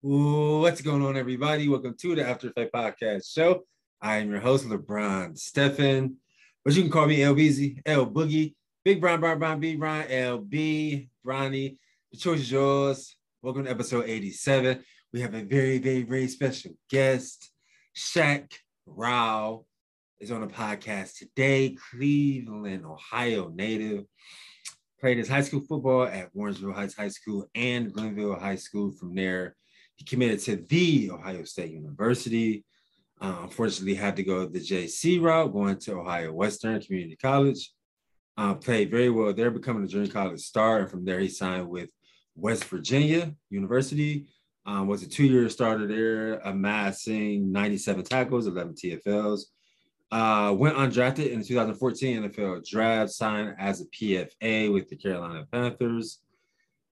What's 0.00 0.80
going 0.80 1.04
on, 1.04 1.16
everybody? 1.16 1.68
Welcome 1.68 1.96
to 1.98 2.14
the 2.14 2.24
After 2.24 2.46
Effect 2.46 2.72
Podcast 2.72 3.34
Show. 3.34 3.64
I 4.00 4.18
am 4.18 4.30
your 4.30 4.38
host, 4.38 4.64
LeBron 4.64 5.36
Stephan, 5.36 6.14
but 6.64 6.72
you 6.72 6.82
can 6.82 6.90
call 6.92 7.08
me 7.08 7.18
LBZ, 7.18 7.82
L 7.84 8.06
Boogie, 8.06 8.54
Big 8.84 9.00
Brown, 9.00 9.18
Brown, 9.18 9.40
Brown, 9.40 9.58
B 9.58 9.74
Brown, 9.74 10.04
LB, 10.04 11.08
Bronny. 11.26 11.78
The 12.12 12.16
choice 12.16 12.38
is 12.38 12.52
yours. 12.52 13.16
Welcome 13.42 13.64
to 13.64 13.70
episode 13.72 14.04
87. 14.06 14.84
We 15.12 15.20
have 15.20 15.34
a 15.34 15.42
very, 15.42 15.78
very, 15.78 16.04
very 16.04 16.28
special 16.28 16.70
guest. 16.88 17.50
Shaq 17.96 18.52
Rowell 18.86 19.66
is 20.20 20.30
on 20.30 20.42
the 20.42 20.46
podcast 20.46 21.18
today. 21.18 21.76
Cleveland, 21.90 22.86
Ohio 22.86 23.48
native. 23.48 24.04
Played 25.00 25.18
his 25.18 25.28
high 25.28 25.42
school 25.42 25.62
football 25.68 26.04
at 26.04 26.32
Warrensville 26.36 26.72
Heights 26.72 26.94
High 26.94 27.08
School 27.08 27.48
and 27.56 27.92
Glenville 27.92 28.38
High 28.38 28.54
School. 28.54 28.92
From 28.92 29.16
there, 29.16 29.56
he 29.98 30.04
committed 30.04 30.40
to 30.40 30.56
the 30.56 31.10
Ohio 31.10 31.44
State 31.44 31.72
University. 31.72 32.64
Uh, 33.20 33.38
unfortunately, 33.42 33.94
had 33.94 34.14
to 34.16 34.22
go 34.22 34.46
the 34.46 34.60
JC 34.60 35.20
route, 35.20 35.52
going 35.52 35.76
to 35.76 35.98
Ohio 35.98 36.32
Western 36.32 36.80
Community 36.80 37.16
College. 37.16 37.72
Uh, 38.36 38.54
played 38.54 38.92
very 38.92 39.10
well 39.10 39.34
there, 39.34 39.50
becoming 39.50 39.82
a 39.82 39.88
junior 39.88 40.10
college 40.10 40.40
star. 40.40 40.78
And 40.78 40.90
from 40.90 41.04
there, 41.04 41.18
he 41.18 41.28
signed 41.28 41.68
with 41.68 41.90
West 42.36 42.64
Virginia 42.66 43.34
University. 43.50 44.28
Um, 44.64 44.86
was 44.86 45.02
a 45.02 45.08
two-year 45.08 45.48
starter 45.48 45.88
there, 45.88 46.34
amassing 46.44 47.50
97 47.50 48.04
tackles, 48.04 48.46
11 48.46 48.74
TFLs. 48.74 49.46
Uh, 50.12 50.54
went 50.56 50.76
undrafted 50.76 51.32
in 51.32 51.40
the 51.40 51.44
2014 51.44 52.22
NFL 52.22 52.68
draft, 52.68 53.10
signed 53.10 53.56
as 53.58 53.80
a 53.80 53.86
PFA 53.86 54.72
with 54.72 54.88
the 54.88 54.96
Carolina 54.96 55.44
Panthers. 55.50 56.20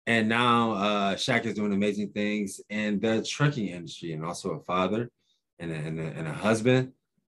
And 0.07 0.29
now 0.29 0.73
uh, 0.73 1.15
Shaq 1.15 1.47
is 1.47 1.55
doing 1.55 1.73
amazing 1.73 2.11
things 2.11 2.61
in 2.69 3.01
the 3.01 3.23
trucking 3.23 3.69
industry 3.69 4.13
and 4.13 4.25
also 4.25 4.53
a 4.53 4.61
father 4.61 5.11
and 5.59 5.71
a, 5.71 5.75
and 5.75 6.01
a, 6.01 6.05
and 6.05 6.29
a 6.29 6.33
husband. 6.33 6.93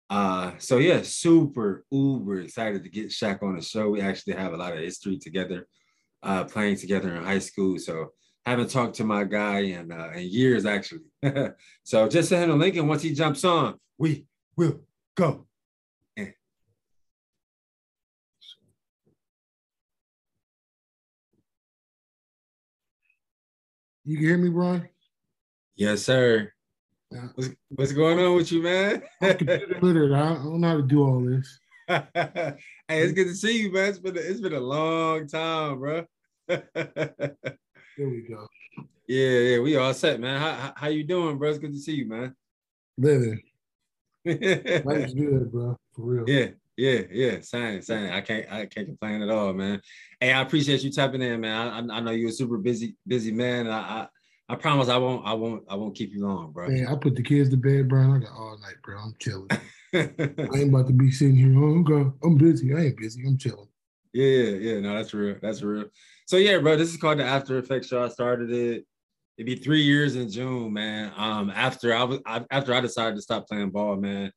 Uh, 0.08 0.52
so 0.58 0.78
yeah, 0.78 1.02
super 1.02 1.84
uber 1.90 2.40
excited 2.40 2.82
to 2.84 2.90
get 2.90 3.08
Shaq 3.08 3.42
on 3.42 3.56
the 3.56 3.62
show. 3.62 3.90
We 3.90 4.00
actually 4.00 4.34
have 4.34 4.52
a 4.52 4.56
lot 4.56 4.72
of 4.72 4.78
history 4.78 5.18
together, 5.18 5.66
uh, 6.22 6.44
playing 6.44 6.76
together 6.76 7.14
in 7.14 7.24
high 7.24 7.38
school. 7.38 7.78
So 7.78 8.12
haven't 8.44 8.70
talked 8.70 8.96
to 8.96 9.04
my 9.04 9.24
guy 9.24 9.60
in, 9.60 9.92
uh, 9.92 10.10
in 10.14 10.28
years 10.28 10.64
actually. 10.64 11.02
so 11.84 12.08
just 12.08 12.28
send 12.28 12.44
him 12.44 12.56
a 12.56 12.56
link, 12.56 12.76
and 12.76 12.88
once 12.88 13.02
he 13.02 13.14
jumps 13.14 13.44
on, 13.44 13.78
we 13.98 14.26
will 14.56 14.80
go. 15.16 15.46
You 24.10 24.16
can 24.16 24.26
hear 24.26 24.38
me, 24.38 24.48
Brian? 24.48 24.88
Yes, 25.76 26.02
sir. 26.02 26.52
What's, 27.36 27.50
what's 27.68 27.92
going 27.92 28.18
on 28.18 28.34
with 28.34 28.50
you, 28.50 28.60
man? 28.60 29.04
I'm 29.22 29.38
computer 29.38 29.78
literate. 29.80 30.12
I 30.12 30.34
don't 30.34 30.60
know 30.60 30.68
how 30.68 30.76
to 30.78 30.82
do 30.82 31.04
all 31.04 31.20
this. 31.20 31.60
hey, 31.86 32.56
it's 32.88 33.12
good 33.12 33.28
to 33.28 33.36
see 33.36 33.62
you, 33.62 33.72
man. 33.72 33.90
It's 33.90 34.00
been 34.00 34.16
a, 34.16 34.20
it's 34.20 34.40
been 34.40 34.54
a 34.54 34.58
long 34.58 35.28
time, 35.28 35.78
bro. 35.78 36.04
there 36.48 36.66
we 37.98 38.26
go. 38.28 38.48
Yeah, 39.06 39.28
yeah, 39.28 39.58
we 39.60 39.76
all 39.76 39.94
set, 39.94 40.18
man. 40.18 40.40
How, 40.40 40.72
how 40.76 40.88
you 40.88 41.04
doing, 41.04 41.38
bro? 41.38 41.50
It's 41.50 41.58
good 41.58 41.72
to 41.72 41.78
see 41.78 41.94
you, 41.94 42.08
man. 42.08 42.34
Living. 42.98 43.40
Life's 44.24 45.14
good, 45.14 45.52
bro. 45.52 45.76
For 45.94 46.02
real. 46.02 46.24
Yeah, 46.26 46.48
yeah, 46.80 47.00
yeah. 47.10 47.40
Same, 47.40 47.82
same. 47.82 48.10
I 48.10 48.22
can't, 48.22 48.50
I 48.50 48.64
can't 48.64 48.86
complain 48.86 49.20
at 49.20 49.28
all, 49.28 49.52
man. 49.52 49.82
Hey, 50.18 50.32
I 50.32 50.40
appreciate 50.40 50.82
you 50.82 50.90
tapping 50.90 51.20
in, 51.20 51.40
man. 51.42 51.90
I, 51.90 51.96
I 51.96 52.00
know 52.00 52.12
you're 52.12 52.30
a 52.30 52.32
super 52.32 52.56
busy, 52.56 52.96
busy 53.06 53.32
man. 53.32 53.68
I, 53.68 53.78
I, 53.78 54.08
I 54.48 54.54
promise 54.56 54.88
I 54.88 54.96
won't, 54.96 55.26
I 55.26 55.34
won't, 55.34 55.64
I 55.68 55.74
won't 55.74 55.94
keep 55.94 56.12
you 56.12 56.26
long, 56.26 56.52
bro. 56.52 56.68
Man, 56.68 56.86
I 56.86 56.96
put 56.96 57.16
the 57.16 57.22
kids 57.22 57.50
to 57.50 57.58
bed, 57.58 57.88
bro. 57.88 58.14
I 58.14 58.18
got 58.20 58.32
all 58.32 58.58
night, 58.62 58.76
bro. 58.82 58.98
I'm 58.98 59.14
chilling. 59.18 59.48
I 59.94 60.58
ain't 60.58 60.70
about 60.70 60.86
to 60.86 60.94
be 60.94 61.10
sitting 61.10 61.36
here. 61.36 61.54
Oh, 61.62 61.82
God, 61.82 62.14
I'm 62.24 62.36
busy. 62.36 62.74
I 62.74 62.80
ain't 62.80 62.96
busy. 62.96 63.24
I'm 63.26 63.36
chilling. 63.36 63.68
Yeah, 64.14 64.26
yeah, 64.26 64.72
yeah. 64.72 64.80
No, 64.80 64.94
that's 64.94 65.12
real. 65.12 65.36
That's 65.42 65.62
real. 65.62 65.84
So 66.26 66.38
yeah, 66.38 66.58
bro, 66.58 66.76
this 66.76 66.90
is 66.90 66.96
called 66.96 67.18
the 67.18 67.24
After 67.24 67.58
Effects 67.58 67.88
Show. 67.88 68.02
I 68.02 68.08
started 68.08 68.50
it. 68.50 68.86
It'd 69.36 69.46
be 69.46 69.56
three 69.56 69.82
years 69.82 70.16
in 70.16 70.30
June, 70.30 70.72
man. 70.72 71.12
Um, 71.16 71.50
after 71.50 71.94
I 71.94 72.04
was 72.04 72.20
I, 72.26 72.44
after 72.50 72.74
I 72.74 72.80
decided 72.80 73.16
to 73.16 73.22
stop 73.22 73.48
playing 73.48 73.70
ball, 73.70 73.96
man. 73.96 74.32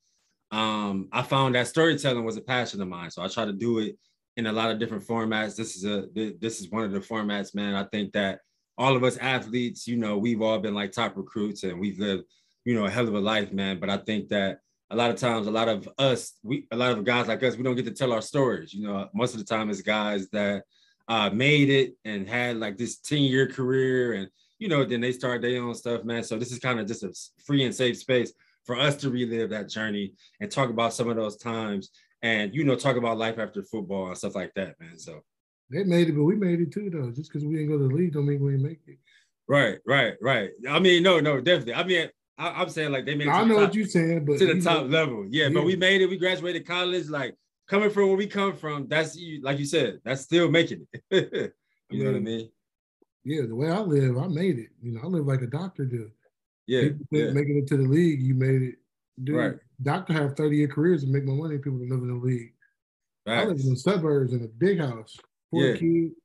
Um, 0.54 1.10
I 1.12 1.24
found 1.24 1.56
that 1.56 1.66
storytelling 1.66 2.24
was 2.24 2.38
a 2.38 2.42
passion 2.42 2.80
of 2.80 2.88
mine, 2.88 3.10
so 3.10 3.24
I 3.24 3.28
try 3.28 3.44
to 3.44 3.52
do 3.52 3.80
it 3.80 3.98
in 4.38 4.46
a 4.46 4.52
lot 4.52 4.70
of 4.70 4.78
different 4.78 5.04
formats. 5.04 5.56
This 5.56 5.76
is 5.76 5.84
a 5.84 6.08
this 6.14 6.62
is 6.62 6.70
one 6.70 6.84
of 6.84 6.92
the 6.92 7.00
formats, 7.00 7.56
man. 7.56 7.74
I 7.74 7.86
think 7.86 8.14
that 8.14 8.40
all 8.78 8.96
of 8.96 9.04
us 9.04 9.18
athletes, 9.18 9.88
you 9.88 9.98
know, 9.98 10.20
we've 10.20 10.44
all 10.44 10.60
been 10.60 10.76
like 10.76 10.92
top 10.92 11.18
recruits 11.18 11.64
and 11.64 11.80
we've 11.80 11.98
lived, 11.98 12.26
you 12.66 12.76
know, 12.76 12.86
a 12.86 12.90
hell 12.90 13.08
of 13.08 13.16
a 13.16 13.20
life, 13.20 13.52
man. 13.52 13.80
But 13.80 13.90
I 13.90 13.98
think 13.98 14.30
that 14.30 14.60
a 14.92 14.96
lot 14.96 15.10
of 15.10 15.16
times, 15.16 15.48
a 15.48 15.52
lot 15.52 15.70
of 15.70 15.90
us, 15.98 16.34
we 16.44 16.68
a 16.72 16.76
lot 16.76 16.92
of 16.92 17.04
guys 17.04 17.28
like 17.28 17.42
us, 17.42 17.58
we 17.58 17.64
don't 17.64 17.76
get 17.76 17.86
to 17.86 17.92
tell 17.92 18.14
our 18.14 18.22
stories. 18.22 18.76
You 18.76 18.86
know, 18.86 19.10
most 19.12 19.34
of 19.34 19.40
the 19.40 19.46
time 19.46 19.72
it's 19.72 19.82
guys 19.82 20.30
that 20.30 20.66
uh, 21.08 21.32
made 21.32 21.72
it 21.72 21.96
and 22.06 22.30
had 22.30 22.58
like 22.58 22.78
this 22.78 23.00
10-year 23.00 23.48
career 23.48 24.14
and 24.14 24.30
you 24.60 24.68
know, 24.70 24.86
then 24.86 25.02
they 25.02 25.12
start 25.12 25.42
their 25.42 25.62
own 25.64 25.74
stuff, 25.74 26.04
man. 26.04 26.24
So 26.24 26.38
this 26.38 26.52
is 26.52 26.60
kind 26.60 26.80
of 26.80 26.88
just 26.88 27.04
a 27.04 27.12
free 27.44 27.64
and 27.64 27.74
safe 27.74 27.98
space 27.98 28.32
for 28.66 28.78
us 28.80 28.96
to 28.98 29.10
relive 29.10 29.50
that 29.50 29.70
journey 29.70 30.14
and 30.40 30.52
talk 30.52 30.70
about 30.70 30.94
some 30.94 31.10
of 31.10 31.16
those 31.16 31.38
times 31.38 31.90
and 32.22 32.56
you 32.56 32.64
know 32.64 32.76
talk 32.76 32.96
about 32.96 33.18
life 33.18 33.38
after 33.38 33.62
football 33.64 34.08
and 34.08 34.18
stuff 34.18 34.36
like 34.36 34.54
that, 34.56 34.80
man. 34.80 34.98
So 34.98 35.22
they 35.70 35.84
made 35.84 36.10
it, 36.10 36.16
but 36.16 36.24
we 36.24 36.36
made 36.36 36.62
it 36.62 36.72
too, 36.72 36.90
though. 36.90 37.12
Just 37.12 37.32
because 37.32 37.46
we 37.46 37.56
didn't 37.56 37.70
go 37.70 37.78
to 37.78 37.88
the 37.88 37.94
league, 37.94 38.14
don't 38.14 38.26
mean 38.26 38.42
we 38.42 38.52
didn't 38.52 38.66
make 38.66 38.80
it. 38.88 38.98
Right, 39.48 39.80
right, 39.86 40.14
right. 40.22 40.52
I 40.70 40.80
mean, 40.80 41.04
no, 41.04 41.20
no, 41.20 41.42
definitely. 41.42 41.74
I 41.74 41.84
mean, 41.84 42.10
I, 42.38 42.62
am 42.62 42.70
saying 42.70 42.92
like 42.92 43.06
they 43.06 43.16
made. 43.16 43.28
I 43.28 43.44
know 43.44 43.56
top, 43.56 43.64
what 43.64 43.76
you're 43.76 43.86
saying, 43.86 44.26
but 44.26 44.40
to 44.40 44.54
the 44.54 44.62
top 44.62 44.86
know, 44.86 45.00
level, 45.00 45.26
yeah, 45.30 45.46
yeah, 45.46 45.50
But 45.54 45.66
we 45.66 45.76
made 45.76 46.02
it. 46.02 46.10
We 46.10 46.18
graduated 46.18 46.66
college. 46.66 47.10
Like 47.10 47.36
coming 47.68 47.90
from 47.90 48.08
where 48.08 48.18
we 48.18 48.28
come 48.28 48.56
from, 48.56 48.88
that's 48.88 49.18
like 49.42 49.60
you 49.60 49.66
said, 49.66 50.00
that's 50.04 50.22
still 50.22 50.50
making 50.50 50.88
it. 51.12 51.12
you 51.12 51.52
I 51.92 51.94
mean, 51.94 52.04
know 52.04 52.12
what 52.12 52.18
I 52.18 52.22
mean? 52.22 52.50
Yeah, 53.26 53.42
the 53.48 53.56
way 53.56 53.70
I 53.70 53.80
live, 53.80 54.18
I 54.18 54.28
made 54.28 54.60
it. 54.60 54.70
You 54.82 54.94
know, 54.94 55.02
I 55.04 55.08
live 55.08 55.26
like 55.26 55.42
a 55.42 55.48
doctor 55.48 55.86
do. 55.86 56.10
Yeah, 56.68 56.90
yeah. 57.12 57.32
making 57.32 57.58
it 57.58 57.68
to 57.68 57.78
the 57.78 57.84
league, 57.84 58.22
you 58.22 58.36
made 58.36 58.62
it. 58.62 58.76
Dude, 59.24 59.36
right. 59.36 59.56
doctor 59.82 60.14
have 60.14 60.36
30 60.36 60.58
year 60.58 60.68
careers 60.68 61.04
and 61.04 61.12
make 61.12 61.26
more 61.26 61.36
money 61.36 61.56
than 61.56 61.62
people 61.62 61.80
that 61.80 61.90
live 61.90 62.02
in 62.02 62.08
the 62.08 62.26
league. 62.26 62.54
Right. 63.26 63.40
I 63.40 63.46
live 63.46 63.60
in 63.60 63.70
the 63.70 63.76
suburbs 63.76 64.34
in 64.34 64.44
a 64.44 64.48
big 64.48 64.80
house, 64.80 65.16
four 65.52 65.64
yeah. 65.64 65.74
kids. 65.74 66.16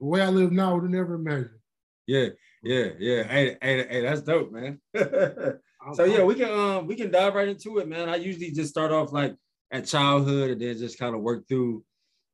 The 0.00 0.04
way 0.04 0.20
I 0.20 0.28
live 0.28 0.52
now, 0.52 0.72
I 0.72 0.74
would 0.74 0.90
never 0.90 1.14
imagine. 1.14 1.60
Yeah, 2.06 2.28
yeah, 2.62 2.88
yeah. 2.98 3.22
Hey, 3.22 3.56
hey, 3.62 3.86
hey, 3.88 4.00
that's 4.02 4.22
dope, 4.22 4.52
man. 4.52 4.80
so 4.96 6.04
yeah, 6.04 6.22
we 6.22 6.34
can 6.34 6.50
um 6.50 6.86
we 6.86 6.96
can 6.96 7.10
dive 7.10 7.34
right 7.34 7.48
into 7.48 7.78
it, 7.78 7.88
man. 7.88 8.08
I 8.08 8.16
usually 8.16 8.50
just 8.50 8.70
start 8.70 8.92
off 8.92 9.12
like 9.12 9.34
at 9.70 9.86
childhood 9.86 10.50
and 10.50 10.60
then 10.60 10.78
just 10.78 10.98
kind 10.98 11.14
of 11.14 11.22
work 11.22 11.46
through 11.48 11.84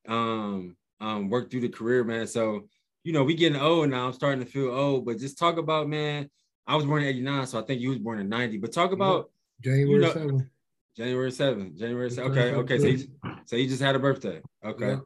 um 0.08 0.76
um 1.00 1.28
work 1.28 1.50
through 1.50 1.60
the 1.60 1.68
career, 1.68 2.04
man. 2.04 2.26
So 2.26 2.68
you 3.04 3.12
know, 3.12 3.24
we 3.24 3.34
getting 3.34 3.60
old 3.60 3.88
now. 3.90 4.06
I'm 4.06 4.12
starting 4.12 4.44
to 4.44 4.50
feel 4.50 4.70
old, 4.70 5.06
but 5.06 5.18
just 5.18 5.38
talk 5.38 5.56
about, 5.56 5.88
man. 5.88 6.28
I 6.70 6.76
was 6.76 6.84
born 6.84 7.03
in 7.03 7.08
89, 7.08 7.47
so 7.48 7.58
I 7.58 7.62
think 7.62 7.81
you 7.81 7.88
was 7.88 7.98
born 7.98 8.20
in 8.20 8.28
90. 8.28 8.58
But 8.58 8.72
talk 8.72 8.92
about 8.92 9.31
January 9.60 9.91
you 9.91 9.98
know, 9.98 10.12
7th. 10.12 10.48
January 10.97 11.31
7th. 11.32 11.76
January 11.76 12.08
7th. 12.08 12.31
Okay, 12.31 12.54
okay. 12.54 12.78
So 12.78 12.86
you, 12.86 13.08
so 13.47 13.56
you 13.56 13.66
just 13.66 13.82
had 13.82 13.97
a 13.97 13.98
birthday. 13.98 14.41
Okay. 14.64 14.91
Yeah. 14.91 14.98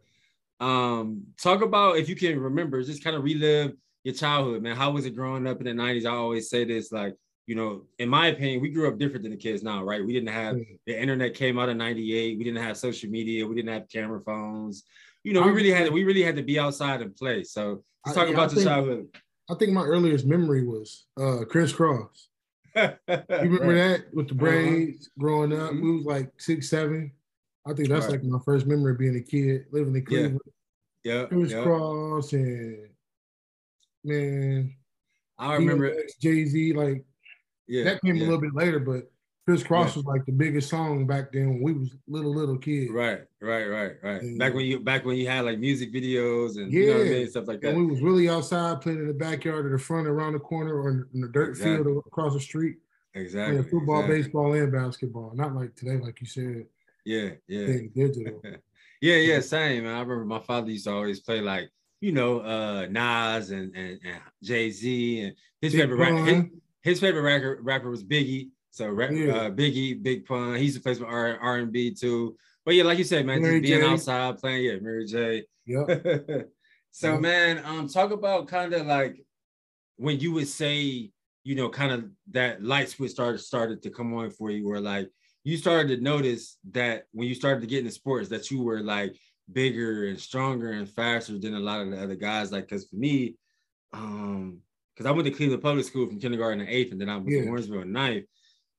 Um, 0.60 1.22
talk 1.40 1.62
about 1.62 1.96
if 1.96 2.10
you 2.10 2.16
can 2.16 2.38
remember, 2.38 2.82
just 2.82 3.02
kind 3.02 3.16
of 3.16 3.24
relive 3.24 3.72
your 4.02 4.14
childhood, 4.14 4.62
man. 4.62 4.76
How 4.76 4.90
was 4.90 5.06
it 5.06 5.16
growing 5.16 5.46
up 5.46 5.58
in 5.58 5.64
the 5.64 5.82
90s? 5.82 6.04
I 6.04 6.10
always 6.10 6.50
say 6.50 6.66
this, 6.66 6.92
like, 6.92 7.14
you 7.46 7.54
know, 7.54 7.84
in 7.98 8.10
my 8.10 8.26
opinion, 8.26 8.60
we 8.60 8.68
grew 8.68 8.86
up 8.86 8.98
different 8.98 9.22
than 9.22 9.32
the 9.32 9.38
kids 9.38 9.62
now, 9.62 9.82
right? 9.84 10.04
We 10.04 10.12
didn't 10.12 10.34
have 10.34 10.56
the 10.86 11.00
internet 11.00 11.32
came 11.32 11.58
out 11.58 11.70
in 11.70 11.78
98, 11.78 12.36
we 12.36 12.44
didn't 12.44 12.62
have 12.62 12.76
social 12.76 13.08
media, 13.08 13.46
we 13.46 13.54
didn't 13.54 13.72
have 13.72 13.88
camera 13.88 14.20
phones. 14.20 14.84
You 15.22 15.32
know, 15.32 15.40
we 15.40 15.52
really 15.52 15.70
had 15.70 15.90
we 15.90 16.04
really 16.04 16.22
had 16.22 16.36
to 16.36 16.42
be 16.42 16.58
outside 16.58 17.00
and 17.00 17.16
play. 17.16 17.42
So 17.42 17.82
let's 18.04 18.14
talk 18.14 18.28
I, 18.28 18.32
about 18.32 18.52
I 18.52 18.56
your 18.56 18.64
childhood. 18.64 19.08
I 19.50 19.54
think 19.54 19.72
my 19.72 19.82
earliest 19.82 20.26
memory 20.26 20.66
was 20.66 21.04
uh 21.20 21.44
crisscross. 21.48 22.28
you 22.76 22.88
remember 23.08 23.66
right. 23.66 23.74
that 23.74 24.14
with 24.14 24.28
the 24.28 24.34
uh-huh. 24.34 24.44
braids 24.44 25.06
uh-huh. 25.06 25.10
growing 25.18 25.52
up? 25.52 25.70
Mm-hmm. 25.70 25.82
We 25.82 25.96
was 25.96 26.06
like 26.06 26.32
six, 26.38 26.68
seven. 26.70 27.12
I 27.66 27.72
think 27.72 27.88
that's 27.88 28.06
right. 28.06 28.12
like 28.12 28.24
my 28.24 28.38
first 28.44 28.66
memory 28.66 28.92
of 28.92 28.98
being 28.98 29.16
a 29.16 29.20
kid 29.20 29.66
living 29.70 29.94
in 29.94 30.04
Cleveland. 30.04 30.40
Yeah, 31.02 31.20
yeah. 31.20 31.24
Crisscross 31.26 32.32
yeah. 32.32 32.38
and 32.40 32.88
man, 34.04 34.76
I 35.38 35.54
remember 35.54 35.94
Jay 36.20 36.44
Z. 36.44 36.72
Like 36.72 37.04
yeah, 37.66 37.84
that 37.84 38.02
came 38.02 38.16
yeah. 38.16 38.22
a 38.22 38.26
little 38.26 38.40
bit 38.40 38.54
later, 38.54 38.80
but 38.80 39.10
crisscross 39.44 39.90
yeah. 39.90 39.96
was 39.96 40.06
like 40.06 40.24
the 40.24 40.32
biggest 40.32 40.70
song 40.70 41.06
back 41.06 41.32
then 41.32 41.54
when 41.54 41.62
we 41.62 41.72
was 41.72 41.94
little 42.08 42.34
little 42.34 42.56
kids. 42.56 42.90
Right, 42.90 43.20
right, 43.40 43.66
right, 43.66 43.92
right. 44.02 44.22
And, 44.22 44.38
back 44.38 44.54
when 44.54 44.66
you 44.66 44.80
back 44.80 45.04
when 45.04 45.16
you 45.16 45.28
had 45.28 45.44
like 45.44 45.58
music 45.58 45.92
videos 45.92 46.56
and 46.56 46.72
yeah, 46.72 46.80
you 46.80 46.94
know 46.94 47.00
I 47.00 47.04
mean? 47.04 47.30
stuff 47.30 47.46
like 47.46 47.60
that. 47.60 47.70
And 47.70 47.78
we 47.78 47.86
was 47.86 48.00
really 48.00 48.28
outside 48.28 48.80
playing 48.80 49.00
in 49.00 49.06
the 49.06 49.14
backyard 49.14 49.66
or 49.66 49.70
the 49.70 49.78
front, 49.78 50.06
around 50.06 50.32
the 50.32 50.38
corner, 50.38 50.74
or 50.74 51.06
in 51.12 51.20
the 51.20 51.28
dirt 51.28 51.50
exactly. 51.50 51.84
field 51.84 52.04
across 52.06 52.32
the 52.32 52.40
street. 52.40 52.76
Exactly. 53.14 53.56
Playing 53.56 53.70
football, 53.70 54.00
exactly. 54.00 54.22
baseball, 54.22 54.52
and 54.54 54.72
basketball. 54.72 55.32
Not 55.34 55.54
like 55.54 55.74
today, 55.76 55.98
like 55.98 56.20
you 56.20 56.26
said. 56.26 56.66
Yeah, 57.04 57.30
yeah. 57.46 57.66
Digital. 57.94 58.40
yeah, 59.00 59.16
yeah, 59.16 59.40
same. 59.40 59.84
Man. 59.84 59.94
I 59.94 60.00
remember 60.00 60.24
my 60.24 60.40
father 60.40 60.70
used 60.70 60.86
to 60.86 60.92
always 60.92 61.20
play 61.20 61.40
like 61.40 61.70
you 62.00 62.12
know 62.12 62.40
uh 62.40 62.86
Nas 62.90 63.50
and 63.50 63.74
and, 63.76 64.00
and 64.04 64.20
Jay 64.42 64.70
Z 64.70 65.20
and 65.20 65.34
his 65.60 65.74
favorite 65.74 65.96
rapper. 65.96 66.48
his 66.82 67.00
favorite 67.00 67.22
rapper 67.22 67.58
rapper 67.62 67.90
was 67.90 68.02
Biggie. 68.02 68.50
So 68.74 68.86
yeah. 68.86 69.36
uh, 69.36 69.50
Biggie, 69.50 70.02
Big 70.02 70.26
Pun, 70.26 70.56
he's 70.56 70.74
a 70.74 70.80
place 70.80 70.98
for 70.98 71.06
R 71.06 71.38
R 71.40 71.58
and 71.58 71.70
B 71.70 71.94
too. 71.94 72.36
But 72.64 72.74
yeah, 72.74 72.82
like 72.82 72.98
you 72.98 73.04
said, 73.04 73.24
man, 73.24 73.40
Mary 73.40 73.60
just 73.60 73.70
being 73.70 73.82
J. 73.82 73.86
outside 73.86 74.38
playing, 74.38 74.64
yeah, 74.64 74.76
Mary 74.80 75.06
J. 75.06 75.44
Yeah. 75.64 75.84
so 76.90 77.12
yep. 77.12 77.20
man, 77.20 77.62
um, 77.64 77.86
talk 77.86 78.10
about 78.10 78.48
kind 78.48 78.74
of 78.74 78.84
like 78.88 79.24
when 79.94 80.18
you 80.18 80.32
would 80.32 80.48
say, 80.48 81.12
you 81.44 81.54
know, 81.54 81.68
kind 81.68 81.92
of 81.92 82.06
that 82.32 82.64
light 82.64 82.88
switch 82.88 83.12
started 83.12 83.38
started 83.38 83.80
to 83.84 83.90
come 83.90 84.12
on 84.12 84.30
for 84.30 84.50
you, 84.50 84.66
where 84.66 84.80
like 84.80 85.08
you 85.44 85.56
started 85.56 85.96
to 85.96 86.02
notice 86.02 86.58
that 86.72 87.04
when 87.12 87.28
you 87.28 87.34
started 87.36 87.60
to 87.60 87.68
get 87.68 87.78
into 87.78 87.92
sports, 87.92 88.28
that 88.30 88.50
you 88.50 88.60
were 88.60 88.80
like 88.80 89.14
bigger 89.52 90.08
and 90.08 90.18
stronger 90.18 90.72
and 90.72 90.88
faster 90.88 91.38
than 91.38 91.54
a 91.54 91.60
lot 91.60 91.80
of 91.80 91.92
the 91.92 92.02
other 92.02 92.16
guys. 92.16 92.50
Like, 92.50 92.68
cause 92.68 92.88
for 92.90 92.96
me, 92.96 93.36
um, 93.92 94.58
because 94.92 95.06
I 95.06 95.12
went 95.12 95.26
to 95.26 95.30
Cleveland 95.32 95.62
Public 95.62 95.86
School 95.86 96.08
from 96.08 96.18
kindergarten 96.18 96.58
to 96.58 96.68
eighth, 96.68 96.90
and 96.90 97.00
then 97.00 97.08
I 97.08 97.18
went 97.18 97.28
yeah. 97.28 97.42
to 97.42 97.46
Warrensville 97.46 97.82
in 97.82 97.92
ninth. 97.92 98.24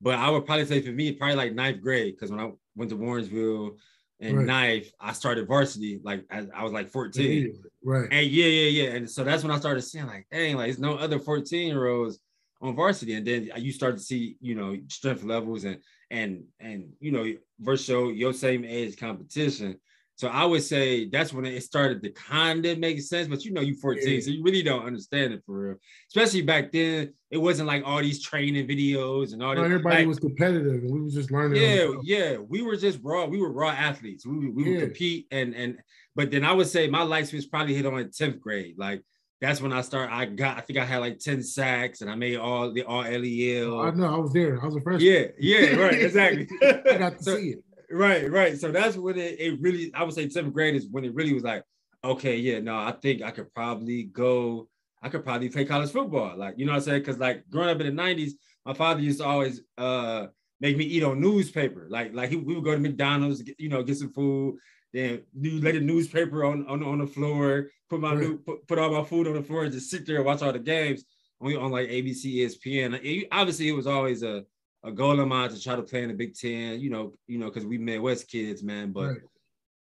But 0.06 0.20
I 0.20 0.30
would 0.30 0.46
probably 0.46 0.68
say 0.68 0.82
for 0.82 0.92
me, 0.92 1.14
probably 1.14 1.36
like 1.36 1.56
ninth 1.56 1.82
grade, 1.82 2.14
because 2.14 2.30
when 2.30 2.40
I 2.40 2.52
went 2.76 2.92
to 2.92 2.96
Warrensville 2.96 3.72
and 4.20 4.38
right. 4.38 4.46
ninth, 4.46 4.92
I 5.00 5.14
started 5.14 5.48
varsity 5.48 6.00
like 6.04 6.24
I, 6.30 6.46
I 6.56 6.64
was 6.64 6.72
like 6.72 6.92
14. 6.92 7.52
Right. 7.84 8.08
And 8.12 8.28
yeah, 8.28 8.46
yeah, 8.46 8.84
yeah. 8.84 8.90
And 8.92 9.10
so 9.10 9.24
that's 9.24 9.42
when 9.42 9.52
I 9.52 9.58
started 9.58 9.82
seeing 9.82 10.06
like, 10.06 10.28
dang, 10.32 10.58
like 10.58 10.68
there's 10.68 10.78
no 10.78 10.94
other 10.94 11.18
14 11.18 11.70
year 11.70 11.88
olds 11.88 12.20
on 12.62 12.76
varsity. 12.76 13.16
And 13.16 13.26
then 13.26 13.50
uh, 13.56 13.58
you 13.58 13.72
start 13.72 13.98
to 13.98 14.04
see, 14.04 14.38
you 14.42 14.54
know, 14.54 14.78
strength 14.90 15.24
levels 15.24 15.64
and 15.64 15.80
and 16.12 16.44
and 16.60 16.94
you 17.00 17.12
know, 17.12 17.26
versus 17.60 18.16
your 18.16 18.32
same 18.32 18.64
age 18.64 18.98
competition. 18.98 19.80
So 20.18 20.30
I 20.30 20.46
would 20.46 20.64
say 20.64 21.10
that's 21.10 21.34
when 21.34 21.46
it 21.46 21.62
started 21.62 22.02
to 22.04 22.10
kind 22.12 22.66
of 22.66 22.80
make 22.80 23.02
sense. 23.02 23.28
But 23.28 23.44
you 23.44 23.52
know, 23.52 23.62
you 23.62 23.76
14, 23.76 24.08
yeah. 24.08 24.20
so 24.22 24.30
you 24.32 24.44
really 24.44 24.64
don't 24.64 24.86
understand 24.86 25.34
it 25.34 25.44
for 25.46 25.60
real. 25.60 25.76
Especially 26.08 26.42
back 26.42 26.72
then, 26.72 27.14
it 27.32 27.38
wasn't 27.38 27.68
like 27.68 27.84
all 27.86 28.00
these 28.00 28.24
training 28.24 28.66
videos 28.66 29.34
and 29.34 29.44
all 29.44 29.54
that. 29.56 29.66
Everybody 29.66 29.98
like, 29.98 30.08
was 30.08 30.20
competitive, 30.20 30.84
and 30.84 30.92
we 30.92 31.02
was 31.02 31.14
just 31.14 31.32
learning. 31.32 31.62
Yeah, 31.62 31.92
yeah, 32.04 32.38
we 32.38 32.62
were 32.62 32.78
just 32.78 33.00
raw. 33.04 33.26
We 33.26 33.42
were 33.42 33.52
raw 33.52 33.72
athletes. 33.72 34.26
We, 34.26 34.50
we 34.50 34.64
yeah. 34.64 34.72
would 34.72 34.80
compete, 34.86 35.28
and 35.32 35.54
and 35.54 35.80
but 36.16 36.32
then 36.32 36.46
I 36.46 36.54
would 36.54 36.68
say 36.68 36.88
my 36.88 37.04
life 37.04 37.34
was 37.34 37.46
probably 37.46 37.74
hit 37.74 37.86
on 37.86 37.94
10th 38.06 38.40
grade. 38.40 38.76
Like 38.78 39.04
that's 39.42 39.62
when 39.62 39.74
I 39.74 39.82
started. 39.82 40.14
I 40.14 40.26
got, 40.26 40.58
I 40.58 40.62
think 40.62 40.80
I 40.80 40.86
had 40.86 41.00
like 41.00 41.20
10 41.20 41.44
sacks 41.44 42.02
and 42.02 42.10
I 42.10 42.16
made 42.16 42.38
all 42.38 42.72
the 42.72 42.84
all 42.84 43.02
LEL. 43.02 43.82
I 43.82 43.92
know, 43.92 44.16
I 44.16 44.18
was 44.18 44.32
there. 44.32 44.62
I 44.62 44.66
was 44.66 44.78
a 44.78 44.82
freshman. 44.82 45.12
Yeah, 45.12 45.26
yeah, 45.38 45.76
right, 45.76 45.94
exactly. 46.02 46.48
I 46.64 46.98
got 46.98 47.18
to 47.18 47.24
so, 47.24 47.38
see 47.38 47.50
it. 47.50 47.64
Right, 47.92 48.30
right. 48.32 48.58
So 48.58 48.72
that's 48.72 48.98
when 48.98 49.18
it, 49.18 49.40
it 49.40 49.62
really, 49.62 49.94
I 49.94 50.04
would 50.04 50.14
say 50.14 50.30
seventh 50.30 50.54
grade 50.54 50.76
is 50.76 50.88
when 50.90 51.06
it 51.06 51.14
really 51.14 51.34
was 51.34 51.44
like, 51.44 51.64
okay, 52.04 52.38
yeah, 52.38 52.60
no, 52.60 52.76
I 52.76 52.94
think 53.02 53.22
I 53.22 53.32
could 53.32 53.54
probably 53.54 54.04
go, 54.04 54.68
I 55.02 55.10
could 55.10 55.24
probably 55.24 55.50
play 55.50 55.66
college 55.66 55.92
football. 55.92 56.38
Like, 56.38 56.56
you 56.58 56.66
know 56.66 56.72
what 56.72 56.80
I'm 56.80 56.84
saying? 56.84 57.04
Cause 57.04 57.20
like 57.20 57.44
growing 57.50 57.70
up 57.70 57.82
in 57.82 57.96
the 57.96 58.02
90s, 58.02 58.32
my 58.66 58.74
father 58.74 59.02
used 59.02 59.20
to 59.20 59.26
always 59.26 59.62
uh 59.78 60.28
make 60.62 60.78
me 60.78 60.86
eat 60.86 61.04
on 61.04 61.20
newspaper. 61.20 61.88
Like, 61.90 62.14
like 62.14 62.30
he, 62.30 62.38
we 62.38 62.56
would 62.56 62.64
go 62.64 62.74
to 62.74 62.80
McDonald's, 62.80 63.42
get, 63.42 63.60
you 63.60 63.70
know, 63.70 63.84
get 63.84 63.98
some 63.98 64.14
food. 64.14 64.58
Then 64.94 65.24
you 65.40 65.60
lay 65.60 65.74
the 65.74 65.82
newspaper 65.82 66.46
on, 66.46 66.66
on, 66.68 66.82
on 66.82 67.00
the 67.00 67.08
floor, 67.08 67.68
put 67.90 68.00
my 68.00 68.14
right. 68.14 68.20
new, 68.20 68.38
put, 68.38 68.66
put 68.68 68.80
all 68.80 68.92
my 68.92 69.04
food 69.04 69.28
on 69.28 69.34
the 69.34 69.44
floor 69.44 69.66
and 69.66 69.74
just 69.74 69.90
sit 69.90 70.06
there 70.06 70.18
and 70.18 70.26
watch 70.26 70.42
all 70.42 70.54
the 70.54 70.60
games 70.60 71.04
on, 71.42 71.56
on 71.58 71.72
like 71.72 71.90
ABC, 71.90 72.36
ESPN. 72.38 73.00
It, 73.04 73.28
obviously, 73.32 73.68
it 73.68 73.74
was 73.74 73.88
always 73.88 74.24
a 74.24 74.46
a 74.86 74.92
goal 74.92 75.20
of 75.20 75.28
mine 75.28 75.50
to 75.50 75.62
try 75.62 75.76
to 75.76 75.82
play 75.82 76.04
in 76.04 76.10
the 76.10 76.14
Big 76.14 76.36
Ten, 76.36 76.80
you 76.80 76.90
know, 76.90 77.14
you 77.28 77.40
know, 77.40 77.48
because 77.48 77.66
we 77.66 77.78
Midwest 77.78 78.30
kids, 78.30 78.64
man. 78.64 78.92
But 78.92 79.08
right. 79.08 79.18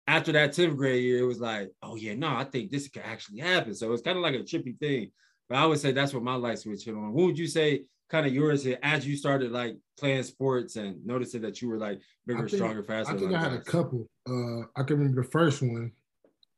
after 0.07 0.31
that 0.31 0.51
10th 0.51 0.77
grade 0.77 1.03
year, 1.03 1.19
it 1.19 1.27
was 1.27 1.41
like, 1.41 1.71
oh 1.81 1.95
yeah, 1.95 2.15
no, 2.15 2.29
I 2.29 2.45
think 2.45 2.71
this 2.71 2.87
could 2.87 3.03
actually 3.03 3.39
happen. 3.39 3.75
So 3.75 3.91
it's 3.91 4.01
kind 4.01 4.17
of 4.17 4.23
like 4.23 4.35
a 4.35 4.39
trippy 4.39 4.79
thing. 4.79 5.11
But 5.49 5.57
I 5.57 5.65
would 5.65 5.79
say 5.79 5.91
that's 5.91 6.13
what 6.13 6.23
my 6.23 6.35
light 6.35 6.59
switch 6.59 6.85
hit 6.85 6.95
on. 6.95 7.13
What 7.13 7.25
would 7.25 7.37
you 7.37 7.47
say 7.47 7.83
kind 8.09 8.25
of 8.25 8.33
yours 8.33 8.63
hit 8.63 8.79
as 8.81 9.05
you 9.05 9.17
started 9.17 9.51
like 9.51 9.75
playing 9.99 10.23
sports 10.23 10.77
and 10.77 11.05
noticing 11.05 11.41
that 11.41 11.61
you 11.61 11.67
were 11.67 11.77
like 11.77 11.99
bigger, 12.25 12.47
think, 12.47 12.55
stronger, 12.55 12.83
faster? 12.83 13.13
I 13.13 13.17
think 13.17 13.33
I 13.33 13.39
had 13.39 13.53
a 13.53 13.61
couple. 13.61 14.07
Uh, 14.27 14.61
I 14.77 14.83
can 14.83 14.97
remember 14.99 15.23
the 15.23 15.29
first 15.29 15.61
one. 15.61 15.91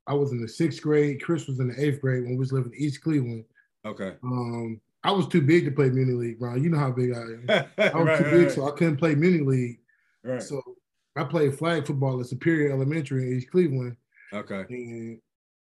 I 0.07 0.13
was 0.13 0.31
in 0.31 0.39
the 0.39 0.47
sixth 0.47 0.83
grade. 0.83 1.23
Chris 1.23 1.47
was 1.47 1.59
in 1.59 1.69
the 1.69 1.83
eighth 1.83 1.99
grade 1.99 2.23
when 2.23 2.33
we 2.33 2.37
was 2.37 2.53
living 2.53 2.71
in 2.73 2.79
East 2.79 3.01
Cleveland. 3.01 3.45
Okay. 3.85 4.13
Um, 4.23 4.79
I 5.05 5.11
was 5.11 5.27
too 5.27 5.41
big 5.41 5.65
to 5.65 5.71
play 5.71 5.89
mini 5.89 6.13
league, 6.13 6.41
Ron. 6.41 6.63
You 6.63 6.69
know 6.69 6.79
how 6.79 6.91
big 6.91 7.13
I 7.13 7.19
am. 7.19 7.45
I 7.77 7.97
was 7.97 8.05
right, 8.05 8.17
too 8.17 8.23
right, 8.23 8.31
big, 8.31 8.43
right. 8.43 8.51
so 8.51 8.67
I 8.67 8.71
couldn't 8.71 8.97
play 8.97 9.15
mini 9.15 9.39
league. 9.39 9.79
Right. 10.23 10.41
So 10.41 10.61
I 11.15 11.23
played 11.23 11.57
flag 11.57 11.85
football 11.85 12.19
at 12.19 12.25
Superior 12.25 12.71
Elementary 12.71 13.23
in 13.23 13.37
East 13.37 13.51
Cleveland. 13.51 13.97
Okay. 14.33 14.65
And, 14.69 15.19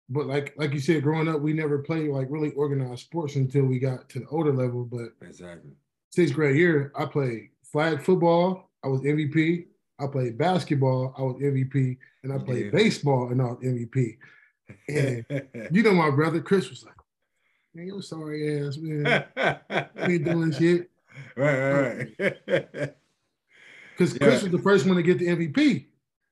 but 0.09 0.27
like 0.27 0.55
like 0.59 0.73
you 0.75 0.81
said, 0.81 1.03
growing 1.03 1.29
up, 1.29 1.41
we 1.41 1.53
never 1.53 1.79
played 1.79 2.11
like 2.11 2.27
really 2.31 2.51
organized 2.53 3.05
sports 3.05 3.37
until 3.37 3.65
we 3.65 3.79
got 3.79 4.09
to 4.11 4.21
the 4.21 4.27
older 4.29 4.53
level. 4.53 4.85
But 4.85 5.13
exactly 5.27 5.73
sixth 6.11 6.35
grade 6.35 6.57
year, 6.57 6.93
I 6.95 7.07
played 7.07 7.49
flag 7.65 8.03
football. 8.03 8.71
I 8.85 8.89
was 8.89 9.01
MVP. 9.01 9.67
I 9.99 10.07
played 10.07 10.37
basketball. 10.37 11.15
I 11.17 11.23
was 11.23 11.37
MVP, 11.37 11.97
and 12.23 12.33
I 12.33 12.39
played 12.39 12.67
yeah. 12.67 12.71
baseball, 12.71 13.31
and 13.31 13.41
I 13.41 13.47
was 13.47 13.59
MVP. 13.59 14.19
And 14.89 15.27
you 15.71 15.83
know, 15.83 15.93
my 15.93 16.09
brother 16.09 16.41
Chris 16.41 16.71
was 16.71 16.83
like, 16.83 16.95
man, 17.75 17.87
you 17.87 18.03
sorry 18.03 18.67
ass, 18.67 18.77
man. 18.79 19.25
we 20.07 20.15
ain't 20.15 20.25
doing 20.25 20.53
shit. 20.53 20.91
Right, 21.37 21.59
right, 21.59 22.09
right. 22.19 22.95
Because 23.97 24.13
yeah. 24.15 24.19
Chris 24.19 24.43
was 24.43 24.53
the 24.53 24.59
first 24.59 24.87
one 24.87 24.97
to 24.97 25.03
get 25.03 25.19
the 25.19 25.27
MVP. 25.27 25.87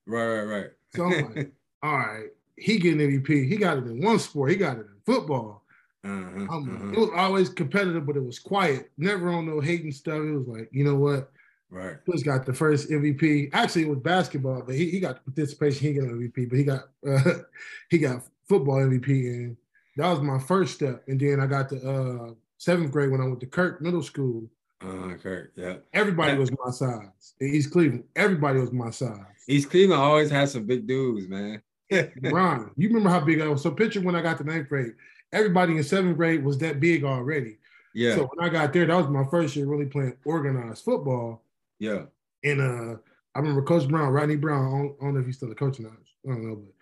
Right, 0.06 0.26
right, 0.26 0.42
right. 0.42 0.70
So 0.94 1.04
I'm 1.04 1.34
like, 1.34 1.52
all 1.82 1.96
right, 1.96 2.26
he 2.56 2.78
getting 2.78 2.98
MVP. 2.98 3.48
He 3.48 3.56
got 3.56 3.78
it 3.78 3.84
in 3.84 4.02
one 4.04 4.18
sport. 4.18 4.50
He 4.50 4.56
got 4.56 4.78
it 4.78 4.86
in 4.86 5.00
football. 5.06 5.64
Uh-huh, 6.02 6.44
uh-huh. 6.44 6.92
It 6.92 6.98
was 6.98 7.10
always 7.14 7.50
competitive, 7.50 8.06
but 8.06 8.16
it 8.16 8.24
was 8.24 8.38
quiet. 8.38 8.90
Never 8.96 9.28
on 9.28 9.46
no 9.46 9.60
hating 9.60 9.92
stuff. 9.92 10.16
It 10.16 10.32
was 10.32 10.48
like, 10.48 10.68
you 10.72 10.82
know 10.82 10.96
what? 10.96 11.30
Right. 11.70 11.96
Chris 12.04 12.22
got 12.22 12.46
the 12.46 12.54
first 12.54 12.90
MVP. 12.90 13.50
Actually, 13.52 13.82
it 13.82 13.90
was 13.90 13.98
basketball, 14.00 14.62
but 14.66 14.74
he, 14.74 14.90
he 14.90 14.98
got 14.98 15.24
participation. 15.24 15.86
He 15.86 15.94
got 15.94 16.08
MVP, 16.08 16.48
but 16.48 16.58
he 16.58 16.64
got 16.64 16.88
uh, 17.06 17.42
he 17.90 17.98
got 17.98 18.22
football 18.48 18.76
MVP, 18.76 19.08
and 19.08 19.56
that 20.00 20.10
was 20.10 20.20
my 20.20 20.38
first 20.38 20.74
step. 20.74 21.02
And 21.08 21.20
then 21.20 21.40
I 21.40 21.46
got 21.46 21.68
to 21.70 21.90
uh, 21.90 22.32
seventh 22.56 22.90
grade 22.90 23.10
when 23.10 23.20
I 23.20 23.24
went 23.24 23.40
to 23.40 23.46
Kirk 23.46 23.80
Middle 23.82 24.02
School. 24.02 24.48
Uh, 24.82 25.14
Kirk, 25.22 25.52
yeah. 25.56 25.76
Everybody 25.92 26.38
was 26.38 26.50
my 26.52 26.70
size. 26.70 27.34
In 27.38 27.48
East 27.48 27.70
Cleveland, 27.70 28.04
everybody 28.16 28.60
was 28.60 28.72
my 28.72 28.90
size. 28.90 29.18
East 29.46 29.68
Cleveland 29.70 30.00
always 30.00 30.30
had 30.30 30.48
some 30.48 30.64
big 30.64 30.86
dudes, 30.86 31.28
man. 31.28 31.62
Ron, 32.22 32.70
you 32.76 32.88
remember 32.88 33.10
how 33.10 33.20
big 33.20 33.40
I 33.40 33.48
was? 33.48 33.62
So 33.62 33.70
picture 33.70 34.00
when 34.00 34.14
I 34.14 34.22
got 34.22 34.38
to 34.38 34.44
ninth 34.44 34.68
grade, 34.68 34.92
everybody 35.32 35.76
in 35.76 35.82
seventh 35.82 36.16
grade 36.16 36.42
was 36.42 36.56
that 36.58 36.80
big 36.80 37.04
already. 37.04 37.58
Yeah. 37.94 38.14
So 38.14 38.30
when 38.32 38.46
I 38.46 38.50
got 38.50 38.72
there, 38.72 38.86
that 38.86 38.96
was 38.96 39.08
my 39.08 39.24
first 39.24 39.54
year 39.56 39.66
really 39.66 39.86
playing 39.86 40.16
organized 40.24 40.84
football. 40.84 41.42
Yeah. 41.78 42.04
And 42.44 42.60
uh, 42.60 42.96
I 43.34 43.38
remember 43.38 43.62
Coach 43.62 43.88
Brown, 43.88 44.12
Rodney 44.12 44.36
Brown. 44.36 44.66
I 44.66 44.70
don't, 44.70 44.96
I 45.00 45.04
don't 45.04 45.14
know 45.14 45.20
if 45.20 45.26
he's 45.26 45.36
still 45.36 45.50
a 45.50 45.54
coach 45.54 45.78
now. 45.80 45.90
I 46.24 46.28
don't 46.28 46.48
know, 46.48 46.56
but 46.56 46.72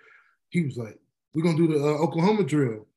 he 0.50 0.62
was 0.62 0.76
like, 0.76 0.98
"We're 1.32 1.42
gonna 1.42 1.56
do 1.56 1.68
the 1.68 1.78
uh, 1.78 1.98
Oklahoma 1.98 2.44
drill." 2.44 2.87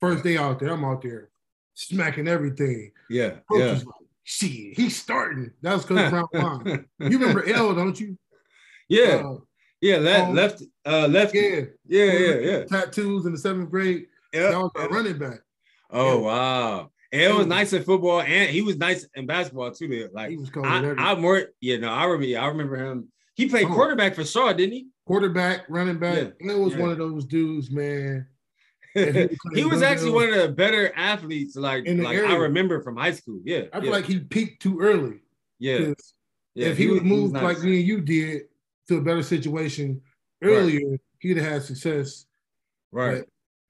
First 0.00 0.24
day 0.24 0.36
out 0.36 0.60
there, 0.60 0.70
I'm 0.70 0.84
out 0.84 1.02
there 1.02 1.30
smacking 1.76 2.28
everything. 2.28 2.90
Yeah. 3.08 3.30
Coach 3.50 3.60
yeah. 3.60 3.72
Like, 3.72 3.84
Shit, 4.28 4.76
he's 4.76 5.00
starting. 5.00 5.52
That 5.62 5.74
was 5.74 5.84
Coach 5.86 6.10
Brown 6.10 6.26
line. 6.32 6.86
You 6.98 7.18
remember 7.18 7.48
L, 7.48 7.74
don't 7.74 7.98
you? 7.98 8.18
Yeah. 8.88 9.22
Uh, 9.24 9.36
yeah, 9.80 9.98
left, 9.98 10.28
um, 10.28 10.34
left, 10.34 10.62
uh, 10.84 11.06
left. 11.06 11.34
Yeah, 11.34 11.60
yeah, 11.86 12.12
yeah, 12.12 12.34
yeah. 12.34 12.64
Tattoos 12.64 13.26
in 13.26 13.32
the 13.32 13.38
seventh 13.38 13.70
grade. 13.70 14.06
Yeah, 14.32 14.50
that 14.50 14.58
was 14.58 14.70
a 14.74 14.88
running 14.88 15.18
back. 15.18 15.40
Oh 15.90 16.16
yeah. 16.16 16.24
wow. 16.24 16.90
L 17.12 17.38
was 17.38 17.46
nice 17.46 17.72
in 17.72 17.84
football, 17.84 18.20
and 18.20 18.50
he 18.50 18.62
was 18.62 18.76
nice 18.76 19.06
in 19.14 19.26
basketball 19.26 19.70
too. 19.70 19.86
There, 19.86 20.08
like 20.12 20.30
he 20.30 20.36
was 20.38 20.50
I, 20.56 20.94
I 20.98 21.14
more, 21.14 21.44
you 21.60 21.78
know, 21.78 21.92
I 21.92 22.04
remember, 22.06 22.40
I 22.40 22.46
remember 22.48 22.76
him. 22.76 23.08
He 23.34 23.48
played 23.48 23.66
oh. 23.66 23.74
quarterback 23.74 24.14
for 24.14 24.24
Shaw, 24.24 24.52
didn't 24.52 24.72
he? 24.72 24.88
Quarterback, 25.06 25.66
running 25.68 25.98
back. 25.98 26.32
Yeah. 26.40 26.54
Was 26.54 26.74
yeah. 26.74 26.80
one 26.80 26.90
of 26.90 26.98
those 26.98 27.26
dudes, 27.26 27.70
man 27.70 28.26
he 29.54 29.64
was 29.64 29.82
actually 29.82 30.10
one 30.10 30.32
of 30.32 30.40
the 30.40 30.48
better 30.48 30.92
athletes, 30.96 31.54
like 31.54 31.86
like 31.86 32.16
area. 32.16 32.30
I 32.30 32.36
remember 32.36 32.80
from 32.80 32.96
high 32.96 33.12
school. 33.12 33.40
Yeah, 33.44 33.64
I 33.72 33.80
feel 33.80 33.86
yeah. 33.86 33.90
like 33.90 34.06
he 34.06 34.20
peaked 34.20 34.62
too 34.62 34.80
early. 34.80 35.20
Yeah, 35.58 35.92
yeah. 36.54 36.68
If 36.68 36.78
he, 36.78 36.84
he 36.84 36.90
would 36.90 37.04
move 37.04 37.32
nice. 37.32 37.42
like 37.42 37.60
me 37.60 37.78
and 37.78 37.86
you 37.86 38.00
did 38.00 38.42
to 38.88 38.96
a 38.96 39.00
better 39.02 39.22
situation 39.22 40.00
earlier, 40.42 40.90
right. 40.90 41.00
he'd 41.18 41.36
have 41.36 41.46
had 41.46 41.62
success. 41.62 42.24
Right. 42.90 43.24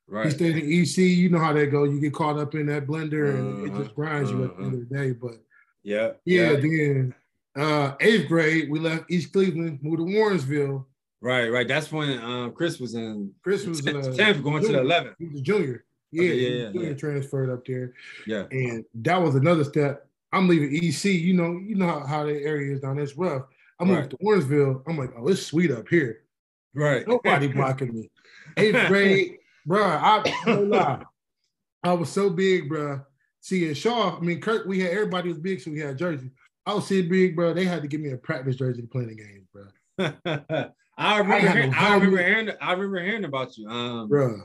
But 0.08 0.14
right. 0.14 0.26
He 0.26 0.30
stayed 0.30 0.56
in 0.56 0.82
EC. 0.82 0.98
You 0.98 1.28
know 1.30 1.40
how 1.40 1.52
that 1.54 1.66
goes. 1.66 1.92
You 1.92 2.00
get 2.00 2.14
caught 2.14 2.38
up 2.38 2.54
in 2.54 2.66
that 2.66 2.86
blender, 2.86 3.30
uh-huh. 3.30 3.38
and 3.38 3.66
it 3.66 3.70
just 3.70 3.80
uh-huh. 3.80 3.92
grinds 3.96 4.30
uh-huh. 4.30 4.38
you 4.38 4.44
at 4.44 4.56
the 4.56 4.62
end 4.62 4.74
of 4.74 4.88
the 4.88 4.94
day. 4.94 5.10
But 5.12 5.42
yeah, 5.82 6.10
yeah. 6.24 6.50
yeah. 6.50 6.56
Then 6.56 7.14
uh, 7.56 7.94
eighth 7.98 8.28
grade, 8.28 8.70
we 8.70 8.78
left 8.78 9.10
East 9.10 9.32
Cleveland, 9.32 9.80
moved 9.82 9.98
to 9.98 10.04
Warrensville 10.04 10.84
Right, 11.26 11.48
right. 11.50 11.66
That's 11.66 11.90
when 11.90 12.20
um, 12.20 12.52
Chris 12.52 12.78
was 12.78 12.94
in. 12.94 13.32
Chris 13.42 13.66
was 13.66 13.84
uh, 13.84 14.14
tenth, 14.16 14.44
going 14.44 14.62
junior. 14.62 14.66
to 14.66 14.72
the 14.74 14.80
eleventh. 14.80 15.16
He 15.18 15.26
was 15.26 15.40
a 15.40 15.42
junior. 15.42 15.84
Yeah, 16.12 16.22
okay, 16.22 16.34
yeah, 16.34 16.48
yeah, 16.48 16.70
junior 16.70 16.88
yeah. 16.90 16.94
transferred 16.94 17.50
up 17.50 17.66
there. 17.66 17.94
Yeah, 18.28 18.44
and 18.52 18.84
that 18.94 19.20
was 19.20 19.34
another 19.34 19.64
step. 19.64 20.08
I'm 20.32 20.46
leaving 20.46 20.72
EC. 20.72 21.04
You 21.06 21.34
know, 21.34 21.58
you 21.58 21.74
know 21.74 21.88
how, 21.88 22.06
how 22.06 22.24
the 22.26 22.34
area 22.34 22.72
is 22.72 22.80
down. 22.80 23.00
It's 23.00 23.16
rough. 23.16 23.42
I'm 23.80 23.90
right. 23.90 24.08
to 24.08 24.16
Warrensville. 24.18 24.84
I'm 24.86 24.96
like, 24.96 25.10
oh, 25.18 25.26
it's 25.26 25.44
sweet 25.44 25.72
up 25.72 25.88
here. 25.88 26.22
Right. 26.76 27.04
Nobody 27.08 27.48
blocking 27.52 27.92
me. 27.92 28.08
Eighth 28.56 28.86
grade, 28.86 29.38
bro. 29.66 29.82
I 29.82 30.32
no 30.46 30.60
lie. 30.62 31.02
I 31.82 31.92
was 31.92 32.08
so 32.08 32.30
big, 32.30 32.68
bro. 32.68 33.00
see 33.40 33.68
at 33.68 33.76
Shaw, 33.76 34.16
I 34.16 34.20
mean, 34.20 34.40
Kirk, 34.40 34.68
we 34.68 34.78
had 34.78 34.92
everybody 34.92 35.30
was 35.30 35.40
big, 35.40 35.60
so 35.60 35.72
we 35.72 35.80
had 35.80 35.98
jerseys. 35.98 36.30
I 36.64 36.74
was 36.74 36.86
seeing 36.86 37.08
big, 37.08 37.34
bro. 37.34 37.52
They 37.52 37.64
had 37.64 37.82
to 37.82 37.88
give 37.88 38.00
me 38.00 38.12
a 38.12 38.16
practice 38.16 38.54
jersey 38.54 38.82
to 38.82 38.86
play 38.86 39.06
the 39.06 39.16
game, 39.16 39.48
bro. 39.52 40.68
I 40.96 41.18
remember, 41.18 41.48
I, 41.48 41.52
hearing, 41.52 41.74
I 41.74 41.94
remember 41.94 42.18
hearing, 42.18 42.50
I 42.60 42.72
remember 42.72 43.02
hearing 43.02 43.24
about 43.24 43.56
you, 43.58 43.68
um, 43.68 44.08
bro. 44.08 44.42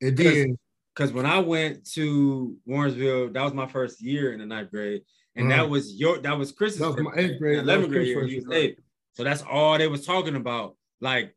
It 0.00 0.14
did 0.16 0.56
because 0.94 1.12
when 1.12 1.26
I 1.26 1.38
went 1.38 1.84
to 1.92 2.56
Warrensville, 2.68 3.32
that 3.32 3.42
was 3.42 3.54
my 3.54 3.66
first 3.66 4.00
year 4.00 4.32
in 4.32 4.38
the 4.38 4.46
ninth 4.46 4.70
grade, 4.70 5.02
and 5.34 5.50
uh-huh. 5.50 5.62
that 5.62 5.68
was 5.68 5.94
your, 5.94 6.18
that 6.18 6.38
was 6.38 6.52
Chris's. 6.52 6.78
That 6.78 6.90
was 6.90 7.00
my 7.00 7.12
eighth 7.16 7.38
grade, 7.38 7.58
eleventh 7.58 7.90
grade 7.90 8.06
year. 8.06 8.52
Eight, 8.52 8.78
so 9.14 9.24
that's 9.24 9.42
all 9.42 9.76
they 9.78 9.88
was 9.88 10.06
talking 10.06 10.36
about, 10.36 10.76
like. 11.00 11.34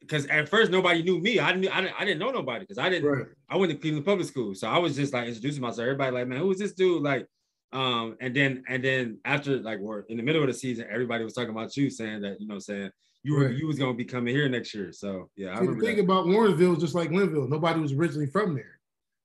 Because 0.00 0.26
at 0.26 0.48
first 0.48 0.70
nobody 0.70 1.02
knew 1.02 1.18
me. 1.18 1.40
I 1.40 1.50
didn't. 1.50 1.74
I 1.74 1.80
didn't, 1.80 2.00
I 2.00 2.04
didn't 2.04 2.20
know 2.20 2.30
nobody 2.30 2.60
because 2.60 2.78
I 2.78 2.88
didn't. 2.88 3.10
Right. 3.10 3.26
I 3.48 3.56
went 3.56 3.72
to 3.72 3.78
Cleveland 3.78 4.06
Public 4.06 4.28
School, 4.28 4.54
so 4.54 4.68
I 4.68 4.78
was 4.78 4.94
just 4.94 5.12
like 5.12 5.26
introducing 5.26 5.60
myself. 5.60 5.80
Everybody 5.80 6.12
like, 6.12 6.28
man, 6.28 6.38
who 6.38 6.52
is 6.52 6.60
this 6.60 6.74
dude? 6.74 7.02
Like, 7.02 7.26
um, 7.72 8.16
and 8.20 8.36
then 8.36 8.62
and 8.68 8.84
then 8.84 9.18
after 9.24 9.56
like 9.56 9.80
we're 9.80 10.02
in 10.02 10.16
the 10.16 10.22
middle 10.22 10.42
of 10.42 10.46
the 10.46 10.54
season, 10.54 10.86
everybody 10.88 11.24
was 11.24 11.32
talking 11.32 11.50
about 11.50 11.76
you, 11.76 11.90
saying 11.90 12.20
that 12.20 12.40
you 12.40 12.46
know, 12.46 12.60
saying 12.60 12.90
you 13.26 13.34
were 13.34 13.46
right. 13.46 13.56
you 13.56 13.66
was 13.66 13.76
gonna 13.76 13.92
be 13.92 14.04
coming 14.04 14.32
here 14.32 14.48
next 14.48 14.72
year. 14.72 14.92
So 14.92 15.28
yeah, 15.34 15.56
I 15.56 15.60
See, 15.60 15.66
the 15.66 15.80
thing 15.80 15.96
that. 15.96 16.04
about 16.04 16.26
Warrensville 16.26 16.76
is 16.76 16.80
just 16.80 16.94
like 16.94 17.10
Glenville. 17.10 17.48
Nobody 17.48 17.80
was 17.80 17.92
originally 17.92 18.28
from 18.28 18.54
there. 18.54 18.78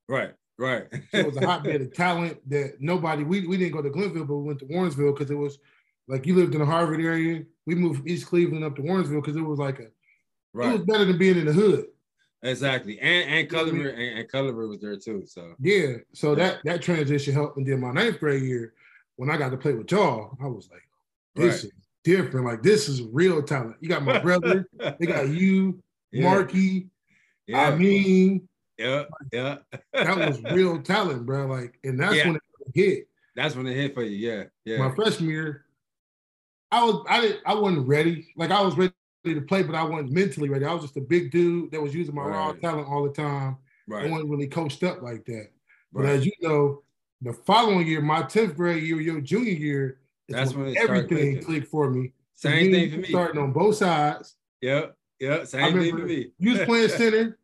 Right, 0.10 0.34
right. 0.58 0.88
so 1.12 1.20
it 1.20 1.25
was 1.27 1.38
a 1.38 1.46
hotbed 1.46 1.81
of 1.81 1.93
talent 1.93 2.38
that 2.50 2.77
nobody. 2.79 3.24
We, 3.24 3.46
we 3.46 3.58
didn't 3.58 3.74
go 3.74 3.84
to 3.84 3.91
Glenville, 3.91 4.25
but 4.25 4.38
we 4.38 4.48
went 4.48 4.60
to 4.60 4.65
Warrensville 4.65 5.15
because 5.15 5.29
it 5.29 5.36
was 5.36 5.60
like 6.08 6.25
you 6.25 6.36
lived 6.36 6.55
in 6.55 6.62
the 6.62 6.65
Harvard 6.65 7.00
area. 7.00 7.43
We 7.67 7.75
moved 7.75 8.00
from 8.00 8.10
East 8.10 8.25
Cleveland 8.25 8.63
up 8.63 8.75
to 8.77 8.81
Warrensville 8.81 9.22
because 9.22 9.36
it 9.36 9.41
was 9.41 9.60
like 9.60 9.79
a. 9.79 9.88
Right. 10.53 10.70
It 10.70 10.79
was 10.79 10.86
better 10.88 11.05
than 11.05 11.20
being 11.20 11.38
in 11.38 11.46
the 11.46 11.53
hood. 11.53 11.86
Exactly, 12.41 13.00
and 13.00 13.29
and 13.29 13.50
Culliver 13.50 13.93
and, 13.93 14.20
and 14.20 14.31
Culliver 14.31 14.67
was 14.67 14.81
there 14.81 14.98
too. 14.98 15.25
So 15.27 15.53
yeah, 15.60 15.98
so 16.13 16.34
that 16.34 16.62
that 16.65 16.81
transition 16.81 17.36
helped. 17.36 17.58
And 17.58 17.67
then 17.67 17.79
my 17.79 17.91
ninth 17.91 18.20
grade 18.20 18.41
year, 18.41 18.74
when 19.17 19.29
I 19.29 19.38
got 19.38 19.50
to 19.50 19.58
play 19.58 19.74
with 19.74 19.91
y'all, 19.91 20.36
I 20.41 20.48
was 20.48 20.67
like, 20.72 20.81
this 21.36 21.63
right. 21.63 21.72
is 21.72 21.81
different. 22.03 22.46
Like 22.46 22.63
this 22.63 22.89
is 22.89 23.01
real 23.01 23.41
talent. 23.41 23.77
You 23.79 23.89
got 23.89 24.03
my 24.03 24.20
brother, 24.20 24.67
they 25.00 25.05
got 25.05 25.29
you, 25.29 25.81
yeah. 26.12 26.24
Marky. 26.24 26.88
Yeah. 27.48 27.62
I 27.62 27.75
mean, 27.75 28.48
yeah, 28.77 29.03
yeah. 29.31 29.58
that 29.93 30.17
was 30.17 30.41
real 30.51 30.81
talent, 30.81 31.25
bro. 31.25 31.48
Like, 31.48 31.77
and 31.84 32.00
that's 32.00 32.15
yeah. 32.15 32.27
when 32.27 32.36
it 32.36 32.41
hit. 32.74 33.08
That's 33.36 33.55
when 33.55 33.67
it 33.67 33.75
hit 33.75 33.93
for 33.93 34.03
you. 34.03 34.15
Yeah, 34.15 34.43
yeah. 34.65 34.77
My 34.77 34.93
freshman 34.93 35.29
year, 35.29 35.65
I 36.72 36.84
was 36.84 37.05
I 37.10 37.22
didn't 37.22 37.41
I 37.46 37.53
wasn't 37.55 37.88
ready. 37.88 38.27
Like 38.36 38.51
I 38.51 38.62
was 38.62 38.77
ready 38.77 38.93
to 39.25 39.41
play, 39.41 39.63
but 39.63 39.75
I 39.75 39.84
wasn't 39.84 40.12
mentally 40.12 40.50
ready. 40.50 40.65
I 40.65 40.74
was 40.74 40.84
just 40.84 40.98
a 40.98 41.01
big 41.01 41.31
dude 41.31 41.72
that 41.72 41.81
was 41.81 41.93
using 41.93 42.15
my 42.15 42.24
right. 42.24 42.36
raw 42.36 42.51
talent 42.53 42.88
all 42.88 43.03
the 43.03 43.13
time. 43.13 43.58
Right. 43.88 44.05
I 44.05 44.10
wasn't 44.10 44.29
really 44.29 44.48
coached 44.48 44.84
up 44.84 45.01
like 45.01 45.25
that. 45.25 45.48
But 45.91 46.03
right. 46.03 46.13
as 46.13 46.25
you 46.25 46.31
know, 46.41 46.84
the 47.22 47.34
following 47.34 47.86
year, 47.88 48.01
my 48.01 48.24
10th 48.24 48.55
grade 48.55 48.84
year, 48.84 49.00
your 49.00 49.22
junior 49.22 49.51
year, 49.51 50.00
that's 50.30 50.54
when, 50.54 50.68
when 50.68 50.78
everything 50.78 51.44
clicked 51.44 51.68
for 51.68 51.90
me. 51.90 52.13
Same 52.36 52.72
thing 52.72 52.92
for 52.92 52.98
me. 52.98 53.10
Starting 53.10 53.42
on 53.42 53.51
both 53.51 53.75
sides. 53.75 54.36
Yep. 54.62 54.96
Yep. 55.20 55.48
Same 55.48 55.80
thing 55.80 55.98
for 55.98 56.06
me. 56.06 56.32
You 56.40 56.51
was 56.54 56.62
playing 56.62 56.90
center. 56.98 57.38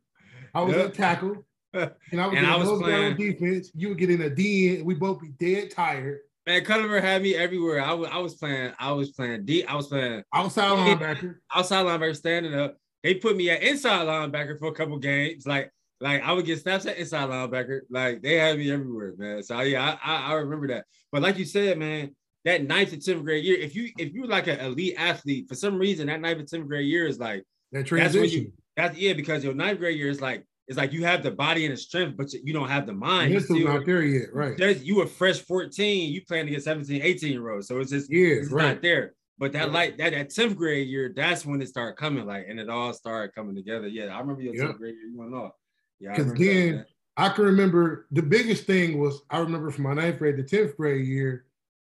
I 0.54 0.62
was 0.62 0.76
yep. 0.76 0.86
a 0.88 0.90
tackle. 0.90 1.44
And 1.74 2.20
I 2.20 2.26
was, 2.26 2.38
and 2.38 2.48
I 2.48 2.58
was 2.58 2.82
playing 2.82 3.18
defense. 3.18 3.70
You 3.76 3.90
would 3.90 4.00
get 4.00 4.10
in 4.10 4.22
a 4.22 4.30
D 4.32 4.82
We 4.82 4.96
both 4.96 5.22
be 5.22 5.28
dead 5.28 5.70
tired. 5.70 6.20
Man, 6.48 6.64
Culliver 6.64 7.02
had 7.02 7.22
me 7.22 7.36
everywhere. 7.36 7.84
I 7.84 7.94
was 7.94 8.10
I 8.12 8.18
was 8.18 8.36
playing, 8.36 8.72
I 8.80 8.94
was 8.94 9.12
playing 9.12 9.46
D, 9.46 9.64
I 9.66 9.76
was 9.76 9.88
playing 9.88 10.24
outside 10.34 10.72
linebacker. 11.00 11.36
Outside 11.54 11.86
linebacker 11.86 12.16
standing 12.16 12.56
up. 12.56 12.78
They 13.04 13.16
put 13.16 13.36
me 13.36 13.50
at 13.52 13.62
inside 13.62 14.08
linebacker 14.08 14.58
for 14.58 14.70
a 14.70 14.74
couple 14.74 14.98
games. 14.98 15.46
Like, 15.46 15.72
like 16.00 16.24
I 16.24 16.32
would 16.32 16.46
get 16.46 16.60
snaps 16.60 16.86
at 16.86 16.98
inside 16.98 17.30
linebacker. 17.30 17.82
Like 17.92 18.24
they 18.24 18.36
had 18.36 18.58
me 18.58 18.72
everywhere, 18.72 19.14
man. 19.18 19.44
So 19.44 19.60
yeah, 19.60 19.98
I, 20.02 20.14
I, 20.14 20.32
I 20.32 20.34
remember 20.36 20.68
that. 20.70 20.86
But 21.12 21.22
like 21.22 21.38
you 21.38 21.46
said, 21.46 21.78
man, 21.78 22.16
that 22.46 22.64
ninth 22.64 22.94
and 22.94 23.04
tenth 23.04 23.24
grade 23.24 23.44
year, 23.44 23.58
if 23.58 23.76
you 23.76 23.90
if 23.98 24.14
you're 24.14 24.28
like 24.28 24.48
an 24.48 24.60
elite 24.60 24.96
athlete, 24.98 25.48
for 25.48 25.56
some 25.56 25.78
reason 25.78 26.08
that 26.08 26.22
ninth 26.22 26.40
and 26.40 26.48
tenth 26.48 26.68
grade 26.68 26.88
year 26.88 27.08
is 27.08 27.20
like 27.20 27.44
that 27.72 27.86
transition. 27.86 28.22
That's, 28.22 28.34
you, 28.34 28.54
that's 28.76 28.98
yeah, 28.98 29.14
because 29.14 29.44
your 29.44 29.54
ninth 29.54 29.80
grade 29.80 29.98
year 29.98 30.10
is 30.10 30.22
like 30.22 30.46
it's 30.68 30.78
like 30.78 30.92
you 30.92 31.06
have 31.06 31.24
the 31.24 31.32
body 31.32 31.66
and 31.66 31.74
the 31.74 31.78
strength, 31.78 32.18
but 32.18 32.32
you 32.34 32.54
don't 32.54 32.68
have 32.68 32.86
the 32.86 32.94
mind. 32.94 33.32
You're 33.32 33.42
still 33.42 33.60
not 33.60 33.86
there 33.86 34.04
yet, 34.04 34.34
right? 34.34 34.80
You 34.82 34.98
were 34.98 35.08
fresh 35.08 35.40
14, 35.40 36.12
you 36.12 36.22
plan 36.26 36.46
to 36.46 36.52
get 36.52 36.64
17, 36.64 37.02
18 37.02 37.32
year 37.32 37.50
olds. 37.50 37.68
So 37.68 37.80
it's 37.80 37.92
just 37.92 38.12
yeah, 38.12 38.28
it's 38.28 38.52
right. 38.52 38.74
not 38.74 38.82
there. 38.82 39.14
But 39.40 39.54
that 39.54 39.72
like 39.72 39.98
that 39.98 40.12
that 40.12 40.30
10th 40.30 40.56
grade 40.56 40.88
year, 40.88 41.14
that's 41.16 41.46
when 41.46 41.62
it 41.62 41.70
started 41.70 41.96
coming, 41.96 42.26
like, 42.26 42.48
and 42.50 42.60
it 42.60 42.70
all 42.70 42.92
started 42.92 43.34
coming 43.34 43.56
together. 43.56 43.88
Yeah, 43.88 44.06
I 44.06 44.20
remember 44.20 44.42
your 44.42 44.56
yep. 44.56 44.72
10th 44.72 44.78
grade 44.78 44.96
year, 44.96 45.08
you 45.08 45.18
went 45.18 45.34
off. 45.34 45.54
Yeah, 46.00 46.16
because 46.16 46.34
then 46.34 46.78
that, 46.78 46.88
I 47.16 47.30
can 47.30 47.46
remember 47.46 48.08
the 48.12 48.24
biggest 48.24 48.66
thing 48.66 49.00
was 49.00 49.22
I 49.30 49.40
remember 49.40 49.72
from 49.72 49.86
my 49.86 49.94
ninth 49.94 50.20
grade 50.20 50.38
to 50.38 50.44
10th 50.44 50.76
grade 50.76 51.06
year 51.06 51.46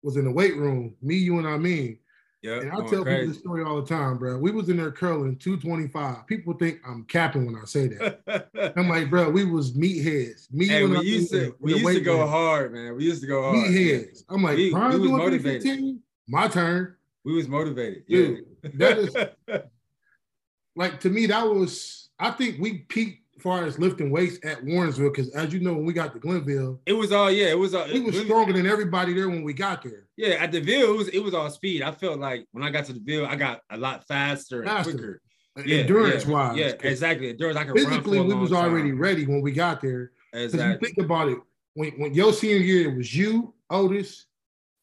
was 0.03 0.17
in 0.17 0.25
the 0.25 0.31
weight 0.31 0.57
room, 0.57 0.95
me, 1.03 1.17
you, 1.17 1.39
and 1.39 1.47
I 1.49 1.57
mean. 1.59 1.99
Yeah, 2.43 2.59
and 2.59 2.73
I 2.73 2.77
tell 2.89 3.05
crazy. 3.05 3.05
people 3.05 3.27
this 3.29 3.39
story 3.39 3.63
all 3.63 3.81
the 3.81 3.87
time, 3.87 4.19
bro. 4.19 4.37
We 4.37 4.51
was 4.51 4.69
in 4.69 4.77
there 4.77 4.91
curling 4.91 5.37
225. 5.37 6.27
People 6.27 6.55
think 6.55 6.81
I'm 6.85 7.05
capping 7.05 7.47
when 7.47 7.55
I 7.55 7.65
say 7.67 7.87
that. 7.87 8.73
I'm 8.77 8.89
like, 8.89 9.11
bro, 9.11 9.31
we 9.31 9.45
was 9.45 9.75
meatheads. 9.75 10.53
Me 10.53 10.67
hey, 10.67 10.85
we 10.85 11.01
used 11.03 11.31
to 11.31 11.55
we 11.61 11.75
used 11.75 11.87
to 11.87 12.01
go 12.01 12.19
room. 12.19 12.29
hard, 12.29 12.73
man. 12.73 12.97
We 12.97 13.05
used 13.05 13.21
to 13.21 13.29
go 13.29 13.43
hard. 13.43 13.57
Meatheads. 13.57 14.25
I'm 14.29 14.43
like, 14.43 14.57
we, 14.57 14.73
Brian 14.73 15.01
we 15.01 15.07
doing 15.07 15.21
315? 15.21 16.01
My 16.27 16.49
turn. 16.49 16.97
We 17.25 17.35
was 17.35 17.47
motivated. 17.47 18.07
Dude, 18.09 18.45
yeah. 18.65 18.71
that 18.75 18.99
is 18.99 19.17
like 20.77 20.99
to 21.01 21.11
me, 21.11 21.27
that 21.27 21.47
was 21.47 22.09
I 22.19 22.33
think 22.33 22.59
we 22.59 22.79
peaked 22.79 23.22
far 23.43 23.65
as 23.65 23.79
lifting 23.79 24.11
weights 24.11 24.39
at 24.45 24.63
Warrensville, 24.63 25.13
because 25.13 25.31
as 25.35 25.53
you 25.53 25.61
know, 25.61 25.75
when 25.75 25.85
we 25.85 25.93
got 25.93 26.13
to 26.15 26.19
Glenville, 26.19 26.81
it 26.87 26.93
was 26.93 27.13
all 27.13 27.31
yeah, 27.31 27.47
it 27.47 27.59
was 27.59 27.75
all. 27.75 27.85
He 27.85 28.01
was 28.01 28.19
stronger 28.19 28.53
than 28.53 28.67
everybody 28.67 29.13
there 29.13 29.29
when 29.29 29.43
we 29.43 29.53
got 29.53 29.83
there. 29.83 30.07
Yeah, 30.17 30.35
at 30.35 30.53
the 30.53 30.61
Ville, 30.61 30.93
it 30.93 30.97
was, 30.97 31.09
it 31.09 31.19
was 31.19 31.35
all 31.35 31.51
speed. 31.51 31.83
I 31.83 31.93
felt 31.93 32.19
like 32.19 32.47
when 32.53 32.65
I 32.65 32.71
got 32.71 32.85
to 32.87 32.93
the 32.93 33.01
Ville, 33.01 33.27
I 33.27 33.37
got 33.37 33.61
a 33.71 33.77
lot 33.77 34.07
faster, 34.07 34.65
faster. 34.65 34.91
and 34.91 34.99
quicker. 34.99 35.23
Yeah, 35.67 35.79
endurance 35.79 36.25
yeah, 36.25 36.33
wise, 36.33 36.57
yeah, 36.57 36.73
exactly. 36.81 37.31
Endurance. 37.31 37.59
I 37.59 37.65
could 37.65 37.75
physically, 37.75 38.21
we 38.21 38.35
was 38.35 38.53
already 38.53 38.91
time. 38.91 38.99
ready 38.99 39.27
when 39.27 39.43
we 39.43 39.53
got 39.53 39.83
there. 39.83 40.13
Exactly. 40.33 40.89
You 40.89 40.95
think 40.95 41.05
about 41.05 41.29
it, 41.29 41.39
when 41.75 41.91
when 41.93 42.15
your 42.15 42.33
senior 42.33 42.57
year, 42.57 42.91
it 42.91 42.97
was 42.97 43.15
you, 43.15 43.53
Otis, 43.69 44.27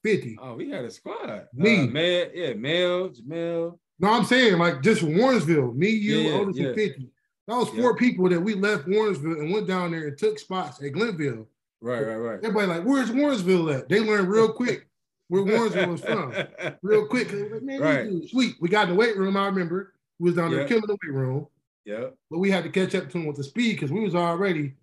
Fifty. 0.04 0.38
Oh, 0.42 0.56
we 0.56 0.70
had 0.70 0.86
a 0.86 0.92
squad. 0.92 1.48
Me, 1.54 1.84
uh, 1.84 1.88
Mel, 1.88 2.28
yeah, 2.34 2.54
Mel, 2.54 3.10
Jamel. 3.10 3.80
No, 4.00 4.10
I'm 4.10 4.26
saying 4.26 4.58
like 4.58 4.82
just 4.82 5.02
Warrensville, 5.02 5.76
me, 5.76 5.90
you, 5.90 6.18
yeah, 6.18 6.34
Otis, 6.34 6.58
and 6.58 6.76
Fifty. 6.76 7.10
That 7.50 7.58
was 7.58 7.70
four 7.70 7.96
people 7.96 8.30
that 8.30 8.40
we 8.40 8.54
left 8.54 8.86
Warrensville 8.86 9.40
and 9.40 9.52
went 9.52 9.68
down 9.68 9.90
there 9.90 10.08
and 10.08 10.16
took 10.16 10.38
spots 10.38 10.84
at 10.84 10.94
Glenville. 10.94 11.48
Right, 11.82 12.06
right, 12.06 12.16
right. 12.16 12.40
Everybody 12.44 12.68
like, 12.68 12.84
where's 12.84 13.10
Warrensville 13.10 13.76
at? 13.76 13.90
They 13.90 14.02
learned 14.02 14.30
real 14.30 14.54
quick 14.54 14.88
where 15.30 15.42
Warrensville 15.42 15.92
was 15.92 16.02
from. 16.02 16.32
Real 16.84 17.08
quick. 17.08 17.32
Like, 17.32 17.64
Man, 17.64 17.82
right. 17.82 18.30
sweet. 18.30 18.56
We 18.60 18.70
got 18.70 18.88
in 18.88 18.90
the 18.90 19.00
weight 19.00 19.18
room. 19.18 19.36
I 19.36 19.48
remember 19.48 19.94
we 20.20 20.26
was 20.30 20.36
down 20.36 20.52
there 20.52 20.68
killing 20.68 20.84
the 20.86 20.98
weight 21.04 21.14
room. 21.14 21.48
Yeah. 21.86 22.10
But 22.30 22.38
we 22.38 22.52
had 22.52 22.64
to 22.66 22.70
catch 22.70 22.94
up 22.94 23.06
to 23.08 23.14
them 23.14 23.26
with 23.26 23.38
the 23.38 23.44
speed 23.44 23.74
because 23.74 23.92
we 23.92 24.02
was 24.02 24.14
already 24.14 24.66
as 24.66 24.74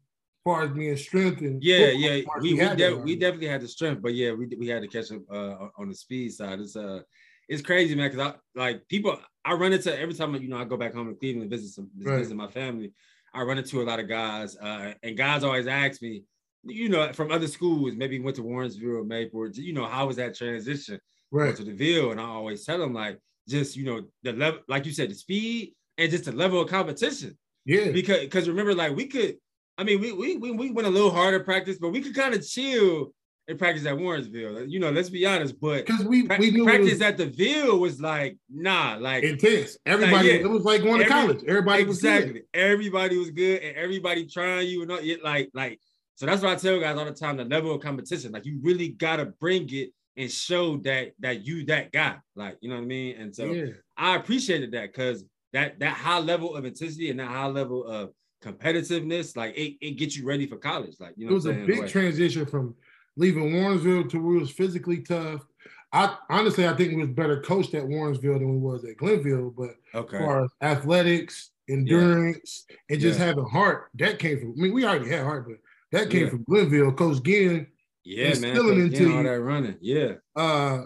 far 0.44 0.62
as 0.62 0.70
being 0.70 0.96
strength 0.96 1.42
and 1.42 1.62
yeah, 1.62 1.90
yeah. 1.90 2.22
We 2.40 2.54
we, 2.54 2.68
we, 2.68 2.74
de- 2.74 2.96
we, 2.96 3.16
definitely 3.16 3.48
had 3.48 3.60
the 3.60 3.68
strength, 3.68 4.02
but 4.02 4.14
yeah, 4.14 4.32
we 4.32 4.46
we 4.58 4.66
had 4.66 4.82
to 4.82 4.88
catch 4.88 5.12
up 5.12 5.22
uh, 5.32 5.68
on 5.78 5.88
the 5.88 5.94
speed 5.94 6.32
side. 6.32 6.58
It's 6.58 6.74
uh 6.74 7.02
it's 7.48 7.62
crazy, 7.62 7.94
man. 7.94 8.10
Because 8.10 8.32
I 8.32 8.58
like 8.58 8.88
people. 8.88 9.18
I 9.46 9.52
run 9.54 9.72
into 9.72 9.96
every 9.98 10.14
time 10.14 10.34
you 10.34 10.48
know 10.48 10.58
I 10.58 10.64
go 10.64 10.76
back 10.76 10.92
home 10.92 11.08
to 11.08 11.14
Cleveland 11.14 11.50
visit 11.50 11.70
some 11.70 11.88
right. 12.00 12.18
visit 12.18 12.36
my 12.36 12.48
family. 12.48 12.92
I 13.32 13.42
run 13.42 13.58
into 13.58 13.80
a 13.80 13.84
lot 13.84 14.00
of 14.00 14.08
guys, 14.08 14.56
uh, 14.56 14.94
and 15.02 15.16
guys 15.16 15.44
always 15.44 15.66
ask 15.66 16.02
me, 16.02 16.24
you 16.64 16.88
know, 16.88 17.12
from 17.12 17.30
other 17.30 17.46
schools, 17.46 17.94
maybe 17.94 18.18
went 18.18 18.36
to 18.36 18.42
Warrensville 18.42 19.00
or 19.00 19.04
Maple, 19.04 19.48
you 19.50 19.72
know, 19.72 19.86
how 19.86 20.06
was 20.06 20.16
that 20.16 20.34
transition 20.34 20.98
right. 21.30 21.54
to 21.54 21.62
the 21.62 21.72
Ville? 21.72 22.12
And 22.12 22.20
I 22.20 22.24
always 22.24 22.64
tell 22.64 22.78
them 22.78 22.94
like, 22.94 23.20
just 23.46 23.76
you 23.76 23.84
know, 23.84 24.02
the 24.22 24.32
level, 24.32 24.60
like 24.68 24.84
you 24.86 24.92
said, 24.92 25.10
the 25.10 25.14
speed 25.14 25.74
and 25.98 26.10
just 26.10 26.24
the 26.24 26.32
level 26.32 26.60
of 26.60 26.68
competition. 26.68 27.38
Yeah. 27.64 27.90
Because 27.90 28.20
because 28.20 28.48
remember, 28.48 28.74
like 28.74 28.96
we 28.96 29.06
could, 29.06 29.36
I 29.78 29.84
mean, 29.84 30.00
we 30.00 30.12
we 30.12 30.36
we, 30.36 30.50
we 30.50 30.70
went 30.70 30.88
a 30.88 30.90
little 30.90 31.10
harder 31.10 31.40
practice, 31.40 31.78
but 31.78 31.90
we 31.90 32.00
could 32.00 32.14
kind 32.14 32.34
of 32.34 32.46
chill 32.46 33.12
they 33.46 33.54
practice 33.54 33.86
at 33.86 33.94
Warrensville. 33.94 34.68
You 34.68 34.80
know, 34.80 34.90
let's 34.90 35.08
be 35.08 35.24
honest, 35.24 35.60
but 35.60 35.86
because 35.86 36.04
we 36.04 36.24
pra- 36.24 36.38
we 36.38 36.50
knew 36.50 36.64
practice 36.64 36.94
was, 36.94 37.02
at 37.02 37.16
the 37.16 37.26
Ville 37.26 37.78
was 37.78 38.00
like 38.00 38.36
nah, 38.50 38.96
like 39.00 39.22
intense. 39.22 39.78
Everybody, 39.86 40.14
like, 40.16 40.24
yeah. 40.26 40.46
it 40.46 40.50
was 40.50 40.64
like 40.64 40.82
going 40.82 41.00
to 41.00 41.06
college. 41.06 41.44
Everybody 41.46 41.82
exactly. 41.82 42.32
was 42.32 42.40
good. 42.40 42.44
Everybody 42.54 43.18
was 43.18 43.30
good, 43.30 43.62
and 43.62 43.76
everybody 43.76 44.26
trying 44.26 44.68
you 44.68 44.82
and 44.82 44.90
not 44.90 45.04
yet 45.04 45.22
like 45.22 45.50
like. 45.54 45.80
So 46.16 46.24
that's 46.26 46.42
what 46.42 46.52
I 46.52 46.56
tell 46.56 46.80
guys 46.80 46.96
all 46.96 47.04
the 47.04 47.12
time: 47.12 47.36
the 47.36 47.44
level 47.44 47.74
of 47.74 47.80
competition, 47.80 48.32
like 48.32 48.46
you 48.46 48.58
really 48.62 48.88
gotta 48.88 49.26
bring 49.26 49.72
it 49.72 49.90
and 50.16 50.30
show 50.30 50.78
that 50.78 51.12
that 51.20 51.46
you 51.46 51.64
that 51.66 51.92
guy, 51.92 52.16
like 52.34 52.56
you 52.60 52.68
know 52.68 52.76
what 52.76 52.82
I 52.82 52.86
mean. 52.86 53.16
And 53.20 53.34
so 53.34 53.44
yeah. 53.44 53.66
I 53.96 54.16
appreciated 54.16 54.72
that 54.72 54.92
because 54.92 55.24
that 55.52 55.78
that 55.80 55.94
high 55.94 56.18
level 56.18 56.56
of 56.56 56.64
intensity 56.64 57.10
and 57.10 57.20
that 57.20 57.28
high 57.28 57.46
level 57.46 57.84
of 57.84 58.10
competitiveness, 58.42 59.36
like 59.36 59.56
it, 59.56 59.76
it 59.80 59.92
gets 59.92 60.16
you 60.16 60.26
ready 60.26 60.46
for 60.46 60.56
college. 60.56 60.96
Like 60.98 61.14
you 61.16 61.26
know, 61.26 61.32
it 61.32 61.34
was 61.34 61.46
a 61.46 61.52
big 61.52 61.88
transition 61.88 62.46
from 62.46 62.74
leaving 63.16 63.52
Warrensville 63.52 64.08
to 64.10 64.18
where 64.18 64.36
it 64.36 64.40
was 64.40 64.50
physically 64.50 65.00
tough. 65.00 65.46
I 65.92 66.16
honestly, 66.28 66.66
I 66.68 66.74
think 66.74 66.90
we 66.90 67.02
was 67.02 67.08
better 67.08 67.40
coached 67.40 67.74
at 67.74 67.84
Warrensville 67.84 68.38
than 68.38 68.50
we 68.50 68.58
was 68.58 68.84
at 68.84 68.96
Glenville. 68.96 69.50
But 69.50 69.76
okay. 69.94 70.16
as 70.16 70.22
far 70.22 70.44
as 70.44 70.50
athletics, 70.60 71.50
endurance, 71.68 72.66
yeah. 72.68 72.76
and 72.90 73.00
just 73.00 73.18
yeah. 73.18 73.26
having 73.26 73.46
heart, 73.46 73.90
that 73.94 74.18
came 74.18 74.38
from. 74.38 74.54
I 74.58 74.62
mean, 74.62 74.74
we 74.74 74.84
already 74.84 75.08
had 75.08 75.22
heart, 75.22 75.46
but 75.48 75.58
that 75.92 76.10
came 76.10 76.24
yeah. 76.24 76.30
from 76.30 76.44
Glenville. 76.44 76.92
Coach 76.92 77.22
Ginn 77.22 77.66
Yeah, 78.04 78.34
man. 78.40 78.50
Instilling 78.50 78.80
into 78.80 79.16
all 79.16 79.22
that 79.22 79.40
running. 79.40 79.76
Yeah. 79.80 80.12
Uh, 80.34 80.84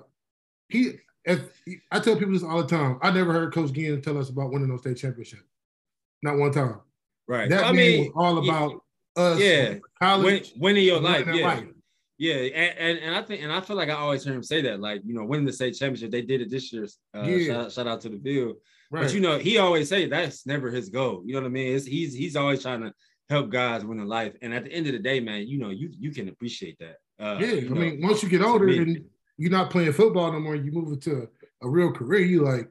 he. 0.68 0.92
If 1.24 1.40
I 1.90 2.00
tell 2.00 2.16
people 2.16 2.32
this 2.32 2.42
all 2.42 2.62
the 2.62 2.68
time, 2.68 2.98
I 3.02 3.10
never 3.10 3.32
heard 3.32 3.52
Coach 3.52 3.72
Ginn 3.72 4.00
tell 4.00 4.16
us 4.16 4.30
about 4.30 4.52
winning 4.52 4.68
those 4.68 4.80
state 4.80 4.96
championship. 4.96 5.40
Not 6.22 6.38
one 6.38 6.50
time. 6.50 6.80
Right. 7.28 7.48
That 7.48 7.64
I 7.64 7.72
mean, 7.72 8.06
was 8.06 8.12
all 8.16 8.38
about 8.38 8.82
us. 9.16 9.38
Yeah. 9.38 9.74
College, 10.00 10.52
winning 10.56 10.84
your 10.84 11.00
life. 11.00 11.26
Yeah. 11.32 11.46
Life. 11.46 11.64
Yeah, 12.20 12.34
and, 12.34 12.78
and, 12.78 12.98
and 12.98 13.14
I 13.14 13.22
think 13.22 13.42
and 13.42 13.50
I 13.50 13.62
feel 13.62 13.76
like 13.76 13.88
I 13.88 13.94
always 13.94 14.22
hear 14.22 14.34
him 14.34 14.42
say 14.42 14.60
that, 14.60 14.78
like 14.78 15.00
you 15.06 15.14
know, 15.14 15.24
winning 15.24 15.46
the 15.46 15.54
state 15.54 15.72
championship. 15.72 16.10
They 16.10 16.20
did 16.20 16.42
it 16.42 16.50
this 16.50 16.70
year. 16.70 16.86
Uh, 17.16 17.22
yeah. 17.22 17.46
shout, 17.46 17.72
shout 17.72 17.86
out 17.86 18.02
to 18.02 18.10
the 18.10 18.18
field. 18.18 18.56
Right. 18.90 19.04
But 19.04 19.14
you 19.14 19.20
know, 19.20 19.38
he 19.38 19.56
always 19.56 19.88
say 19.88 20.04
that's 20.04 20.46
never 20.46 20.70
his 20.70 20.90
goal. 20.90 21.22
You 21.24 21.32
know 21.32 21.40
what 21.40 21.46
I 21.46 21.50
mean? 21.50 21.74
It's, 21.74 21.86
he's 21.86 22.12
he's 22.12 22.36
always 22.36 22.60
trying 22.60 22.82
to 22.82 22.92
help 23.30 23.48
guys 23.48 23.86
win 23.86 24.00
in 24.00 24.06
life. 24.06 24.34
And 24.42 24.52
at 24.52 24.64
the 24.64 24.70
end 24.70 24.86
of 24.86 24.92
the 24.92 24.98
day, 24.98 25.18
man, 25.18 25.48
you 25.48 25.58
know, 25.58 25.70
you 25.70 25.88
you 25.98 26.10
can 26.10 26.28
appreciate 26.28 26.78
that. 26.80 26.96
Uh, 27.18 27.38
yeah, 27.40 27.56
I 27.56 27.60
know, 27.60 27.74
mean, 27.74 28.02
once 28.02 28.22
you 28.22 28.28
get 28.28 28.42
older 28.42 28.68
and 28.68 29.02
you're 29.38 29.50
not 29.50 29.70
playing 29.70 29.94
football 29.94 30.30
no 30.30 30.40
more, 30.40 30.56
you 30.56 30.72
move 30.72 30.92
into 30.92 31.22
a, 31.22 31.66
a 31.66 31.70
real 31.70 31.90
career. 31.90 32.20
You 32.20 32.44
like, 32.44 32.70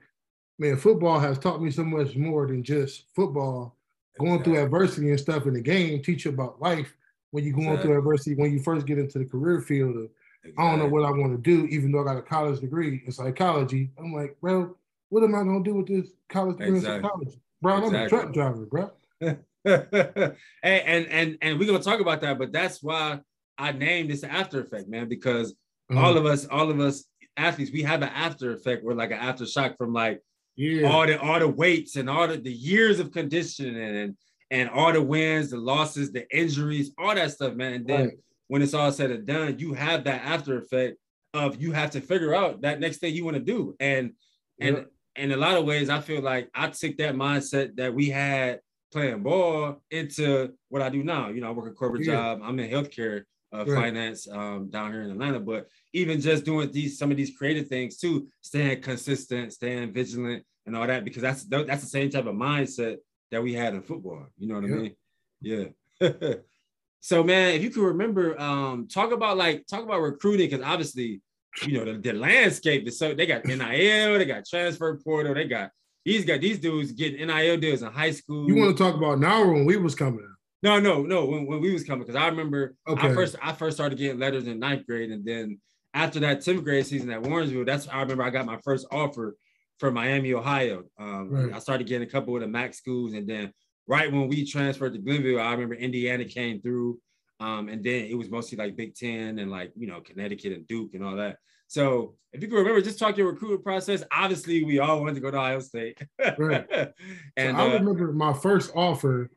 man, 0.60 0.77
football 0.77 1.20
has 1.20 1.39
taught 1.39 1.60
me 1.60 1.72
so 1.72 1.84
much 1.84 2.15
more 2.15 2.46
than 2.46 2.62
just 2.62 3.06
football. 3.15 3.75
Going 4.20 4.34
exactly. 4.34 4.53
through 4.53 4.63
adversity 4.63 5.10
and 5.10 5.20
stuff 5.20 5.48
in 5.48 5.56
the 5.56 5.62
game 5.62 6.03
teach 6.03 6.25
you 6.25 6.32
about 6.32 6.62
life 6.62 6.94
when 7.32 7.44
you're 7.44 7.54
going 7.54 7.68
exactly. 7.68 7.90
through 7.90 7.98
adversity. 8.00 8.36
When 8.36 8.52
you 8.52 8.60
first 8.60 8.86
get 8.86 8.98
into 8.98 9.20
the 9.20 9.26
career 9.26 9.62
field 9.62 9.96
of, 9.96 10.10
exactly. 10.44 10.54
I 10.58 10.70
don't 10.70 10.80
know 10.80 10.88
what 10.88 11.06
I 11.06 11.12
want 11.12 11.32
to 11.32 11.38
do, 11.38 11.66
even 11.68 11.92
though 11.92 12.02
I 12.02 12.06
got 12.06 12.18
a 12.18 12.22
college 12.22 12.60
degree 12.60 13.02
in 13.06 13.12
psychology. 13.12 13.92
I'm 13.98 14.14
like, 14.14 14.38
bro, 14.42 14.76
what 15.10 15.24
am 15.24 15.36
I 15.36 15.40
gonna 15.40 15.64
do 15.64 15.76
with 15.76 15.88
this 15.88 16.12
college 16.30 16.58
degree 16.58 16.78
exactly. 16.78 16.98
in 16.98 17.04
psychology? 17.04 17.40
Bro, 17.62 17.74
I'm 17.74 17.96
a 17.96 18.10
truck 18.10 18.34
driver, 18.34 18.66
bro. 18.66 18.92
and, 19.66 20.36
and 20.64 21.08
and 21.08 21.38
and 21.42 21.60
we're 21.60 21.68
gonna 21.68 21.84
talk 21.84 22.00
about 22.00 22.22
that, 22.22 22.38
but 22.38 22.52
that's 22.52 22.82
why 22.82 23.20
I 23.58 23.72
named 23.74 24.10
this 24.10 24.24
after 24.24 24.62
effect, 24.62 24.88
man, 24.88 25.10
because 25.10 25.54
mm-hmm. 25.54 25.98
all 25.98 26.18
of 26.18 26.26
us, 26.26 26.46
all 26.46 26.70
of 26.70 26.80
us 26.80 27.04
athletes, 27.36 27.72
we 27.72 27.84
have 27.84 28.02
an 28.02 28.10
after 28.10 28.54
effect. 28.54 28.84
We're 28.84 28.94
like 28.94 29.12
an 29.12 29.20
aftershock 29.20 29.78
from 29.78 29.94
like 29.94 30.22
yeah. 30.56 30.90
all 30.90 31.06
the 31.06 31.20
all 31.20 31.40
the 31.40 31.48
weights 31.48 31.96
and 31.96 32.10
all 32.10 32.28
the, 32.28 32.38
the 32.38 32.52
years 32.52 33.00
of 33.00 33.12
conditioning 33.12 33.76
and 33.76 34.16
and 34.51 34.70
all 34.70 34.91
the 34.91 35.01
wins, 35.01 35.51
the 35.51 35.58
losses, 35.58 36.12
the 36.12 36.25
injuries, 36.36 36.91
all 36.98 37.15
that 37.15 37.32
stuff, 37.32 37.53
man. 37.56 37.74
And 37.74 37.88
then 37.88 38.06
right. 38.06 38.18
when 38.48 38.62
it's 38.62 38.74
all 38.74 38.91
said 38.91 39.12
and 39.12 39.25
done, 39.25 39.60
you 39.60 39.74
have 39.74 40.03
that 40.06 40.24
after 40.24 40.58
effect 40.58 40.98
of 41.34 41.62
you 41.62 41.72
have 41.72 41.91
to 41.91 42.01
figure 42.01 42.34
out 42.34 42.62
that 42.62 42.79
next 42.79 42.98
thing 42.98 43.13
you 43.13 43.25
want 43.25 43.38
to 43.38 43.44
do. 43.44 43.75
And 43.79 44.13
and 44.60 44.86
in 45.15 45.32
a 45.32 45.38
lot 45.38 45.58
of 45.58 45.65
ways, 45.65 45.89
I 45.89 46.01
feel 46.01 46.22
like 46.22 46.50
I 46.53 46.68
took 46.70 46.98
that 46.98 47.15
mindset 47.15 47.75
that 47.77 47.94
we 47.94 48.10
had 48.10 48.60
playing 48.91 49.22
ball 49.22 49.82
into 49.91 50.53
what 50.70 50.82
I 50.82 50.89
do 50.89 51.03
now. 51.03 51.29
You 51.29 51.41
know, 51.41 51.48
I 51.48 51.51
work 51.51 51.72
a 51.72 51.75
corporate 51.75 52.06
yeah. 52.06 52.13
job. 52.13 52.41
I'm 52.44 52.60
in 52.60 52.70
healthcare 52.70 53.24
uh, 53.53 53.65
right. 53.65 53.84
finance 53.84 54.27
um, 54.27 54.70
down 54.70 54.91
here 54.91 55.03
in 55.03 55.12
Atlanta. 55.12 55.39
But 55.39 55.68
even 55.94 56.20
just 56.20 56.46
doing 56.46 56.72
these 56.72 56.98
some 56.98 57.12
of 57.12 57.18
these 57.18 57.38
creative 57.38 57.68
things 57.68 57.98
too, 57.98 58.27
staying 58.41 58.82
consistent, 58.82 59.53
staying 59.53 59.94
vigilant, 59.94 60.44
and 60.65 60.75
all 60.75 60.88
that, 60.88 61.06
because 61.06 61.22
that's 61.22 61.44
that's 61.46 61.84
the 61.84 61.89
same 61.89 62.10
type 62.10 62.25
of 62.25 62.36
mindset 62.36 62.98
that 63.32 63.44
we 63.44 63.54
had 63.54 63.74
in 63.74 63.82
football. 63.82 64.26
You 64.38 64.48
know 64.48 64.56
what 64.56 64.70
yeah. 64.70 64.76
I 64.76 64.80
mean? 64.80 64.96
Yeah. 65.42 66.34
so 67.00 67.24
man, 67.24 67.54
if 67.54 67.64
you 67.64 67.70
can 67.70 67.84
remember, 67.84 68.40
um, 68.40 68.88
talk 68.88 69.12
about 69.12 69.38
like 69.38 69.66
talk 69.68 69.84
about 69.84 70.02
recruiting, 70.02 70.50
because 70.50 70.66
obviously, 70.66 71.22
you 71.66 71.74
know, 71.74 71.86
the, 71.86 72.00
the 72.00 72.14
landscape 72.14 72.88
is 72.88 72.98
so 72.98 73.14
they 73.14 73.26
got 73.26 73.46
NIL, 73.46 74.18
they 74.18 74.26
got 74.26 74.46
transfer 74.46 74.98
portal, 75.04 75.34
they 75.34 75.46
got 75.46 75.72
these 76.06 76.26
got 76.26 76.42
these 76.42 76.60
dudes 76.60 76.92
getting 76.92 77.28
NIL 77.28 77.58
deals 77.58 77.82
in 77.82 77.92
high 77.92 78.12
school. 78.12 78.48
You 78.48 78.56
want 78.56 78.78
to 78.78 78.84
talk 78.84 78.96
about 78.96 79.20
now 79.20 79.46
when 79.46 79.65
we 79.65 79.78
was 79.78 79.96
coming? 79.96 80.26
No, 80.62 80.80
no, 80.80 81.04
no. 81.04 81.26
When, 81.26 81.46
when 81.46 81.62
we 81.62 81.72
was 81.72 81.84
coming, 81.84 82.06
because 82.06 82.15
I 82.15 82.28
remember 82.28 82.76
okay. 82.88 83.10
I 83.10 83.13
first 83.13 83.36
I 83.42 83.54
first 83.54 83.78
started 83.78 83.98
getting 83.98 84.20
letters 84.20 84.48
in 84.48 84.60
ninth 84.60 84.86
grade, 84.86 85.12
and 85.12 85.26
then 85.26 85.60
after 85.94 86.20
that 86.20 86.39
10th 86.39 86.63
grade 86.63 86.86
season 86.86 87.10
at 87.12 87.22
Warrensville, 87.22 87.65
that's 87.65 87.88
I 87.88 88.02
remember 88.02 88.24
I 88.24 88.30
got 88.30 88.46
my 88.46 88.60
first 88.63 88.88
offer 88.92 89.36
for 89.80 89.92
Miami, 89.92 90.34
Ohio. 90.34 90.84
Um, 91.00 91.30
right. 91.30 91.54
I 91.54 91.60
started 91.60 91.88
getting 91.88 92.08
a 92.08 92.12
couple 92.12 92.36
of 92.36 92.42
the 92.42 92.48
MAC 92.48 92.74
schools, 92.74 93.13
and 93.13 93.28
then 93.28 93.54
right 93.88 94.12
when 94.12 94.28
we 94.28 94.46
transferred 94.46 94.94
to 94.94 95.00
Glenville, 95.00 95.39
I 95.39 95.52
remember 95.52 95.76
Indiana 95.76 96.26
came 96.26 96.62
through, 96.62 97.00
um, 97.39 97.70
and 97.70 97.84
then 97.84 98.06
it 98.06 98.18
was 98.18 98.30
mostly 98.30 98.58
like 98.58 98.76
Big 98.76 98.96
Ten 98.96 99.39
and 99.39 99.50
like 99.50 99.72
you 99.76 99.88
know 99.88 100.02
Connecticut 100.02 100.54
and 100.54 100.68
Duke 100.68 100.94
and 100.94 101.04
all 101.04 101.15
that. 101.15 101.38
So 101.68 102.15
if 102.34 102.42
you 102.42 102.48
can 102.48 102.58
remember, 102.58 102.82
just 102.82 103.00
talk 103.00 103.18
your 103.18 103.32
recruitment 103.32 103.63
process. 103.63 104.04
Obviously, 104.12 104.63
we 104.63 104.80
all 104.80 105.00
wanted 105.00 105.15
to 105.15 105.22
go 105.22 105.32
to 105.32 105.38
Ohio 105.38 105.60
State. 105.60 106.02
right. 106.38 106.68
And 107.38 107.58
so 107.58 107.63
I 107.63 107.70
uh, 107.70 107.74
remember 107.80 108.12
my 108.12 108.34
first 108.34 108.72
offer 108.76 109.30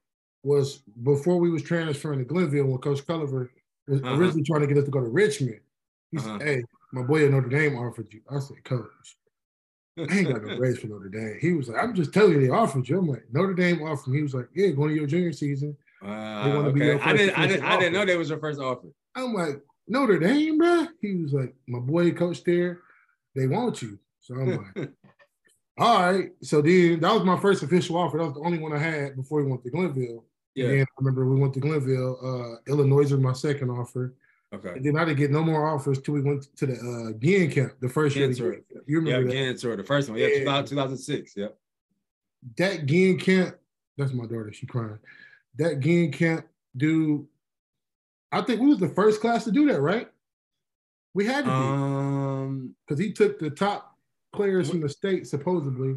was 0.42 0.83
before 1.02 1.38
we 1.38 1.50
was 1.50 1.62
transferring 1.62 2.18
to 2.18 2.24
Glenville 2.24 2.66
when 2.66 2.78
Coach 2.78 3.07
Culliver 3.07 3.48
was 3.87 4.02
uh-huh. 4.02 4.14
originally 4.14 4.42
trying 4.42 4.62
to 4.62 4.66
get 4.66 4.78
us 4.78 4.85
to 4.85 4.90
go 4.90 5.00
to 5.00 5.09
Richmond. 5.09 5.61
He 6.11 6.18
uh-huh. 6.18 6.38
said, 6.38 6.48
"Hey, 6.48 6.64
my 6.92 7.02
boy 7.02 7.24
at 7.24 7.31
Notre 7.31 7.48
Dame 7.48 7.76
offered 7.76 8.12
you." 8.12 8.20
I 8.31 8.38
said, 8.40 8.64
"Coach, 8.64 9.16
I 9.98 10.18
ain't 10.18 10.28
got 10.28 10.42
no 10.44 10.57
grades 10.57 10.78
for 10.78 10.87
Notre 10.87 11.09
Dame." 11.09 11.38
He 11.40 11.52
was 11.52 11.68
like, 11.68 11.83
"I'm 11.83 11.94
just 11.94 12.12
telling 12.12 12.33
you, 12.33 12.40
they 12.40 12.48
offered 12.48 12.88
you." 12.88 12.98
I'm 12.98 13.09
like, 13.09 13.24
"Notre 13.33 13.55
Dame 13.55 13.83
offered 13.83 14.11
me." 14.11 14.18
He 14.18 14.22
was 14.22 14.35
like, 14.35 14.48
"Yeah, 14.55 14.68
going 14.68 14.90
to 14.90 14.94
your 14.94 15.07
junior 15.07 15.33
season." 15.33 15.76
Uh, 16.05 16.09
okay. 16.66 16.98
I 16.98 17.12
didn't, 17.12 17.38
I 17.38 17.46
didn't, 17.46 17.64
I 17.64 17.78
didn't 17.78 17.92
know 17.92 18.05
that 18.05 18.18
was 18.18 18.31
your 18.31 18.38
first 18.38 18.61
offer. 18.61 18.88
I'm 19.14 19.35
like, 19.35 19.61
Notre 19.87 20.18
Dame, 20.18 20.59
bro. 20.59 20.87
He 21.00 21.16
was 21.16 21.33
like, 21.33 21.55
my 21.68 21.78
boy, 21.78 22.12
coach 22.12 22.42
there. 22.44 22.81
They 23.35 23.46
want 23.46 23.83
you. 23.83 23.98
So 24.20 24.35
I'm 24.35 24.57
like, 24.57 24.90
all 25.78 26.12
right. 26.12 26.31
So 26.42 26.61
then 26.61 27.00
that 27.00 27.12
was 27.14 27.24
my 27.24 27.38
first 27.38 27.62
official 27.62 27.96
offer. 27.96 28.18
That 28.18 28.24
was 28.24 28.35
the 28.35 28.40
only 28.40 28.59
one 28.59 28.72
I 28.72 28.78
had 28.78 29.16
before 29.16 29.42
we 29.42 29.50
went 29.50 29.62
to 29.64 29.70
Glenville. 29.70 30.24
Yeah. 30.55 30.68
And 30.68 30.83
I 30.83 30.87
remember 30.98 31.26
we 31.26 31.40
went 31.40 31.55
to 31.55 31.61
Glenville. 31.61 32.18
Uh, 32.22 32.70
Illinois 32.70 33.11
was 33.11 33.12
my 33.12 33.33
second 33.33 33.70
offer. 33.70 34.14
Okay. 34.54 34.68
And 34.68 34.84
then 34.84 34.96
I 34.96 35.04
didn't 35.04 35.18
get 35.18 35.30
no 35.30 35.42
more 35.42 35.66
offers 35.66 36.00
till 36.00 36.14
we 36.14 36.20
went 36.20 36.54
to 36.56 36.66
the 36.66 36.74
uh, 36.74 37.18
Ginn 37.18 37.50
camp, 37.50 37.72
the 37.80 37.88
first 37.88 38.14
Ginn 38.14 38.32
year. 38.32 38.62
You 38.86 38.98
remember 38.98 39.32
yeah, 39.32 39.46
that? 39.52 39.58
Ginn 39.60 39.76
the 39.76 39.84
first 39.84 40.10
one. 40.10 40.18
Yeah, 40.18 40.26
yeah. 40.26 40.62
2006. 40.62 41.36
Yep. 41.36 41.56
That 42.58 42.86
Ginn 42.86 43.18
camp, 43.18 43.56
that's 43.96 44.12
my 44.12 44.24
daughter. 44.24 44.52
She 44.52 44.66
crying. 44.66 44.98
That 45.56 45.80
Ginn 45.80 46.12
camp, 46.12 46.46
dude. 46.76 47.26
I 48.30 48.42
think 48.42 48.60
we 48.60 48.68
was 48.68 48.78
the 48.78 48.88
first 48.88 49.20
class 49.20 49.44
to 49.44 49.50
do 49.50 49.70
that, 49.70 49.80
right? 49.80 50.08
We 51.14 51.26
had 51.26 51.44
to 51.44 51.50
be 51.50 51.56
um 51.56 52.74
because 52.86 52.98
he 52.98 53.12
took 53.12 53.38
the 53.38 53.50
top 53.50 53.96
players 54.34 54.70
from 54.70 54.80
the 54.80 54.88
state 54.88 55.26
supposedly. 55.26 55.96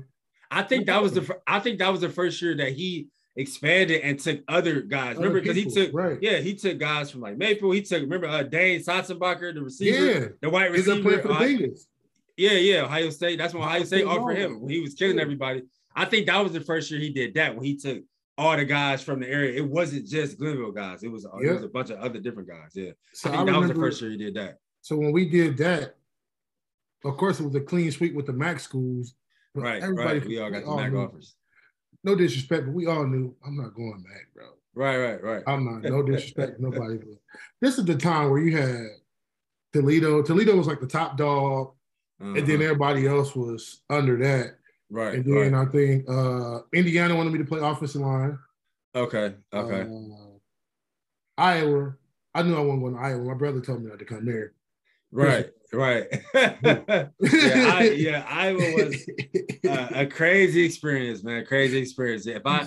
I 0.51 0.63
think 0.63 0.85
that 0.87 1.01
was 1.01 1.13
the 1.13 1.37
I 1.47 1.59
think 1.59 1.79
that 1.79 1.91
was 1.91 2.01
the 2.01 2.09
first 2.09 2.41
year 2.41 2.55
that 2.57 2.73
he 2.73 3.07
expanded 3.35 4.01
and 4.01 4.19
took 4.19 4.41
other 4.47 4.81
guys. 4.81 5.17
Remember, 5.17 5.41
because 5.41 5.57
he 5.57 5.65
took 5.65 5.93
right. 5.93 6.17
yeah, 6.21 6.37
he 6.37 6.55
took 6.55 6.77
guys 6.77 7.11
from 7.11 7.21
like 7.21 7.37
Maple. 7.37 7.71
He 7.71 7.81
took 7.81 8.01
remember 8.01 8.27
uh, 8.27 8.43
Dane 8.43 8.81
Sanzenbacher, 8.81 9.53
the 9.53 9.61
receiver, 9.61 10.19
yeah. 10.19 10.27
the 10.41 10.49
white 10.49 10.71
receiver. 10.71 11.21
For 11.21 11.27
the 11.27 11.33
uh, 11.33 11.67
yeah, 12.37 12.51
yeah, 12.51 12.83
Ohio 12.83 13.09
State. 13.09 13.37
That's 13.37 13.53
when 13.53 13.63
Ohio 13.63 13.83
State 13.83 14.05
offered 14.05 14.37
him. 14.37 14.67
He 14.67 14.81
was 14.81 14.93
killing 14.93 15.17
yeah. 15.17 15.21
everybody. 15.21 15.63
I 15.95 16.05
think 16.05 16.27
that 16.27 16.37
was 16.43 16.51
the 16.51 16.61
first 16.61 16.91
year 16.91 16.99
he 16.99 17.09
did 17.09 17.33
that 17.35 17.55
when 17.55 17.63
he 17.63 17.77
took 17.77 18.03
all 18.37 18.57
the 18.57 18.65
guys 18.65 19.01
from 19.01 19.21
the 19.21 19.29
area. 19.29 19.57
It 19.57 19.65
wasn't 19.65 20.05
just 20.05 20.37
Glenville 20.37 20.73
guys. 20.73 21.03
It 21.03 21.07
was, 21.09 21.25
yep. 21.41 21.51
it 21.51 21.53
was 21.53 21.63
a 21.63 21.69
bunch 21.69 21.89
of 21.89 21.99
other 21.99 22.19
different 22.19 22.49
guys. 22.49 22.71
Yeah. 22.73 22.91
So 23.13 23.29
I 23.29 23.37
think 23.37 23.49
I 23.49 23.53
that 23.53 23.59
was 23.59 23.69
the 23.69 23.75
first 23.75 24.01
year 24.01 24.11
he 24.11 24.17
did 24.17 24.33
that. 24.35 24.57
So 24.81 24.97
when 24.97 25.13
we 25.13 25.29
did 25.29 25.57
that, 25.59 25.95
of 27.05 27.15
course, 27.15 27.39
it 27.39 27.45
was 27.45 27.55
a 27.55 27.61
clean 27.61 27.89
sweep 27.91 28.13
with 28.13 28.25
the 28.25 28.33
MAC 28.33 28.59
schools. 28.59 29.13
Right, 29.53 29.81
everybody, 29.81 30.19
right. 30.19 30.27
We 30.27 30.39
all 30.39 30.51
got 30.51 30.65
the 30.65 30.75
MAC 30.75 30.91
knew, 30.91 30.99
offers 30.99 31.35
no 32.05 32.15
disrespect, 32.15 32.65
but 32.65 32.73
we 32.73 32.85
all 32.85 33.05
knew 33.05 33.35
I'm 33.45 33.57
not 33.57 33.73
going 33.73 34.03
back, 34.03 34.27
bro. 34.33 34.45
Right, 34.75 34.97
right, 34.97 35.23
right. 35.23 35.43
I'm 35.47 35.65
not. 35.65 35.83
No 35.83 36.03
disrespect, 36.03 36.59
nobody. 36.59 36.97
But 36.97 37.17
this 37.61 37.77
is 37.77 37.85
the 37.85 37.95
time 37.95 38.29
where 38.29 38.39
you 38.39 38.55
had 38.55 38.87
Toledo. 39.73 40.21
Toledo 40.21 40.55
was 40.55 40.67
like 40.67 40.79
the 40.79 40.87
top 40.87 41.17
dog, 41.17 41.73
uh-huh. 42.21 42.35
and 42.35 42.47
then 42.47 42.57
uh-huh. 42.57 42.63
everybody 42.63 43.07
else 43.07 43.35
was 43.35 43.81
under 43.89 44.17
that. 44.17 44.55
Right. 44.89 45.15
And 45.15 45.25
then 45.25 45.53
right. 45.53 45.67
I 45.67 45.71
think 45.71 46.07
uh, 46.07 46.59
Indiana 46.71 47.15
wanted 47.15 47.33
me 47.33 47.39
to 47.39 47.45
play 47.45 47.59
offensive 47.59 48.01
line. 48.01 48.37
Okay. 48.93 49.33
Okay. 49.51 49.81
Uh, 49.81 50.37
Iowa. 51.37 51.95
I 52.35 52.43
knew 52.43 52.55
I 52.55 52.59
wasn't 52.59 52.81
going 52.81 52.95
to 52.95 52.99
Iowa. 52.99 53.23
My 53.23 53.33
brother 53.33 53.61
told 53.61 53.81
me 53.81 53.89
not 53.89 53.99
to 53.99 54.05
come 54.05 54.25
there. 54.25 54.53
Right. 55.15 55.49
Right. 55.73 56.07
yeah, 56.33 57.09
I, 57.19 57.91
yeah, 57.97 58.25
Iowa 58.29 58.59
was 58.59 59.09
uh, 59.67 59.87
a 59.93 60.05
crazy 60.05 60.63
experience, 60.63 61.21
man. 61.21 61.45
Crazy 61.45 61.77
experience. 61.79 62.27
If 62.27 62.43
I 62.45 62.65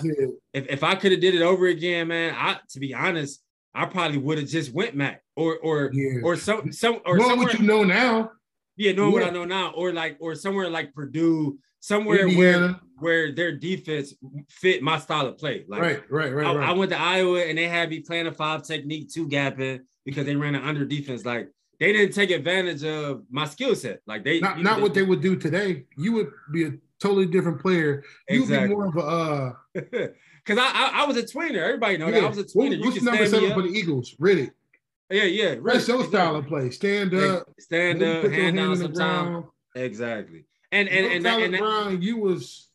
if, 0.53 0.67
if 0.67 0.83
I 0.83 0.93
could 0.93 1.13
have 1.13 1.21
did 1.21 1.33
it 1.33 1.41
over 1.41 1.65
again, 1.67 2.09
man, 2.09 2.35
I 2.37 2.57
to 2.69 2.79
be 2.79 2.93
honest, 2.93 3.41
I 3.73 3.85
probably 3.85 4.19
would 4.19 4.37
have 4.37 4.47
just 4.47 4.73
went 4.73 4.93
MAC 4.93 5.23
or 5.35 5.57
or 5.57 5.89
yeah. 5.91 6.19
or 6.23 6.35
some 6.35 6.71
some 6.71 6.99
or 7.03 7.17
knowing 7.17 7.39
what 7.39 7.57
you 7.57 7.65
know 7.65 7.83
now. 7.83 8.31
Yeah, 8.75 8.91
knowing 8.91 9.13
yeah. 9.13 9.19
what 9.21 9.27
I 9.27 9.31
know 9.31 9.45
now, 9.45 9.71
or 9.71 9.91
like 9.91 10.17
or 10.19 10.35
somewhere 10.35 10.69
like 10.69 10.93
Purdue, 10.93 11.57
somewhere 11.79 12.27
Indiana. 12.27 12.67
where 12.67 12.79
where 12.99 13.31
their 13.31 13.53
defense 13.53 14.13
fit 14.49 14.83
my 14.83 14.99
style 14.99 15.25
of 15.25 15.39
play. 15.39 15.65
Like 15.67 15.81
right, 15.81 16.11
right, 16.11 16.33
right, 16.33 16.45
I, 16.45 16.55
right. 16.55 16.69
I 16.69 16.73
went 16.73 16.91
to 16.91 16.99
Iowa 16.99 17.39
and 17.39 17.57
they 17.57 17.67
had 17.67 17.89
me 17.89 18.01
playing 18.01 18.27
a 18.27 18.31
five 18.31 18.61
technique, 18.63 19.09
two 19.11 19.27
gapping 19.27 19.79
because 20.05 20.27
they 20.27 20.35
ran 20.35 20.53
an 20.53 20.63
under 20.63 20.85
defense. 20.85 21.25
Like 21.25 21.49
they 21.79 21.93
didn't 21.93 22.13
take 22.13 22.31
advantage 22.31 22.83
of 22.83 23.23
my 23.29 23.45
skill 23.45 23.75
set. 23.75 24.01
Like 24.05 24.23
they 24.23 24.39
not, 24.39 24.61
not 24.61 24.81
what 24.81 24.93
they 24.93 25.03
would 25.03 25.21
do 25.21 25.35
today. 25.35 25.85
You 25.97 26.13
would 26.13 26.31
be 26.51 26.65
a 26.65 26.73
totally 26.99 27.25
different 27.25 27.61
player. 27.61 28.03
You'd 28.29 28.43
exactly. 28.43 28.69
be 28.69 28.75
more 28.75 28.87
of 28.87 28.95
a 28.97 28.99
uh 28.99 29.53
because 29.73 30.57
I, 30.57 30.71
I, 30.73 31.03
I 31.03 31.05
was 31.05 31.17
a 31.17 31.23
tweener. 31.23 31.59
Everybody 31.59 31.97
know 31.97 32.07
yeah. 32.07 32.21
that 32.21 32.23
I 32.23 32.29
was 32.29 32.37
a 32.37 32.43
tweener. 32.43 32.79
What, 32.79 32.91
what's 32.93 33.01
number 33.01 33.25
seven 33.25 33.53
for 33.53 33.61
the 33.61 33.69
Eagles? 33.69 34.15
Reddick. 34.19 34.51
Yeah, 35.09 35.23
yeah. 35.23 35.55
Right. 35.59 35.75
That's 35.75 35.87
your 35.87 36.03
style 36.03 36.35
of 36.35 36.47
play. 36.47 36.69
Stand 36.69 37.13
up. 37.15 37.47
Stand 37.59 38.03
up, 38.03 38.25
hand, 38.25 38.57
down 38.57 38.75
sometime. 38.75 39.45
Exactly. 39.75 40.45
And 40.71 40.87
and 40.89 41.05
and, 41.05 41.25
and, 41.25 41.55
and, 41.55 41.57
Brian, 41.57 42.01
you 42.01 42.17
was 42.17 42.67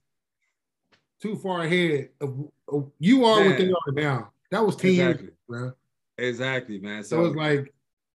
too 1.21 1.37
far 1.37 1.63
ahead 1.63 2.09
of, 2.21 2.49
of 2.69 2.91
you 2.99 3.25
are 3.25 3.41
man. 3.41 3.51
what 3.51 3.59
they 3.59 3.71
are 3.71 3.93
now. 3.93 4.31
That 4.51 4.65
was 4.65 4.77
10 4.77 4.91
exactly. 4.91 5.25
years, 5.25 5.37
bro. 5.49 5.73
Exactly, 6.19 6.79
man. 6.79 7.03
So, 7.03 7.17
so 7.17 7.27
it's 7.27 7.37
like 7.37 7.74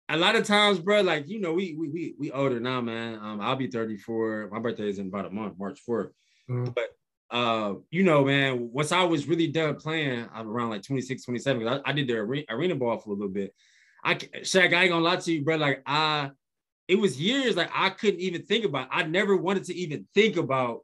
a 0.09 0.17
lot 0.17 0.37
of 0.37 0.45
times, 0.45 0.79
bro, 0.79 1.03
like 1.03 1.29
you 1.29 1.41
know, 1.41 1.53
we 1.53 1.75
we 1.79 1.89
we 1.89 2.15
we 2.19 2.31
older 2.31 2.61
now, 2.61 2.81
man. 2.81 3.19
Um, 3.21 3.41
I'll 3.41 3.57
be 3.57 3.67
34. 3.69 4.49
My 4.51 4.59
birthday 4.59 4.89
is 4.89 4.99
in 4.99 5.09
about 5.09 5.27
a 5.27 5.31
month, 5.31 5.59
March 5.59 5.81
4th. 5.87 6.11
Mm-hmm. 6.49 6.71
But 6.75 6.89
uh, 7.31 7.75
you 7.91 8.05
know, 8.05 8.25
man, 8.25 8.71
once 8.73 8.91
I 8.91 9.03
was 9.05 9.29
really 9.29 9.49
done 9.49 9.77
playing, 9.77 10.27
I'm 10.33 10.49
around 10.49 10.71
like 10.71 10.83
26, 10.83 11.25
27, 11.25 11.69
I, 11.69 11.81
I, 11.85 11.93
did 11.93 12.09
the 12.09 12.17
arena, 12.17 12.45
arena 12.49 12.75
ball 12.75 12.99
for 12.99 13.11
a 13.11 13.13
little 13.13 13.29
bit. 13.29 13.55
I 14.03 14.15
Shaq, 14.15 14.73
I 14.73 14.85
ain't 14.85 14.91
gonna 14.91 15.05
lie 15.05 15.17
to 15.17 15.33
you, 15.33 15.45
bro. 15.45 15.57
Like 15.57 15.83
I, 15.85 16.31
it 16.87 16.97
was 16.97 17.21
years 17.21 17.57
like 17.57 17.71
I 17.75 17.91
couldn't 17.91 18.21
even 18.21 18.43
think 18.43 18.65
about. 18.65 18.89
I 18.91 19.03
never 19.03 19.37
wanted 19.37 19.65
to 19.65 19.75
even 19.75 20.07
think 20.15 20.37
about 20.37 20.81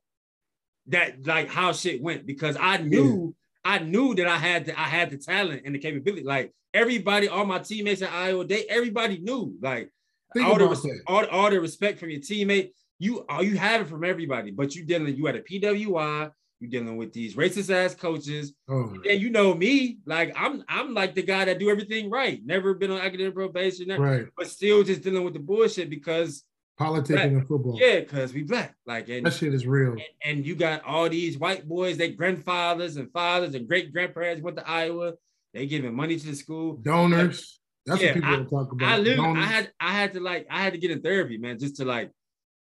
that, 0.89 1.27
like 1.27 1.49
how 1.49 1.73
shit 1.73 2.03
went, 2.03 2.27
because 2.27 2.57
I 2.61 2.79
knew. 2.79 3.35
I 3.64 3.79
knew 3.79 4.14
that 4.14 4.27
I 4.27 4.37
had 4.37 4.66
the, 4.66 4.79
I 4.79 4.85
had 4.85 5.11
the 5.11 5.18
talent 5.18 5.62
and 5.64 5.74
the 5.74 5.79
capability. 5.79 6.24
Like 6.24 6.53
everybody, 6.72 7.29
all 7.29 7.46
my 7.46 7.59
teammates 7.59 8.03
at 8.03 8.12
Iowa, 8.12 8.44
they 8.44 8.64
everybody 8.64 9.18
knew. 9.18 9.57
Like 9.61 9.90
all 10.37 10.59
the, 10.59 11.00
all, 11.07 11.24
all 11.27 11.50
the 11.50 11.61
respect 11.61 11.98
from 11.98 12.11
your 12.11 12.20
teammate 12.20 12.70
you 12.98 13.24
all 13.29 13.42
you 13.42 13.57
have 13.57 13.83
it 13.83 13.88
from 13.88 14.05
everybody, 14.05 14.50
but 14.50 14.74
you 14.74 14.85
dealing 14.85 15.16
you 15.16 15.27
had 15.27 15.37
a 15.37 15.42
PWI, 15.42 16.31
you 16.61 16.68
dealing 16.68 16.96
with 16.96 17.12
these 17.12 17.35
racist 17.35 17.72
ass 17.72 17.94
coaches. 17.94 18.55
Oh. 18.68 18.94
And 19.09 19.20
you 19.20 19.31
know 19.31 19.55
me, 19.55 19.98
like 20.07 20.33
I'm 20.37 20.62
I'm 20.68 20.94
like 20.94 21.14
the 21.14 21.22
guy 21.22 21.44
that 21.44 21.59
do 21.59 21.70
everything 21.70 22.11
right. 22.11 22.40
Never 22.44 22.74
been 22.74 22.90
on 22.90 23.00
academic 23.00 23.35
probation, 23.35 23.88
right? 24.00 24.27
But 24.37 24.48
still 24.48 24.83
just 24.83 25.03
dealing 25.03 25.24
with 25.24 25.35
the 25.35 25.40
bullshit 25.40 25.90
because 25.90 26.44
politics 26.77 27.21
and 27.21 27.47
football. 27.47 27.79
Yeah, 27.81 28.01
because 28.01 28.33
we 28.33 28.43
black. 28.43 28.75
Like 28.87 29.09
and 29.09 29.27
that 29.27 29.35
shit 29.35 29.55
is 29.55 29.67
real. 29.67 29.93
And, 29.93 30.03
and, 30.25 30.47
you 30.47 30.55
got 30.55 30.85
all 30.85 31.09
these 31.09 31.39
white 31.39 31.69
boys, 31.69 31.97
their 31.97 32.09
grandfathers 32.09 32.97
and 32.97 33.11
fathers 33.13 33.55
and 33.55 33.69
great 33.69 33.93
grandparents 33.93 34.43
went 34.43 34.57
to 34.57 34.69
Iowa. 34.69 35.15
They 35.53 35.67
giving 35.67 35.95
money 35.95 36.19
to 36.19 36.27
the 36.27 36.35
school. 36.35 36.75
Donors. 36.77 37.61
That's 37.87 38.01
yeah, 38.01 38.09
what 38.09 38.15
people 38.15 38.35
I, 38.35 38.45
talk 38.45 38.73
about. 38.73 38.89
I 38.89 38.99
literally 38.99 39.41
I 39.41 39.45
had 39.45 39.73
I 39.79 39.93
had 39.93 40.13
to 40.15 40.21
like 40.21 40.47
I 40.51 40.63
had 40.63 40.73
to 40.73 40.79
get 40.79 40.91
in 40.91 41.03
therapy, 41.03 41.37
man, 41.37 41.59
just 41.59 41.77
to 41.77 41.85
like 41.85 42.11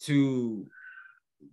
to 0.03 0.67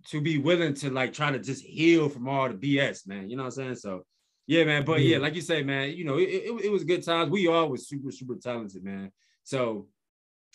to 0.08 0.20
be 0.20 0.38
willing 0.38 0.74
to 0.74 0.90
like 0.90 1.12
try 1.12 1.30
to 1.30 1.38
just 1.38 1.64
heal 1.64 2.08
from 2.08 2.28
all 2.28 2.48
the 2.48 2.54
BS, 2.54 3.06
man. 3.06 3.30
You 3.30 3.36
know 3.36 3.44
what 3.44 3.58
I'm 3.58 3.64
saying? 3.64 3.76
So 3.76 4.04
yeah, 4.46 4.64
man. 4.64 4.84
But 4.84 5.02
yeah, 5.02 5.18
like 5.18 5.34
you 5.34 5.40
say, 5.40 5.62
man, 5.62 5.90
you 5.90 6.04
know, 6.04 6.18
it, 6.18 6.28
it, 6.28 6.64
it 6.64 6.72
was 6.72 6.84
good 6.84 7.04
times. 7.04 7.30
We 7.30 7.46
all 7.46 7.68
was 7.68 7.88
super, 7.88 8.10
super 8.10 8.34
talented, 8.34 8.82
man. 8.82 9.12
So 9.44 9.86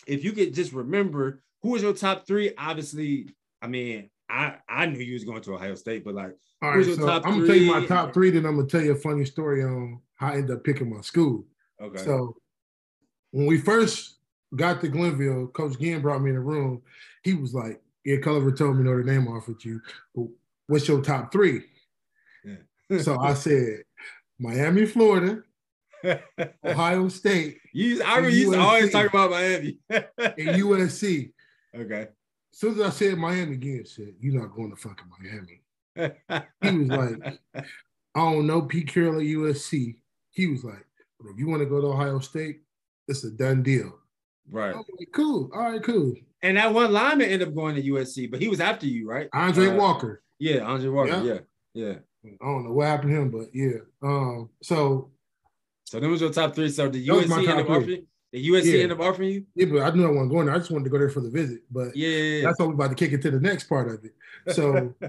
if 0.06 0.22
you 0.22 0.32
could 0.32 0.54
just 0.54 0.72
remember 0.72 1.42
who 1.62 1.70
was 1.70 1.82
your 1.82 1.92
top 1.92 2.26
three, 2.26 2.52
obviously, 2.56 3.28
I 3.60 3.66
mean, 3.66 4.10
I 4.28 4.56
I 4.68 4.86
knew 4.86 5.00
you 5.00 5.14
was 5.14 5.24
going 5.24 5.42
to 5.42 5.54
Ohio 5.54 5.74
State, 5.74 6.04
but 6.04 6.14
like, 6.14 6.36
all 6.62 6.76
right, 6.76 6.84
so 6.84 7.08
I'm 7.08 7.22
gonna 7.22 7.46
tell 7.46 7.56
you 7.56 7.72
my 7.72 7.86
top 7.86 8.12
three, 8.14 8.30
then 8.30 8.46
I'm 8.46 8.56
gonna 8.56 8.68
tell 8.68 8.82
you 8.82 8.92
a 8.92 8.96
funny 8.96 9.24
story 9.24 9.62
on 9.64 10.00
how 10.14 10.28
I 10.28 10.36
ended 10.36 10.56
up 10.56 10.64
picking 10.64 10.94
my 10.94 11.00
school. 11.00 11.46
Okay. 11.80 12.02
So 12.04 12.36
when 13.30 13.46
we 13.46 13.58
first 13.58 14.18
got 14.54 14.80
to 14.80 14.88
Glenville, 14.88 15.48
Coach 15.48 15.78
Ginn 15.78 16.02
brought 16.02 16.22
me 16.22 16.30
in 16.30 16.36
the 16.36 16.40
room. 16.40 16.82
He 17.22 17.34
was 17.34 17.54
like, 17.54 17.80
"Yeah, 18.04 18.16
Culliver 18.16 18.56
told 18.56 18.76
me 18.76 18.84
Notre 18.84 19.02
Dame 19.02 19.28
offered 19.28 19.64
you, 19.64 19.80
but 20.14 20.26
what's 20.66 20.88
your 20.88 21.02
top 21.02 21.32
three? 21.32 21.62
Yeah. 22.44 23.00
so 23.00 23.18
I 23.20 23.34
said, 23.34 23.82
Miami, 24.38 24.86
Florida, 24.86 25.42
Ohio 26.64 27.08
State. 27.08 27.58
You, 27.72 28.02
I 28.02 28.20
you 28.20 28.28
used 28.28 28.52
to 28.52 28.60
always 28.60 28.92
talk 28.92 29.08
about 29.08 29.30
Miami 29.30 29.78
and 29.90 30.04
USC. 30.16 31.32
Okay. 31.78 32.08
As 32.52 32.58
soon 32.58 32.74
as 32.74 32.80
I 32.80 32.90
said 32.90 33.18
Miami 33.18 33.54
again, 33.54 33.84
said, 33.86 34.14
You're 34.20 34.40
not 34.40 34.54
going 34.54 34.70
to 34.70 34.76
fucking 34.76 35.06
Miami. 35.20 35.62
he 36.62 36.78
was 36.78 36.88
like, 36.88 37.38
I 37.54 38.20
don't 38.20 38.46
know 38.46 38.62
Pete 38.62 38.88
Carroll 38.88 39.20
at 39.20 39.26
USC. 39.26 39.96
He 40.30 40.46
was 40.46 40.64
like, 40.64 40.86
But 41.20 41.30
if 41.30 41.38
you 41.38 41.48
want 41.48 41.62
to 41.62 41.66
go 41.66 41.80
to 41.80 41.88
Ohio 41.88 42.18
State, 42.20 42.60
it's 43.06 43.24
a 43.24 43.30
done 43.30 43.62
deal. 43.62 43.98
Right. 44.50 44.74
Like, 44.74 44.86
cool. 45.12 45.50
All 45.54 45.72
right, 45.72 45.82
cool. 45.82 46.14
And 46.42 46.56
that 46.56 46.72
one 46.72 46.92
lineman 46.92 47.28
ended 47.28 47.48
up 47.48 47.54
going 47.54 47.74
to 47.74 47.82
USC, 47.82 48.30
but 48.30 48.40
he 48.40 48.48
was 48.48 48.60
after 48.60 48.86
you, 48.86 49.08
right? 49.08 49.28
Andre 49.32 49.68
uh, 49.68 49.74
Walker. 49.74 50.22
Yeah, 50.38 50.60
Andre 50.60 50.88
Walker. 50.88 51.22
Yeah. 51.22 51.38
yeah. 51.74 51.94
yeah. 52.24 52.32
I 52.40 52.44
don't 52.44 52.64
know 52.64 52.72
what 52.72 52.86
happened 52.86 53.10
to 53.10 53.20
him, 53.20 53.30
but 53.30 53.48
yeah. 53.52 53.78
Um, 54.02 54.50
so 54.62 55.10
So 55.84 56.00
that 56.00 56.08
was 56.08 56.20
your 56.20 56.32
top 56.32 56.54
three. 56.54 56.70
So 56.70 56.88
the 56.88 57.06
USC 57.08 57.48
end 57.48 57.60
up 57.60 57.70
offering 57.70 58.06
the 58.32 58.48
USC 58.50 58.64
yeah. 58.72 58.82
end 58.82 58.92
up 58.92 59.00
offering 59.00 59.30
you? 59.30 59.46
Yeah, 59.54 59.66
but 59.66 59.82
I 59.82 59.90
knew 59.90 60.06
I 60.06 60.10
wasn't 60.10 60.30
going 60.30 60.46
there. 60.46 60.54
I 60.54 60.58
just 60.58 60.70
wanted 60.70 60.84
to 60.84 60.90
go 60.90 60.98
there 60.98 61.10
for 61.10 61.20
the 61.20 61.30
visit. 61.30 61.62
But 61.70 61.96
yeah, 61.96 62.08
yeah, 62.08 62.36
yeah. 62.36 62.42
that's 62.44 62.60
all 62.60 62.68
we 62.68 62.74
about 62.74 62.90
to 62.90 62.94
kick 62.94 63.12
it 63.12 63.22
to 63.22 63.30
the 63.30 63.40
next 63.40 63.64
part 63.64 63.88
of 63.88 64.04
it. 64.04 64.54
So 64.54 64.94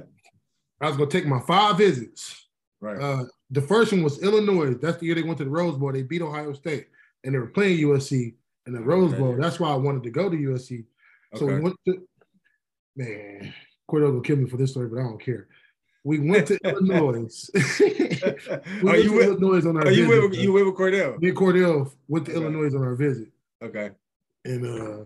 I 0.82 0.88
was 0.88 0.98
gonna 0.98 1.10
take 1.10 1.26
my 1.26 1.42
five 1.42 1.78
visits. 1.78 2.48
Right. 2.82 3.00
Uh, 3.00 3.26
the 3.52 3.62
first 3.62 3.92
one 3.92 4.04
was 4.04 4.24
Illinois. 4.24 4.74
That's 4.76 4.98
the 5.00 5.08
year 5.08 5.16
they 5.16 5.24
went 5.24 5.38
to 5.40 5.44
the 5.44 5.50
Rose 5.50 5.78
Bowl. 5.78 5.92
They 5.92 6.04
beat 6.04 6.22
Ohio 6.22 6.54
State, 6.54 6.88
and 7.24 7.34
they 7.34 7.40
were 7.40 7.48
playing 7.48 7.80
USC 7.80 8.36
in 8.68 8.74
the 8.74 8.80
Rose 8.80 9.14
Bowl. 9.14 9.36
That's 9.38 9.60
why 9.60 9.70
I 9.70 9.76
wanted 9.76 10.04
to 10.04 10.12
go 10.12 10.30
to 10.30 10.36
USC. 10.36 10.86
So 11.36 11.46
okay. 11.46 11.56
we 11.56 11.62
went 11.62 11.76
to 11.88 12.08
man, 12.96 13.54
Cordell 13.90 14.14
will 14.14 14.22
kill 14.22 14.38
me 14.38 14.50
for 14.50 14.58
this 14.58 14.72
story, 14.72 14.88
but 14.88 15.00
I 15.00 15.04
don't 15.04 15.22
care. 15.22 15.48
We 16.04 16.20
went 16.20 16.48
to 16.48 16.58
Illinois. 16.64 17.50
we 17.54 18.90
are 18.90 18.98
you 18.98 19.14
with, 19.14 19.28
Illinois 19.28 19.68
on 19.68 19.78
our 19.78 19.84
are 19.84 19.90
visit, 19.90 20.02
you 20.02 20.08
with, 20.08 20.34
you 20.36 20.52
with 20.54 20.64
Cordell? 20.76 21.20
Me 21.20 21.30
and 21.30 21.38
Cordell 21.38 21.92
went 22.08 22.26
to 22.26 22.32
okay. 22.32 22.42
Illinois 22.42 22.76
on 22.76 22.84
our 22.84 22.96
visit. 22.96 23.28
Okay. 23.62 23.92
And 24.46 24.66
uh 24.66 25.04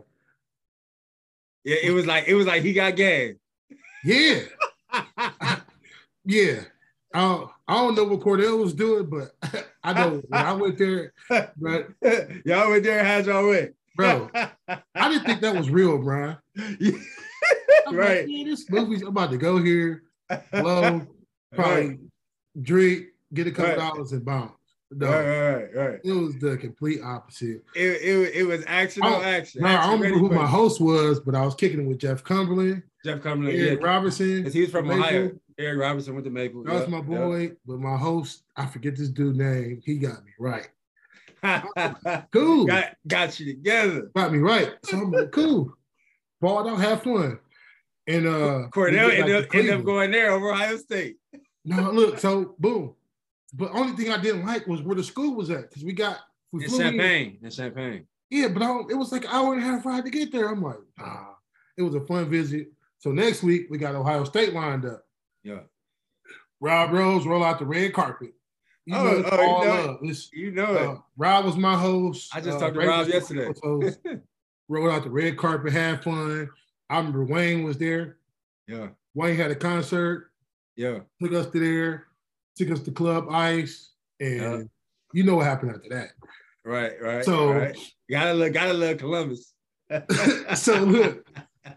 yeah, 1.63 1.77
it 1.81 1.91
was 1.91 2.05
like 2.05 2.27
it 2.27 2.35
was 2.35 2.45
like 2.45 2.61
he 2.61 2.73
got 2.73 2.95
gagged. 2.95 3.39
Yeah. 4.03 4.41
yeah. 6.25 6.61
I 7.13 7.45
I 7.67 7.75
don't 7.75 7.95
know 7.95 8.03
what 8.03 8.19
Cordell 8.19 8.59
was 8.59 8.73
doing, 8.73 9.05
but 9.05 9.31
I 9.83 9.93
know 9.93 10.21
when 10.27 10.41
I 10.41 10.53
went 10.53 10.77
there, 10.77 11.13
but 11.29 11.89
y'all 12.45 12.69
went 12.69 12.83
there, 12.83 13.03
how'd 13.03 13.25
y'all 13.25 13.47
went? 13.47 13.73
Bro, 13.95 14.29
I 14.33 15.09
didn't 15.09 15.25
think 15.25 15.41
that 15.41 15.55
was 15.55 15.69
real, 15.69 15.99
bro. 15.99 16.35
right. 17.91 18.27
Like, 18.27 18.45
this 18.45 18.69
movie's 18.69 19.03
I'm 19.03 19.09
about 19.09 19.31
to 19.31 19.37
go 19.37 19.57
here, 19.57 20.03
blow, 20.51 21.07
probably 21.53 21.87
right. 21.87 21.99
drink, 22.61 23.05
get 23.33 23.47
a 23.47 23.51
couple 23.51 23.71
right. 23.71 23.77
dollars 23.77 24.11
and 24.11 24.25
bounce. 24.25 24.51
No, 24.95 25.07
right, 25.07 25.53
right, 25.53 25.75
right. 25.75 25.99
It 26.03 26.11
was 26.11 26.37
the 26.37 26.55
complete 26.57 27.01
opposite. 27.03 27.63
It, 27.75 28.01
it, 28.01 28.35
it 28.35 28.43
was 28.43 28.63
action 28.67 29.03
on 29.03 29.13
oh, 29.13 29.21
action. 29.23 29.61
No, 29.61 29.67
action 29.67 29.83
I 29.83 29.91
don't 29.91 29.99
remember 29.99 30.19
who 30.19 30.35
my 30.35 30.45
host 30.45 30.79
was, 30.79 31.19
but 31.19 31.33
I 31.33 31.43
was 31.43 31.55
kicking 31.55 31.81
it 31.81 31.87
with 31.87 31.97
Jeff 31.97 32.23
Cumberland. 32.23 32.83
Jeff 33.03 33.21
Cumberland, 33.21 33.57
Eric 33.57 33.81
yeah. 33.81 33.87
Robertson. 33.87 34.37
Because 34.37 34.53
he 34.53 34.61
was 34.61 34.69
from 34.69 34.87
Maple. 34.87 35.03
Ohio. 35.03 35.31
Eric 35.57 35.79
Robertson 35.79 36.13
went 36.13 36.25
to 36.25 36.31
Maple. 36.31 36.63
That 36.63 36.73
was 36.73 36.87
my 36.87 37.01
boy, 37.01 37.51
but 37.65 37.79
my 37.79 37.97
host, 37.97 38.43
I 38.55 38.65
forget 38.65 38.95
this 38.95 39.09
dude's 39.09 39.37
name. 39.37 39.81
He 39.83 39.97
got 39.97 40.23
me 40.23 40.31
right. 40.39 40.69
cool. 42.31 42.65
Got, 42.65 42.95
got 43.07 43.39
you 43.39 43.45
together. 43.47 44.11
Got 44.15 44.31
me 44.31 44.39
right. 44.39 44.73
So 44.85 44.97
I'm 44.97 45.11
like, 45.11 45.31
cool. 45.31 45.73
Balled 46.41 46.67
out, 46.67 46.79
have 46.79 47.03
fun. 47.03 47.39
And 48.07 48.27
uh 48.27 48.67
Cordell 48.69 49.11
ended, 49.11 49.35
up, 49.35 49.55
ended 49.55 49.73
up 49.73 49.83
going 49.83 50.11
there 50.11 50.31
over 50.31 50.51
Ohio 50.51 50.77
State. 50.77 51.17
No, 51.65 51.91
look, 51.91 52.19
so 52.19 52.55
boom. 52.59 52.93
But 53.53 53.71
only 53.73 53.95
thing 53.95 54.11
I 54.11 54.21
didn't 54.21 54.45
like 54.45 54.67
was 54.67 54.81
where 54.81 54.97
the 54.97 55.03
school 55.03 55.33
was 55.33 55.49
at 55.49 55.69
because 55.69 55.85
we 55.85 55.93
got 55.93 56.19
we 56.51 56.65
in 56.65 56.69
Champaign. 56.69 57.37
In. 57.39 57.45
in 57.45 57.51
Champaign. 57.51 58.05
Yeah, 58.29 58.49
but 58.49 58.63
I, 58.63 58.79
it 58.89 58.97
was 58.97 59.13
like 59.13 59.23
an 59.23 59.29
hour 59.31 59.53
and 59.53 59.63
a 59.63 59.65
half 59.65 59.85
ride 59.85 60.03
to 60.03 60.11
get 60.11 60.29
there. 60.29 60.49
I'm 60.49 60.61
like, 60.61 60.79
ah, 60.99 61.35
it 61.77 61.83
was 61.83 61.95
a 61.95 62.01
fun 62.01 62.29
visit. 62.29 62.67
So 62.97 63.13
next 63.13 63.43
week 63.43 63.67
we 63.69 63.77
got 63.77 63.95
Ohio 63.95 64.25
State 64.25 64.51
lined 64.53 64.85
up. 64.85 65.05
Yeah. 65.43 65.59
Rob 66.59 66.91
Rose 66.91 67.25
roll 67.25 67.43
out 67.43 67.59
the 67.59 67.65
red 67.65 67.93
carpet. 67.93 68.33
You 68.85 68.95
oh, 68.95 69.03
know, 69.03 69.29
oh, 69.31 69.61
you 69.61 69.67
know, 69.67 69.99
it. 70.01 70.29
you 70.33 70.51
know 70.51 70.65
uh, 70.65 70.93
it. 70.93 70.99
Rob 71.15 71.45
was 71.45 71.55
my 71.55 71.75
host. 71.75 72.35
I 72.35 72.41
just 72.41 72.57
uh, 72.57 72.59
talked 72.59 72.73
to 72.73 72.85
Rob 72.85 73.07
yesterday. 73.07 73.53
rolled 74.67 74.89
out 74.89 75.03
the 75.03 75.09
red 75.09 75.37
carpet, 75.37 75.71
had 75.71 76.03
fun. 76.03 76.49
I 76.93 76.97
remember 76.97 77.25
Wayne 77.25 77.63
was 77.63 77.79
there. 77.79 78.17
Yeah. 78.67 78.89
Wayne 79.15 79.35
had 79.35 79.49
a 79.49 79.55
concert. 79.55 80.29
Yeah. 80.75 80.99
Took 81.19 81.33
us 81.33 81.47
to 81.47 81.59
there, 81.59 82.05
took 82.55 82.69
us 82.69 82.81
to 82.81 82.91
Club 82.91 83.29
Ice, 83.31 83.93
and 84.19 84.41
yeah. 84.41 84.61
you 85.11 85.23
know 85.23 85.37
what 85.37 85.47
happened 85.47 85.71
after 85.71 85.89
that. 85.89 86.09
Right, 86.63 86.93
right. 87.01 87.25
So 87.25 87.51
right. 87.51 87.77
gotta 88.09 88.35
look, 88.35 88.53
gotta 88.53 88.73
look 88.73 88.99
Columbus. 88.99 89.53
so 90.55 90.83
look, 90.83 91.27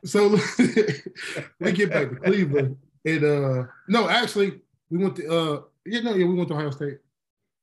so 0.05 0.26
look, 0.26 0.44
we 1.61 1.72
get 1.72 1.90
back 1.90 2.11
to 2.11 2.16
Cleveland. 2.16 2.76
And 3.07 3.24
uh 3.24 3.64
no, 3.88 4.11
actually, 4.11 4.61
we 4.90 4.98
went 4.98 5.16
to 5.16 5.29
uh 5.29 5.61
yeah, 5.87 6.00
no, 6.00 6.14
yeah, 6.14 6.26
we 6.26 6.35
went 6.35 6.48
to 6.48 6.55
Ohio 6.55 6.70
State. 6.70 6.98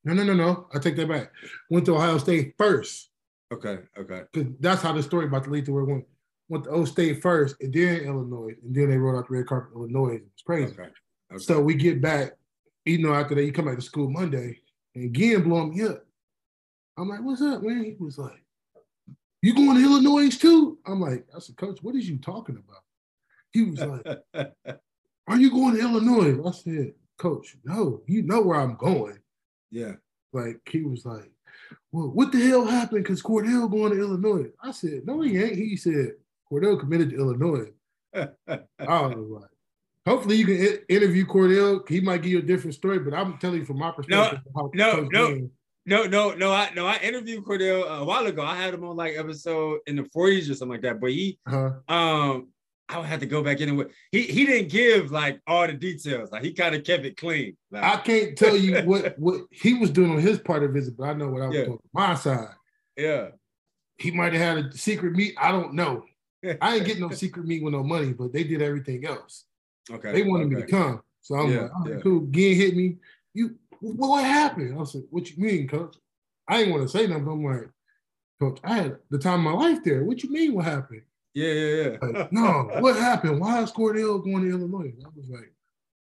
No, 0.06 0.14
no, 0.14 0.24
no, 0.24 0.34
no. 0.34 0.68
I 0.74 0.80
take 0.80 0.96
that 0.96 1.08
back. 1.08 1.32
Went 1.70 1.86
to 1.86 1.96
Ohio 1.96 2.18
State 2.18 2.56
first. 2.58 3.12
Okay, 3.54 3.78
okay. 3.98 4.24
Because 4.32 4.54
that's 4.60 4.82
how 4.82 4.92
the 4.92 5.04
story 5.04 5.26
about 5.26 5.44
to 5.44 5.52
lead 5.52 5.66
to 5.66 5.72
where 5.72 5.84
it 5.84 5.88
went. 5.88 6.06
Went 6.50 6.66
to 6.66 6.72
O 6.72 6.86
State 6.86 7.22
first, 7.22 7.56
and 7.62 7.74
then 7.74 8.02
Illinois, 8.02 8.56
and 8.64 8.76
then 8.76 8.90
they 8.90 8.98
rolled 8.98 9.18
out 9.18 9.28
the 9.28 9.36
red 9.36 9.48
carpet 9.48 9.76
Illinois. 9.76 10.20
It's 10.34 10.44
crazy. 10.44 10.74
Okay. 10.74 10.90
okay. 11.32 11.44
So 11.44 11.62
we 11.62 11.74
get 11.76 12.02
back, 12.02 12.34
you 12.86 13.00
know, 13.00 13.14
after 13.14 13.36
that, 13.36 13.46
you 13.46 13.54
come 13.54 13.66
back 13.66 13.78
to 13.78 13.82
school 13.82 14.10
Monday, 14.10 14.60
and 14.96 15.06
again 15.06 15.44
blowing 15.44 15.76
me 15.76 15.84
up. 15.84 16.06
I'm 16.98 17.10
like, 17.10 17.22
what's 17.24 17.42
up, 17.42 17.64
man? 17.64 17.84
He 17.84 17.96
was 18.00 18.18
like, 18.18 18.44
You 19.42 19.56
going 19.56 19.78
to 19.78 19.84
Illinois 19.84 20.30
too? 20.30 20.78
I'm 20.86 21.00
like, 21.00 21.26
I 21.36 21.40
said, 21.40 21.58
Coach, 21.58 21.80
what 21.82 21.96
is 21.96 22.08
you 22.08 22.18
talking 22.18 22.58
about? 22.58 22.84
He 23.52 23.64
was 23.64 23.80
like, 23.80 24.06
Are 25.28 25.38
you 25.38 25.50
going 25.50 25.76
to 25.76 25.82
Illinois? 25.82 26.48
I 26.48 26.52
said, 26.52 26.94
Coach, 27.18 27.56
no, 27.64 28.02
you 28.06 28.24
know 28.24 28.42
where 28.42 28.60
I'm 28.60 28.76
going. 28.76 29.18
Yeah. 29.72 29.94
Like 30.34 30.60
he 30.70 30.84
was 30.84 31.06
like, 31.06 31.32
Well, 31.92 32.10
what 32.10 32.32
the 32.32 32.46
hell 32.46 32.66
happened? 32.66 33.04
Because 33.04 33.24
Cordell 33.24 33.72
going 33.72 33.94
to 33.94 34.00
Illinois. 34.00 34.50
I 34.62 34.72
said, 34.72 35.06
No, 35.06 35.22
he 35.22 35.38
ain't. 35.38 35.56
He 35.56 35.78
said, 35.78 36.14
Cordell 36.54 36.80
committed 36.80 37.10
to 37.12 37.16
Illinois. 37.18 37.72
I 38.14 38.28
was 38.78 39.28
like, 39.30 39.50
Hopefully 40.06 40.36
you 40.36 40.46
can 40.46 40.80
interview 40.90 41.26
Cordell. 41.26 41.88
He 41.88 42.02
might 42.02 42.22
give 42.22 42.34
you 42.34 42.40
a 42.40 42.44
different 42.44 42.76
story, 42.76 43.00
but 43.00 43.14
I'm 43.14 43.38
telling 43.38 43.60
you 43.60 43.66
from 43.66 43.80
my 43.80 43.92
perspective. 43.92 44.42
No, 44.54 44.70
no, 44.74 45.08
no. 45.12 45.50
No, 45.86 46.06
no, 46.06 46.32
no. 46.34 46.52
I 46.52 46.72
no. 46.76 46.86
I 46.86 46.98
interviewed 46.98 47.44
Cordell 47.46 48.02
a 48.02 48.04
while 48.04 48.26
ago. 48.26 48.42
I 48.42 48.56
had 48.56 48.74
him 48.74 48.84
on 48.84 48.96
like 48.98 49.16
episode 49.18 49.80
in 49.88 49.96
the 49.96 50.04
40s 50.04 50.50
or 50.50 50.56
something 50.56 50.70
like 50.70 50.82
that. 50.82 51.00
But 51.00 51.12
he, 51.12 51.40
uh-huh. 51.46 51.94
um, 51.94 52.50
I 52.90 52.98
would 52.98 53.08
have 53.08 53.22
to 53.22 53.26
go 53.26 53.44
back 53.44 53.60
in 53.60 53.70
and 53.70 53.78
with 53.78 53.92
he 54.12 54.24
he 54.24 54.46
didn't 54.46 54.70
give 54.70 55.12
like 55.12 55.42
all 55.48 55.68
the 55.68 55.74
details. 55.74 56.32
Like 56.32 56.44
he 56.44 56.54
kind 56.54 56.76
of 56.76 56.84
kept 56.84 57.06
it 57.06 57.18
clean. 57.18 57.58
Like, 57.72 57.84
I 57.84 57.98
can't 57.98 58.38
tell 58.38 58.56
you 58.56 58.82
what 58.86 59.18
what 59.18 59.42
he 59.52 59.74
was 59.74 59.90
doing 59.90 60.12
on 60.12 60.20
his 60.20 60.40
part 60.40 60.64
of 60.64 60.72
visit, 60.72 60.98
but 60.98 61.06
I 61.06 61.14
know 61.14 61.30
what 61.30 61.42
I 61.42 61.48
was 61.48 61.56
yeah. 61.56 61.66
doing 61.66 61.80
on 61.96 62.10
my 62.10 62.16
side. 62.16 62.56
Yeah. 62.98 63.30
He 63.98 64.12
might 64.12 64.34
have 64.34 64.58
had 64.58 64.66
a 64.66 64.78
secret 64.78 65.14
meet. 65.14 65.36
I 65.38 65.52
don't 65.52 65.74
know. 65.74 66.04
I 66.62 66.76
ain't 66.76 66.86
getting 66.86 67.02
no 67.02 67.10
secret 67.10 67.46
meet 67.46 67.64
with 67.64 67.74
no 67.74 67.84
money, 67.84 68.14
but 68.14 68.34
they 68.34 68.44
did 68.44 68.62
everything 68.62 69.06
else. 69.06 69.46
Okay. 69.90 70.12
They 70.12 70.24
wanted 70.24 70.48
okay. 70.48 70.56
me 70.56 70.62
to 70.62 70.68
come. 70.68 71.02
So 71.22 71.36
I'm 71.36 71.52
yeah, 71.52 71.62
like, 71.62 71.72
right, 71.72 71.94
yeah. 71.94 72.00
cool. 72.02 72.28
Ginn 72.32 72.56
hit 72.56 72.76
me. 72.76 72.98
You 73.34 73.56
what, 73.80 74.10
what 74.10 74.24
happened? 74.24 74.80
I 74.80 74.84
said, 74.84 75.04
What 75.10 75.30
you 75.30 75.44
mean, 75.44 75.68
coach? 75.68 75.96
I 76.48 76.60
didn't 76.60 76.74
want 76.74 76.90
to 76.90 76.98
say 76.98 77.08
nothing. 77.08 77.28
I'm 77.28 77.44
like, 77.44 77.70
Coach, 78.40 78.60
I 78.64 78.76
had 78.76 78.98
the 79.10 79.18
time 79.20 79.46
of 79.46 79.54
my 79.54 79.68
life 79.70 79.84
there. 79.84 80.04
What 80.04 80.24
you 80.24 80.32
mean 80.32 80.54
what 80.54 80.66
happened? 80.66 81.04
Yeah, 81.34 81.52
yeah, 81.52 81.84
yeah. 81.84 81.98
Like, 82.02 82.32
no, 82.32 82.70
what 82.80 82.96
happened? 82.96 83.40
Why 83.40 83.62
is 83.62 83.72
Cordell 83.72 84.24
going 84.24 84.44
to 84.44 84.50
Illinois? 84.50 84.94
I 85.04 85.10
was 85.16 85.30
like, 85.30 85.54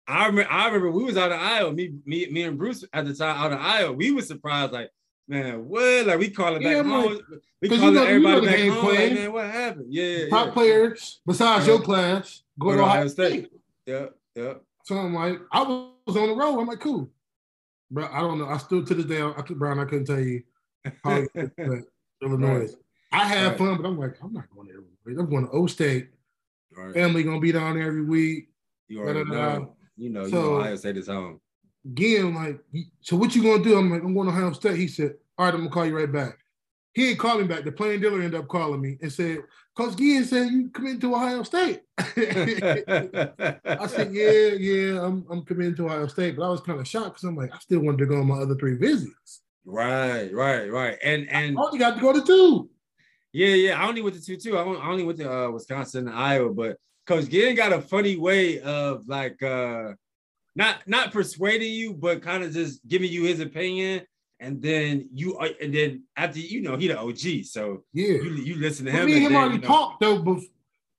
I 0.06 0.26
remember, 0.26 0.50
I 0.50 0.66
remember 0.66 0.90
we 0.90 1.04
was 1.04 1.16
out 1.16 1.32
of 1.32 1.40
Iowa. 1.40 1.72
Me, 1.72 1.94
me, 2.04 2.26
me 2.30 2.42
and 2.42 2.58
Bruce 2.58 2.84
at 2.92 3.06
the 3.06 3.14
time 3.14 3.36
out 3.36 3.52
of 3.52 3.60
Iowa. 3.60 3.92
We 3.92 4.10
were 4.10 4.22
surprised, 4.22 4.72
like, 4.72 4.90
man, 5.28 5.68
what? 5.68 6.06
Like 6.06 6.18
we 6.18 6.30
call 6.30 6.56
it 6.56 6.62
back 6.62 6.76
yeah, 6.76 6.82
home. 6.82 7.18
We 7.62 7.68
calling 7.68 7.84
you 7.84 7.90
know, 7.92 8.04
everybody 8.04 8.36
you 8.62 8.70
know 8.70 8.74
back 8.74 8.82
home. 8.82 8.94
Like, 8.94 9.12
man, 9.12 9.32
what 9.32 9.46
happened? 9.46 9.86
Yeah, 9.88 10.28
top 10.28 10.46
yeah. 10.46 10.52
players 10.52 11.20
besides 11.26 11.62
uh-huh. 11.62 11.72
your 11.72 11.82
class 11.82 12.42
go, 12.58 12.72
to 12.72 12.82
Ohio 12.82 13.08
State. 13.08 13.46
State. 13.46 13.60
Yep, 13.86 14.14
yeah. 14.36 14.54
So 14.84 14.96
I'm 14.96 15.14
like, 15.14 15.40
I 15.52 15.62
was 15.62 16.16
on 16.16 16.28
the 16.28 16.34
road. 16.34 16.60
I'm 16.60 16.66
like, 16.66 16.80
cool, 16.80 17.10
bro. 17.90 18.08
I 18.12 18.20
don't 18.20 18.38
know. 18.38 18.48
I 18.48 18.58
still 18.58 18.84
to 18.84 18.94
this 18.94 19.06
day, 19.06 19.22
I 19.22 19.42
could, 19.42 19.58
Brown. 19.58 19.78
I 19.78 19.84
couldn't 19.84 20.06
tell 20.06 20.20
you 20.20 20.42
how 21.02 21.24
Illinois. 22.22 22.58
Right. 22.58 22.70
I 23.12 23.24
had 23.24 23.48
right. 23.48 23.58
fun, 23.58 23.76
but 23.76 23.86
I'm 23.86 23.98
like, 23.98 24.16
I'm 24.22 24.32
not 24.32 24.50
going 24.50 24.68
to 24.68 24.74
Illinois. 24.74 25.22
I'm 25.22 25.30
going 25.30 25.46
to 25.46 25.52
O 25.52 25.66
State. 25.66 26.08
Right. 26.76 26.92
Family 26.92 27.22
gonna 27.22 27.40
be 27.40 27.52
down 27.52 27.78
there 27.78 27.86
every 27.86 28.04
week. 28.04 28.48
You 28.88 29.00
already 29.00 29.24
know. 29.24 29.76
You 29.96 30.10
know, 30.10 30.28
so, 30.28 30.36
you 30.36 30.42
know 30.42 30.54
Ohio 30.56 30.76
State 30.76 30.96
is 30.96 31.06
home. 31.06 31.40
Again, 31.84 32.34
like, 32.34 32.60
so 33.00 33.16
what 33.16 33.34
you 33.34 33.42
gonna 33.42 33.62
do? 33.62 33.78
I'm 33.78 33.90
like, 33.90 34.02
I'm 34.02 34.14
going 34.14 34.26
to 34.26 34.32
Ohio 34.32 34.52
State. 34.52 34.78
He 34.78 34.88
said, 34.88 35.14
All 35.36 35.44
right, 35.44 35.54
I'm 35.54 35.60
gonna 35.60 35.70
call 35.70 35.86
you 35.86 35.96
right 35.96 36.10
back. 36.10 36.38
He 36.94 37.10
ain't 37.10 37.18
calling 37.18 37.46
back. 37.46 37.64
The 37.64 37.72
plain 37.72 38.00
dealer 38.00 38.22
ended 38.22 38.40
up 38.40 38.48
calling 38.48 38.80
me 38.80 38.98
and 39.02 39.12
said, 39.12 39.38
Coach 39.76 39.96
Ginn 39.96 40.24
said 40.24 40.50
you 40.50 40.70
committed 40.70 41.00
to 41.00 41.14
Ohio 41.14 41.42
State. 41.42 41.82
I 41.98 42.04
said, 43.88 44.12
Yeah, 44.14 44.54
yeah, 44.58 45.04
I'm 45.04 45.26
I'm 45.28 45.44
committing 45.44 45.74
to 45.76 45.86
Ohio 45.86 46.06
State. 46.06 46.36
But 46.36 46.46
I 46.46 46.50
was 46.50 46.60
kind 46.60 46.80
of 46.80 46.86
shocked 46.86 47.14
because 47.14 47.24
I'm 47.24 47.36
like, 47.36 47.52
I 47.52 47.58
still 47.58 47.80
wanted 47.80 47.98
to 47.98 48.06
go 48.06 48.20
on 48.20 48.28
my 48.28 48.38
other 48.38 48.54
three 48.54 48.76
visits. 48.76 49.42
Right, 49.64 50.32
right, 50.32 50.70
right. 50.70 50.98
And 51.02 51.28
and 51.28 51.58
I 51.58 51.62
only 51.62 51.78
got 51.78 51.96
to 51.96 52.00
go 52.00 52.12
to 52.12 52.22
two. 52.22 52.70
Yeah, 53.32 53.48
yeah. 53.48 53.82
I 53.82 53.88
only 53.88 54.00
went 54.00 54.14
to 54.14 54.22
two 54.22 54.36
too. 54.36 54.56
I 54.56 54.62
only 54.62 55.02
went 55.02 55.18
to 55.18 55.30
uh, 55.30 55.50
Wisconsin 55.50 56.06
and 56.06 56.16
Iowa, 56.16 56.54
but 56.54 56.78
Coach 57.06 57.28
Ginn 57.28 57.56
got 57.56 57.72
a 57.72 57.80
funny 57.80 58.16
way 58.16 58.60
of 58.60 59.08
like 59.08 59.42
uh 59.42 59.92
not 60.56 60.86
not 60.86 61.12
persuading 61.12 61.72
you, 61.72 61.94
but 61.94 62.22
kind 62.22 62.44
of 62.44 62.52
just 62.52 62.86
giving 62.86 63.10
you 63.10 63.24
his 63.24 63.40
opinion 63.40 64.06
and 64.40 64.60
then 64.60 65.08
you 65.12 65.36
uh, 65.38 65.48
and 65.60 65.74
then 65.74 66.02
after 66.16 66.38
you 66.38 66.60
know 66.60 66.76
he 66.76 66.88
the 66.88 66.98
OG, 66.98 67.44
so 67.44 67.84
yeah, 67.92 68.08
you, 68.08 68.30
you 68.34 68.56
listen 68.56 68.86
to 68.86 68.92
him. 68.92 69.06
me 69.06 69.14
and 69.14 69.22
him 69.22 69.32
then, 69.32 69.40
already 69.40 69.54
you 69.56 69.60
know, 69.62 69.68
talked 69.68 70.00
though. 70.00 70.18
But 70.18 70.40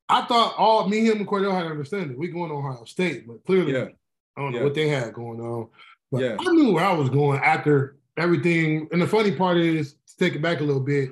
I 0.09 0.25
thought 0.25 0.55
all 0.57 0.87
me, 0.87 1.05
him, 1.05 1.17
and 1.17 1.27
Cordell 1.27 1.53
had 1.53 1.65
understanding. 1.65 2.17
We 2.17 2.29
going 2.29 2.49
to 2.49 2.55
Ohio 2.55 2.83
State, 2.85 3.27
but 3.27 3.43
clearly 3.45 3.73
yeah. 3.73 3.87
I 4.37 4.41
don't 4.41 4.51
know 4.51 4.59
yeah. 4.59 4.63
what 4.63 4.73
they 4.73 4.87
had 4.87 5.13
going 5.13 5.39
on. 5.41 5.69
But 6.11 6.21
yeah. 6.21 6.37
I 6.39 6.51
knew 6.51 6.73
where 6.73 6.85
I 6.85 6.93
was 6.93 7.09
going 7.09 7.41
after 7.41 7.97
everything. 8.17 8.87
And 8.91 9.01
the 9.01 9.07
funny 9.07 9.31
part 9.31 9.57
is 9.57 9.93
to 9.93 10.17
take 10.17 10.35
it 10.35 10.41
back 10.41 10.61
a 10.61 10.63
little 10.63 10.81
bit. 10.81 11.09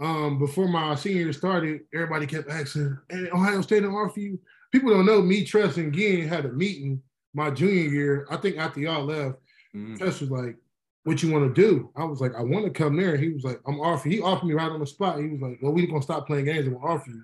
Um, 0.00 0.38
before 0.38 0.66
my 0.66 0.94
senior 0.94 1.22
year 1.22 1.32
started, 1.32 1.82
everybody 1.92 2.26
kept 2.26 2.48
asking, 2.48 2.96
hey, 3.10 3.28
Ohio 3.32 3.60
State 3.60 3.84
and 3.84 3.94
offer 3.94 4.20
you. 4.20 4.38
People 4.72 4.90
don't 4.90 5.04
know 5.04 5.20
me, 5.20 5.44
Tress, 5.44 5.76
and 5.76 5.92
Ginn 5.92 6.26
had 6.26 6.46
a 6.46 6.52
meeting 6.52 7.02
my 7.34 7.50
junior 7.50 7.90
year. 7.90 8.26
I 8.30 8.36
think 8.36 8.58
after 8.58 8.80
y'all 8.80 9.04
left, 9.04 9.38
mm-hmm. 9.74 9.96
Tress 9.96 10.20
was 10.20 10.30
like, 10.30 10.56
what 11.04 11.22
you 11.22 11.32
want 11.32 11.54
to 11.54 11.60
do? 11.60 11.90
I 11.96 12.04
was 12.04 12.20
like, 12.20 12.34
I 12.36 12.42
want 12.42 12.64
to 12.66 12.70
come 12.70 12.96
there. 12.96 13.16
He 13.16 13.30
was 13.30 13.44
like, 13.44 13.60
I'm 13.66 13.80
offering. 13.80 14.12
He 14.12 14.20
offered 14.20 14.46
me 14.46 14.54
right 14.54 14.70
on 14.70 14.80
the 14.80 14.86
spot. 14.86 15.18
He 15.18 15.28
was 15.28 15.40
like, 15.40 15.58
Well, 15.62 15.72
we 15.72 15.86
gonna 15.86 16.02
stop 16.02 16.26
playing 16.26 16.44
games. 16.44 16.66
I'm 16.66 16.74
gonna 16.74 16.86
offer 16.86 17.10
you. 17.10 17.22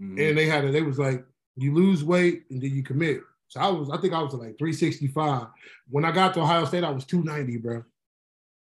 Mm-hmm. 0.00 0.20
And 0.20 0.38
they 0.38 0.46
had 0.46 0.64
it. 0.64 0.72
They 0.72 0.82
was 0.82 0.98
like, 0.98 1.24
you 1.56 1.74
lose 1.74 2.04
weight 2.04 2.44
and 2.50 2.60
then 2.60 2.74
you 2.74 2.82
commit. 2.82 3.20
So 3.48 3.60
I 3.60 3.68
was, 3.68 3.88
I 3.90 3.96
think 3.98 4.12
I 4.12 4.20
was 4.20 4.34
like 4.34 4.58
365. 4.58 5.46
When 5.88 6.04
I 6.04 6.10
got 6.10 6.34
to 6.34 6.40
Ohio 6.40 6.64
State, 6.64 6.84
I 6.84 6.90
was 6.90 7.04
290, 7.04 7.58
bro. 7.58 7.84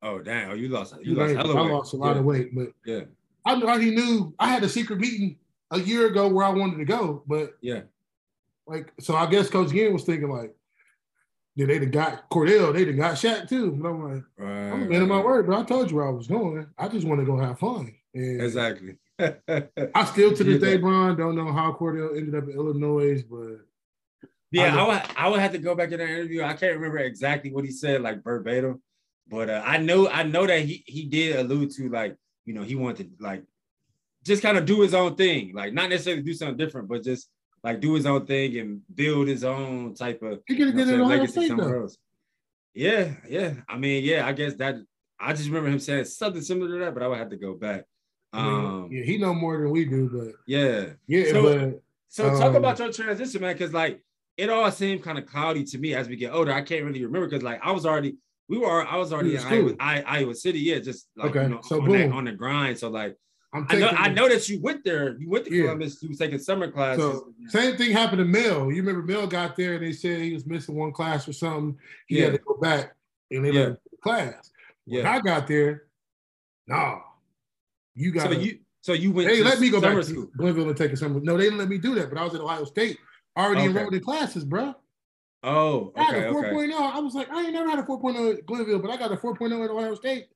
Oh 0.02 0.18
damn! 0.18 0.50
Oh, 0.50 0.54
you 0.54 0.68
lost. 0.68 0.94
You 1.02 1.14
lost. 1.14 1.34
I 1.34 1.42
lost 1.42 1.94
a 1.94 1.96
lot 1.96 2.12
yeah. 2.12 2.18
of 2.18 2.24
weight, 2.26 2.54
but 2.54 2.68
yeah, 2.84 3.00
I 3.46 3.54
already 3.54 3.90
knew 3.94 4.34
I 4.38 4.48
had 4.48 4.62
a 4.62 4.68
secret 4.68 5.00
meeting 5.00 5.38
a 5.70 5.80
year 5.80 6.08
ago 6.08 6.28
where 6.28 6.44
I 6.44 6.50
wanted 6.50 6.76
to 6.76 6.84
go, 6.84 7.22
but 7.26 7.54
yeah, 7.62 7.82
like 8.66 8.92
so 9.00 9.16
I 9.16 9.24
guess 9.24 9.48
Coach 9.48 9.70
Ginn 9.70 9.94
was 9.94 10.04
thinking 10.04 10.28
like, 10.28 10.54
yeah, 11.56 11.66
they'd 11.66 11.82
have 11.82 11.90
got 11.90 12.28
Cordell, 12.30 12.72
they'd 12.72 12.88
have 12.88 12.96
got 12.96 13.14
Shaq 13.14 13.48
too. 13.48 13.72
But 13.72 13.88
I'm 13.88 14.14
like, 14.14 14.24
right, 14.38 14.70
I'm 14.70 14.82
a 14.82 14.86
man 14.86 15.02
of 15.02 15.08
my 15.08 15.20
word, 15.20 15.46
but 15.46 15.58
I 15.58 15.62
told 15.62 15.90
you 15.90 15.96
where 15.96 16.08
I 16.08 16.10
was 16.10 16.26
going. 16.26 16.66
I 16.76 16.88
just 16.88 17.06
want 17.06 17.20
to 17.20 17.26
go 17.26 17.38
have 17.38 17.58
fun. 17.58 17.94
And 18.14 18.40
exactly. 18.40 18.96
I 19.18 20.04
still 20.04 20.34
to 20.34 20.44
this 20.44 20.60
day, 20.62 20.76
Brian, 20.76 21.16
don't 21.16 21.36
know 21.36 21.52
how 21.52 21.72
Cordell 21.72 22.16
ended 22.16 22.34
up 22.34 22.44
in 22.44 22.56
Illinois, 22.56 23.22
but 23.22 23.60
yeah, 24.50 24.76
I, 24.76 24.78
I, 24.78 24.88
would 24.88 25.02
I 25.16 25.28
would 25.28 25.40
have 25.40 25.52
to 25.52 25.58
go 25.58 25.74
back 25.74 25.90
to 25.90 25.96
that 25.96 26.08
interview. 26.08 26.42
I 26.42 26.54
can't 26.54 26.74
remember 26.74 26.98
exactly 26.98 27.52
what 27.52 27.64
he 27.64 27.70
said, 27.70 28.02
like 28.02 28.24
verbatim, 28.24 28.82
but 29.28 29.48
uh, 29.48 29.62
I 29.64 29.78
know 29.78 30.08
I 30.08 30.24
know 30.24 30.46
that 30.46 30.60
he 30.60 30.82
he 30.86 31.04
did 31.04 31.36
allude 31.36 31.70
to 31.72 31.88
like 31.88 32.16
you 32.44 32.54
know 32.54 32.62
he 32.62 32.74
wanted 32.74 33.16
to 33.16 33.24
like 33.24 33.44
just 34.24 34.42
kind 34.42 34.56
of 34.58 34.64
do 34.64 34.80
his 34.80 34.94
own 34.94 35.14
thing, 35.14 35.52
like 35.54 35.72
not 35.72 35.90
necessarily 35.90 36.22
do 36.22 36.34
something 36.34 36.56
different, 36.56 36.88
but 36.88 37.04
just 37.04 37.28
like 37.64 37.80
do 37.80 37.94
his 37.94 38.04
own 38.06 38.26
thing 38.26 38.58
and 38.58 38.82
build 38.94 39.26
his 39.26 39.42
own 39.42 39.94
type 39.94 40.22
of 40.22 40.40
he 40.46 40.54
could 40.54 40.76
get 40.76 40.86
legacy 40.86 41.48
somewhere 41.48 41.82
else. 41.82 41.96
Yeah, 42.74 43.14
yeah. 43.28 43.54
I 43.68 43.78
mean, 43.78 44.04
yeah. 44.04 44.26
I 44.26 44.32
guess 44.32 44.54
that 44.56 44.76
I 45.18 45.32
just 45.32 45.48
remember 45.48 45.70
him 45.70 45.80
saying 45.80 46.04
something 46.04 46.42
similar 46.42 46.70
to 46.72 46.84
that, 46.84 46.94
but 46.94 47.02
I 47.02 47.08
would 47.08 47.18
have 47.18 47.30
to 47.30 47.36
go 47.36 47.54
back. 47.54 47.84
Um, 48.34 48.88
yeah, 48.90 49.04
he 49.04 49.16
know 49.16 49.32
more 49.32 49.58
than 49.58 49.70
we 49.70 49.84
do, 49.84 50.10
but 50.12 50.34
yeah, 50.46 50.86
yeah. 51.06 51.30
So, 51.30 51.42
but, 51.42 51.82
so 52.08 52.28
um, 52.28 52.38
talk 52.38 52.54
about 52.54 52.78
your 52.78 52.92
transition, 52.92 53.40
man, 53.40 53.54
because 53.54 53.72
like 53.72 54.02
it 54.36 54.50
all 54.50 54.70
seemed 54.70 55.02
kind 55.02 55.18
of 55.18 55.26
cloudy 55.26 55.64
to 55.64 55.78
me 55.78 55.94
as 55.94 56.08
we 56.08 56.16
get 56.16 56.32
older. 56.32 56.52
I 56.52 56.62
can't 56.62 56.84
really 56.84 57.04
remember 57.04 57.28
because 57.28 57.44
like 57.44 57.60
I 57.62 57.70
was 57.70 57.86
already 57.86 58.16
we 58.48 58.58
were 58.58 58.84
I 58.84 58.96
was 58.96 59.12
already 59.12 59.36
in 59.36 59.42
Iowa, 59.42 59.74
I, 59.80 60.02
Iowa 60.02 60.34
City, 60.34 60.58
yeah, 60.58 60.80
just 60.80 61.08
like 61.16 61.30
okay. 61.30 61.44
you 61.44 61.48
know, 61.50 61.60
so 61.62 61.80
on, 61.80 61.92
that, 61.92 62.12
on 62.12 62.24
the 62.24 62.32
grind. 62.32 62.76
So 62.76 62.90
like 62.90 63.16
I 63.54 63.76
know, 63.76 63.88
I 63.88 64.08
know 64.08 64.28
that 64.28 64.48
you 64.48 64.60
went 64.60 64.84
there. 64.84 65.16
You 65.16 65.30
went 65.30 65.44
to 65.44 65.54
yeah. 65.54 65.62
Columbus. 65.64 66.02
You 66.02 66.08
was 66.08 66.18
taking 66.18 66.40
summer 66.40 66.70
classes. 66.70 67.04
So, 67.04 67.32
same 67.48 67.76
thing 67.76 67.92
happened 67.92 68.18
to 68.18 68.24
Mel. 68.24 68.72
You 68.72 68.82
remember 68.82 69.02
Mel 69.02 69.28
got 69.28 69.54
there 69.54 69.74
and 69.74 69.84
they 69.84 69.92
said 69.92 70.20
he 70.20 70.34
was 70.34 70.44
missing 70.44 70.74
one 70.74 70.90
class 70.90 71.28
or 71.28 71.32
something. 71.32 71.78
He 72.08 72.18
yeah. 72.18 72.24
had 72.24 72.32
to 72.32 72.38
go 72.38 72.54
back 72.54 72.96
and 73.30 73.44
they 73.44 73.52
yeah. 73.52 73.60
let 73.60 73.68
him 73.68 73.78
class. 74.02 74.50
When 74.86 75.02
yeah. 75.02 75.12
I 75.12 75.20
got 75.20 75.46
there, 75.46 75.84
nah, 76.66 76.98
you 77.94 78.10
got. 78.10 78.24
So 78.24 78.32
you 78.32 78.58
so 78.80 78.92
you 78.92 79.12
went. 79.12 79.28
They 79.28 79.42
let 79.42 79.60
me 79.60 79.70
go 79.70 79.80
back 79.80 80.02
school. 80.02 80.26
to 80.26 80.32
Glenville 80.36 80.68
and 80.68 80.76
take 80.76 80.92
a 80.92 80.96
summer. 80.96 81.20
No, 81.20 81.36
they 81.36 81.44
didn't 81.44 81.58
let 81.58 81.68
me 81.68 81.78
do 81.78 81.94
that. 81.94 82.10
But 82.10 82.18
I 82.18 82.24
was 82.24 82.34
at 82.34 82.40
Ohio 82.40 82.64
State, 82.64 82.98
already 83.36 83.60
okay. 83.60 83.70
enrolled 83.70 83.94
in 83.94 84.00
classes, 84.00 84.44
bro. 84.44 84.74
Oh, 85.44 85.92
okay, 85.96 86.00
I 86.00 86.04
had 86.04 86.22
a 86.24 86.32
4.0. 86.32 86.64
Okay. 86.64 86.72
Oh. 86.74 86.90
I 86.94 86.98
was 86.98 87.14
like, 87.14 87.30
I 87.30 87.42
ain't 87.44 87.52
never 87.52 87.68
had 87.68 87.78
a 87.78 87.82
4.0 87.82 88.38
at 88.38 88.46
Glenville, 88.46 88.78
but 88.80 88.90
I 88.90 88.96
got 88.96 89.12
a 89.12 89.16
4.0 89.16 89.64
at 89.64 89.70
Ohio 89.70 89.94
State. 89.94 90.26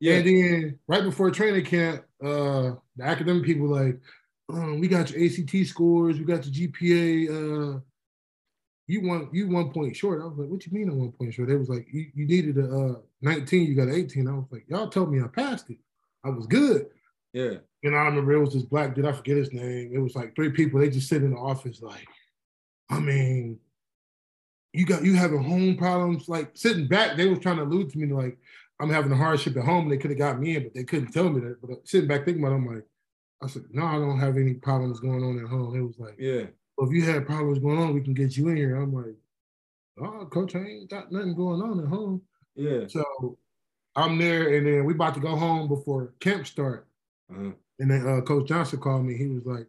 Yeah. 0.00 0.14
And 0.14 0.26
then 0.26 0.78
right 0.86 1.02
before 1.02 1.30
training 1.30 1.64
camp, 1.64 2.04
uh, 2.22 2.74
the 2.96 3.04
academic 3.04 3.44
people 3.44 3.68
like, 3.68 3.98
um, 4.50 4.80
we 4.80 4.88
got 4.88 5.10
your 5.10 5.24
ACT 5.24 5.66
scores, 5.66 6.18
we 6.18 6.24
got 6.24 6.46
your 6.46 6.70
GPA. 6.70 7.28
Uh, 7.76 7.80
you 8.86 9.06
want 9.06 9.32
you 9.34 9.48
one 9.48 9.70
point 9.70 9.94
short. 9.94 10.22
I 10.22 10.26
was 10.26 10.38
like, 10.38 10.48
what 10.48 10.64
you 10.64 10.72
mean 10.72 10.88
I'm 10.88 10.98
one 10.98 11.12
point 11.12 11.34
short? 11.34 11.48
They 11.48 11.56
was 11.56 11.68
like, 11.68 11.86
you, 11.92 12.06
you 12.14 12.26
needed 12.26 12.56
a 12.56 12.64
uh, 12.64 12.94
19, 13.20 13.66
you 13.66 13.74
got 13.74 13.88
an 13.88 13.94
18. 13.94 14.26
I 14.26 14.32
was 14.32 14.46
like, 14.50 14.64
y'all 14.68 14.88
told 14.88 15.12
me 15.12 15.20
I 15.20 15.26
passed 15.28 15.68
it. 15.70 15.76
I 16.24 16.30
was 16.30 16.46
good. 16.46 16.86
Yeah. 17.32 17.58
And 17.84 17.94
I 17.94 18.06
remember 18.06 18.32
it 18.32 18.40
was 18.40 18.54
this 18.54 18.62
black 18.62 18.94
dude, 18.94 19.04
I 19.04 19.12
forget 19.12 19.36
his 19.36 19.52
name. 19.52 19.90
It 19.92 19.98
was 19.98 20.16
like 20.16 20.34
three 20.34 20.50
people, 20.50 20.80
they 20.80 20.90
just 20.90 21.08
sit 21.08 21.22
in 21.22 21.32
the 21.32 21.36
office 21.36 21.82
like, 21.82 22.06
I 22.90 22.98
mean, 22.98 23.58
you 24.72 24.86
got 24.86 25.04
you 25.04 25.14
having 25.14 25.42
home 25.42 25.76
problems, 25.76 26.28
like 26.28 26.50
sitting 26.54 26.88
back, 26.88 27.16
they 27.16 27.26
was 27.26 27.38
trying 27.38 27.56
to 27.56 27.62
allude 27.64 27.90
to 27.90 27.98
me 27.98 28.12
like, 28.12 28.38
I'm 28.80 28.90
having 28.90 29.12
a 29.12 29.16
hardship 29.16 29.56
at 29.56 29.64
home. 29.64 29.88
They 29.88 29.96
could 29.96 30.10
have 30.10 30.18
got 30.18 30.38
me 30.38 30.56
in, 30.56 30.62
but 30.64 30.74
they 30.74 30.84
couldn't 30.84 31.12
tell 31.12 31.28
me 31.28 31.40
that. 31.40 31.60
But 31.60 31.86
sitting 31.88 32.08
back 32.08 32.24
thinking 32.24 32.42
about 32.42 32.52
it, 32.52 32.56
I'm 32.56 32.66
like, 32.66 32.84
I 33.42 33.46
said, 33.46 33.64
no, 33.70 33.84
I 33.84 33.94
don't 33.94 34.18
have 34.18 34.36
any 34.36 34.54
problems 34.54 35.00
going 35.00 35.22
on 35.22 35.38
at 35.38 35.48
home. 35.48 35.76
It 35.76 35.82
was 35.82 35.98
like, 35.98 36.16
yeah. 36.18 36.44
Well, 36.76 36.88
if 36.88 36.94
you 36.94 37.04
had 37.04 37.26
problems 37.26 37.58
going 37.58 37.78
on, 37.78 37.94
we 37.94 38.02
can 38.02 38.14
get 38.14 38.36
you 38.36 38.48
in 38.48 38.56
here. 38.56 38.76
I'm 38.76 38.92
like, 38.92 39.16
oh, 40.00 40.26
coach, 40.26 40.54
I 40.54 40.60
ain't 40.60 40.90
got 40.90 41.10
nothing 41.10 41.34
going 41.34 41.60
on 41.60 41.80
at 41.80 41.88
home. 41.88 42.22
Yeah. 42.54 42.86
So 42.88 43.36
I'm 43.96 44.18
there, 44.18 44.56
and 44.56 44.66
then 44.66 44.84
we 44.84 44.94
about 44.94 45.14
to 45.14 45.20
go 45.20 45.34
home 45.36 45.68
before 45.68 46.14
camp 46.20 46.46
start. 46.46 46.86
Uh-huh. 47.30 47.50
And 47.80 47.90
then 47.90 48.06
uh, 48.06 48.20
Coach 48.20 48.48
Johnson 48.48 48.80
called 48.80 49.04
me. 49.04 49.16
He 49.16 49.26
was 49.26 49.44
like, 49.44 49.66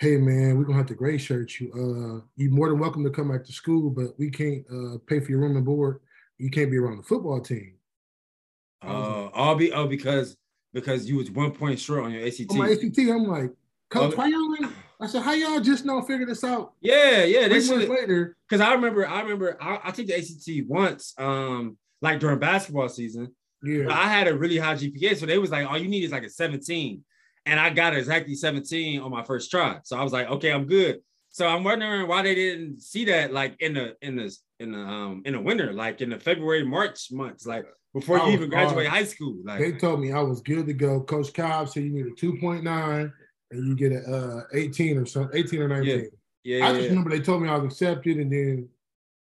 "Hey 0.00 0.16
man, 0.16 0.56
we're 0.56 0.64
gonna 0.64 0.78
have 0.78 0.86
to 0.86 0.94
gray 0.94 1.18
shirt 1.18 1.58
you. 1.60 1.70
Uh, 1.72 2.26
you're 2.36 2.50
more 2.50 2.68
than 2.68 2.78
welcome 2.78 3.04
to 3.04 3.10
come 3.10 3.30
back 3.30 3.44
to 3.44 3.52
school, 3.52 3.90
but 3.90 4.18
we 4.18 4.30
can't 4.30 4.64
uh, 4.72 4.98
pay 5.06 5.20
for 5.20 5.30
your 5.30 5.40
room 5.40 5.56
and 5.56 5.64
board. 5.64 6.00
You 6.38 6.50
can't 6.50 6.70
be 6.70 6.76
around 6.78 6.98
the 6.98 7.02
football 7.04 7.40
team." 7.40 7.77
Uh, 8.82 9.28
all 9.34 9.54
be 9.54 9.72
oh 9.72 9.86
because 9.86 10.36
because 10.72 11.08
you 11.08 11.16
was 11.16 11.30
one 11.30 11.52
point 11.52 11.78
short 11.78 12.04
on 12.04 12.12
your 12.12 12.26
ACT. 12.26 12.50
On 12.50 12.58
my 12.58 12.70
ACT, 12.70 12.98
I'm 12.98 13.26
like, 13.26 13.50
Coach, 13.90 14.16
why 14.16 14.28
y'all? 14.28 14.70
I 15.00 15.06
said, 15.06 15.22
how 15.22 15.32
y'all 15.32 15.60
just 15.60 15.84
now 15.84 16.00
figure 16.00 16.26
this 16.26 16.42
out? 16.42 16.72
Yeah, 16.80 17.22
yeah. 17.22 17.46
This 17.46 17.70
months 17.70 17.88
later, 17.88 18.36
because 18.48 18.60
I 18.60 18.72
remember, 18.72 19.06
I 19.06 19.20
remember, 19.20 19.56
I, 19.62 19.78
I 19.84 19.90
took 19.92 20.06
the 20.06 20.16
ACT 20.16 20.68
once, 20.68 21.14
um, 21.18 21.78
like 22.02 22.18
during 22.18 22.38
basketball 22.38 22.88
season. 22.88 23.32
Yeah, 23.62 23.88
I 23.90 24.08
had 24.08 24.28
a 24.28 24.36
really 24.36 24.58
high 24.58 24.74
GPA, 24.74 25.16
so 25.16 25.26
they 25.26 25.38
was 25.38 25.50
like, 25.50 25.68
all 25.68 25.78
you 25.78 25.88
need 25.88 26.04
is 26.04 26.12
like 26.12 26.24
a 26.24 26.30
17, 26.30 27.02
and 27.46 27.60
I 27.60 27.70
got 27.70 27.94
exactly 27.94 28.34
17 28.34 29.00
on 29.00 29.10
my 29.10 29.22
first 29.22 29.50
try. 29.50 29.78
So 29.84 29.96
I 29.96 30.02
was 30.02 30.12
like, 30.12 30.28
okay, 30.28 30.52
I'm 30.52 30.66
good. 30.66 31.00
So 31.30 31.46
I'm 31.46 31.64
wondering 31.64 32.08
why 32.08 32.22
they 32.22 32.34
didn't 32.34 32.80
see 32.80 33.04
that 33.06 33.32
like 33.32 33.54
in 33.60 33.74
the 33.74 33.94
in 34.02 34.16
the 34.16 34.36
in 34.58 34.72
the 34.72 34.78
um 34.78 35.22
in 35.24 35.34
the 35.34 35.40
winter, 35.40 35.72
like 35.72 36.00
in 36.00 36.10
the 36.10 36.18
February 36.18 36.64
March 36.64 37.12
months, 37.12 37.46
like 37.46 37.66
before 37.94 38.18
you 38.18 38.30
even 38.30 38.50
graduate 38.50 38.86
high 38.86 39.04
school. 39.04 39.36
Like 39.44 39.60
they 39.60 39.72
told 39.72 40.00
me 40.00 40.12
I 40.12 40.20
was 40.20 40.40
good 40.40 40.66
to 40.66 40.72
go. 40.72 41.00
Coach 41.00 41.32
Cobb 41.32 41.68
said 41.68 41.84
you 41.84 41.90
need 41.90 42.06
a 42.06 42.10
2.9 42.10 43.12
and 43.50 43.66
you 43.66 43.74
get 43.74 43.92
a 43.92 44.04
uh, 44.04 44.42
18 44.52 44.98
or 44.98 45.06
something, 45.06 45.38
18 45.38 45.62
or 45.62 45.68
19. 45.68 46.10
Yeah, 46.44 46.58
yeah 46.58 46.66
I 46.66 46.72
just 46.72 46.82
yeah. 46.82 46.88
remember 46.90 47.10
they 47.10 47.20
told 47.20 47.42
me 47.42 47.48
I 47.48 47.56
was 47.56 47.72
accepted, 47.72 48.18
and 48.18 48.32
then 48.32 48.68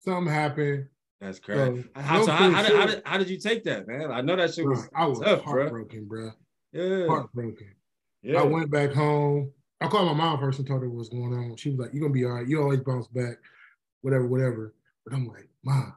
something 0.01 0.33
happened. 0.33 0.87
That's 1.21 1.39
crazy. 1.39 1.83
So, 1.83 2.01
how, 2.01 2.25
so 2.25 2.33
how, 2.33 2.51
how, 2.51 2.63
did, 2.63 2.77
how, 2.77 2.87
did, 2.87 3.03
how, 3.07 3.19
did, 3.19 3.31
you 3.31 3.39
take 3.39 3.65
that, 3.65 3.89
man? 3.89 4.11
I 4.11 4.21
know 4.21 4.37
that 4.37 4.53
shit 4.53 4.67
was. 4.67 4.89
Bro, 4.89 5.03
I 5.03 5.07
was 5.07 5.21
tough, 5.21 5.43
heartbroken, 5.43 6.05
bro. 6.05 6.31
bro. 6.73 7.01
Yeah, 7.01 7.07
heartbroken. 7.07 7.75
Yeah. 8.23 8.41
I 8.41 8.45
went 8.45 8.71
back 8.71 8.93
home. 8.93 9.53
I 9.81 9.89
called 9.89 10.07
my 10.07 10.15
mom 10.15 10.41
first 10.41 10.59
and 10.59 10.67
told 10.67 10.83
her 10.83 10.91
what's 10.91 11.09
going 11.09 11.33
on. 11.33 11.57
She 11.57 11.71
was 11.71 11.79
like, 11.79 11.91
"You're 11.93 12.03
gonna 12.03 12.13
be 12.13 12.25
all 12.25 12.33
right. 12.33 12.47
You 12.47 12.61
always 12.61 12.81
bounce 12.81 13.07
back, 13.09 13.37
whatever, 14.03 14.27
whatever." 14.27 14.75
But 15.05 15.15
I'm 15.15 15.27
like, 15.27 15.49
"Mom," 15.65 15.95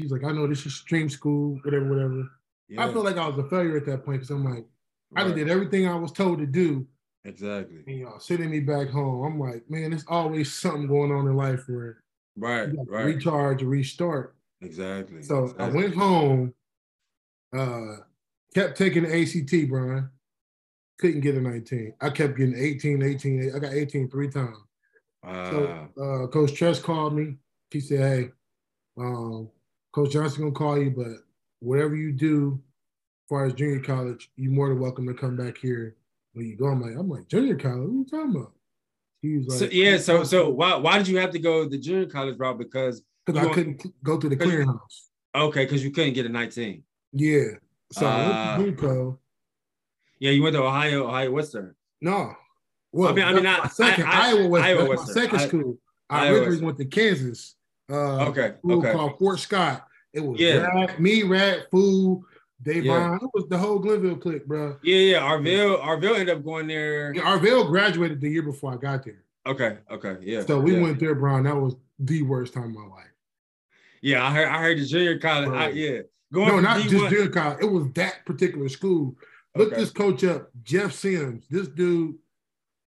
she's 0.00 0.12
like, 0.12 0.24
"I 0.24 0.32
know 0.32 0.46
this 0.46 0.66
is 0.66 0.74
stream 0.74 1.08
school, 1.08 1.58
whatever, 1.62 1.88
whatever." 1.88 2.28
Yeah. 2.68 2.84
I 2.84 2.92
felt 2.92 3.04
like 3.04 3.16
I 3.16 3.28
was 3.28 3.38
a 3.38 3.48
failure 3.48 3.76
at 3.76 3.86
that 3.86 4.04
point 4.04 4.20
because 4.20 4.30
I'm 4.30 4.44
like, 4.44 4.64
right. 5.10 5.26
I 5.26 5.32
did 5.32 5.48
everything 5.48 5.88
I 5.88 5.96
was 5.96 6.12
told 6.12 6.38
to 6.38 6.46
do, 6.46 6.86
Exactly. 7.24 7.82
And 7.86 7.98
y'all 7.98 8.18
sending 8.18 8.50
me 8.50 8.60
back 8.60 8.88
home. 8.88 9.24
I'm 9.24 9.38
like, 9.38 9.68
man, 9.68 9.90
there's 9.90 10.06
always 10.08 10.52
something 10.52 10.86
going 10.86 11.12
on 11.12 11.26
in 11.26 11.36
life 11.36 11.64
where 11.68 12.02
right, 12.36 12.70
right. 12.86 13.04
recharge 13.04 13.62
restart. 13.62 14.36
Exactly. 14.62 15.22
So 15.22 15.44
exactly. 15.44 15.64
I 15.64 15.68
went 15.68 15.94
home, 15.94 16.54
uh, 17.56 17.96
kept 18.54 18.78
taking 18.78 19.04
the 19.04 19.20
ACT, 19.20 19.68
Brian. 19.68 20.08
Couldn't 20.98 21.20
get 21.20 21.34
a 21.34 21.40
19. 21.40 21.94
I 22.00 22.10
kept 22.10 22.36
getting 22.36 22.56
18, 22.56 23.02
18. 23.02 23.52
I 23.54 23.58
got 23.58 23.72
18 23.72 24.10
three 24.10 24.28
times. 24.28 24.56
Wow. 25.22 25.50
So 25.96 26.02
uh, 26.02 26.26
Coach 26.28 26.54
Tress 26.54 26.78
called 26.78 27.14
me. 27.14 27.36
He 27.70 27.80
said, 27.80 28.00
hey, 28.00 28.30
um, 28.98 29.48
Coach 29.92 30.12
Johnson 30.12 30.42
gonna 30.42 30.52
call 30.52 30.78
you, 30.78 30.90
but 30.90 31.24
whatever 31.60 31.96
you 31.96 32.12
do 32.12 32.60
as 33.24 33.28
far 33.28 33.46
as 33.46 33.54
junior 33.54 33.80
college, 33.80 34.30
you're 34.36 34.52
more 34.52 34.68
than 34.68 34.80
welcome 34.80 35.06
to 35.06 35.14
come 35.14 35.36
back 35.36 35.58
here 35.58 35.96
when 36.32 36.46
you 36.46 36.56
go, 36.56 36.66
I'm 36.66 36.80
like, 36.80 36.94
I'm 36.96 37.08
like 37.08 37.28
junior 37.28 37.56
college. 37.56 37.78
What 37.78 37.88
are 37.88 37.92
you 37.92 38.04
talking 38.04 38.36
about? 38.36 38.52
He 39.22 39.36
was 39.36 39.48
like, 39.48 39.58
so, 39.58 39.64
yeah. 39.66 39.98
So 39.98 40.24
so 40.24 40.48
why 40.48 40.76
why 40.76 40.98
did 40.98 41.08
you 41.08 41.18
have 41.18 41.30
to 41.30 41.38
go 41.38 41.68
the 41.68 41.78
junior 41.78 42.06
college 42.06 42.38
route? 42.38 42.58
Because 42.58 43.02
because 43.26 43.46
I 43.46 43.52
couldn't 43.52 43.84
go 44.02 44.18
to 44.18 44.28
the 44.28 44.36
clearinghouse. 44.36 45.08
Okay, 45.34 45.64
because 45.64 45.84
you 45.84 45.90
couldn't 45.90 46.14
get 46.14 46.26
a 46.26 46.28
19. 46.28 46.82
Yeah. 47.12 47.44
So 47.92 48.06
uh, 48.06 48.10
I 48.10 48.58
went 48.58 48.78
to 48.78 48.88
Ah. 48.88 49.16
Yeah, 50.18 50.30
you 50.32 50.42
went 50.42 50.54
to 50.54 50.62
Ohio, 50.62 51.06
Ohio 51.06 51.30
Western. 51.30 51.74
No. 52.00 52.34
Well, 52.92 53.10
I 53.10 53.12
mean, 53.12 53.24
I 53.24 53.32
mean, 53.32 53.70
second 53.70 54.04
I, 54.06 54.10
I, 54.10 54.30
Iowa 54.30 54.48
Western. 54.48 54.70
Iowa 54.70 54.88
Western. 54.88 55.14
My 55.14 55.20
second 55.22 55.40
I, 55.40 55.46
school. 55.46 55.78
I 56.10 56.28
originally 56.28 56.64
went 56.64 56.78
to 56.78 56.84
Kansas. 56.86 57.54
Uh, 57.90 58.28
okay. 58.28 58.54
Okay. 58.68 58.92
called 58.92 59.18
Fort 59.18 59.40
Scott. 59.40 59.86
It 60.12 60.20
was 60.20 60.40
yeah. 60.40 60.94
Me, 60.98 61.22
Rat, 61.22 61.70
Food, 61.70 62.24
Davon, 62.62 62.84
yeah. 62.84 63.14
it 63.16 63.30
was 63.32 63.46
the 63.48 63.56
whole 63.56 63.78
Glenville 63.78 64.16
clique, 64.16 64.46
bro. 64.46 64.76
Yeah, 64.82 64.96
yeah. 64.96 65.20
Arville, 65.20 65.80
Arville 65.80 66.18
ended 66.18 66.36
up 66.36 66.44
going 66.44 66.66
there. 66.66 67.14
Yeah, 67.14 67.22
Arville 67.22 67.66
graduated 67.66 68.20
the 68.20 68.28
year 68.28 68.42
before 68.42 68.74
I 68.74 68.76
got 68.76 69.04
there. 69.04 69.24
Okay, 69.46 69.78
okay, 69.90 70.16
yeah. 70.20 70.44
So 70.44 70.60
we 70.60 70.74
yeah. 70.74 70.82
went 70.82 71.00
there, 71.00 71.14
Brian. 71.14 71.44
That 71.44 71.56
was 71.56 71.74
the 71.98 72.22
worst 72.22 72.52
time 72.52 72.64
of 72.64 72.70
my 72.70 72.86
life. 72.86 73.06
Yeah, 74.02 74.26
I 74.26 74.32
heard. 74.32 74.48
I 74.48 74.58
heard 74.60 74.78
the 74.78 74.84
junior 74.84 75.18
college. 75.18 75.50
I, 75.50 75.68
yeah, 75.70 76.00
going 76.32 76.48
no, 76.48 76.60
not 76.60 76.80
D1. 76.80 76.88
just 76.90 77.08
junior 77.08 77.28
college. 77.28 77.58
It 77.62 77.70
was 77.70 77.90
that 77.94 78.26
particular 78.26 78.68
school. 78.68 79.16
Look 79.56 79.68
okay. 79.68 79.80
this 79.80 79.90
coach 79.90 80.22
up, 80.24 80.50
Jeff 80.62 80.92
Sims. 80.92 81.46
This 81.48 81.68
dude 81.68 82.16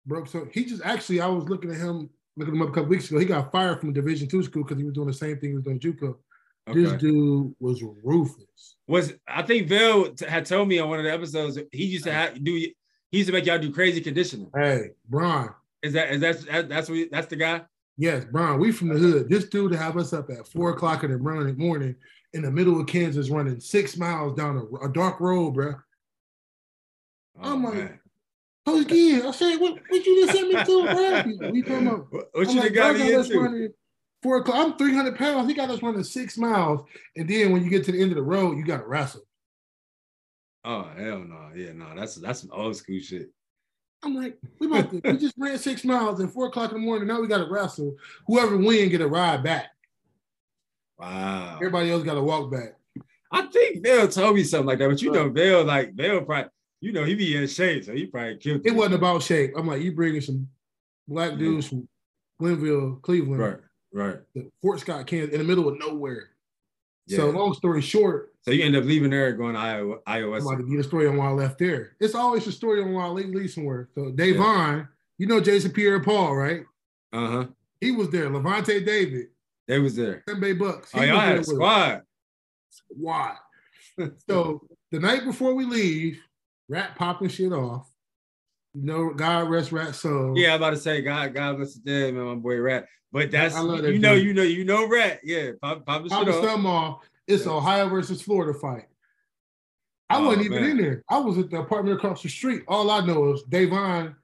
broke 0.05 0.27
so 0.27 0.47
he 0.51 0.65
just 0.65 0.81
actually. 0.83 1.21
I 1.21 1.27
was 1.27 1.47
looking 1.47 1.71
at 1.71 1.77
him, 1.77 2.09
looking 2.37 2.55
him 2.55 2.61
up 2.61 2.69
a 2.69 2.71
couple 2.71 2.89
weeks 2.89 3.09
ago. 3.09 3.19
He 3.19 3.25
got 3.25 3.51
fired 3.51 3.79
from 3.79 3.89
a 3.89 3.93
Division 3.93 4.27
two 4.27 4.43
school 4.43 4.63
because 4.63 4.77
he 4.77 4.83
was 4.83 4.93
doing 4.93 5.07
the 5.07 5.13
same 5.13 5.37
thing 5.37 5.49
he 5.49 5.55
was 5.55 5.63
doing 5.63 5.79
JUCO. 5.79 6.15
Okay. 6.69 6.79
This 6.79 6.93
dude 6.93 7.55
was 7.59 7.83
ruthless. 8.03 8.75
Was 8.87 9.13
I 9.27 9.41
think 9.41 9.67
Bill 9.67 10.13
had 10.27 10.45
told 10.45 10.67
me 10.67 10.79
on 10.79 10.89
one 10.89 10.99
of 10.99 11.05
the 11.05 11.11
episodes 11.11 11.57
he 11.71 11.85
used 11.85 12.05
to 12.05 12.13
have, 12.13 12.43
do 12.43 12.53
he 12.53 12.75
used 13.11 13.27
to 13.27 13.33
make 13.33 13.45
y'all 13.45 13.59
do 13.59 13.73
crazy 13.73 14.01
conditioning. 14.01 14.49
Hey, 14.55 14.91
Brian. 15.09 15.49
Is 15.83 15.93
that 15.93 16.11
is 16.11 16.21
that 16.21 16.69
that's 16.69 16.89
what 16.89 17.09
that's 17.11 17.27
the 17.27 17.35
guy? 17.35 17.61
Yes, 17.97 18.25
Brian. 18.31 18.59
We 18.59 18.71
from 18.71 18.89
the 18.89 18.99
hood. 18.99 19.29
This 19.29 19.45
dude 19.45 19.71
to 19.71 19.77
have 19.77 19.97
us 19.97 20.13
up 20.13 20.29
at 20.29 20.47
four 20.47 20.69
o'clock 20.71 21.03
in 21.03 21.11
the 21.11 21.17
morning, 21.17 21.57
morning 21.57 21.95
in 22.33 22.43
the 22.43 22.51
middle 22.51 22.79
of 22.79 22.87
Kansas, 22.87 23.29
running 23.29 23.59
six 23.59 23.97
miles 23.97 24.35
down 24.35 24.57
a, 24.57 24.85
a 24.85 24.91
dark 24.91 25.19
road, 25.19 25.51
bro. 25.51 25.73
Oh, 27.41 27.53
I'm 27.53 27.63
like, 27.63 27.73
man. 27.73 27.99
Coach 28.65 28.85
again. 28.85 29.25
I 29.25 29.31
said, 29.31 29.57
what, 29.57 29.79
what 29.87 30.05
you 30.05 30.25
just 30.25 30.37
sent 30.37 30.47
me 30.47 30.63
to, 30.63 31.39
bro? 31.39 31.49
We 31.51 31.61
talking 31.61 31.87
about? 31.87 32.11
What, 32.11 32.29
what 32.33 32.53
you 32.53 32.59
like, 32.59 32.73
got 32.73 32.95
me 32.95 33.13
into? 33.13 33.73
four 34.21 34.37
o'clock. 34.37 34.57
I'm 34.57 34.77
300 34.77 35.17
pounds. 35.17 35.47
He 35.47 35.55
got 35.55 35.69
us 35.69 35.81
running 35.81 36.03
six 36.03 36.37
miles. 36.37 36.81
And 37.15 37.27
then 37.29 37.51
when 37.51 37.63
you 37.63 37.69
get 37.69 37.83
to 37.85 37.91
the 37.91 38.01
end 38.01 38.11
of 38.11 38.17
the 38.17 38.23
road, 38.23 38.57
you 38.57 38.63
got 38.63 38.77
to 38.77 38.87
wrestle. 38.87 39.21
Oh, 40.63 40.87
hell 40.95 41.19
no. 41.19 41.49
Yeah, 41.55 41.73
no, 41.73 41.87
that's 41.95 42.15
that's 42.15 42.41
some 42.41 42.51
old 42.53 42.75
school 42.75 42.99
shit. 42.99 43.31
I'm 44.03 44.15
like, 44.15 44.37
we 44.59 44.67
about 44.67 44.89
to, 44.91 45.01
we 45.03 45.17
just 45.17 45.35
ran 45.37 45.57
six 45.57 45.83
miles 45.83 46.19
at 46.21 46.31
four 46.31 46.47
o'clock 46.47 46.71
in 46.71 46.79
the 46.79 46.85
morning. 46.85 47.07
Now 47.07 47.21
we 47.21 47.27
got 47.27 47.43
to 47.43 47.51
wrestle. 47.51 47.95
Whoever 48.27 48.57
win 48.57 48.89
get 48.89 49.01
a 49.01 49.07
ride 49.07 49.43
back. 49.43 49.67
Wow. 50.97 51.55
Everybody 51.55 51.91
else 51.91 52.03
got 52.03 52.15
to 52.15 52.21
walk 52.21 52.51
back. 52.51 52.75
I 53.31 53.43
think 53.43 53.81
Bill 53.81 54.07
told 54.07 54.35
me 54.35 54.43
something 54.43 54.67
like 54.67 54.79
that, 54.79 54.89
but 54.89 55.01
you 55.01 55.11
know, 55.11 55.29
Bill, 55.29 55.63
like 55.63 55.95
Bill 55.95 56.21
probably, 56.21 56.49
you 56.81 56.91
know, 56.91 57.05
he 57.05 57.15
be 57.15 57.37
in 57.37 57.47
shape, 57.47 57.85
so 57.85 57.93
he 57.93 58.07
probably 58.07 58.37
killed. 58.37 58.61
It 58.65 58.75
wasn't 58.75 58.95
about 58.95 59.21
shape. 59.21 59.53
I'm 59.55 59.67
like, 59.67 59.81
you 59.81 59.93
bringing 59.93 60.19
some 60.19 60.47
black 61.07 61.37
dudes 61.37 61.67
from 61.67 61.87
Glenville, 62.39 62.95
Cleveland, 63.03 63.39
right? 63.39 63.57
Right. 63.93 64.17
Fort 64.61 64.79
Scott, 64.79 65.05
Kansas, 65.05 65.33
in 65.33 65.39
the 65.39 65.47
middle 65.47 65.67
of 65.69 65.77
nowhere. 65.77 66.29
Yeah. 67.07 67.17
So 67.17 67.29
long 67.29 67.53
story 67.53 67.81
short. 67.81 68.33
So 68.43 68.51
you 68.51 68.63
end 68.63 68.75
up 68.75 68.85
leaving 68.85 69.11
there 69.11 69.33
going 69.33 69.53
to 69.53 69.59
Iowa. 69.59 69.97
Iowa. 70.07 70.37
I'm 70.37 70.47
about 70.47 70.57
to 70.57 70.69
get 70.69 70.79
a 70.79 70.83
story 70.83 71.07
on 71.07 71.17
why 71.17 71.27
I 71.27 71.31
left 71.31 71.59
there. 71.59 71.95
It's 71.99 72.15
always 72.15 72.47
a 72.47 72.51
story 72.51 72.81
on 72.81 72.93
why 72.93 73.05
I 73.05 73.09
leave 73.09 73.51
somewhere. 73.51 73.89
So 73.93 74.11
Davon, 74.11 74.77
yeah. 74.77 74.83
you 75.17 75.27
know 75.27 75.39
Jason 75.39 75.71
Pierre 75.71 76.01
Paul, 76.01 76.35
right? 76.35 76.63
Uh-huh. 77.13 77.47
He 77.79 77.91
was 77.91 78.09
there. 78.09 78.29
Lavonte 78.29 78.85
David. 78.85 79.27
They 79.67 79.79
was 79.79 79.95
there. 79.95 80.23
Bay 80.39 80.53
Bucks. 80.53 80.91
He 80.91 80.99
oh, 80.99 81.03
y'all 81.03 81.19
had 81.19 81.39
a 81.39 81.43
squad. 81.43 82.01
Squad. 82.69 83.35
so 84.29 84.67
the 84.91 84.99
night 84.99 85.25
before 85.25 85.53
we 85.53 85.65
leave, 85.65 86.19
Rat 86.71 86.95
popping 86.95 87.27
shit 87.27 87.51
off. 87.51 87.91
You 88.73 88.83
know, 88.83 89.13
God 89.13 89.49
rest 89.49 89.73
Rat 89.73 89.93
soul. 89.93 90.37
Yeah, 90.37 90.51
I'm 90.51 90.55
about 90.55 90.69
to 90.69 90.77
say 90.77 91.01
God, 91.01 91.33
God 91.33 91.57
bless 91.57 91.73
the 91.73 91.81
dead, 91.81 92.13
man, 92.13 92.23
my 92.23 92.35
boy 92.35 92.61
Rat. 92.61 92.87
But 93.11 93.29
that's 93.29 93.55
you 93.57 93.81
that 93.81 93.99
know, 93.99 94.13
you 94.13 94.33
know, 94.33 94.43
you 94.43 94.63
know, 94.63 94.87
Rat. 94.87 95.19
Yeah, 95.21 95.51
pop, 95.61 95.85
pop 95.85 96.03
shit 96.03 96.13
off. 96.13 96.65
off. 96.65 97.03
It's 97.27 97.45
yeah. 97.45 97.51
Ohio 97.51 97.89
versus 97.89 98.21
Florida 98.21 98.57
fight. 98.57 98.85
I 100.09 100.19
oh, 100.19 100.27
wasn't 100.27 100.45
even 100.45 100.61
man. 100.61 100.71
in 100.71 100.77
there. 100.77 101.03
I 101.09 101.19
was 101.19 101.37
at 101.37 101.49
the 101.49 101.59
apartment 101.59 101.97
across 101.97 102.23
the 102.23 102.29
street. 102.29 102.63
All 102.69 102.89
I 102.89 103.05
know 103.05 103.33
is 103.33 103.43
Davon 103.43 104.15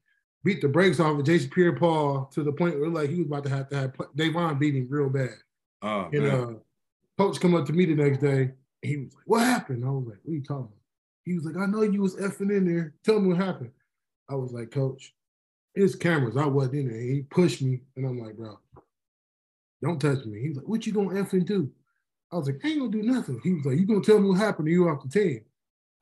beat 0.45 0.61
the 0.61 0.69
brakes 0.69 1.01
off 1.01 1.19
of 1.19 1.25
Jason 1.25 1.49
Pierre-Paul 1.49 2.29
to 2.33 2.43
the 2.43 2.53
point 2.53 2.79
where 2.79 2.89
like 2.89 3.09
he 3.09 3.17
was 3.17 3.27
about 3.27 3.43
to 3.43 3.49
have 3.49 3.67
to 3.69 3.75
have 3.75 3.93
Davon 4.15 4.57
beating 4.57 4.87
real 4.89 5.09
bad. 5.09 5.35
Oh, 5.81 6.09
and 6.13 6.23
man. 6.23 6.31
uh, 6.31 6.53
coach 7.17 7.41
come 7.41 7.55
up 7.55 7.65
to 7.65 7.73
me 7.73 7.83
the 7.83 7.95
next 7.95 8.19
day. 8.19 8.51
he 8.81 8.95
was 8.95 9.13
like, 9.13 9.23
"What 9.25 9.41
happened?" 9.41 9.83
I 9.83 9.89
was 9.89 10.05
like, 10.07 10.19
"What 10.23 10.31
are 10.31 10.35
you 10.35 10.43
talking 10.43 10.63
about?" 10.63 10.77
He 11.27 11.35
was 11.35 11.45
like, 11.45 11.57
"I 11.57 11.65
know 11.65 11.81
you 11.81 12.01
was 12.01 12.15
effing 12.15 12.55
in 12.55 12.65
there. 12.65 12.93
Tell 13.03 13.19
me 13.19 13.27
what 13.29 13.37
happened." 13.37 13.71
I 14.29 14.35
was 14.35 14.53
like, 14.53 14.71
"Coach, 14.71 15.13
it's 15.75 15.95
cameras. 15.95 16.37
I 16.37 16.45
wasn't 16.45 16.75
in 16.75 16.87
there." 16.87 17.01
He 17.01 17.21
pushed 17.23 17.61
me, 17.61 17.81
and 17.95 18.05
I'm 18.05 18.17
like, 18.19 18.37
"Bro, 18.37 18.57
don't 19.81 19.99
touch 19.99 20.25
me." 20.25 20.41
He's 20.41 20.55
like, 20.57 20.67
"What 20.67 20.87
you 20.87 20.93
gonna 20.93 21.09
effing 21.09 21.45
do?" 21.45 21.69
I 22.31 22.37
was 22.37 22.47
like, 22.47 22.59
I 22.63 22.69
ain't 22.69 22.79
gonna 22.79 22.91
do 22.91 23.03
nothing. 23.03 23.39
He 23.41 23.53
was 23.53 23.65
like, 23.65 23.77
You 23.77 23.85
gonna 23.85 24.01
tell 24.01 24.19
me 24.19 24.27
what 24.27 24.37
happened 24.37 24.65
to 24.65 24.71
you 24.71 24.89
off 24.89 25.01
the 25.01 25.07
team? 25.09 25.45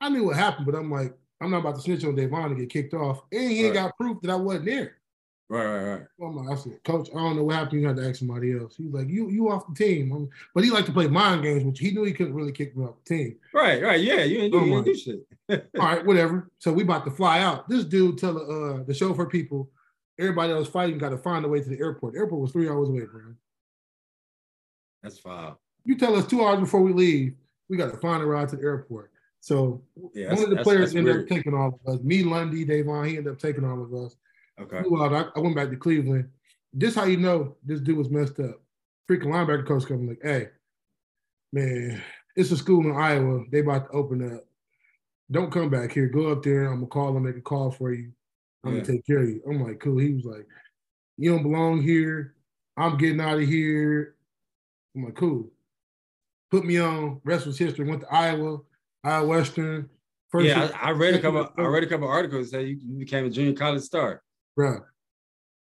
I 0.00 0.08
knew 0.08 0.24
what 0.24 0.36
happened, 0.36 0.66
but 0.66 0.74
I'm 0.74 0.90
like, 0.90 1.16
I'm 1.40 1.50
not 1.50 1.58
about 1.60 1.76
to 1.76 1.80
snitch 1.80 2.04
on 2.04 2.16
Davon 2.16 2.50
to 2.50 2.56
get 2.56 2.70
kicked 2.70 2.94
off, 2.94 3.22
and 3.30 3.50
he 3.50 3.64
ain't 3.66 3.76
Right. 3.76 3.84
got 3.84 3.96
proof 3.96 4.20
that 4.22 4.30
I 4.30 4.36
wasn't 4.36 4.64
there. 4.64 4.96
Right, 5.48 5.64
right, 5.64 6.06
right. 6.18 6.50
I 6.50 6.56
said, 6.56 6.82
Coach, 6.82 7.08
I 7.14 7.18
don't 7.18 7.36
know 7.36 7.44
what 7.44 7.54
happened. 7.54 7.80
You 7.80 7.86
had 7.86 7.96
to 7.98 8.08
ask 8.08 8.16
somebody 8.18 8.58
else. 8.58 8.74
He's 8.76 8.92
like, 8.92 9.08
you 9.08 9.30
you 9.30 9.48
off 9.48 9.64
the 9.68 9.74
team. 9.74 10.10
I'm- 10.12 10.28
but 10.54 10.64
he 10.64 10.70
liked 10.70 10.86
to 10.86 10.92
play 10.92 11.06
mind 11.06 11.44
games, 11.44 11.62
which 11.62 11.78
he 11.78 11.92
knew 11.92 12.02
he 12.02 12.12
couldn't 12.12 12.34
really 12.34 12.50
kick 12.50 12.76
me 12.76 12.84
off 12.84 12.96
the 13.04 13.14
team. 13.16 13.36
Right, 13.54 13.80
right. 13.80 14.00
Yeah, 14.00 14.24
you 14.24 14.38
ain't 14.40 14.52
do, 14.52 14.64
you 14.64 14.82
do 14.84 14.94
shit. 14.96 15.24
All 15.78 15.86
right, 15.86 16.04
whatever. 16.04 16.50
So 16.58 16.72
we 16.72 16.82
about 16.82 17.04
to 17.04 17.12
fly 17.12 17.40
out. 17.40 17.68
This 17.68 17.84
dude 17.84 18.18
tell 18.18 18.36
uh 18.38 18.82
the 18.82 18.92
chauffeur 18.92 19.26
people, 19.26 19.70
everybody 20.18 20.52
that 20.52 20.58
was 20.58 20.66
fighting 20.68 20.98
got 20.98 21.10
to 21.10 21.18
find 21.18 21.44
a 21.44 21.48
way 21.48 21.60
to 21.62 21.68
the 21.68 21.78
airport. 21.78 22.14
The 22.14 22.18
airport 22.20 22.40
was 22.40 22.50
three 22.52 22.68
hours 22.68 22.88
away, 22.88 23.04
bro. 23.04 23.34
That's 25.02 25.18
foul. 25.18 25.60
You 25.84 25.96
tell 25.96 26.16
us 26.16 26.26
two 26.26 26.44
hours 26.44 26.58
before 26.58 26.82
we 26.82 26.92
leave, 26.92 27.34
we 27.68 27.76
got 27.76 27.92
to 27.92 27.98
find 27.98 28.22
a 28.22 28.26
ride 28.26 28.48
to 28.48 28.56
the 28.56 28.62
airport. 28.64 29.12
So 29.40 29.80
Yeah, 30.12 30.34
one 30.34 30.42
of 30.42 30.50
the 30.50 30.56
that's- 30.56 30.64
players 30.64 30.80
that's 30.92 30.96
ended 30.96 31.14
weird. 31.14 31.30
up 31.30 31.36
taking 31.36 31.54
all 31.54 31.80
of 31.86 31.94
us. 31.94 32.02
Me, 32.02 32.24
Lundy, 32.24 32.64
Davon, 32.64 33.04
he 33.04 33.16
ended 33.16 33.32
up 33.32 33.38
taking 33.38 33.64
all 33.64 33.80
of 33.80 33.94
us. 33.94 34.16
Okay. 34.60 34.78
I, 34.78 35.24
I 35.34 35.38
went 35.40 35.56
back 35.56 35.70
to 35.70 35.76
Cleveland. 35.76 36.28
This 36.72 36.94
how 36.94 37.04
you 37.04 37.16
know 37.16 37.56
this 37.64 37.80
dude 37.80 37.96
was 37.96 38.10
messed 38.10 38.40
up. 38.40 38.62
Freaking 39.08 39.26
linebacker 39.26 39.66
coach 39.66 39.86
coming 39.86 40.08
like, 40.08 40.20
hey, 40.22 40.48
man, 41.52 42.02
it's 42.34 42.50
a 42.50 42.56
school 42.56 42.84
in 42.84 42.96
Iowa. 42.96 43.44
They 43.50 43.60
about 43.60 43.90
to 43.90 43.96
open 43.96 44.34
up. 44.34 44.44
Don't 45.30 45.50
come 45.50 45.70
back 45.70 45.92
here. 45.92 46.08
Go 46.08 46.30
up 46.32 46.42
there. 46.42 46.66
I'm 46.66 46.76
gonna 46.76 46.86
call 46.86 47.12
them, 47.12 47.24
make 47.24 47.36
a 47.36 47.40
call 47.40 47.70
for 47.70 47.92
you. 47.92 48.12
I'm 48.64 48.72
Yeah. 48.74 48.80
gonna 48.80 48.92
take 48.92 49.06
care 49.06 49.18
of 49.22 49.28
you. 49.28 49.42
I'm 49.48 49.62
like, 49.62 49.80
cool. 49.80 49.98
He 49.98 50.14
was 50.14 50.24
like, 50.24 50.46
you 51.16 51.30
don't 51.30 51.42
belong 51.42 51.82
here. 51.82 52.34
I'm 52.76 52.96
getting 52.98 53.20
out 53.20 53.38
of 53.38 53.48
here. 53.48 54.16
I'm 54.94 55.04
like, 55.04 55.14
cool. 55.14 55.50
Put 56.50 56.64
me 56.64 56.78
on. 56.78 57.20
Rest 57.24 57.46
was 57.46 57.58
history. 57.58 57.88
Went 57.88 58.02
to 58.02 58.12
Iowa, 58.12 58.58
Iowa 59.02 59.26
Western. 59.26 59.88
First 60.30 60.46
yeah, 60.46 60.70
I, 60.80 60.88
I 60.88 60.90
read 60.92 61.14
a 61.14 61.20
couple. 61.20 61.48
I 61.56 61.62
read 61.62 61.84
a 61.84 61.86
couple 61.86 62.08
articles 62.08 62.50
that 62.50 62.64
you 62.64 62.76
became 62.98 63.24
a 63.24 63.30
junior 63.30 63.52
college 63.52 63.82
star. 63.82 64.22
Bruh. 64.58 64.80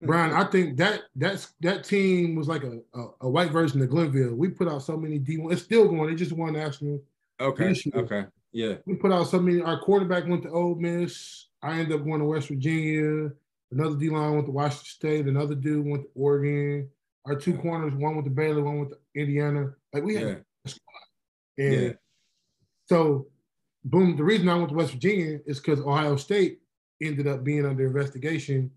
Mm-hmm. 0.01 0.07
Brian, 0.07 0.33
I 0.33 0.45
think 0.45 0.77
that 0.77 1.01
that's 1.15 1.53
that 1.61 1.83
team 1.83 2.35
was 2.35 2.47
like 2.47 2.63
a, 2.63 2.79
a, 2.93 3.07
a 3.21 3.29
white 3.29 3.51
version 3.51 3.81
of 3.81 3.89
Glenville. 3.89 4.35
We 4.35 4.49
put 4.49 4.67
out 4.67 4.81
so 4.81 4.97
many 4.97 5.19
D1. 5.19 5.51
It's 5.53 5.61
still 5.61 5.87
going. 5.87 6.09
They 6.09 6.15
just 6.15 6.31
won 6.31 6.53
national. 6.53 7.01
Okay. 7.39 7.73
Year. 7.73 7.93
Okay. 7.95 8.25
Yeah. 8.51 8.75
We 8.85 8.95
put 8.95 9.11
out 9.11 9.27
so 9.27 9.39
many. 9.39 9.61
Our 9.61 9.79
quarterback 9.79 10.27
went 10.27 10.43
to 10.43 10.49
Ole 10.49 10.75
Miss. 10.75 11.47
I 11.61 11.73
ended 11.79 11.99
up 11.99 12.05
going 12.05 12.19
to 12.19 12.25
West 12.25 12.47
Virginia. 12.47 13.31
Another 13.71 13.95
D 13.95 14.09
line 14.09 14.33
went 14.33 14.45
to 14.47 14.51
Washington 14.51 14.85
State. 14.85 15.25
Another 15.27 15.55
dude 15.55 15.85
went 15.85 16.03
to 16.03 16.09
Oregon. 16.15 16.89
Our 17.25 17.35
two 17.35 17.55
corners, 17.57 17.93
one 17.93 18.15
went 18.15 18.25
to 18.25 18.31
Baylor, 18.31 18.63
one 18.63 18.79
went 18.79 18.91
to 18.91 18.97
Indiana. 19.15 19.73
Like 19.93 20.03
we 20.03 20.15
had 20.15 20.43
Yeah. 20.65 20.73
and 21.59 21.81
Yeah. 21.83 21.91
so, 22.89 23.27
boom. 23.85 24.17
The 24.17 24.23
reason 24.23 24.49
I 24.49 24.55
went 24.55 24.69
to 24.69 24.75
West 24.75 24.93
Virginia 24.93 25.39
is 25.45 25.59
because 25.59 25.79
Ohio 25.79 26.15
State 26.15 26.60
ended 27.01 27.27
up 27.27 27.43
being 27.43 27.65
under 27.65 27.85
investigation. 27.87 28.71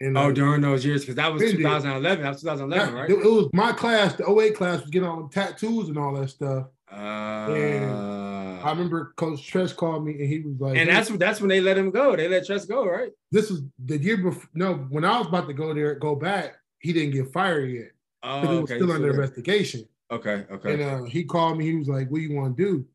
And 0.00 0.16
Oh, 0.16 0.28
uh, 0.28 0.32
during 0.32 0.60
those 0.60 0.84
years, 0.84 1.00
because 1.02 1.16
that 1.16 1.32
was 1.32 1.42
Indeed. 1.42 1.56
2011. 1.58 2.22
That 2.22 2.30
was 2.30 2.40
2011, 2.42 2.94
right? 2.94 3.10
it, 3.10 3.14
it 3.14 3.24
was 3.24 3.48
my 3.52 3.72
class. 3.72 4.14
The 4.14 4.30
08 4.30 4.54
class 4.54 4.80
was 4.80 4.90
getting 4.90 5.08
all 5.08 5.28
tattoos 5.28 5.88
and 5.88 5.98
all 5.98 6.14
that 6.14 6.28
stuff. 6.30 6.66
Uh, 6.90 8.60
I 8.64 8.70
remember 8.70 9.12
Coach 9.16 9.46
Tress 9.46 9.72
called 9.72 10.04
me 10.04 10.12
and 10.12 10.28
he 10.28 10.40
was 10.40 10.54
like, 10.60 10.76
and 10.76 10.88
"Hey, 10.88 10.94
that's 10.94 11.10
that's 11.10 11.40
when 11.40 11.48
they 11.48 11.60
let 11.60 11.76
him 11.78 11.90
go. 11.90 12.16
They 12.16 12.28
let 12.28 12.46
Tress 12.46 12.64
go, 12.64 12.86
right? 12.86 13.10
this 13.30 13.50
is 13.50 13.62
the 13.84 13.98
year 13.98 14.16
before." 14.16 14.48
No, 14.54 14.74
when 14.90 15.04
I 15.04 15.18
was 15.18 15.26
about 15.28 15.46
to 15.48 15.52
go 15.54 15.74
there, 15.74 15.94
go 15.96 16.14
back, 16.14 16.56
he 16.80 16.92
didn't 16.92 17.12
get 17.12 17.32
fired 17.32 17.70
yet 17.70 17.90
Oh, 18.22 18.40
because 18.40 18.56
it 18.56 18.60
was 18.62 18.70
okay. 18.70 18.78
still 18.78 18.92
under 18.92 19.10
investigation. 19.10 19.88
Okay. 20.10 20.44
Okay. 20.50 20.74
And 20.74 20.82
uh, 20.82 21.02
he 21.04 21.24
called 21.24 21.58
me. 21.58 21.66
He 21.66 21.74
was 21.76 21.88
like, 21.88 22.08
"What 22.10 22.18
do 22.18 22.22
you 22.24 22.34
want 22.36 22.56
to 22.56 22.62
do?" 22.64 22.86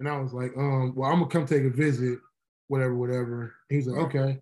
And 0.00 0.08
I 0.08 0.18
was 0.20 0.32
like, 0.32 0.52
"Um, 0.56 0.94
well, 0.94 1.10
I'm 1.10 1.18
gonna 1.18 1.30
come 1.30 1.46
take 1.46 1.64
a 1.64 1.70
visit, 1.70 2.18
whatever, 2.68 2.94
whatever." 2.94 3.54
He's 3.68 3.86
like, 3.86 3.98
"Okay." 4.06 4.40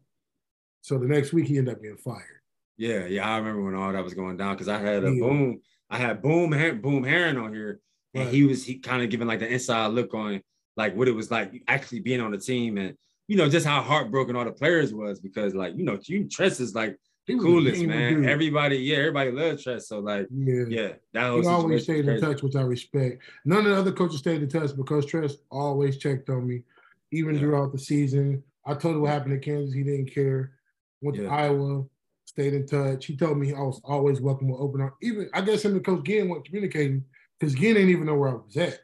So 0.83 0.99
the 0.99 1.07
next 1.07 1.33
week 1.33 1.47
he 1.47 1.59
ended 1.59 1.75
up 1.75 1.83
getting 1.83 1.97
fired. 1.97 2.41
Yeah, 2.77 3.07
yeah, 3.07 3.29
I 3.29 3.39
remember 3.39 3.63
when 3.63 3.75
all 3.75 3.93
that 3.93 4.03
was 4.03 4.15
going 4.15 4.37
down 4.37 4.55
because 4.55 4.69
I 4.69 4.79
had 4.79 5.05
a 5.05 5.13
Yeah. 5.13 5.21
boom, 5.21 5.61
I 5.91 5.99
had 5.99 6.23
boom, 6.23 6.53
Her- 6.53 6.75
boom 6.75 7.05
Heron 7.05 7.37
on 7.37 7.55
here, 7.55 7.81
and 8.15 8.25
Right. 8.25 8.35
he 8.35 8.45
was 8.45 8.65
he 8.65 8.79
kind 8.79 9.03
of 9.03 9.11
giving 9.11 9.29
like 9.29 9.41
the 9.41 9.53
inside 9.53 9.89
look 9.89 10.15
on 10.15 10.43
like 10.77 10.97
what 10.97 11.07
it 11.09 11.13
was 11.13 11.31
like 11.31 11.63
actually 11.69 12.01
being 12.01 12.21
on 12.21 12.31
the 12.33 12.39
team, 12.39 12.79
and 12.79 12.97
you 13.29 13.37
know 13.37 13.49
just 13.49 13.67
how 13.67 13.81
heartbroken 13.83 14.35
all 14.37 14.45
the 14.45 14.53
players 14.53 14.93
was 14.93 15.21
because 15.21 15.55
like 15.55 15.77
you 15.77 15.85
know 15.85 15.99
you 16.05 16.29
Tress 16.29 16.59
is 16.61 16.75
like 16.75 16.97
He 17.27 17.35
was 17.37 17.45
a 17.45 17.47
coolest 17.47 17.85
man. 17.85 18.25
Everybody, 18.25 18.79
yeah, 18.79 18.97
everybody 18.97 19.31
loves 19.31 19.63
Tress, 19.63 19.87
so 19.87 20.01
like 20.01 20.27
yeah. 20.33 20.65
yeah, 20.69 20.93
that 21.13 21.31
whole 21.31 21.43
He 21.43 21.47
always 21.47 21.85
stayed 21.85 22.09
in 22.09 22.21
touch, 22.21 22.43
which 22.43 22.57
I 22.57 22.63
respect. 22.63 23.23
None 23.45 23.59
of 23.59 23.65
the 23.67 23.77
other 23.77 23.93
coaches 23.93 24.19
stayed 24.19 24.43
in 24.43 24.49
touch 24.49 24.75
because 24.75 25.07
Tress 25.07 25.37
always 25.51 25.99
checked 25.99 26.29
on 26.31 26.49
me, 26.49 26.63
even 27.13 27.35
Yeah. 27.35 27.41
throughout 27.41 27.73
the 27.73 27.79
season. 27.79 28.43
I 28.67 28.75
told 28.75 28.97
him 28.97 29.03
what 29.03 29.11
happened 29.11 29.41
to 29.41 29.45
Kansas. 29.51 29.75
He 29.75 29.83
didn't 29.83 30.13
care. 30.13 30.53
Went 31.01 31.17
to 31.17 31.27
Iowa, 31.27 31.85
stayed 32.27 32.55
in 32.55 32.67
touch. 32.67 33.07
He 33.07 33.17
told 33.17 33.39
me 33.39 33.53
I 33.53 33.61
was 33.61 33.81
always 33.85 34.21
welcome 34.21 34.49
with 34.49 34.61
open 34.61 34.81
arms. 34.81 34.95
Even 35.03 35.29
I 35.35 35.41
guess 35.41 35.65
him 35.65 35.73
and 35.73 35.85
Coach 35.85 36.05
Ginn 36.05 36.29
weren't 36.29 36.45
communicating 36.45 37.05
because 37.39 37.55
Ginn 37.55 37.75
didn't 37.75 37.91
even 37.91 38.07
know 38.07 38.15
where 38.17 38.31
I 38.31 38.35
was 38.35 38.57
at. 38.57 38.81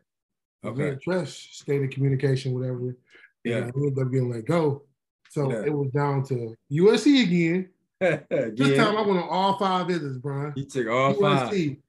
Okay. 0.64 0.96
Tress 1.02 1.32
stayed 1.32 1.82
in 1.82 1.88
communication, 1.90 2.52
whatever. 2.54 2.96
Yeah. 3.44 3.58
And 3.58 3.64
I 3.66 3.68
ended 3.76 3.98
up 3.98 4.10
getting 4.12 4.30
let 4.30 4.44
go. 4.46 4.82
So 5.30 5.50
Yeah. 5.52 5.66
it 5.66 5.72
was 5.72 5.90
down 5.92 6.24
to 6.24 6.54
USC 6.72 7.22
again. 7.22 7.68
This 8.00 8.68
yeah, 8.68 8.84
time 8.84 8.96
I 8.96 9.00
went 9.02 9.18
on 9.20 9.28
all 9.28 9.58
five 9.58 9.88
visits, 9.88 10.18
Brian. 10.18 10.52
You 10.56 10.64
took 10.64 10.86
all 10.88 11.14
five. 11.14 11.50
USC, 11.52 11.80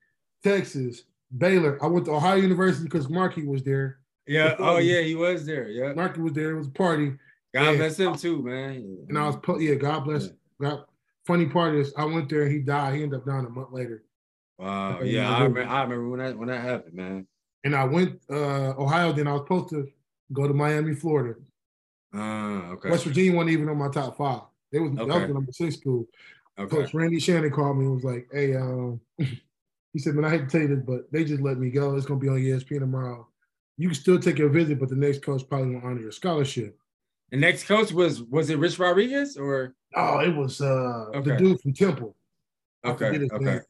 Texas, 0.43 1.03
Baylor. 1.35 1.83
I 1.83 1.87
went 1.87 2.05
to 2.05 2.11
Ohio 2.13 2.35
University 2.37 2.83
because 2.85 3.09
Markey 3.09 3.45
was 3.45 3.63
there. 3.63 3.98
Yeah, 4.29 4.55
oh 4.59 4.77
yeah, 4.77 5.01
he 5.01 5.15
was 5.15 5.43
there. 5.43 5.67
Yeah, 5.69 5.93
Markey 5.93 6.21
was 6.21 6.33
there. 6.33 6.51
It 6.51 6.57
was 6.57 6.67
a 6.67 6.71
party, 6.71 7.13
God 7.51 7.71
Yeah. 7.71 7.75
bless 7.77 7.97
him 7.97 8.15
too, 8.15 8.43
man. 8.43 9.05
and 9.09 9.17
I 9.17 9.27
was 9.27 9.37
yeah. 9.59 9.73
God 9.73 10.01
bless. 10.05 10.29
God. 10.61 10.85
Funny 11.25 11.47
part 11.47 11.73
is, 11.73 11.91
I 11.97 12.05
went 12.05 12.29
there. 12.29 12.47
He 12.47 12.59
died. 12.59 12.95
He 12.95 13.03
ended 13.03 13.19
up 13.19 13.25
dying 13.25 13.45
a 13.47 13.49
month 13.49 13.69
later. 13.71 14.03
Wow, 14.59 14.97
Okay, 14.97 15.09
yeah, 15.09 15.21
yeah, 15.21 15.29
I 15.35 15.43
remember, 15.43 15.63
I 15.63 15.81
remember 15.81 16.09
when 16.09 16.19
that 16.19 16.37
when 16.37 16.47
that 16.49 16.61
happened, 16.61 16.93
man. 16.93 17.27
And 17.63 17.75
I 17.75 17.85
went 17.85 18.21
uh, 18.29 18.75
Ohio. 18.77 19.13
Then 19.13 19.27
I 19.27 19.33
was 19.33 19.41
supposed 19.41 19.69
to 19.69 19.87
go 20.31 20.47
to 20.47 20.53
Miami, 20.53 20.93
Florida. 20.93 21.33
Ah, 22.13 22.69
okay. 22.73 22.91
West 22.91 23.05
Virginia 23.05 23.33
wasn't 23.35 23.51
even 23.51 23.67
on 23.69 23.77
my 23.77 23.89
top 23.89 24.15
five. 24.15 24.41
They 24.71 24.79
was 24.79 24.91
that 24.95 25.07
was 25.07 25.21
the 25.27 25.33
number 25.33 25.51
six 25.51 25.77
school. 25.77 26.05
Okay. 26.59 26.75
Coach 26.75 26.93
Randy 26.93 27.19
Shannon 27.19 27.49
called 27.49 27.77
me 27.79 27.85
and 27.85 27.95
was 27.95 28.03
like, 28.03 28.27
"Hey, 28.31 28.55
um," 28.55 28.99
he 29.17 29.97
said, 29.99 30.13
"Man, 30.13 30.25
I 30.25 30.29
hate 30.29 30.41
to 30.41 30.47
tell 30.47 30.61
you 30.61 30.75
this, 30.75 30.85
but 30.85 31.11
they 31.11 31.23
just 31.23 31.41
let 31.41 31.57
me 31.57 31.71
go. 31.71 31.95
It's 31.95 32.05
gonna 32.05 32.19
be 32.19 32.29
on 32.29 32.37
ESPN 32.37 32.79
tomorrow. 32.79 33.27
You 33.79 33.87
can 33.87 33.95
still 33.95 34.19
take 34.19 34.37
your 34.37 34.49
visit, 34.49 34.77
but 34.79 34.89
the 34.89 34.95
next 34.95 35.23
coach 35.23 35.47
probably 35.49 35.69
won't 35.73 35.85
honor 35.85 36.01
your 36.01 36.11
scholarship." 36.11 36.77
The 37.31 37.37
next 37.37 37.63
coach 37.65 37.91
was 37.91 38.21
was 38.23 38.49
it 38.51 38.59
Rich 38.59 38.77
Rodriguez 38.77 39.37
or 39.37 39.73
Oh, 39.95 40.19
it 40.19 40.35
was 40.35 40.61
uh 40.61 41.09
the 41.23 41.35
dude 41.37 41.59
from 41.61 41.73
Temple, 41.73 42.15
okay 42.85 43.07
okay 43.07 43.27
name. 43.39 43.61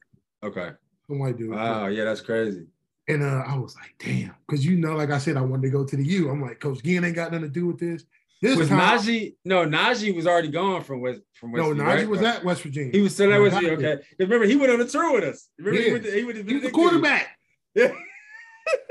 okay 0.42 0.70
some 1.06 1.18
white 1.18 1.36
dude. 1.38 1.50
wow 1.50 1.86
yeah 1.86 2.04
that's 2.04 2.20
crazy 2.20 2.66
And 3.08 3.22
uh, 3.22 3.42
I 3.46 3.56
was 3.56 3.74
like, 3.76 3.94
"Damn," 3.98 4.34
because 4.46 4.64
you 4.66 4.76
know, 4.76 4.94
like 4.96 5.10
I 5.10 5.18
said, 5.18 5.36
I 5.36 5.40
wanted 5.40 5.62
to 5.62 5.70
go 5.70 5.84
to 5.84 5.96
the 5.96 6.04
U. 6.04 6.28
I'm 6.30 6.40
like, 6.42 6.60
Coach 6.60 6.82
Ginn 6.82 7.04
ain't 7.04 7.16
got 7.16 7.32
nothing 7.32 7.48
to 7.48 7.52
do 7.60 7.66
with 7.66 7.78
this. 7.80 8.04
This 8.42 8.56
was 8.56 8.68
time, 8.68 8.98
Najee 8.98 9.34
no 9.44 9.66
Najee 9.66 10.14
was 10.14 10.26
already 10.26 10.48
gone 10.48 10.82
from 10.82 11.00
West 11.00 11.20
from 11.34 11.52
West 11.52 11.62
no, 11.62 11.68
Virginia, 11.70 11.92
Najee 11.92 11.96
right? 11.98 12.08
was 12.08 12.22
at 12.22 12.44
West 12.44 12.62
Virginia. 12.62 12.92
he 12.92 13.00
was 13.02 13.12
still 13.14 13.32
at 13.32 13.40
West. 13.40 13.54
Virginia 13.56 13.76
okay 13.78 14.02
remember 14.18 14.46
he 14.46 14.56
went 14.56 14.72
on 14.72 14.80
a 14.80 14.86
tour 14.86 15.12
with 15.14 15.24
us 15.24 15.48
remember 15.58 15.80
he 15.80 15.86
Yeah. 15.86 15.92
went 15.92 16.04
to, 16.04 16.10
he 16.18 16.24
went 16.24 16.36
to 16.38 16.44
He 16.44 16.54
was 16.54 16.62
the 16.64 16.70
quarterback. 16.70 17.38
yeah 17.74 17.92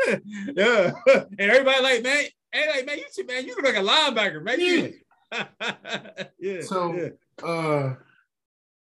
yeah 0.55 0.91
and 1.07 1.51
everybody 1.51 1.81
like 1.83 2.03
man 2.03 2.23
hey 2.51 2.67
like 2.69 2.85
man 2.85 2.97
you 2.97 3.05
two 3.15 3.25
man 3.25 3.45
you 3.45 3.55
look 3.55 3.65
like 3.65 3.75
a 3.75 3.79
linebacker 3.79 4.41
man 4.43 4.59
you 4.59 4.93
yeah 6.39 6.61
So- 6.61 6.93
yeah. 6.93 7.45
uh, 7.47 7.95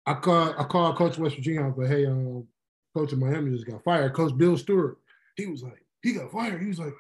I 0.05 0.15
called 0.15 0.57
I 0.59 0.65
called 0.65 0.97
Coach 0.97 1.17
West 1.19 1.37
Virginia. 1.37 1.63
I 1.63 1.69
was 1.69 1.79
like, 1.79 1.87
"Hey, 1.89 2.07
um, 2.07 2.45
Coach 2.93 3.13
of 3.13 3.21
Miami 3.21 3.53
just 3.53 3.69
got 3.71 3.85
fired." 3.85 4.13
Coach 4.15 4.37
Bill 4.37 4.59
Stewart. 4.59 4.99
He 5.37 5.47
was 5.47 5.63
like, 5.63 5.87
"He 6.03 6.13
got 6.15 6.33
fired." 6.33 6.61
He 6.61 6.67
was 6.67 6.81
like, 6.81 6.93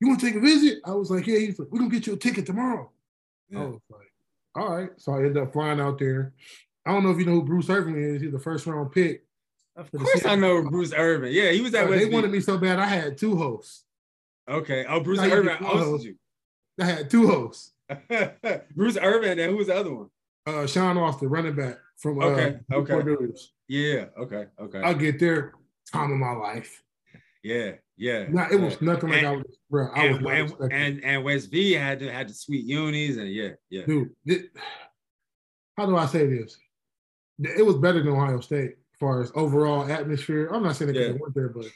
"You 0.00 0.08
want 0.08 0.18
to 0.20 0.26
take 0.26 0.34
a 0.36 0.40
visit?" 0.40 0.78
I 0.86 0.92
was 0.92 1.10
like, 1.10 1.26
"Yeah." 1.26 1.40
He's 1.40 1.58
like, 1.58 1.68
"We're 1.70 1.80
gonna 1.80 1.90
get 1.90 2.06
you 2.06 2.14
a 2.14 2.16
ticket 2.16 2.46
tomorrow." 2.46 2.90
I 3.54 3.64
was 3.66 3.80
like, 3.90 4.10
"All 4.54 4.74
right." 4.74 4.88
So 4.96 5.12
I 5.12 5.16
ended 5.18 5.36
up 5.36 5.52
flying 5.52 5.78
out 5.78 5.98
there. 5.98 6.32
I 6.86 6.92
don't 6.92 7.02
know 7.04 7.10
if 7.10 7.18
you 7.18 7.26
know 7.26 7.32
who 7.32 7.44
Bruce 7.44 7.68
Irvin 7.68 8.02
is. 8.02 8.22
He's 8.22 8.32
the 8.32 8.38
first 8.38 8.64
round 8.66 8.92
pick. 8.92 9.26
Of 9.78 9.92
course, 9.92 10.26
I 10.26 10.34
know 10.34 10.62
Bruce 10.68 10.92
Irvin. 10.92 11.32
Yeah, 11.32 11.50
he 11.52 11.60
was 11.60 11.72
at 11.74 11.86
Uh, 11.86 11.90
West 11.90 12.04
they 12.04 12.10
wanted 12.10 12.32
me 12.32 12.40
so 12.40 12.58
bad. 12.58 12.78
I 12.80 12.86
had 12.86 13.16
two 13.16 13.36
hosts. 13.36 13.84
Okay. 14.50 14.84
Oh, 14.88 15.00
Bruce 15.00 15.22
you 15.22 15.30
Irvin 15.32 15.56
hosted 15.56 16.16
I 16.80 16.84
had 16.84 17.10
two 17.10 17.26
hosts. 17.28 17.72
Bruce 18.74 18.98
Irvin, 19.00 19.38
and 19.38 19.50
who 19.52 19.56
was 19.56 19.68
the 19.68 19.76
other 19.76 19.94
one? 19.94 20.08
Uh, 20.46 20.64
Shawne 20.66 20.96
Alston, 20.96 21.28
running 21.28 21.54
back 21.54 21.76
from 21.96 22.20
uh, 22.20 22.26
Okay, 22.26 22.58
okay. 22.72 23.32
Yeah. 23.68 24.06
Okay. 24.18 24.46
Okay. 24.60 24.80
I'll 24.80 24.94
get 24.94 25.18
there, 25.20 25.52
time 25.92 26.10
of 26.12 26.18
my 26.18 26.32
life. 26.32 26.82
yeah. 27.42 27.72
Yeah. 28.00 28.26
Nah, 28.28 28.46
it 28.50 28.60
was 28.60 28.80
nothing 28.80 29.10
like 29.10 29.18
And- 29.18 29.26
I 29.26 29.32
was, 29.36 29.58
bro. 29.70 29.88
I 29.92 30.08
was 30.08 30.16
And, 30.18 30.24
not 30.24 30.60
and, 30.60 30.72
and 30.72 31.04
and 31.04 31.24
West 31.24 31.50
V 31.50 31.72
had 31.72 31.98
to 32.00 32.12
had 32.12 32.28
the 32.28 32.34
sweet 32.34 32.64
unis 32.64 33.16
and 33.16 33.28
yeah 33.28 33.50
yeah 33.70 33.84
dude. 33.86 34.10
how 35.76 35.84
do 35.86 35.96
I 35.96 36.06
say 36.06 36.26
this? 36.26 36.56
It 37.40 37.64
was 37.66 37.76
better 37.76 38.00
than 38.02 38.12
Ohio 38.12 38.38
State 38.40 38.76
as 38.98 39.00
far 39.00 39.22
as 39.22 39.30
overall 39.34 39.90
atmosphere. 39.90 40.48
I'm 40.52 40.62
not 40.64 40.74
saying 40.76 40.92
because 40.92 41.08
Yeah. 41.08 41.14
I 41.14 41.18
went 41.20 41.34
there, 41.34 41.48
but 41.48 41.66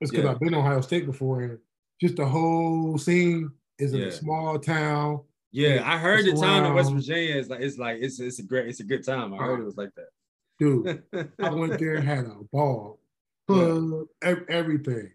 it's 0.00 0.10
because 0.10 0.24
Yeah. 0.24 0.30
I've 0.32 0.40
been 0.40 0.52
to 0.52 0.58
Ohio 0.58 0.80
State 0.80 1.06
before, 1.06 1.42
and 1.42 1.58
just 2.00 2.16
the 2.16 2.26
whole 2.26 2.98
scene 2.98 3.52
is 3.78 3.92
in 3.92 4.00
Yeah. 4.00 4.06
a 4.06 4.12
small 4.12 4.58
town. 4.58 5.20
Yeah, 5.52 5.82
I 5.84 5.98
heard 5.98 6.24
the 6.26 6.32
town 6.32 6.66
in 6.66 6.74
West 6.74 6.92
Virginia 6.92 7.36
is 7.36 7.48
like 7.48 7.60
it's 7.60 7.78
like 7.78 7.98
it's 8.00 8.20
it's 8.20 8.38
a 8.38 8.42
great 8.42 8.68
it's 8.68 8.80
a 8.80 8.84
good 8.84 9.04
time. 9.04 9.32
I 9.32 9.38
heard 9.38 9.60
it 9.60 9.64
was 9.64 9.76
like 9.76 9.94
that. 9.94 10.08
Dude, 10.58 11.02
I 11.38 11.50
went 11.50 11.78
there, 11.78 12.00
had 12.00 12.26
a 12.26 12.36
ball, 12.52 12.98
yeah. 13.48 14.34
everything. 14.48 15.12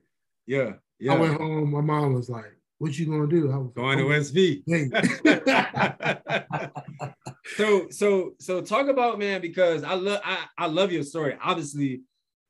Yeah, 0.48 0.74
yeah. 1.00 1.14
I 1.14 1.20
went 1.20 1.40
home. 1.40 1.72
My 1.72 1.82
mom 1.82 2.14
was 2.14 2.30
like, 2.30 2.58
"What 2.80 2.98
you 2.98 3.06
gonna 3.06 3.28
do?" 3.28 3.52
I 3.52 3.58
was 3.58 3.72
going 3.76 4.00
like, 4.00 4.08
to 4.08 4.14
oh, 4.14 4.20
SV. 4.20 4.64
so 7.56 7.88
so 7.90 8.34
so 8.40 8.62
talk 8.62 8.88
about 8.88 9.20
man 9.20 9.42
because 9.42 9.84
I 9.84 9.94
love 9.96 10.22
I, 10.24 10.46
I 10.58 10.68
love 10.68 10.92
your 10.92 11.04
story. 11.04 11.38
Obviously, 11.44 12.02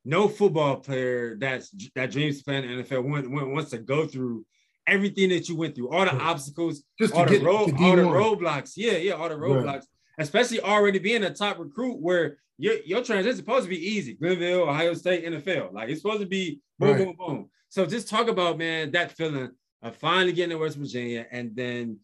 no 0.05 0.27
football 0.27 0.77
player 0.77 1.35
that's 1.37 1.69
that 1.95 2.11
dreams 2.11 2.43
playing 2.43 2.69
in 2.69 2.77
the 2.77 2.83
NFL 2.83 3.03
want, 3.03 3.29
wants 3.29 3.71
to 3.71 3.77
go 3.77 4.05
through 4.05 4.45
everything 4.87 5.29
that 5.29 5.47
you 5.47 5.55
went 5.55 5.75
through, 5.75 5.89
all 5.89 6.05
the 6.05 6.15
obstacles, 6.15 6.83
Just 6.99 7.13
all 7.13 7.25
the 7.25 7.39
road, 7.39 7.73
all 7.79 7.95
the 7.95 8.03
roadblocks. 8.03 8.73
Yeah, 8.75 8.93
yeah, 8.93 9.13
all 9.13 9.29
the 9.29 9.35
roadblocks. 9.35 9.65
Right. 9.65 9.83
Especially 10.19 10.59
already 10.61 10.99
being 10.99 11.23
a 11.23 11.33
top 11.33 11.57
recruit 11.57 11.99
where 11.99 12.37
your, 12.57 12.75
your 12.85 13.03
transition 13.03 13.31
is 13.31 13.37
supposed 13.37 13.63
to 13.63 13.69
be 13.69 13.89
easy. 13.89 14.13
Glenville, 14.13 14.69
Ohio 14.69 14.93
State, 14.93 15.25
NFL. 15.25 15.73
Like 15.73 15.89
it's 15.89 16.01
supposed 16.01 16.21
to 16.21 16.27
be 16.27 16.59
boom, 16.77 16.89
right. 16.89 16.97
boom, 16.97 17.15
boom. 17.17 17.49
So 17.69 17.85
just 17.85 18.09
talk 18.09 18.27
about 18.27 18.57
man 18.57 18.91
that 18.91 19.13
feeling 19.13 19.51
of 19.81 19.95
finally 19.95 20.33
getting 20.33 20.51
to 20.51 20.57
West 20.57 20.77
Virginia 20.77 21.25
and 21.31 21.55
then 21.55 21.99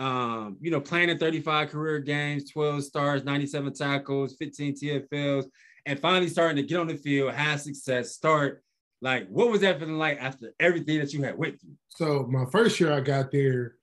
um, 0.00 0.56
you 0.62 0.70
know, 0.70 0.80
playing 0.80 1.10
in 1.10 1.18
35 1.18 1.68
career 1.68 1.98
games, 1.98 2.50
12 2.50 2.84
stars, 2.84 3.22
97 3.22 3.74
tackles, 3.74 4.34
15 4.38 4.74
TFLs, 4.74 5.44
and 5.84 6.00
finally 6.00 6.28
starting 6.28 6.56
to 6.56 6.62
get 6.62 6.80
on 6.80 6.86
the 6.86 6.96
field, 6.96 7.34
have 7.34 7.60
success, 7.60 8.12
start. 8.12 8.64
Like, 9.02 9.28
what 9.28 9.50
was 9.50 9.60
that 9.60 9.78
feeling 9.78 9.98
like 9.98 10.18
after 10.18 10.54
everything 10.58 11.00
that 11.00 11.12
you 11.12 11.22
had 11.22 11.36
went 11.36 11.60
through? 11.60 11.74
So 11.88 12.26
my 12.30 12.46
first 12.50 12.80
year 12.80 12.92
I 12.92 13.00
got 13.00 13.30
there, 13.30 13.74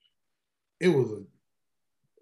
it 0.80 0.90
was 0.90 1.12
a, 1.12 1.22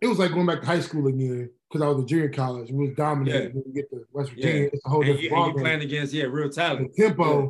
it 0.02 0.08
was 0.08 0.20
like 0.20 0.34
going 0.34 0.46
back 0.46 0.60
to 0.60 0.68
high 0.68 0.82
school 0.82 1.08
again 1.08 1.50
because 1.72 1.82
I 1.82 1.88
was 1.88 2.04
a 2.04 2.06
junior 2.06 2.30
college. 2.30 2.72
We 2.72 2.90
was 2.90 2.98
dominating 2.98 3.42
yeah. 3.44 3.54
when 3.54 3.64
we 3.66 3.74
get 3.74 3.90
to 3.92 4.06
West 4.12 4.32
Virginia. 4.32 4.64
Yeah. 4.64 4.70
It's 4.74 4.86
a 4.86 4.90
whole 4.90 5.04
and 5.04 5.18
different 5.20 5.48
you, 5.48 5.54
you 5.54 5.64
playing 5.64 5.82
against 5.82 6.14
yeah 6.14 6.26
real 6.26 6.50
talent. 6.50 6.94
The 6.94 7.04
tempo 7.04 7.44
yeah. 7.44 7.50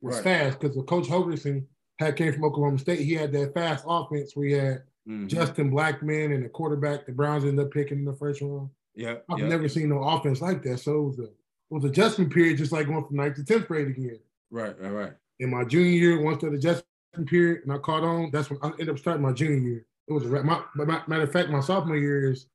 was 0.00 0.14
right. 0.16 0.24
fast 0.24 0.60
because 0.60 0.76
Coach 0.86 1.08
Holgorsen 1.08 1.64
had 1.98 2.14
came 2.14 2.32
from 2.32 2.44
Oklahoma 2.44 2.78
State. 2.78 3.00
He 3.00 3.14
had 3.14 3.32
that 3.32 3.52
fast 3.52 3.84
offense 3.86 4.34
where 4.34 4.46
he 4.46 4.52
had 4.52 4.82
mm-hmm. 5.08 5.26
Justin 5.26 5.70
Blackmon 5.70 6.34
and 6.34 6.44
the 6.44 6.48
quarterback. 6.48 7.06
The 7.06 7.12
Browns 7.12 7.44
ended 7.44 7.64
up 7.64 7.72
picking 7.72 7.98
in 7.98 8.04
the 8.04 8.14
first 8.14 8.40
round. 8.40 8.70
Yeah, 8.94 9.16
I've 9.30 9.38
yep. 9.38 9.48
never 9.48 9.68
seen 9.68 9.90
no 9.90 10.02
offense 10.02 10.40
like 10.40 10.62
that. 10.62 10.78
So 10.78 10.92
it 10.92 11.02
was 11.02 11.18
a 11.18 11.24
it 11.24 11.74
was 11.74 11.84
adjustment 11.84 12.32
period, 12.32 12.58
just 12.58 12.72
like 12.72 12.86
going 12.86 13.04
from 13.04 13.16
ninth 13.16 13.36
to 13.36 13.44
tenth 13.44 13.66
grade 13.66 13.88
again. 13.88 14.18
Right, 14.50 14.80
right, 14.80 14.90
right. 14.92 15.12
In 15.40 15.50
my 15.50 15.64
junior 15.64 15.90
year, 15.90 16.22
once 16.22 16.40
that 16.42 16.54
adjustment 16.54 16.86
period, 17.26 17.62
and 17.64 17.72
I 17.72 17.78
caught 17.78 18.04
on, 18.04 18.30
that's 18.32 18.50
when 18.50 18.58
I 18.62 18.68
ended 18.70 18.90
up 18.90 18.98
starting 18.98 19.22
my 19.22 19.32
junior 19.32 19.56
year. 19.56 19.86
It 20.08 20.12
was 20.12 20.24
a 20.24 20.28
my, 20.28 20.62
my, 20.76 21.02
matter 21.06 21.22
of 21.22 21.32
fact, 21.32 21.50
my 21.50 21.60
sophomore 21.60 21.96
year 21.96 22.30
is 22.30 22.46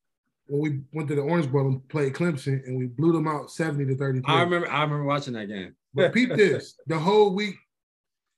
when 0.47 0.61
we 0.61 0.79
went 0.93 1.09
to 1.09 1.15
the 1.15 1.21
Orange 1.21 1.51
Bowl 1.51 1.67
and 1.67 1.87
played 1.89 2.13
Clemson, 2.13 2.65
and 2.65 2.77
we 2.77 2.85
blew 2.85 3.11
them 3.11 3.27
out 3.27 3.51
seventy 3.51 3.85
to 3.85 3.95
thirty. 3.95 4.21
I 4.25 4.41
remember, 4.41 4.69
I 4.69 4.81
remember 4.81 5.03
watching 5.03 5.33
that 5.33 5.47
game. 5.47 5.75
but 5.93 6.13
peep 6.13 6.29
this: 6.35 6.75
the 6.87 6.97
whole 6.97 7.35
week, 7.35 7.55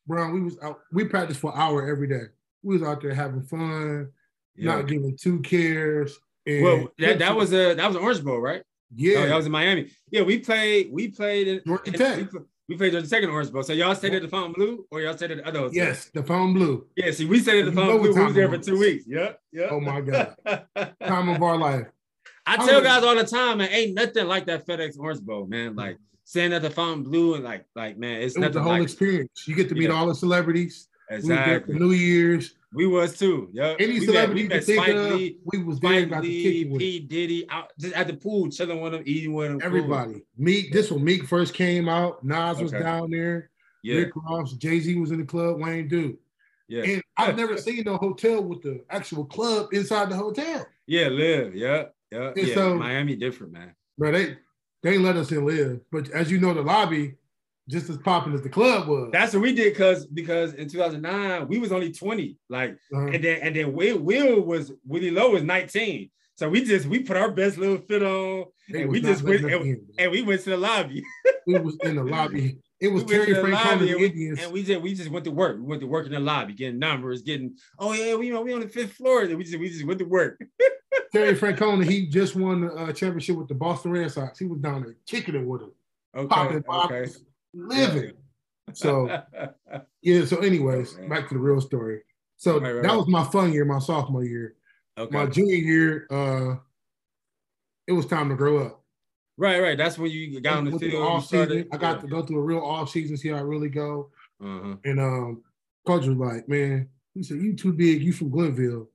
Brown, 0.08 0.34
we 0.34 0.42
was 0.42 0.58
out. 0.62 0.80
We 0.92 1.06
practiced 1.06 1.40
for 1.40 1.54
an 1.54 1.60
hour 1.60 1.88
every 1.88 2.08
day. 2.08 2.26
We 2.64 2.78
was 2.78 2.88
out 2.88 3.02
there 3.02 3.14
having 3.14 3.44
fun, 3.44 4.10
yeah. 4.56 4.76
not 4.76 4.88
giving 4.88 5.18
two 5.18 5.40
cares. 5.42 6.18
Well, 6.46 6.92
that, 7.00 7.20
that 7.20 7.36
was 7.36 7.54
a 7.54 7.74
that 7.76 7.88
was 7.88 7.96
an 7.96 8.02
Orange 8.02 8.24
Bowl, 8.24 8.40
right? 8.40 8.64
Yeah, 8.96 9.20
oh, 9.20 9.28
that 9.28 9.36
was 9.36 9.46
in 9.46 9.52
Miami. 9.52 9.90
Yeah, 10.12 10.24
we 10.24 10.40
played. 10.40 10.90
We 10.92 11.10
played 11.10 11.48
in 11.48 11.62
Georgia 11.66 11.92
Tech. 11.92 12.32
We, 12.70 12.78
played 12.78 12.92
Georgia 12.92 13.10
Tech 13.10 13.24
in 13.24 13.30
Orange 13.30 13.52
Bowl. 13.52 13.64
So 13.64 13.74
y'all 13.74 13.96
stayed 13.96 14.14
at 14.14 14.22
the 14.22 14.28
Fontainebleau, 14.28 14.86
or 14.92 15.02
y'all 15.02 15.16
stayed 15.16 15.32
at 15.32 15.38
the 15.38 15.48
other? 15.48 15.70
Yes, 15.72 16.10
the 16.14 16.24
Fontainebleau. 16.24 16.86
Yeah, 16.96 17.12
see, 17.12 17.26
we 17.26 17.40
stayed 17.40 17.60
at 17.60 17.66
the 17.66 17.72
Fontainebleau. 17.72 18.02
We 18.02 18.24
was 18.24 18.34
there 18.34 18.50
for 18.50 18.58
two 18.58 18.78
weeks. 18.78 19.06
Yep, 19.08 19.40
yep. 19.52 19.70
Oh 19.72 19.80
my 19.80 20.02
god, 20.02 20.36
time 21.04 21.30
of 21.30 21.42
our 21.42 21.58
life. 21.58 21.88
I 22.46 22.58
tell 22.58 22.82
guys 22.82 23.04
all 23.04 23.16
the 23.16 23.26
time, 23.26 23.60
man, 23.60 23.70
ain't 23.72 23.96
nothing 23.96 24.28
like 24.28 24.46
that 24.48 24.68
FedEx 24.68 25.00
Orange 25.00 25.22
Bowl, 25.22 25.46
man. 25.46 25.76
Like 25.76 25.98
staying 26.26 26.54
at 26.54 26.62
the 26.62 26.70
Fontainebleau 26.70 27.36
and 27.36 27.44
like, 27.44 27.66
like 27.76 27.98
man, 27.98 28.22
it's 28.22 28.36
it 28.36 28.42
was 28.42 28.52
the 28.52 28.62
whole 28.62 28.74
like 28.74 28.84
experience. 28.84 29.48
You 29.48 29.56
get 29.56 29.70
to 29.70 29.76
meet 29.76 29.90
yeah. 29.90 29.96
all 29.96 30.08
the 30.08 30.16
celebrities. 30.16 30.88
Exactly. 31.10 31.78
New 31.78 31.92
Year's. 31.92 32.56
We 32.74 32.88
was 32.88 33.18
too. 33.18 33.50
Yeah. 33.54 33.76
Any 33.80 34.00
we 34.00 34.06
celebrity 34.06 34.48
met, 34.48 34.66
we, 34.68 34.76
met 34.76 34.84
Spike 34.86 34.96
of, 34.96 35.12
Lee, 35.12 35.38
we 35.46 35.64
was 35.64 35.80
there. 35.80 36.08
Spike 36.08 36.24
Lee, 36.24 36.66
P 36.78 37.00
Diddy, 37.02 37.46
out 37.50 37.72
just 37.80 37.94
at 37.94 38.08
the 38.08 38.16
pool, 38.16 38.50
chilling 38.50 38.82
with 38.82 38.94
them, 38.94 39.04
eating 39.06 39.34
with 39.34 39.52
them. 39.52 39.62
Everybody. 39.64 40.14
Cool. 40.14 40.22
Meek. 40.38 40.74
This 40.74 40.92
when 40.92 41.04
Meek 41.04 41.26
first 41.26 41.54
came 41.54 41.88
out. 41.88 42.24
Nas 42.24 42.56
okay. 42.56 42.64
was 42.64 42.72
down 42.72 43.12
there. 43.12 43.52
Yeah. 43.84 43.98
Rick 43.98 44.16
Ross, 44.16 44.54
Jay 44.54 44.80
Z 44.80 44.96
was 44.96 45.12
in 45.12 45.20
the 45.20 45.26
club. 45.26 45.60
Wayne 45.60 45.88
Dude. 45.88 46.18
Yeah. 46.68 46.84
And 46.84 47.04
I've 47.18 47.36
never 47.36 47.58
seen 47.58 47.84
no 47.86 47.98
hotel 47.98 48.42
with 48.42 48.64
the 48.64 48.84
actual 48.90 49.26
club 49.26 49.68
inside 49.74 50.10
the 50.10 50.16
hotel. 50.16 50.66
Yeah, 50.88 51.10
live. 51.10 51.54
Yeah. 51.56 51.86
Yeah. 52.12 52.32
And 52.36 52.48
yeah. 52.48 52.54
So, 52.56 52.76
Miami 52.76 53.16
different, 53.16 53.54
man. 53.54 53.76
But 53.98 54.14
they 54.14 54.38
they 54.82 54.98
let 54.98 55.18
us 55.18 55.32
in 55.32 55.46
live. 55.46 55.82
But 55.92 56.10
as 56.10 56.32
you 56.32 56.40
know, 56.40 56.54
the 56.54 56.62
lobby 56.62 57.16
just 57.70 57.90
as 57.90 57.98
popping 57.98 58.34
as 58.34 58.42
the 58.42 58.50
club 58.50 58.88
was. 58.88 59.10
That's 59.12 59.34
what 59.34 59.42
we 59.42 59.54
did 59.54 59.74
because 59.74 60.06
because 60.06 60.54
in 60.54 60.68
2009 60.68 61.48
we 61.48 61.60
was 61.60 61.72
only 61.72 61.92
20, 61.92 62.38
like, 62.50 62.72
uh-huh. 62.94 63.08
and 63.08 63.24
then 63.24 63.40
and 63.42 63.56
then 63.56 63.74
Will, 63.74 64.00
Will 64.00 64.42
was 64.42 64.72
Willie 64.86 65.12
Lowe 65.12 65.32
was 65.32 65.44
19. 65.44 66.10
So 66.36 66.50
we 66.50 66.66
just 66.66 66.88
we 66.88 67.00
put 67.00 67.16
our 67.16 67.32
best 67.32 67.58
little 67.58 67.78
fit 67.78 68.04
on, 68.04 68.46
and 68.74 68.90
we 68.90 69.02
just 69.02 69.24
went 69.24 69.44
and, 69.44 69.52
in, 69.52 69.86
and, 70.00 70.12
we 70.12 70.24
went 70.24 70.42
to 70.44 70.50
the 70.50 70.58
lobby. 70.58 71.04
we 71.48 71.60
was 71.60 71.78
in 71.84 71.96
the 71.96 72.04
lobby. 72.04 72.58
It 72.82 72.88
was 72.88 73.04
we 73.04 73.14
Terry 73.14 73.34
Francona 73.36 73.72
and 73.72 73.82
we, 73.82 74.06
Indians, 74.06 74.40
and 74.42 74.52
we 74.52 74.64
just 74.64 74.82
we 74.82 74.96
just 74.96 75.12
went 75.12 75.26
to 75.26 75.32
work. 75.32 75.58
We 75.58 75.64
went 75.64 75.82
to 75.82 75.88
work 75.88 76.08
in 76.08 76.12
the 76.12 76.20
lobby, 76.20 76.54
getting 76.54 76.80
numbers, 76.80 77.22
getting 77.22 77.56
oh 77.78 77.94
yeah, 77.94 78.16
we 78.16 78.28
you 78.28 78.34
know 78.34 78.42
we 78.42 78.52
on 78.52 78.62
the 78.62 78.68
fifth 78.68 78.94
floor. 78.94 79.22
And 79.22 79.38
we 79.38 79.44
just 79.44 79.60
we 79.60 79.70
just 79.70 79.86
went 79.86 80.00
to 80.00 80.06
work. 80.06 80.44
Terry 81.14 81.36
Francona, 81.36 81.86
he 81.86 82.08
just 82.08 82.36
won 82.36 82.62
the 82.62 82.74
uh, 82.74 82.92
championship 82.92 83.38
with 83.38 83.48
the 83.48 83.54
Boston 83.54 83.92
Red 83.92 84.12
Sox. 84.12 84.40
He 84.40 84.46
was 84.46 84.60
down 84.60 84.82
there 84.82 84.96
kicking 85.06 85.36
it 85.36 85.46
with 85.46 85.62
him, 85.62 85.72
okay, 86.16 86.28
popping 86.28 86.64
okay 86.68 87.12
living. 87.54 88.14
So 88.74 89.22
yeah. 90.02 90.26
So, 90.26 90.38
anyways, 90.38 90.98
oh, 91.02 91.08
back 91.08 91.28
to 91.30 91.34
the 91.36 91.40
real 91.40 91.62
story. 91.62 92.02
So 92.38 92.60
right, 92.60 92.72
right, 92.74 92.84
that 92.84 92.96
was 92.96 93.08
my 93.08 93.24
fun 93.26 93.54
year, 93.54 93.66
my 93.66 93.80
sophomore 93.80 94.24
year. 94.24 94.56
Okay. 94.98 95.16
My 95.16 95.26
junior 95.26 95.56
year, 95.56 96.08
uh, 96.12 96.56
it 97.88 97.94
was 97.94 98.06
time 98.06 98.30
to 98.30 98.36
grow 98.36 98.66
up. 98.66 98.84
Right, 99.38 99.60
right. 99.60 99.78
That's 99.78 99.98
when 99.98 100.12
you 100.12 100.40
got 100.40 100.58
on 100.58 100.66
the 100.66 100.78
field. 100.78 101.02
off 101.02 101.26
season, 101.26 101.68
I 101.72 101.78
got 101.78 101.96
yeah. 101.96 102.02
to 102.02 102.08
go 102.08 102.22
through 102.22 102.38
a 102.38 102.44
real 102.44 102.60
off 102.60 102.90
season, 102.90 103.18
see 103.18 103.30
how 103.30 103.38
I 103.38 103.42
really 103.42 103.70
go. 103.70 104.12
Uh-huh. 104.44 104.76
And 104.86 105.00
um, 105.00 105.44
coach 105.88 106.06
was 106.06 106.18
like, 106.18 106.48
"Man, 106.48 106.88
he 107.14 107.24
said 107.24 107.38
you 107.38 107.56
too 107.56 107.74
big. 107.74 108.04
You 108.04 108.14
from 108.14 108.30
Glenville." 108.30 108.90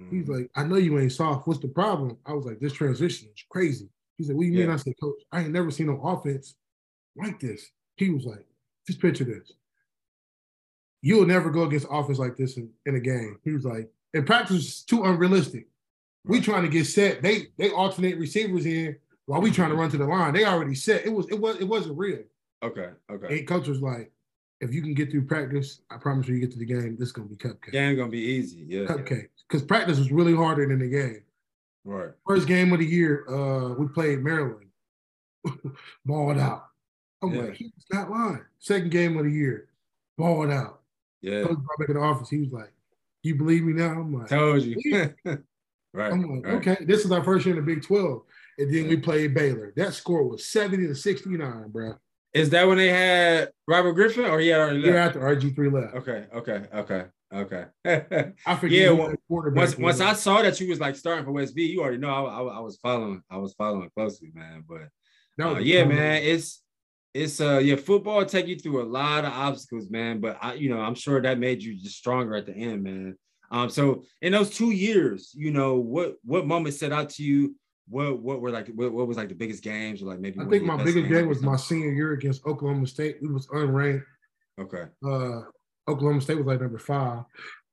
Mm-hmm. 0.00 0.16
He's 0.16 0.28
like, 0.28 0.50
"I 0.54 0.64
know 0.64 0.76
you 0.76 0.98
ain't 0.98 1.12
soft. 1.12 1.46
What's 1.46 1.60
the 1.60 1.68
problem?" 1.68 2.16
I 2.24 2.32
was 2.32 2.46
like, 2.46 2.58
"This 2.58 2.72
transition 2.72 3.28
is 3.34 3.44
crazy." 3.50 3.88
He 4.16 4.24
said, 4.24 4.36
"What 4.36 4.42
do 4.42 4.48
you 4.48 4.58
mean?" 4.58 4.70
I 4.70 4.76
said, 4.76 4.94
"Coach, 5.00 5.20
I 5.30 5.40
ain't 5.42 5.52
never 5.52 5.70
seen 5.70 5.88
no 5.88 6.00
offense 6.00 6.54
like 7.14 7.38
this." 7.38 7.70
He 7.96 8.10
was 8.10 8.24
like, 8.24 8.44
just 8.86 9.00
picture 9.00 9.24
this. 9.24 9.52
You'll 11.02 11.26
never 11.26 11.50
go 11.50 11.62
against 11.62 11.86
offense 11.90 12.18
like 12.18 12.36
this 12.36 12.56
in, 12.56 12.70
in 12.84 12.96
a 12.96 13.00
game. 13.00 13.38
He 13.44 13.52
was 13.52 13.64
like, 13.64 13.90
in 14.14 14.24
practice, 14.24 14.56
it's 14.56 14.82
too 14.82 15.04
unrealistic. 15.04 15.68
We 16.24 16.40
trying 16.40 16.62
to 16.62 16.68
get 16.68 16.86
set. 16.86 17.22
They 17.22 17.48
they 17.56 17.70
alternate 17.70 18.18
receivers 18.18 18.66
in 18.66 18.96
while 19.26 19.40
we 19.40 19.50
trying 19.50 19.70
to 19.70 19.76
run 19.76 19.90
to 19.90 19.96
the 19.96 20.06
line. 20.06 20.34
They 20.34 20.44
already 20.44 20.74
set. 20.74 21.06
It 21.06 21.12
was 21.12 21.28
it 21.28 21.38
was 21.38 21.56
it 21.56 21.68
wasn't 21.68 21.98
real. 21.98 22.22
Okay. 22.62 22.88
Okay. 23.10 23.38
And 23.38 23.46
coach 23.46 23.68
was 23.68 23.80
like, 23.80 24.10
if 24.60 24.72
you 24.72 24.82
can 24.82 24.94
get 24.94 25.10
through 25.10 25.26
practice, 25.26 25.82
I 25.90 25.98
promise 25.98 26.26
you, 26.26 26.34
you 26.34 26.40
get 26.40 26.50
to 26.52 26.58
the 26.58 26.64
game. 26.64 26.96
This 26.98 27.08
is 27.08 27.12
gonna 27.12 27.28
be 27.28 27.36
cupcake. 27.36 27.72
Game 27.72 27.96
gonna 27.96 28.10
be 28.10 28.18
easy. 28.18 28.64
Yeah. 28.66 28.86
Cupcake. 28.86 29.28
Because 29.48 29.62
practice 29.62 29.98
was 29.98 30.10
really 30.10 30.34
harder 30.34 30.66
than 30.66 30.80
the 30.80 30.88
game. 30.88 31.22
Right. 31.84 32.10
First 32.26 32.48
game 32.48 32.72
of 32.72 32.80
the 32.80 32.86
year, 32.86 33.24
uh, 33.28 33.74
we 33.74 33.86
played 33.86 34.20
Maryland. 34.20 34.66
Balled 36.04 36.38
out. 36.38 36.66
I'm 37.22 37.34
yeah. 37.34 37.42
like, 37.42 37.54
he 37.54 37.64
was 37.74 37.84
not 37.90 38.10
lying. 38.10 38.44
Second 38.58 38.90
game 38.90 39.16
of 39.16 39.24
the 39.24 39.30
year, 39.30 39.68
balled 40.18 40.50
out. 40.50 40.80
Yeah. 41.22 41.42
Coach 41.42 41.58
brought 41.58 41.78
back 41.78 41.88
in 41.88 41.94
the 41.94 42.00
office. 42.02 42.28
He 42.28 42.38
was 42.38 42.52
like, 42.52 42.72
You 43.22 43.34
believe 43.34 43.64
me 43.64 43.72
now? 43.72 43.92
I'm 44.00 44.12
like, 44.12 44.28
Told 44.28 44.62
you. 44.62 44.76
right. 45.24 46.12
I'm 46.12 46.22
like, 46.22 46.44
right. 46.44 46.54
okay. 46.54 46.76
This 46.84 47.04
is 47.04 47.12
our 47.12 47.24
first 47.24 47.46
year 47.46 47.56
in 47.56 47.64
the 47.64 47.74
Big 47.74 47.82
12. 47.82 48.22
And 48.58 48.74
then 48.74 48.84
yeah. 48.84 48.90
we 48.90 48.96
played 48.98 49.34
Baylor. 49.34 49.72
That 49.76 49.94
score 49.94 50.24
was 50.24 50.46
70 50.46 50.86
to 50.88 50.94
69, 50.94 51.68
bro. 51.68 51.94
Is 52.32 52.50
that 52.50 52.68
when 52.68 52.76
they 52.76 52.88
had 52.88 53.50
Robert 53.66 53.92
Griffin 53.94 54.26
or 54.26 54.38
he 54.38 54.48
had 54.48 54.60
already 54.60 54.78
left? 54.80 54.86
Year 54.86 54.98
after 54.98 55.20
RG3 55.20 55.72
left. 55.72 55.94
Okay, 55.96 56.26
okay, 56.34 56.62
okay. 56.74 57.04
Okay. 57.32 57.64
I 58.46 58.56
forget. 58.56 58.82
Yeah. 58.82 58.90
Well, 58.90 59.14
once 59.28 59.76
once 59.76 60.00
I 60.00 60.12
saw 60.12 60.42
that 60.42 60.60
you 60.60 60.68
was 60.68 60.78
like 60.80 60.94
starting 60.94 61.24
for 61.24 61.32
West 61.32 61.54
V, 61.54 61.66
you 61.66 61.80
already 61.80 61.98
know 61.98 62.08
I, 62.08 62.20
I, 62.20 62.42
I 62.58 62.60
was 62.60 62.76
following. 62.76 63.20
I 63.28 63.36
was 63.38 63.52
following 63.54 63.90
closely, 63.96 64.30
man. 64.32 64.64
But 64.68 64.88
uh, 65.44 65.58
yeah, 65.58 65.84
man, 65.84 66.22
it's 66.22 66.62
it's 67.16 67.40
uh 67.40 67.58
yeah, 67.58 67.76
football 67.76 68.24
take 68.24 68.46
you 68.46 68.58
through 68.58 68.82
a 68.82 68.84
lot 68.84 69.24
of 69.24 69.32
obstacles, 69.32 69.90
man. 69.90 70.20
But 70.20 70.38
I, 70.40 70.54
you 70.54 70.68
know, 70.68 70.80
I'm 70.80 70.94
sure 70.94 71.20
that 71.20 71.38
made 71.38 71.62
you 71.62 71.74
just 71.76 71.96
stronger 71.96 72.34
at 72.36 72.46
the 72.46 72.54
end, 72.54 72.82
man. 72.82 73.16
Um, 73.50 73.70
so 73.70 74.02
in 74.22 74.32
those 74.32 74.50
two 74.50 74.70
years, 74.70 75.32
you 75.34 75.50
know, 75.50 75.76
what 75.76 76.16
what 76.24 76.46
moments 76.46 76.78
set 76.78 76.92
out 76.92 77.10
to 77.10 77.22
you? 77.22 77.54
What 77.88 78.20
what 78.20 78.40
were 78.40 78.50
like 78.50 78.68
what, 78.68 78.92
what 78.92 79.06
was 79.06 79.16
like 79.16 79.28
the 79.28 79.34
biggest 79.34 79.62
games 79.62 80.02
or 80.02 80.06
like 80.06 80.20
maybe? 80.20 80.40
I 80.40 80.44
think 80.44 80.64
my 80.64 80.82
biggest 80.82 81.08
game 81.08 81.28
was 81.28 81.42
my 81.42 81.56
senior 81.56 81.92
year 81.92 82.12
against 82.12 82.44
Oklahoma 82.46 82.86
State. 82.86 83.18
We 83.22 83.28
was 83.28 83.46
unranked. 83.48 84.02
Okay. 84.60 84.84
Uh, 85.04 85.42
Oklahoma 85.88 86.20
State 86.20 86.38
was 86.38 86.46
like 86.46 86.60
number 86.60 86.78
five. 86.78 87.24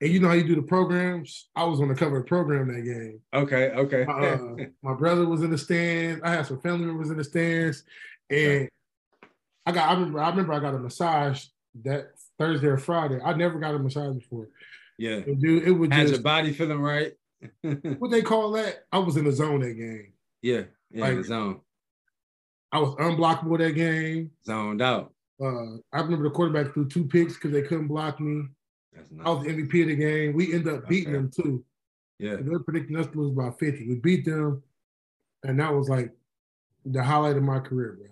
And 0.02 0.12
you 0.12 0.20
know 0.20 0.28
how 0.28 0.34
you 0.34 0.44
do 0.44 0.56
the 0.56 0.62
programs? 0.62 1.50
I 1.56 1.64
was 1.64 1.80
on 1.80 1.88
the 1.88 1.96
cover 1.96 2.18
of 2.18 2.24
the 2.24 2.28
program 2.28 2.68
that 2.68 2.82
game. 2.82 3.22
Okay, 3.34 3.70
okay. 3.70 4.06
uh, 4.06 4.66
my 4.82 4.94
brother 4.94 5.26
was 5.26 5.42
in 5.44 5.50
the 5.50 5.58
stands. 5.58 6.22
I 6.24 6.32
had 6.32 6.46
some 6.46 6.60
family 6.60 6.86
members 6.86 7.10
in 7.10 7.18
the 7.18 7.24
stands, 7.24 7.84
and 8.30 8.70
I 9.66 9.72
got. 9.72 9.90
I 9.90 9.94
remember. 9.94 10.20
I 10.20 10.30
remember 10.30 10.54
I 10.54 10.60
got 10.60 10.76
a 10.76 10.80
massage 10.80 11.46
that 11.84 12.12
Thursday 12.38 12.68
or 12.68 12.78
Friday. 12.78 13.20
I 13.24 13.34
never 13.34 13.60
got 13.60 13.76
a 13.76 13.80
massage 13.80 14.16
before. 14.16 14.50
Yeah, 14.98 15.16
and 15.18 15.42
dude, 15.42 15.68
it 15.68 15.92
had 15.94 16.02
just 16.02 16.14
your 16.16 16.22
body 16.22 16.54
feeling 16.54 16.80
right. 16.80 17.14
what 17.62 18.12
they 18.12 18.22
call 18.22 18.52
that. 18.52 18.86
I 18.92 19.00
was 19.00 19.18
in 19.18 19.26
the 19.26 19.32
zone 19.32 19.62
that 19.62 19.74
game. 19.74 20.14
Yeah, 20.42 20.64
yeah, 20.92 21.02
Like- 21.02 21.18
the 21.18 21.24
zone, 21.24 21.62
I 22.72 22.80
was 22.80 22.96
unblockable 22.96 23.58
that 23.60 23.72
game. 23.74 24.32
zoned 24.46 24.82
out. 24.82 25.14
Uh, 25.42 25.78
I 25.92 26.00
remember 26.02 26.24
the 26.26 26.30
quarterback 26.30 26.74
threw 26.74 26.88
two 26.88 27.06
picks 27.06 27.34
because 27.34 27.52
they 27.52 27.64
couldn't 27.64 27.88
block 27.88 28.20
me. 28.20 28.44
That's 28.94 29.10
I 29.26 29.30
was 29.32 29.44
the 29.44 29.50
MVP 29.52 29.82
of 29.82 29.88
the 29.90 29.96
game. 29.96 30.34
We 30.34 30.54
ended 30.54 30.74
up 30.74 30.88
beating 30.88 31.16
Okay. 31.16 31.18
them 31.18 31.32
too. 31.32 31.66
Yeah, 32.20 32.36
They 32.36 32.44
were 32.50 32.60
predicting 32.60 32.96
us 32.98 33.08
to 33.08 33.18
lose 33.20 33.36
by 33.36 33.50
50. 33.50 33.88
We 33.90 33.96
beat 33.96 34.24
them, 34.26 34.62
and 35.44 35.60
that 35.60 35.74
was 35.74 35.90
like 35.90 36.12
the 36.86 37.04
highlight 37.04 37.36
of 37.38 37.44
my 37.44 37.60
career, 37.60 37.98
bro. 38.00 38.08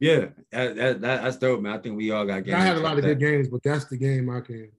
Yeah, 0.00 0.26
that, 0.52 0.76
that, 0.76 1.00
that- 1.00 1.22
that's 1.22 1.36
dope, 1.36 1.60
man. 1.60 1.72
I 1.72 1.78
think 1.78 1.96
we 1.96 2.10
all 2.10 2.24
got 2.26 2.44
games. 2.44 2.54
I 2.56 2.60
had 2.60 2.76
a 2.76 2.80
lot 2.80 2.94
like 2.96 2.98
of 2.98 3.04
good 3.04 3.20
games, 3.20 3.48
but 3.48 3.62
that's 3.62 3.86
the 3.86 3.96
game 3.96 4.28
I 4.30 4.40
can 4.40 4.70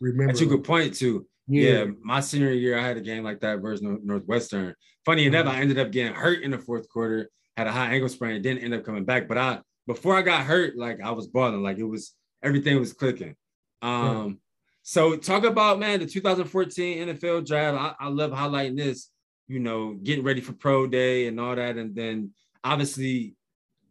remember. 0.00 0.32
that 0.32 0.40
you 0.40 0.48
could 0.48 0.64
point 0.64 0.94
to. 0.96 1.26
yeah. 1.48 1.70
Yeah. 1.70 1.84
my 2.02 2.20
senior 2.20 2.50
year, 2.52 2.78
I 2.78 2.82
had 2.86 2.96
a 2.96 3.00
game 3.00 3.24
like 3.24 3.40
that 3.40 3.60
versus 3.60 3.82
Northwestern. 4.02 4.74
Funny 5.04 5.26
enough, 5.26 5.46
I 5.46 5.60
ended 5.60 5.78
up 5.78 5.90
getting 5.92 6.14
hurt 6.14 6.42
in 6.42 6.50
the 6.50 6.58
fourth 6.58 6.88
quarter, 6.88 7.30
had 7.56 7.66
a 7.66 7.72
high 7.72 7.92
ankle 7.94 8.08
sprain, 8.08 8.42
didn't 8.42 8.62
end 8.64 8.74
up 8.74 8.84
coming 8.84 9.04
back. 9.04 9.28
But 9.28 9.38
I, 9.38 9.60
before 9.86 10.16
I 10.16 10.22
got 10.22 10.44
hurt, 10.44 10.76
like 10.76 11.00
I 11.02 11.10
was 11.12 11.28
balling, 11.28 11.62
like 11.62 11.78
it 11.78 11.84
was 11.84 12.14
everything 12.42 12.78
was 12.80 12.92
clicking. 12.92 13.34
Um, 13.82 14.38
so 14.82 15.16
talk 15.16 15.44
about 15.44 15.78
man 15.78 16.00
the 16.00 16.06
2014 16.06 17.08
NFL 17.08 17.46
draft. 17.46 17.96
I, 18.00 18.06
I 18.06 18.08
love 18.08 18.30
highlighting 18.32 18.76
this. 18.76 19.10
You 19.48 19.60
know, 19.60 19.92
getting 19.94 20.24
ready 20.24 20.40
for 20.40 20.52
pro 20.54 20.88
day 20.88 21.28
and 21.28 21.38
all 21.38 21.54
that, 21.54 21.76
and 21.76 21.94
then 21.94 22.32
obviously 22.64 23.36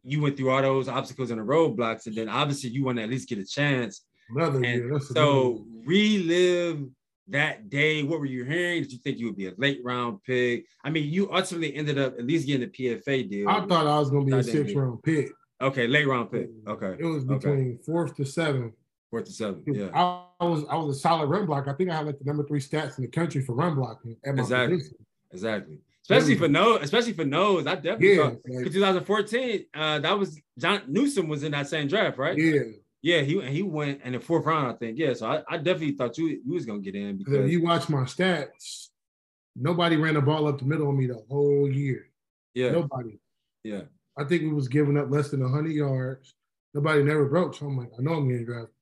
you 0.06 0.22
went 0.22 0.38
through 0.38 0.52
all 0.52 0.62
those 0.62 0.88
obstacles 0.88 1.32
and 1.32 1.40
the 1.40 1.44
roadblocks, 1.46 2.06
and 2.06 2.16
then 2.16 2.30
obviously 2.30 2.70
you 2.70 2.84
want 2.84 2.98
to 2.98 3.04
at 3.04 3.10
least 3.10 3.28
get 3.28 3.40
a 3.40 3.46
chance. 3.46 4.06
Another 4.30 4.58
And 4.64 4.66
year. 4.66 5.00
So 5.00 5.66
relive 5.86 6.86
that 7.28 7.70
day. 7.70 8.04
What 8.04 8.20
were 8.20 8.26
you 8.26 8.44
hearing? 8.44 8.84
Did 8.84 8.92
you 8.94 9.00
think 9.00 9.18
you 9.18 9.26
would 9.28 9.38
be 9.38 9.48
a 9.48 9.54
late 9.58 9.80
round 9.84 10.24
pick? 10.24 10.66
I 10.84 10.90
mean, 10.90 11.12
you 11.12 11.32
ultimately 11.34 11.76
ended 11.76 11.98
up 11.98 12.18
at 12.20 12.26
least 12.26 12.46
getting 12.48 12.68
a 12.68 12.72
PFA 12.72 13.30
deal. 13.30 13.50
I 13.50 13.66
thought 13.66 13.88
I 13.88 14.00
was 14.00 14.10
gonna 14.12 14.26
be 14.26 14.34
a 14.34 14.44
six 14.44 14.74
round 14.74 15.02
pick. 15.04 15.32
okay, 15.62 15.88
late 15.88 16.08
round 16.08 16.32
pick. 16.32 16.50
Okay, 16.68 16.96
It 17.00 17.06
was 17.06 17.24
Okay. 17.26 17.36
between 17.36 17.80
fourth 17.80 18.16
to 18.16 18.26
seventh. 18.26 18.74
fourth 19.10 19.26
to 19.26 19.32
seventh. 19.32 19.64
Yeah, 19.68 19.90
I, 19.94 20.46
was 20.46 20.66
I 20.70 20.76
was 20.76 20.98
a 20.98 21.00
solid 21.00 21.28
run 21.28 21.46
block. 21.46 21.68
I 21.68 21.74
think 21.74 21.90
I 21.90 21.96
had 21.98 22.06
like 22.06 22.20
the 22.20 22.26
number 22.26 22.46
three 22.46 22.60
stats 22.60 22.98
in 22.98 23.04
the 23.04 23.10
country 23.12 23.42
for 23.42 23.54
run 23.54 23.74
blocking 23.76 24.18
Exactly. 24.24 24.78
position. 24.78 24.98
exactly. 25.32 25.78
Especially 26.08 26.36
for 26.36 26.48
nose, 26.48 26.82
especially 26.84 27.14
for 27.14 27.26
nose. 27.26 27.66
I 27.66 27.74
definitely 27.76 28.16
Yeah, 28.16 28.24
thought 28.30 28.38
like, 28.48 28.64
2014, 28.72 29.66
uh, 29.74 30.00
that 30.00 30.20
was 30.20 30.40
John 30.60 30.84
Newsom 30.88 31.28
was 31.28 31.42
in 31.44 31.52
that 31.54 31.68
same 31.68 31.88
draft, 31.88 32.18
right? 32.20 32.38
yeah. 32.38 32.62
Yeah, 33.02 33.22
he 33.22 33.40
he 33.42 33.62
went 33.64 34.02
in 34.04 34.14
the 34.14 34.20
fourth 34.20 34.46
round, 34.46 34.68
I 34.68 34.74
think. 34.78 34.98
Yeah, 34.98 35.14
so 35.14 35.28
I, 35.28 35.44
I 35.48 35.58
definitely 35.58 35.92
thought 35.94 36.18
you 36.18 36.28
you 36.46 36.54
was 36.54 36.66
gonna 36.66 36.80
get 36.80 36.96
in 36.96 37.18
'Cause 37.18 37.22
If 37.22 37.26
because 37.34 37.52
you 37.52 37.64
watch 37.64 37.88
my 37.90 38.02
stats, 38.02 38.90
nobody 39.56 39.96
ran 39.96 40.16
the 40.16 40.22
ball 40.22 40.48
up 40.48 40.58
the 40.60 40.66
middle 40.66 40.88
on 40.88 40.98
me 40.98 41.08
the 41.08 41.24
whole 41.30 41.70
year. 41.72 42.10
yeah, 42.56 42.72
Nobody. 42.72 43.20
yeah. 43.64 43.82
I 44.18 44.24
think 44.24 44.44
we 44.44 44.54
was 44.54 44.68
giving 44.68 44.98
up 44.98 45.10
less 45.12 45.30
than 45.30 45.42
100 45.42 45.72
yards. 45.72 46.34
Nobody 46.74 47.04
never 47.04 47.26
broke. 47.26 47.54
So 47.56 47.66
I'm 47.68 47.78
like, 47.78 47.90
I 47.98 48.02
know 48.02 48.14
I'm 48.14 48.28
getting 48.28 48.46
drafted. 48.46 48.74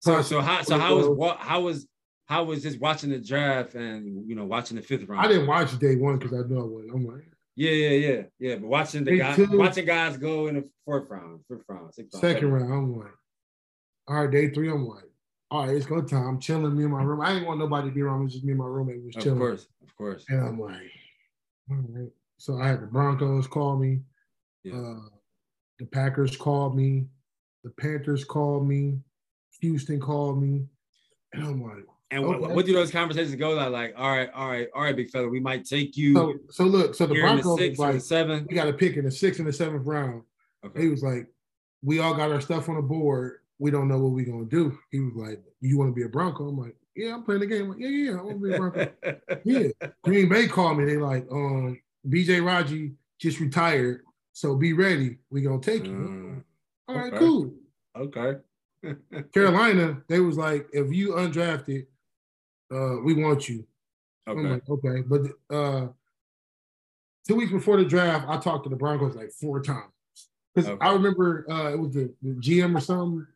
So 0.00 0.20
so 0.22 0.40
how 0.40 0.62
so 0.62 0.78
how 0.78 0.96
was 0.96 1.08
what 1.08 1.38
how 1.38 1.62
was 1.62 1.86
how 2.26 2.44
was 2.44 2.62
just 2.62 2.80
watching 2.80 3.10
the 3.10 3.18
draft 3.18 3.74
and 3.74 4.28
you 4.28 4.34
know 4.34 4.44
watching 4.44 4.76
the 4.76 4.82
fifth 4.82 5.08
round? 5.08 5.24
I 5.24 5.28
didn't 5.28 5.46
watch 5.46 5.78
day 5.78 5.96
one 5.96 6.18
because 6.18 6.32
I 6.32 6.46
know 6.48 6.62
I 6.62 6.64
wouldn't. 6.64 6.94
I'm 6.94 7.06
like, 7.06 7.28
Yeah, 7.56 7.70
yeah, 7.70 7.90
yeah, 7.90 8.22
yeah. 8.38 8.54
But 8.56 8.68
watching 8.68 9.04
the 9.04 9.18
guys, 9.18 9.36
two. 9.36 9.58
watching 9.58 9.86
guys 9.86 10.16
go 10.16 10.46
in 10.46 10.56
the 10.56 10.68
fourth 10.84 11.08
round, 11.10 11.40
fifth 11.48 11.64
round, 11.68 11.94
sixth 11.94 12.14
round, 12.14 12.34
second 12.34 12.52
round, 12.52 12.72
I'm 12.72 12.98
like, 12.98 13.12
all 14.08 14.16
right, 14.16 14.30
day 14.30 14.50
three, 14.50 14.70
I'm 14.70 14.86
like, 14.86 15.04
all 15.50 15.66
right, 15.66 15.76
it's 15.76 15.86
go 15.86 16.00
time. 16.02 16.26
I'm 16.26 16.40
chilling, 16.40 16.76
me 16.76 16.84
in 16.84 16.90
my 16.90 17.02
room. 17.02 17.20
I 17.20 17.34
didn't 17.34 17.46
want 17.46 17.60
nobody 17.60 17.88
to 17.88 17.94
be 17.94 18.02
around. 18.02 18.20
It 18.20 18.24
was 18.24 18.32
just 18.32 18.44
me 18.44 18.52
and 18.52 18.58
my 18.60 18.66
roommate 18.66 19.04
was 19.04 19.14
chilling. 19.14 19.32
Of 19.32 19.38
course, 19.38 19.66
of 19.82 19.96
course. 19.96 20.24
And 20.28 20.40
I'm 20.40 20.60
like, 20.60 20.90
all 21.70 21.76
right. 21.90 22.10
So 22.38 22.58
I 22.58 22.68
had 22.68 22.82
the 22.82 22.86
Broncos 22.86 23.46
call 23.46 23.76
me. 23.76 24.00
Yeah. 24.64 24.74
Uh, 24.76 25.08
the 25.78 25.86
Packers 25.86 26.36
called 26.36 26.76
me. 26.76 27.06
The 27.62 27.70
Panthers 27.70 28.24
called 28.24 28.66
me. 28.66 28.98
Houston 29.60 30.00
called 30.00 30.42
me. 30.42 30.66
And 31.32 31.44
I'm 31.44 31.62
like, 31.62 31.84
And 32.14 32.24
what, 32.24 32.36
okay. 32.36 32.54
what 32.54 32.64
do 32.64 32.72
those 32.72 32.92
conversations 32.92 33.34
go 33.34 33.54
like? 33.54 33.70
Like, 33.70 33.94
all 33.96 34.08
right, 34.08 34.30
all 34.32 34.48
right, 34.48 34.68
all 34.72 34.82
right, 34.82 34.94
big 34.94 35.10
fella, 35.10 35.26
we 35.28 35.40
might 35.40 35.64
take 35.64 35.96
you 35.96 36.14
so, 36.14 36.34
so 36.48 36.64
look, 36.64 36.94
so 36.94 37.06
the 37.06 37.14
the 37.14 37.20
Broncos 37.20 37.58
sixth 37.58 37.80
like, 37.80 37.94
the 37.94 38.00
seventh. 38.00 38.46
we 38.48 38.54
got 38.54 38.66
to 38.66 38.72
pick 38.72 38.96
in 38.96 39.04
the 39.04 39.10
sixth 39.10 39.40
and 39.40 39.48
the 39.48 39.52
seventh 39.52 39.84
round. 39.84 40.22
He 40.76 40.88
was 40.88 41.02
like, 41.02 41.26
we 41.82 41.98
all 41.98 42.14
got 42.14 42.30
our 42.30 42.40
stuff 42.40 42.68
on 42.68 42.76
the 42.76 42.82
board. 42.82 43.38
We 43.58 43.72
don't 43.72 43.88
know 43.88 43.98
what 43.98 44.12
we're 44.12 44.26
going 44.26 44.48
to 44.48 44.50
do. 44.50 44.78
He 44.92 45.00
was 45.00 45.14
like, 45.16 45.42
you 45.60 45.76
want 45.76 45.90
to 45.90 45.94
be 45.94 46.04
a 46.04 46.08
Bronco? 46.08 46.48
I'm 46.48 46.56
like, 46.56 46.76
yeah, 46.94 47.14
I'm 47.14 47.24
playing 47.24 47.40
the 47.40 47.46
game. 47.46 47.68
Like, 47.68 47.80
yeah, 47.80 47.88
yeah, 47.88 48.12
I 48.12 48.22
want 48.22 48.40
to 48.40 48.48
be 48.48 48.54
a 48.54 48.58
Bronco. 48.58 48.92
yeah. 49.44 49.88
Green 50.04 50.28
Bay 50.28 50.46
called 50.46 50.78
me. 50.78 50.84
They 50.84 50.96
like, 50.96 51.26
um, 51.32 51.80
BJ 52.08 52.46
Raji 52.46 52.92
just 53.18 53.40
retired. 53.40 54.02
So 54.34 54.54
be 54.54 54.72
ready. 54.72 55.18
We 55.30 55.42
gonna 55.42 55.60
take 55.60 55.84
you. 55.84 55.92
Mm, 55.92 56.44
All 56.88 56.94
right, 56.94 57.12
okay. 57.12 57.18
cool. 57.18 57.52
okay. 57.96 58.38
Carolina, 59.34 60.02
they 60.08 60.20
was 60.20 60.36
like, 60.36 60.68
if 60.72 60.92
you 60.92 61.12
undrafted, 61.12 61.86
uh, 62.74 63.00
we 63.02 63.14
want 63.14 63.48
you. 63.48 63.64
Okay. 64.28 64.40
like, 64.48 64.68
okay. 64.68 65.02
But 65.06 65.20
uh 65.54 65.88
two 67.26 67.36
weeks 67.36 67.52
before 67.52 67.76
the 67.76 67.84
draft, 67.84 68.26
I 68.28 68.38
talked 68.38 68.64
to 68.64 68.70
the 68.70 68.76
Broncos 68.76 69.14
like 69.14 69.30
four 69.32 69.62
times. 69.62 69.92
Because 70.54 70.70
Okay. 70.70 70.86
I 70.86 70.92
remember 70.92 71.46
uh 71.50 71.72
it 71.72 71.78
was 71.78 71.92
the, 71.94 72.12
the 72.22 72.30
GM 72.34 72.76
or 72.76 72.80
something. 72.80 73.26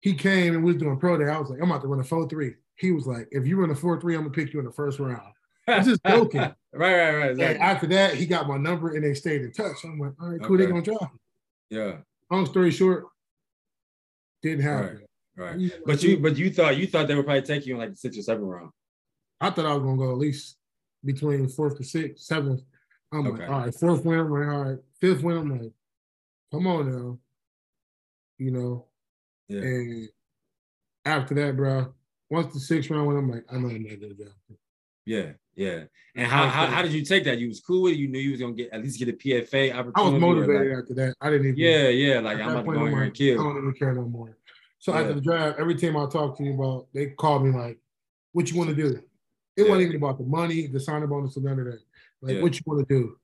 He 0.00 0.14
came 0.14 0.54
and 0.54 0.62
we 0.64 0.72
was 0.72 0.82
doing 0.82 0.98
pro 0.98 1.16
day. 1.16 1.30
I 1.30 1.38
was 1.38 1.48
like, 1.50 1.60
I'm 1.62 1.70
about 1.70 1.80
to 1.82 1.88
run 1.88 2.00
a 2.00 2.04
4-3. 2.04 2.54
He 2.76 2.92
was 2.92 3.06
like, 3.06 3.26
if 3.30 3.46
you 3.46 3.56
run 3.58 3.70
a 3.70 3.74
4-3, 3.74 4.02
I'm 4.16 4.20
gonna 4.22 4.30
pick 4.30 4.52
you 4.52 4.58
in 4.58 4.66
the 4.66 4.72
first 4.72 4.98
round. 4.98 5.32
I'm 5.66 5.82
just 5.84 6.00
joking. 6.06 6.40
right, 6.40 6.54
right, 6.72 7.14
right. 7.16 7.30
Exactly. 7.30 7.60
after 7.60 7.86
that, 7.86 8.14
he 8.14 8.26
got 8.26 8.46
my 8.48 8.58
number 8.58 8.94
and 8.96 9.04
they 9.04 9.14
stayed 9.14 9.40
in 9.42 9.52
touch. 9.52 9.76
I'm 9.84 9.98
like, 9.98 10.12
all 10.20 10.28
right, 10.30 10.42
cool, 10.42 10.56
they 10.58 10.64
Okay. 10.64 10.72
gonna 10.72 10.82
draft 10.82 11.12
me. 11.14 11.20
Yeah, 11.70 11.96
Long 12.30 12.44
story 12.46 12.70
short, 12.70 13.04
didn't 14.42 14.60
happen. 14.62 14.96
right. 14.96 15.06
You 15.36 15.44
know, 15.68 15.70
But 15.86 16.02
you, 16.02 16.18
but 16.18 16.36
you 16.38 16.50
thought 16.50 16.76
you 16.76 16.86
thought 16.86 17.08
they 17.08 17.14
would 17.14 17.24
probably 17.24 17.42
take 17.42 17.66
you 17.66 17.74
in 17.74 17.80
like 17.80 17.90
the 17.90 17.96
sixth 17.96 18.18
or 18.18 18.22
seventh 18.22 18.46
round. 18.48 18.70
I 19.40 19.50
thought 19.50 19.66
I 19.66 19.74
was 19.74 19.82
gonna 19.82 19.96
go 19.96 20.12
at 20.12 20.18
least 20.18 20.56
between 21.04 21.48
fourth 21.48 21.76
to 21.78 21.84
sixth, 21.84 22.24
seventh. 22.24 22.62
I'm 23.12 23.26
Okay. 23.26 23.42
like, 23.42 23.50
all 23.50 23.60
right, 23.60 23.74
fourth 23.74 24.04
win, 24.04 24.20
I'm 24.20 24.30
like, 24.30 24.48
all 24.48 24.64
right, 24.64 24.78
fifth 25.00 25.22
win, 25.22 25.36
I'm 25.36 25.50
like, 25.60 25.72
come 26.52 26.66
on 26.66 26.90
now. 26.90 27.18
You 28.38 28.50
know, 28.50 28.86
Yeah. 29.48 29.60
and 29.60 30.08
after 31.04 31.34
that, 31.34 31.56
bro, 31.56 31.92
once 32.30 32.52
the 32.54 32.60
sixth 32.60 32.90
round 32.90 33.06
went, 33.06 33.18
I'm 33.18 33.30
like, 33.30 33.44
I 33.50 33.56
know 33.58 33.68
I'm 33.68 33.82
not 33.82 34.00
gonna 34.00 34.14
draft. 34.14 34.34
Yeah, 35.06 35.32
yeah. 35.54 35.84
And 36.16 36.26
how, 36.26 36.48
how 36.48 36.66
how 36.66 36.82
did 36.82 36.92
you 36.92 37.04
take 37.04 37.24
that? 37.24 37.38
You 37.38 37.48
was 37.48 37.60
cool 37.60 37.82
with 37.82 37.92
it. 37.92 37.98
You 37.98 38.08
knew 38.08 38.18
you 38.18 38.30
was 38.30 38.40
gonna 38.40 38.54
get 38.54 38.70
at 38.72 38.82
least 38.82 38.98
get 38.98 39.08
a 39.08 39.12
PFA 39.12 39.72
opportunity. 39.74 39.92
I 39.96 40.08
was 40.10 40.20
motivated 40.20 40.70
like- 40.72 40.78
after 40.82 40.94
that. 40.94 41.14
I 41.20 41.30
didn't 41.30 41.48
even 41.48 41.58
yeah, 41.58 41.88
yeah. 41.88 42.20
Like 42.20 42.38
I'm 42.38 42.50
about 42.56 42.64
to 42.64 42.78
go 42.78 42.86
in 42.86 42.92
here 42.92 43.02
and 43.02 43.14
kill. 43.14 43.40
I 43.40 43.42
don't 43.44 43.58
even 43.58 43.72
care 43.74 43.92
no 43.92 44.02
more. 44.06 44.36
So 44.84 44.92
Yeah. 44.92 45.00
after 45.00 45.14
the 45.14 45.20
draft, 45.22 45.58
every 45.58 45.76
team 45.76 45.96
I 45.96 46.06
talk 46.10 46.36
to 46.36 46.44
you 46.44 46.52
about, 46.52 46.88
they 46.92 47.06
called 47.06 47.42
me 47.46 47.50
like, 47.58 47.78
"What 48.32 48.50
you 48.50 48.58
want 48.58 48.68
to 48.68 48.76
do?" 48.76 48.88
It 49.56 49.62
Yeah. 49.62 49.68
wasn't 49.70 49.84
even 49.88 49.96
about 49.96 50.18
the 50.18 50.24
money, 50.24 50.66
the 50.66 50.78
signing 50.78 51.08
bonus, 51.08 51.38
or 51.38 51.40
none 51.40 51.58
of 51.58 51.64
that. 51.64 51.80
Like, 52.20 52.36
Yeah. 52.36 52.42
what 52.42 52.54
you 52.54 52.60
want 52.66 52.86
to 52.86 52.94
do? 52.94 53.16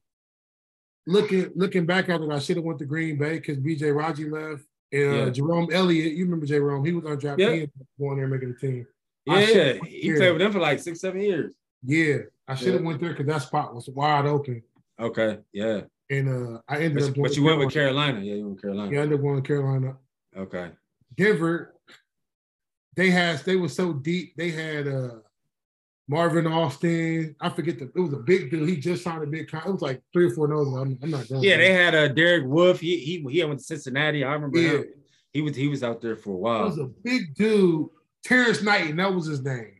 Looking 1.06 1.52
looking 1.54 1.84
back 1.84 2.08
at 2.08 2.22
it, 2.22 2.30
I 2.30 2.38
should 2.38 2.56
have 2.56 2.64
went 2.64 2.78
to 2.78 2.86
Green 2.86 3.18
Bay 3.18 3.34
because 3.40 3.58
BJ 3.58 3.90
Raji 3.94 4.30
left. 4.30 4.64
And 4.90 5.14
uh, 5.28 5.30
Jerome 5.30 5.68
Elliott, 5.70 6.14
you 6.14 6.24
remember 6.24 6.46
Jerome? 6.46 6.82
He 6.82 6.92
was 6.94 7.04
undrafted. 7.04 7.38
Yeah. 7.38 7.52
He 7.52 7.70
going 7.98 8.16
there 8.16 8.26
making 8.26 8.54
the 8.54 8.58
team. 8.58 8.86
Yeah, 9.26 9.34
I 9.34 9.40
yeah. 9.40 9.46
should've- 9.46 9.86
He 9.86 10.12
played 10.14 10.30
with 10.32 10.38
them 10.38 10.52
for 10.52 10.61
like 10.61 10.78
six, 10.78 11.00
seven 11.02 11.20
years. 11.20 11.52
Yeah, 11.84 12.20
I 12.48 12.54
should 12.54 12.72
have 12.72 12.82
went 12.82 13.00
there 13.02 13.11
because 13.11 13.26
that 13.26 13.42
spot 13.42 13.74
was 13.74 13.86
wide 13.90 14.24
open. 14.24 14.62
Okay, 14.98 15.40
yeah. 15.52 15.82
And 16.08 16.28
uh, 16.56 16.61
I 16.66 16.76
ended 16.78 16.94
But, 16.94 17.02
up. 17.08 17.14
going 17.16 17.22
but 17.28 17.36
you 17.36 17.44
went 17.44 17.58
with 17.58 17.70
Carolina. 17.70 18.20
Yeah, 18.20 18.34
you 18.36 18.44
went 18.44 18.54
with 18.54 18.62
Carolina. 18.62 18.92
Yeah, 18.92 18.98
I 19.00 19.02
ended 19.02 19.18
up 19.18 19.22
going 19.22 19.42
to 19.42 19.46
Carolina. 19.46 19.98
Okay. 20.34 20.70
Denver, 21.21 21.75
they 22.97 23.11
had 23.11 23.39
they 23.41 23.57
were 23.57 23.68
so 23.68 23.93
deep. 23.93 24.35
They 24.37 24.51
had 24.51 24.89
uh 24.89 25.16
Marvin 26.09 26.47
Austin. 26.47 27.37
I 27.41 27.51
forget 27.51 27.79
the 27.79 27.91
it 27.95 28.01
was 28.01 28.12
a 28.12 28.18
big 28.18 28.51
deal. 28.51 28.64
He 28.64 28.77
just 28.77 29.05
signed 29.05 29.23
a 29.23 29.27
big 29.27 29.49
contract. 29.49 29.68
It 29.68 29.73
was 29.73 29.83
like 29.83 30.03
three 30.12 30.27
or 30.27 30.31
four 30.31 30.49
noses. 30.49 30.75
I'm, 30.75 30.99
I'm 31.03 31.11
not 31.11 31.29
going. 31.29 31.43
Yeah, 31.43 31.57
they 31.59 31.73
had 31.73 31.95
uh 31.95 32.09
Derek 32.09 32.47
Wolfe. 32.47 32.81
He 32.81 32.97
he 32.99 33.25
he 33.31 33.45
went 33.45 33.59
to 33.61 33.64
Cincinnati. 33.64 34.25
I 34.25 34.33
remember 34.33 34.59
Yeah. 34.59 34.71
him. 34.79 34.85
He 35.33 35.43
was 35.43 35.55
he 35.55 35.68
was 35.68 35.85
out 35.85 36.01
there 36.01 36.16
for 36.16 36.31
a 36.31 36.37
while. 36.37 36.62
It 36.62 36.66
was 36.71 36.79
a 36.79 36.91
big 37.05 37.35
dude. 37.35 37.89
Terrence 38.25 38.62
Knight, 38.62 38.91
and 38.91 38.99
that 38.99 39.14
was 39.14 39.27
his 39.27 39.43
name. 39.43 39.75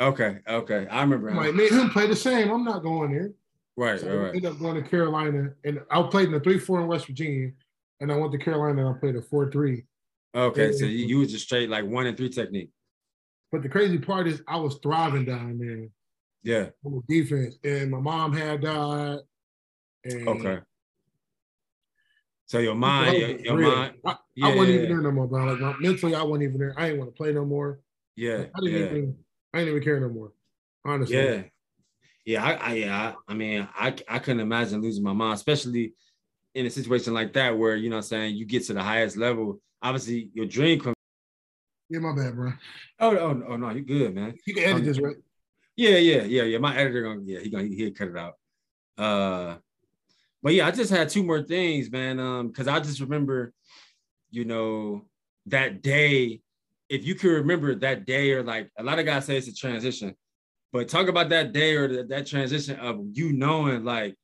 Okay, 0.00 0.38
okay. 0.48 0.86
I 0.90 1.00
remember 1.02 1.28
I'm 1.30 1.36
him. 1.38 1.42
like, 1.44 1.54
man, 1.54 1.80
him 1.80 1.90
play 1.90 2.06
the 2.06 2.16
same. 2.16 2.50
I'm 2.50 2.64
not 2.64 2.82
going 2.82 3.12
there. 3.12 3.30
right, 3.78 3.98
So 3.98 4.06
right, 4.08 4.12
I 4.12 4.16
right. 4.18 4.34
ended 4.34 4.44
up 4.52 4.58
going 4.58 4.82
to 4.82 4.86
Carolina, 4.86 5.50
and 5.64 5.80
I 5.90 6.02
played 6.02 6.26
in 6.26 6.32
the 6.32 6.40
three 6.40 6.58
four 6.58 6.80
in 6.80 6.88
West 6.88 7.06
Virginia, 7.06 7.52
and 8.00 8.12
I 8.12 8.16
went 8.16 8.32
to 8.32 8.38
Carolina 8.38 8.86
and 8.86 8.94
I 8.96 8.98
played 8.98 9.16
a 9.16 9.22
four 9.22 9.50
three. 9.50 9.84
Okay, 10.36 10.72
so 10.72 10.84
you, 10.84 11.06
you 11.06 11.18
was 11.18 11.32
just 11.32 11.46
straight 11.46 11.70
like 11.70 11.86
one 11.86 12.06
and 12.06 12.16
three 12.16 12.28
technique. 12.28 12.70
But 13.50 13.62
the 13.62 13.68
crazy 13.70 13.98
part 13.98 14.28
is 14.28 14.42
I 14.46 14.56
was 14.58 14.78
thriving 14.82 15.24
down 15.24 15.58
there. 15.58 15.88
Yeah. 16.42 16.70
On 16.84 17.02
defense. 17.08 17.58
And 17.64 17.90
my 17.90 18.00
mom 18.00 18.32
had 18.32 18.60
died. 18.60 19.18
okay. 20.06 20.58
So 22.44 22.58
your 22.58 22.74
mind, 22.74 23.16
your, 23.16 23.30
your 23.40 23.58
mind. 23.58 23.94
I, 24.04 24.16
yeah, 24.34 24.46
I 24.46 24.54
wasn't 24.54 24.76
even 24.76 24.88
there 24.88 25.00
no 25.00 25.10
more, 25.10 25.26
bro. 25.26 25.44
Like 25.46 25.58
my, 25.58 25.74
mentally, 25.80 26.14
I 26.14 26.22
wasn't 26.22 26.44
even 26.44 26.58
there. 26.58 26.74
I 26.76 26.86
didn't 26.86 26.98
want 27.00 27.10
to 27.12 27.16
play 27.16 27.32
no 27.32 27.44
more. 27.44 27.80
Yeah. 28.14 28.44
I 28.54 28.60
didn't 28.60 28.80
yeah. 28.80 28.86
even 28.86 29.16
I 29.52 29.58
didn't 29.58 29.70
even 29.70 29.82
care 29.82 30.00
no 30.00 30.08
more. 30.10 30.32
Honestly. 30.84 31.16
Yeah. 31.16 31.42
Yeah, 32.24 32.44
I, 32.44 32.52
I 32.54 32.74
yeah, 32.74 33.12
I, 33.28 33.32
I 33.32 33.34
mean, 33.34 33.68
I 33.74 33.94
I 34.08 34.18
couldn't 34.18 34.40
imagine 34.40 34.82
losing 34.82 35.04
my 35.04 35.12
mom, 35.12 35.32
especially 35.32 35.94
in 36.56 36.64
a 36.64 36.70
situation 36.70 37.12
like 37.12 37.34
that 37.34 37.56
where 37.56 37.76
you 37.76 37.90
know 37.90 37.96
I'm 37.96 38.02
saying 38.02 38.34
you 38.34 38.46
get 38.46 38.64
to 38.66 38.72
the 38.72 38.82
highest 38.82 39.16
level. 39.16 39.60
Obviously, 39.82 40.30
your 40.32 40.46
dream 40.46 40.80
comes. 40.80 40.96
Yeah, 41.90 42.00
my 42.00 42.16
bad, 42.16 42.34
bro. 42.34 42.52
Oh, 42.98 43.16
oh, 43.16 43.42
oh 43.50 43.56
no, 43.56 43.70
you 43.70 43.82
good, 43.82 44.14
man. 44.14 44.34
You 44.46 44.54
can 44.54 44.64
edit 44.64 44.76
um, 44.76 44.84
this, 44.84 44.98
right? 44.98 45.16
Yeah, 45.76 45.98
yeah, 45.98 46.22
yeah, 46.22 46.42
yeah. 46.44 46.58
My 46.58 46.74
editor 46.74 47.02
gonna 47.02 47.20
yeah, 47.24 47.40
he 47.40 47.50
gonna 47.50 47.64
he'll 47.64 47.92
cut 47.92 48.08
it 48.08 48.16
out. 48.16 48.34
Uh 48.98 49.56
but 50.42 50.54
yeah, 50.54 50.66
I 50.66 50.70
just 50.70 50.90
had 50.90 51.08
two 51.08 51.22
more 51.22 51.42
things, 51.42 51.90
man. 51.90 52.18
Um, 52.18 52.48
because 52.48 52.68
I 52.68 52.80
just 52.80 53.00
remember, 53.00 53.52
you 54.30 54.44
know, 54.44 55.02
that 55.46 55.82
day. 55.82 56.40
If 56.88 57.04
you 57.04 57.16
can 57.16 57.30
remember 57.30 57.74
that 57.74 58.06
day, 58.06 58.30
or 58.30 58.44
like 58.44 58.70
a 58.78 58.82
lot 58.82 59.00
of 59.00 59.06
guys 59.06 59.24
say 59.24 59.36
it's 59.36 59.48
a 59.48 59.54
transition, 59.54 60.14
but 60.72 60.88
talk 60.88 61.08
about 61.08 61.30
that 61.30 61.52
day 61.52 61.74
or 61.74 61.88
that, 61.88 62.08
that 62.10 62.26
transition 62.26 62.78
of 62.78 63.00
you 63.12 63.32
knowing, 63.32 63.82
like, 63.84 64.14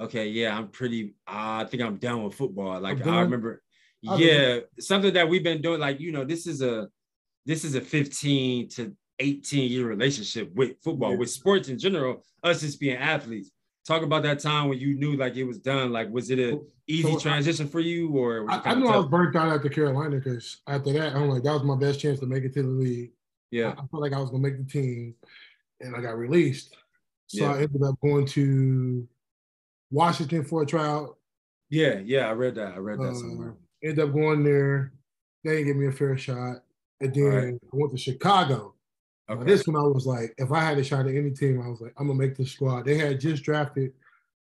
okay, 0.00 0.28
yeah, 0.28 0.56
I'm 0.56 0.68
pretty. 0.68 1.14
Uh, 1.26 1.62
I 1.62 1.66
think 1.68 1.82
I'm 1.82 1.96
done 1.96 2.24
with 2.24 2.34
football. 2.34 2.80
Like 2.80 3.06
I 3.06 3.20
remember, 3.20 3.62
yeah, 4.02 4.60
something 4.78 5.14
that 5.14 5.28
we've 5.28 5.44
been 5.44 5.62
doing. 5.62 5.80
Like 5.80 6.00
you 6.00 6.12
know, 6.12 6.24
this 6.24 6.46
is 6.46 6.62
a 6.62 6.88
this 7.46 7.64
is 7.64 7.74
a 7.74 7.80
15 7.80 8.68
to 8.70 8.96
18 9.18 9.70
year 9.70 9.86
relationship 9.86 10.52
with 10.54 10.82
football, 10.82 11.12
yeah. 11.12 11.18
with 11.18 11.30
sports 11.30 11.68
in 11.68 11.78
general. 11.78 12.24
Us 12.42 12.60
just 12.60 12.80
being 12.80 12.96
athletes 12.96 13.50
talk 13.86 14.02
about 14.02 14.22
that 14.22 14.38
time 14.38 14.68
when 14.68 14.78
you 14.78 14.94
knew 14.94 15.16
like 15.16 15.36
it 15.36 15.44
was 15.44 15.58
done. 15.58 15.92
Like, 15.92 16.10
was 16.10 16.30
it 16.30 16.38
a 16.38 16.60
easy 16.86 17.12
so 17.12 17.18
transition 17.18 17.66
I, 17.66 17.68
for 17.68 17.80
you, 17.80 18.10
or 18.10 18.50
I, 18.50 18.60
I, 18.64 18.74
knew 18.74 18.88
I 18.88 18.96
was 18.96 19.06
burnt 19.06 19.36
out 19.36 19.48
after 19.48 19.68
Carolina 19.68 20.16
because 20.16 20.60
after 20.66 20.92
that, 20.92 21.14
I'm 21.14 21.28
like, 21.28 21.42
that 21.42 21.52
was 21.52 21.62
my 21.62 21.76
best 21.76 22.00
chance 22.00 22.20
to 22.20 22.26
make 22.26 22.44
it 22.44 22.54
to 22.54 22.62
the 22.62 22.68
league. 22.68 23.12
Yeah, 23.50 23.68
I, 23.68 23.82
I 23.82 23.86
felt 23.90 24.02
like 24.02 24.12
I 24.12 24.18
was 24.18 24.30
gonna 24.30 24.42
make 24.42 24.58
the 24.58 24.64
team, 24.64 25.14
and 25.80 25.96
I 25.96 26.00
got 26.00 26.16
released. 26.16 26.76
So 27.26 27.44
yeah. 27.44 27.52
I 27.52 27.62
ended 27.62 27.82
up 27.84 27.94
going 28.02 28.26
to 28.26 29.06
Washington 29.90 30.44
for 30.44 30.62
a 30.62 30.66
trial. 30.66 31.18
Yeah, 31.68 32.00
yeah, 32.04 32.28
I 32.28 32.32
read 32.32 32.54
that. 32.56 32.74
I 32.74 32.78
read 32.78 32.98
that 32.98 33.10
uh, 33.10 33.14
somewhere. 33.14 33.54
Ended 33.82 34.04
up 34.04 34.12
going 34.12 34.42
there. 34.44 34.92
They 35.44 35.50
didn't 35.52 35.66
give 35.66 35.76
me 35.76 35.86
a 35.86 35.92
fair 35.92 36.16
shot. 36.18 36.62
And 37.00 37.14
then 37.14 37.24
right. 37.24 37.54
I 37.54 37.68
went 37.72 37.92
to 37.92 37.98
Chicago. 37.98 38.74
Okay. 39.30 39.44
This 39.44 39.66
one 39.66 39.76
I 39.76 39.86
was 39.86 40.06
like, 40.06 40.34
if 40.38 40.50
I 40.50 40.60
had 40.60 40.78
a 40.78 40.84
shot 40.84 41.06
at 41.06 41.14
any 41.14 41.30
team, 41.30 41.62
I 41.62 41.68
was 41.68 41.80
like, 41.80 41.94
I'm 41.96 42.08
gonna 42.08 42.18
make 42.18 42.36
the 42.36 42.44
squad. 42.44 42.84
They 42.84 42.98
had 42.98 43.20
just 43.20 43.44
drafted 43.44 43.92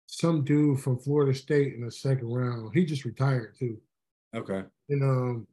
some 0.06 0.44
dude 0.44 0.80
from 0.80 0.98
Florida 0.98 1.32
State 1.32 1.74
in 1.74 1.84
the 1.84 1.90
second 1.90 2.26
round. 2.26 2.74
He 2.74 2.84
just 2.84 3.04
retired 3.04 3.54
too. 3.56 3.80
Okay. 4.34 4.64
And 4.88 5.02
um, 5.02 5.46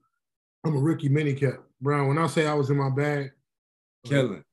I'm 0.65 0.75
a 0.75 0.79
rookie 0.79 1.09
minicamp. 1.09 1.59
Brown, 1.79 2.07
when 2.07 2.17
I 2.17 2.27
say 2.27 2.47
I 2.47 2.53
was 2.53 2.69
in 2.69 2.77
my 2.77 2.89
bag, 2.89 3.31
killing. 4.03 4.43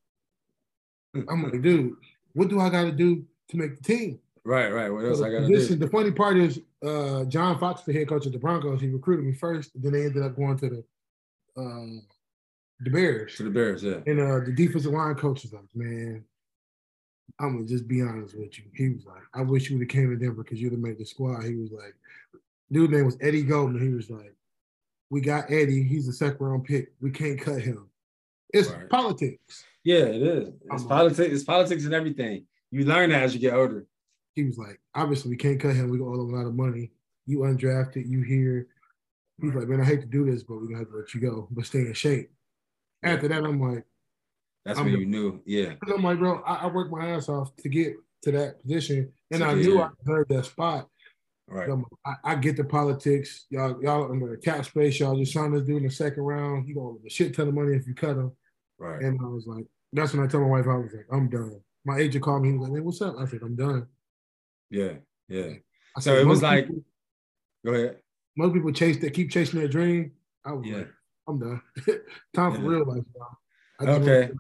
I'm 1.29 1.43
like, 1.43 1.63
dude, 1.63 1.97
what 2.35 2.49
do 2.49 2.61
I 2.61 2.69
gotta 2.69 2.93
do 2.93 3.25
to 3.49 3.57
make 3.57 3.77
the 3.77 3.83
team? 3.83 4.19
Right, 4.47 4.73
right. 4.73 4.91
What 4.91 5.05
else 5.05 5.19
so 5.19 5.25
I 5.25 5.31
gotta 5.31 5.49
do? 5.49 5.59
The 5.75 5.89
funny 5.89 6.13
part 6.13 6.37
is 6.37 6.61
uh, 6.87 7.25
John 7.25 7.59
Fox, 7.59 7.83
the 7.83 7.93
head 7.93 8.09
coach 8.09 8.27
of 8.27 8.33
the 8.33 8.39
Broncos, 8.39 8.81
he 8.81 8.89
recruited 8.89 9.27
me 9.27 9.33
first, 9.33 9.73
then 9.75 9.93
they 9.93 10.05
ended 10.05 10.23
up 10.23 10.37
going 10.37 10.57
to 10.59 10.69
the 10.69 10.85
um, 11.57 12.07
the 12.79 12.91
Bears. 12.91 13.35
To 13.37 13.43
the 13.43 13.51
Bears, 13.51 13.83
yeah. 13.83 13.99
And 14.07 14.21
uh, 14.21 14.45
the 14.45 14.53
defensive 14.55 14.93
line 14.93 15.17
coach 15.17 15.43
was 15.43 15.53
like, 15.53 15.65
man, 15.75 16.25
I'm 17.41 17.57
gonna 17.57 17.67
just 17.67 17.89
be 17.89 18.03
honest 18.03 18.39
with 18.39 18.57
you. 18.57 18.67
He 18.73 18.91
was 18.91 19.05
like, 19.05 19.23
I 19.35 19.43
wish 19.43 19.69
you 19.69 19.79
would 19.79 19.83
have 19.83 19.89
came 19.89 20.11
to 20.11 20.17
Denver 20.17 20.45
because 20.45 20.61
you'd 20.61 20.73
have 20.73 20.81
made 20.81 20.99
the 20.99 21.05
squad. 21.05 21.43
He 21.43 21.57
was 21.57 21.73
like, 21.73 21.97
dude 22.71 22.93
name 22.93 23.07
was 23.07 23.19
Eddie 23.21 23.43
Goldman. 23.43 23.83
He 23.83 23.93
was 23.93 24.09
like, 24.11 24.37
we 25.11 25.23
got 25.23 25.51
Eddie. 25.51 25.83
He's 25.83 26.07
a 26.07 26.13
second 26.13 26.47
round 26.47 26.65
pick. 26.65 26.93
We 27.01 27.11
can't 27.11 27.41
cut 27.41 27.63
him. 27.63 27.89
It's 28.51 28.69
right. 28.69 28.89
politics. 28.89 29.65
Yeah, 29.83 30.05
it 30.05 30.23
is. 30.23 30.49
It's 30.49 30.83
I'm 30.83 30.89
politics. 30.89 31.19
Like, 31.19 31.31
it's 31.31 31.45
politics 31.45 31.85
and 31.85 31.95
everything. 31.95 32.47
You 32.71 32.85
learn 32.85 33.11
that 33.11 33.25
as 33.25 33.35
you 33.35 33.41
get 33.41 33.55
older. 33.55 33.87
He 34.37 34.45
was 34.45 34.59
like, 34.59 34.79
obviously 34.95 35.31
we 35.31 35.37
can't 35.37 35.59
cut 35.59 35.75
him. 35.75 35.91
We 35.91 35.99
got 35.99 36.05
all 36.05 36.21
a 36.21 36.37
lot 36.37 36.47
of 36.47 36.55
money. 36.55 36.93
You 37.27 37.39
undrafted. 37.41 38.09
You 38.09 38.23
here. 38.23 38.69
He's 39.41 39.55
like, 39.55 39.67
man, 39.67 39.81
I 39.81 39.85
hate 39.85 40.03
to 40.03 40.07
do 40.07 40.31
this, 40.31 40.43
but 40.43 40.57
we're 40.57 40.67
gonna 40.67 40.79
have 40.79 40.91
to 40.91 40.97
let 40.99 41.15
you 41.15 41.21
go. 41.21 41.49
But 41.51 41.67
stay 41.67 41.81
in 41.81 41.93
shape. 41.95 42.31
After 43.03 43.29
that, 43.29 43.45
I'm 43.45 43.61
like, 43.61 43.85
that's 44.65 44.79
I'm 44.79 44.87
when 44.87 45.01
you 45.01 45.07
knew, 45.07 45.41
yeah. 45.47 45.75
I'm 45.95 46.03
like, 46.03 46.19
bro, 46.19 46.43
I, 46.47 46.55
I, 46.55 46.67
worked 46.67 46.91
my 46.91 47.07
ass 47.11 47.29
off 47.29 47.55
to 47.57 47.69
get 47.69 47.95
to 48.23 48.33
that 48.33 48.63
position, 48.63 49.13
and 49.31 49.45
I 49.45 49.55
knew 49.55 49.81
I 49.81 49.91
heard 50.07 50.29
that 50.31 50.47
spot. 50.47 50.89
Right. 51.49 51.71
I, 52.05 52.15
I, 52.25 52.35
get 52.35 52.57
the 52.57 52.65
politics. 52.65 53.45
Y'all, 53.51 53.81
y'all 53.81 54.11
under 54.11 54.29
the 54.31 54.37
cap 54.37 54.65
space. 54.65 54.99
Y'all 54.99 55.17
just 55.17 55.33
trying 55.33 55.53
to 55.53 55.61
do 55.61 55.77
in 55.77 55.85
the 55.85 55.91
second 55.91 56.23
round. 56.23 56.67
You 56.67 56.75
gonna 56.75 56.97
a 57.07 57.11
shit 57.11 57.35
ton 57.35 57.49
of 57.49 57.55
money 57.55 57.77
if 57.77 57.87
you 57.87 57.95
cut 57.95 58.17
him. 58.17 58.33
Right. 58.79 59.03
And 59.03 59.21
I 59.21 59.29
was 59.29 59.47
like, 59.47 59.67
that's 59.93 60.13
when 60.13 60.25
I 60.25 60.27
told 60.27 60.45
my 60.45 60.51
wife, 60.51 60.67
I 60.67 60.77
was 60.77 60.93
like, 60.93 61.07
I'm 61.13 61.29
done. 61.29 61.61
My 61.85 61.99
agent 61.99 62.25
called 62.25 62.43
me. 62.43 62.51
He 62.51 62.57
was 62.57 62.69
like, 62.69 62.77
hey, 62.77 62.83
what's 62.83 63.01
up? 63.01 63.15
I 63.21 63.27
said, 63.27 63.41
I'm 63.43 63.55
done. 63.55 63.87
Yeah, 64.71 64.93
yeah. 65.29 65.53
I 65.97 66.01
so 66.01 66.15
said, 66.15 66.19
it 66.19 66.27
was 66.27 66.43
like, 66.43 66.67
people, 66.67 66.85
go 67.65 67.73
ahead. 67.73 67.97
Most 68.37 68.55
people 68.55 68.73
chase 68.73 68.99
that 68.99 69.15
keep 69.15 69.31
chasing 69.31 69.61
their 69.61 69.69
dream. 69.69 70.13
I 70.45 70.53
was 70.53 70.67
yeah. 70.67 70.77
like, 70.77 70.89
I'm 71.29 71.39
done. 71.39 71.63
Time 72.35 72.55
for 72.55 72.61
real 72.61 72.85
life 72.85 73.05
now. 73.17 73.39
Okay. 73.83 74.31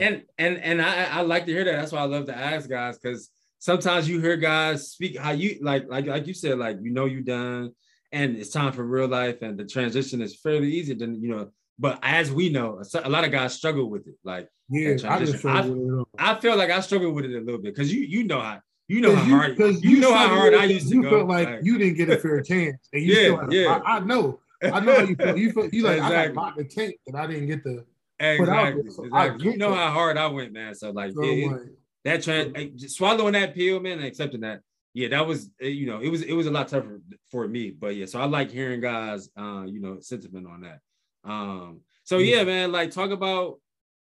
And 0.00 0.24
and 0.38 0.58
and 0.58 0.82
I, 0.82 1.04
I 1.04 1.20
like 1.22 1.46
to 1.46 1.52
hear 1.52 1.64
that. 1.64 1.72
That's 1.72 1.92
why 1.92 2.00
I 2.00 2.04
love 2.04 2.26
to 2.26 2.36
ask 2.36 2.68
guys 2.68 2.98
because 2.98 3.30
sometimes 3.58 4.08
you 4.08 4.20
hear 4.20 4.36
guys 4.36 4.90
speak 4.90 5.18
how 5.18 5.30
you 5.30 5.58
like 5.62 5.86
like 5.88 6.06
like 6.06 6.26
you 6.26 6.34
said 6.34 6.58
like 6.58 6.78
you 6.82 6.90
know 6.90 7.06
you 7.06 7.22
done 7.22 7.72
and 8.12 8.36
it's 8.36 8.50
time 8.50 8.72
for 8.72 8.84
real 8.84 9.08
life 9.08 9.40
and 9.40 9.58
the 9.58 9.64
transition 9.64 10.20
is 10.20 10.36
fairly 10.36 10.70
easy. 10.70 10.94
than 10.94 11.22
you 11.22 11.28
know, 11.28 11.50
but 11.78 11.98
as 12.02 12.30
we 12.30 12.50
know, 12.50 12.82
a 13.02 13.08
lot 13.08 13.24
of 13.24 13.32
guys 13.32 13.54
struggle 13.54 13.88
with 13.88 14.06
it. 14.06 14.14
Like 14.22 14.48
yeah, 14.68 14.96
I, 15.04 15.16
I, 15.44 16.32
I 16.32 16.40
feel 16.40 16.56
like 16.56 16.70
I 16.70 16.80
struggle 16.80 17.12
with 17.12 17.24
it 17.24 17.34
a 17.34 17.40
little 17.40 17.60
bit 17.60 17.74
because 17.74 17.92
you 17.92 18.02
you 18.02 18.24
know 18.24 18.40
how 18.40 18.60
you 18.88 19.00
know 19.00 19.14
how 19.14 19.24
hard 19.24 19.58
you, 19.58 19.78
you 19.82 20.00
know 20.00 20.14
how 20.14 20.28
hard 20.28 20.54
I 20.54 20.64
used 20.64 20.88
to 20.88 20.96
you 20.96 21.02
go. 21.02 21.10
felt 21.10 21.28
like, 21.28 21.48
like, 21.48 21.60
you 21.62 21.78
didn't 21.78 21.96
get 21.96 22.10
a 22.10 22.18
fair 22.18 22.42
chance, 22.42 22.88
and 22.92 23.02
you 23.02 23.14
yeah, 23.14 23.46
yeah. 23.50 23.80
I, 23.84 23.96
I, 23.96 24.00
know 24.00 24.40
I 24.62 24.80
know 24.80 24.94
how 24.94 25.02
you 25.02 25.16
feel. 25.16 25.36
You 25.36 25.52
feel 25.52 25.68
you 25.68 25.82
like 25.82 25.96
exactly. 25.96 26.16
I 26.16 26.26
got 26.26 26.34
locked 26.34 26.58
the 26.58 26.64
tank 26.64 26.96
and 27.06 27.16
I 27.16 27.26
didn't 27.26 27.46
get 27.46 27.64
the 27.64 27.84
exactly. 28.18 28.90
So 28.90 29.04
exactly. 29.04 29.50
You 29.50 29.56
know 29.56 29.70
that. 29.70 29.76
how 29.76 29.90
hard 29.90 30.16
I 30.16 30.26
went, 30.26 30.52
man. 30.52 30.74
So 30.74 30.90
like, 30.90 31.12
so 31.12 31.22
it, 31.22 31.50
like 31.50 31.60
that 32.04 32.22
trans 32.22 32.94
swallowing 32.94 33.32
that 33.32 33.54
pill, 33.54 33.80
man, 33.80 33.98
and 33.98 34.06
accepting 34.06 34.40
that. 34.40 34.60
Yeah, 34.92 35.08
that 35.08 35.26
was 35.26 35.50
you 35.60 35.86
know 35.86 36.00
it 36.00 36.08
was 36.08 36.22
it 36.22 36.34
was 36.34 36.46
a 36.46 36.50
lot 36.50 36.68
tougher 36.68 37.00
for 37.30 37.48
me, 37.48 37.70
but 37.70 37.96
yeah. 37.96 38.06
So 38.06 38.20
I 38.20 38.26
like 38.26 38.50
hearing 38.50 38.80
guys, 38.80 39.28
uh, 39.36 39.64
you 39.66 39.80
know, 39.80 39.98
sentiment 40.00 40.46
on 40.46 40.60
that. 40.60 40.80
Um, 41.24 41.80
so 42.04 42.18
yeah, 42.18 42.36
yeah 42.36 42.44
man, 42.44 42.72
like 42.72 42.90
talk 42.90 43.10
about 43.10 43.58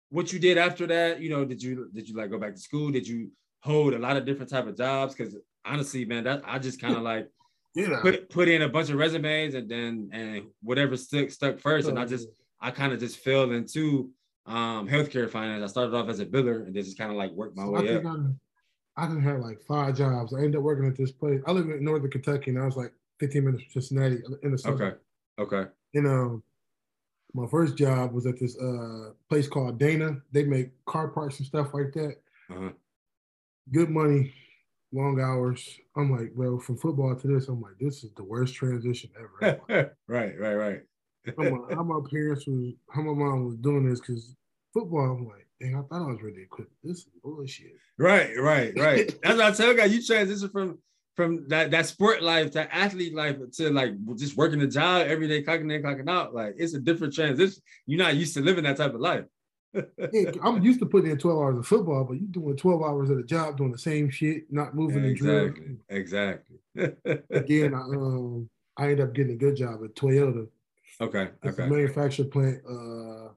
what 0.09 0.33
you 0.33 0.39
did 0.39 0.57
after 0.57 0.87
that. 0.87 1.21
You 1.21 1.29
know, 1.29 1.45
did 1.45 1.61
you 1.61 1.89
did 1.93 2.09
you 2.09 2.15
like 2.15 2.31
go 2.31 2.39
back 2.39 2.55
to 2.55 2.61
school? 2.61 2.89
Did 2.91 3.07
you 3.07 3.31
hold 3.61 3.93
a 3.93 3.99
lot 3.99 4.17
of 4.17 4.25
different 4.25 4.49
type 4.49 4.67
of 4.67 4.77
jobs? 4.77 5.15
Because 5.15 5.35
honestly, 5.65 6.05
man, 6.05 6.23
that 6.23 6.41
I 6.45 6.59
just 6.59 6.81
kind 6.81 6.95
of 6.95 7.01
like 7.01 7.29
yeah. 7.75 7.99
put 8.01 8.29
put 8.29 8.47
in 8.47 8.61
a 8.61 8.69
bunch 8.69 8.89
of 8.89 8.97
resumes 8.97 9.55
and 9.55 9.69
then 9.69 10.09
and 10.11 10.47
whatever 10.61 10.97
stuck 10.97 11.29
stuck 11.31 11.59
first. 11.59 11.87
And 11.87 11.99
I 11.99 12.05
just 12.05 12.27
I 12.61 12.71
kind 12.71 12.93
of 12.93 12.99
just 12.99 13.19
fell 13.19 13.51
into 13.51 14.09
um 14.45 14.87
healthcare 14.87 15.29
finance. 15.29 15.63
I 15.63 15.67
started 15.67 15.95
off 15.95 16.09
as 16.09 16.19
a 16.19 16.25
biller 16.25 16.65
and 16.65 16.75
then 16.75 16.83
just 16.83 16.97
kind 16.97 17.11
of 17.11 17.17
like 17.17 17.31
worked 17.31 17.55
my 17.55 17.63
so 17.63 17.71
way 17.71 17.93
I 17.93 17.95
up. 17.95 18.05
I, 18.05 19.03
I 19.03 19.07
didn't 19.07 19.23
have 19.23 19.39
like 19.39 19.61
five 19.61 19.95
jobs. 19.95 20.33
I 20.33 20.39
ended 20.39 20.57
up 20.57 20.63
working 20.63 20.87
at 20.87 20.97
this 20.97 21.11
place. 21.11 21.41
I 21.47 21.51
live 21.51 21.69
in 21.69 21.83
northern 21.83 22.11
Kentucky 22.11 22.51
and 22.51 22.59
I 22.59 22.65
was 22.65 22.75
like 22.75 22.93
15 23.19 23.45
minutes 23.45 23.63
from 23.63 23.81
Cincinnati 23.81 24.17
in 24.43 24.51
the 24.51 24.57
summer. 24.57 24.99
Okay. 25.37 25.55
Okay. 25.55 25.69
You 25.93 26.09
um 26.09 26.43
my 27.33 27.47
first 27.47 27.77
job 27.77 28.11
was 28.11 28.25
at 28.25 28.39
this 28.39 28.57
uh 28.57 29.11
place 29.29 29.47
called 29.47 29.77
Dana. 29.77 30.17
They 30.31 30.43
make 30.43 30.71
car 30.85 31.09
parts 31.09 31.37
and 31.37 31.47
stuff 31.47 31.73
like 31.73 31.93
that. 31.93 32.17
Uh-huh. 32.49 32.71
Good 33.71 33.89
money, 33.89 34.33
long 34.91 35.19
hours. 35.19 35.67
I'm 35.95 36.11
like, 36.11 36.31
well, 36.35 36.59
from 36.59 36.77
football 36.77 37.15
to 37.15 37.27
this, 37.27 37.47
I'm 37.47 37.61
like, 37.61 37.77
this 37.79 38.03
is 38.03 38.11
the 38.15 38.23
worst 38.23 38.55
transition 38.55 39.09
ever. 39.17 39.59
right, 40.07 40.33
right, 40.39 40.55
right. 40.55 40.81
like, 41.37 41.75
how 41.75 41.83
my 41.83 41.99
parents 42.09 42.47
was, 42.47 42.73
how 42.91 43.01
my 43.01 43.13
mom 43.13 43.45
was 43.45 43.57
doing 43.57 43.89
this 43.89 43.99
because 43.99 44.35
football. 44.73 45.11
I'm 45.11 45.27
like, 45.27 45.47
dang, 45.59 45.75
I 45.75 45.81
thought 45.81 46.07
I 46.07 46.11
was 46.11 46.21
ready 46.21 46.43
to 46.43 46.47
quit. 46.47 46.67
This 46.83 46.97
is 46.99 47.07
bullshit. 47.23 47.73
Right, 47.97 48.31
right, 48.37 48.73
right. 48.77 49.15
That's 49.23 49.37
what 49.37 49.45
I 49.45 49.51
tell 49.51 49.67
you 49.67 49.77
guys. 49.77 49.93
You 49.93 50.03
transition 50.03 50.49
from 50.49 50.79
from 51.15 51.47
that 51.49 51.71
that 51.71 51.85
sport 51.85 52.23
life 52.23 52.51
to 52.51 52.73
athlete 52.73 53.13
life 53.13 53.37
to 53.57 53.69
like 53.71 53.93
just 54.15 54.37
working 54.37 54.61
a 54.61 54.67
job 54.67 55.07
every 55.07 55.27
day, 55.27 55.43
clocking 55.43 55.73
in, 55.73 55.83
clocking 55.83 56.09
out. 56.09 56.33
Like 56.33 56.55
it's 56.57 56.73
a 56.73 56.79
different 56.79 57.13
transition. 57.13 57.61
You're 57.85 58.03
not 58.03 58.15
used 58.15 58.33
to 58.35 58.41
living 58.41 58.63
that 58.63 58.77
type 58.77 58.93
of 58.93 59.01
life 59.01 59.25
yeah, 59.73 60.31
I'm 60.43 60.61
used 60.63 60.79
to 60.79 60.85
putting 60.85 61.11
in 61.11 61.17
12 61.17 61.37
hours 61.37 61.57
of 61.57 61.67
football, 61.67 62.03
but 62.03 62.13
you're 62.13 62.27
doing 62.29 62.55
12 62.55 62.81
hours 62.81 63.11
at 63.11 63.17
a 63.17 63.23
job 63.23 63.57
doing 63.57 63.71
the 63.71 63.77
same 63.77 64.09
shit, 64.09 64.51
not 64.51 64.75
moving 64.75 65.03
yeah, 65.03 65.09
exactly, 65.09 65.77
Exactly. 65.89 66.57
Again, 67.29 67.73
I, 67.75 67.79
um, 67.79 68.49
I 68.77 68.83
ended 68.83 69.01
up 69.01 69.13
getting 69.13 69.33
a 69.33 69.37
good 69.37 69.55
job 69.55 69.83
at 69.83 69.95
Toyota. 69.95 70.47
Okay. 71.01 71.29
It's 71.43 71.59
okay. 71.59 71.63
a 71.63 71.67
manufacturer 71.67 72.25
plant. 72.25 72.61
Uh, 72.69 73.29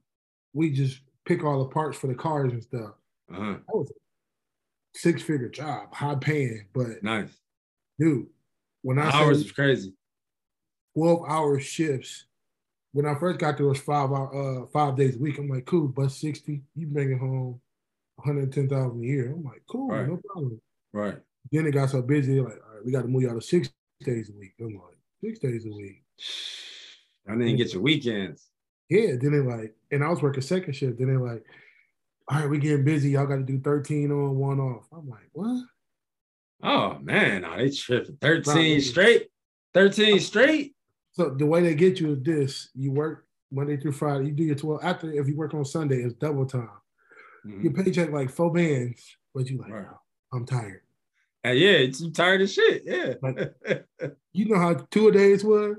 we 0.52 0.70
just 0.70 1.00
pick 1.24 1.44
all 1.44 1.58
the 1.60 1.70
parts 1.70 1.98
for 1.98 2.06
the 2.06 2.14
cars 2.14 2.52
and 2.52 2.62
stuff. 2.62 2.92
Uh-huh. 3.32 3.52
That 3.52 3.76
was 3.76 3.90
a 3.90 4.98
six 4.98 5.22
figure 5.22 5.48
job, 5.48 5.92
high 5.94 6.16
paying. 6.16 6.66
But 6.72 7.02
Nice. 7.02 7.30
dude, 7.98 8.26
when 8.82 8.98
I 8.98 9.10
Hours 9.10 9.40
is 9.40 9.52
crazy. 9.52 9.92
12 10.96 11.24
hour 11.28 11.58
shifts, 11.60 12.26
when 12.92 13.06
I 13.06 13.14
first 13.18 13.38
got 13.38 13.56
there, 13.56 13.66
it 13.66 13.70
was 13.70 13.80
five 13.80 14.10
hour, 14.12 14.62
uh, 14.62 14.66
five 14.72 14.96
days 14.96 15.16
a 15.16 15.18
week. 15.18 15.38
I'm 15.38 15.48
like, 15.48 15.64
cool, 15.66 15.88
bus 15.88 16.16
60, 16.18 16.62
you 16.74 16.86
bringing 16.86 17.18
home 17.18 17.60
110,000 18.16 19.02
a 19.02 19.06
year. 19.06 19.32
I'm 19.32 19.42
like, 19.44 19.62
cool, 19.68 19.88
Right. 19.88 20.06
no 20.06 20.20
problem. 20.28 20.60
Right. 20.92 21.16
Then 21.50 21.66
it 21.66 21.72
got 21.72 21.90
so 21.90 22.02
busy, 22.02 22.40
like, 22.40 22.52
all 22.52 22.74
right, 22.74 22.84
we 22.84 22.92
got 22.92 23.02
to 23.02 23.08
move 23.08 23.22
y'all 23.22 23.34
to 23.34 23.40
six 23.40 23.70
days 24.00 24.30
a 24.30 24.38
week. 24.38 24.52
I'm 24.60 24.74
like, 24.74 24.96
six 25.22 25.38
days 25.38 25.66
a 25.66 25.70
week. 25.70 26.04
I 27.28 27.32
didn't 27.32 27.56
get 27.56 27.72
your 27.72 27.82
weekends. 27.82 28.48
Yeah, 28.88 29.14
then 29.20 29.32
it 29.34 29.46
like, 29.46 29.74
and 29.90 30.04
I 30.04 30.08
was 30.08 30.20
working 30.20 30.42
second 30.42 30.74
shift. 30.74 30.98
Then 30.98 31.08
it 31.08 31.18
like, 31.18 31.44
all 32.28 32.40
right, 32.40 32.50
we 32.50 32.58
getting 32.58 32.84
busy. 32.84 33.10
Y'all 33.10 33.26
got 33.26 33.36
to 33.36 33.42
do 33.42 33.58
13 33.60 34.10
on, 34.12 34.36
one 34.36 34.60
off. 34.60 34.84
I'm 34.92 35.08
like, 35.08 35.28
what? 35.32 35.64
Oh 36.62 36.98
man, 37.00 37.44
oh, 37.44 37.56
they 37.56 37.70
tripping. 37.70 38.18
13 38.20 38.80
straight. 38.80 39.28
13 39.74 40.20
straight. 40.20 40.74
So 41.12 41.30
the 41.30 41.46
way 41.46 41.60
they 41.62 41.74
get 41.74 42.00
you 42.00 42.12
is 42.12 42.22
this: 42.22 42.68
you 42.74 42.90
work 42.92 43.26
Monday 43.50 43.76
through 43.76 43.92
Friday. 43.92 44.26
You 44.26 44.32
do 44.32 44.44
your 44.44 44.54
12. 44.56 44.80
After 44.82 45.12
if 45.12 45.28
you 45.28 45.36
work 45.36 45.54
on 45.54 45.64
Sunday, 45.64 46.02
it's 46.02 46.14
double 46.14 46.46
time. 46.46 46.68
Mhm. 47.46 47.64
Your 47.64 47.72
paycheck 47.72 48.10
like 48.10 48.30
four 48.30 48.52
bands, 48.52 49.16
but 49.34 49.48
you 49.50 49.58
like, 49.58 49.72
Right. 49.72 49.86
"Oh, 49.90 49.98
I'm 50.36 50.46
tired. 50.46 50.82
And 51.44 51.58
yeah, 51.58 51.78
you 51.78 52.10
tired 52.12 52.40
of 52.42 52.48
shit. 52.50 52.82
Yeah. 52.86 53.14
You 54.32 54.46
know 54.46 54.58
how 54.58 54.74
two 54.74 55.08
a 55.08 55.12
days 55.12 55.44
was? 55.44 55.76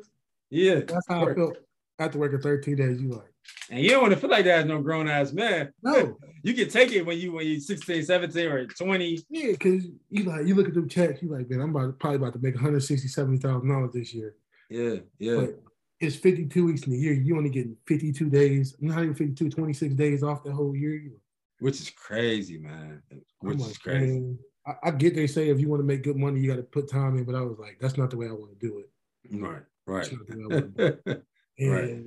yeah. 0.52 0.82
That's 0.82 1.08
how 1.08 1.28
I 1.28 1.34
felt 1.34 1.58
after 1.98 2.20
working 2.20 2.40
13 2.42 2.76
days. 2.76 3.02
You 3.02 3.10
like, 3.14 3.34
And 3.72 3.80
you 3.80 3.90
don't 3.90 4.02
want 4.04 4.14
to 4.14 4.20
feel 4.20 4.30
like 4.30 4.46
that 4.46 4.60
as 4.60 4.66
no 4.66 4.80
grown 4.82 5.08
ass 5.08 5.32
man. 5.34 5.74
no, 5.82 6.20
You 6.44 6.54
can 6.54 6.70
take 6.70 6.92
it 6.92 7.04
when 7.06 7.18
you 7.18 7.32
when 7.32 7.48
you 7.48 7.60
16, 7.60 8.04
17, 8.04 8.48
or 8.48 8.68
20. 8.68 9.20
yeah, 9.30 9.52
because 9.54 9.88
you 10.10 10.24
like 10.26 10.46
you 10.46 10.54
look 10.54 10.68
at 10.68 10.74
them 10.76 10.88
checks, 10.90 11.24
you 11.24 11.30
like, 11.30 11.50
man, 11.50 11.62
I'm 11.62 11.70
about 11.76 11.98
probably 11.98 12.18
about 12.18 12.34
to 12.34 12.40
make 12.40 12.54
160, 12.56 13.08
70 13.08 13.38
thousand 13.40 13.70
dollars 13.70 13.94
this 13.94 14.14
year. 14.14 14.36
Yeah, 14.70 14.96
yeah. 15.20 15.36
But 15.36 15.60
it's 16.00 16.16
52 16.16 16.66
weeks 16.66 16.84
in 16.84 16.92
the 16.92 16.98
year. 16.98 17.14
You 17.14 17.38
only 17.38 17.50
getting 17.50 17.78
52 17.88 18.30
days, 18.30 18.76
not 18.80 19.02
even 19.04 19.16
52, 19.16 19.50
26 19.50 19.96
days 19.96 20.24
off 20.24 20.44
the 20.44 20.52
whole 20.52 20.76
year. 20.76 21.12
Which 21.60 21.80
is 21.80 21.90
crazy, 21.92 22.58
man. 22.58 23.02
Which 23.40 23.56
I'm 23.56 23.70
is 23.70 23.78
crazy. 23.78 24.06
man, 24.20 24.40
I, 24.68 24.74
I 24.84 24.92
get 24.92 25.16
they 25.16 25.28
say 25.28 25.50
if 25.50 25.60
you 25.60 25.70
want 25.70 25.80
to 25.82 25.86
make 25.86 26.04
good 26.04 26.18
money, 26.18 26.40
you 26.40 26.50
got 26.50 26.58
to 26.58 26.64
put 26.64 26.90
time 26.90 27.18
in, 27.18 27.24
but 27.24 27.36
I 27.36 27.42
was 27.42 27.58
like, 27.60 27.78
that's 27.80 27.98
not 27.98 28.10
the 28.10 28.18
way 28.18 28.28
I 28.28 28.32
want 28.34 28.60
to 28.60 28.68
do 28.68 28.80
it. 28.80 28.90
Right, 29.32 29.62
right. 29.86 30.04
That's 30.04 30.12
not 30.12 30.28
the 30.28 30.36
way 30.36 30.44
I 30.44 30.48
want 30.48 30.78
to 30.78 30.92
do 30.92 31.12
it. 31.12 31.24
And 31.60 31.72
Right. 31.72 32.04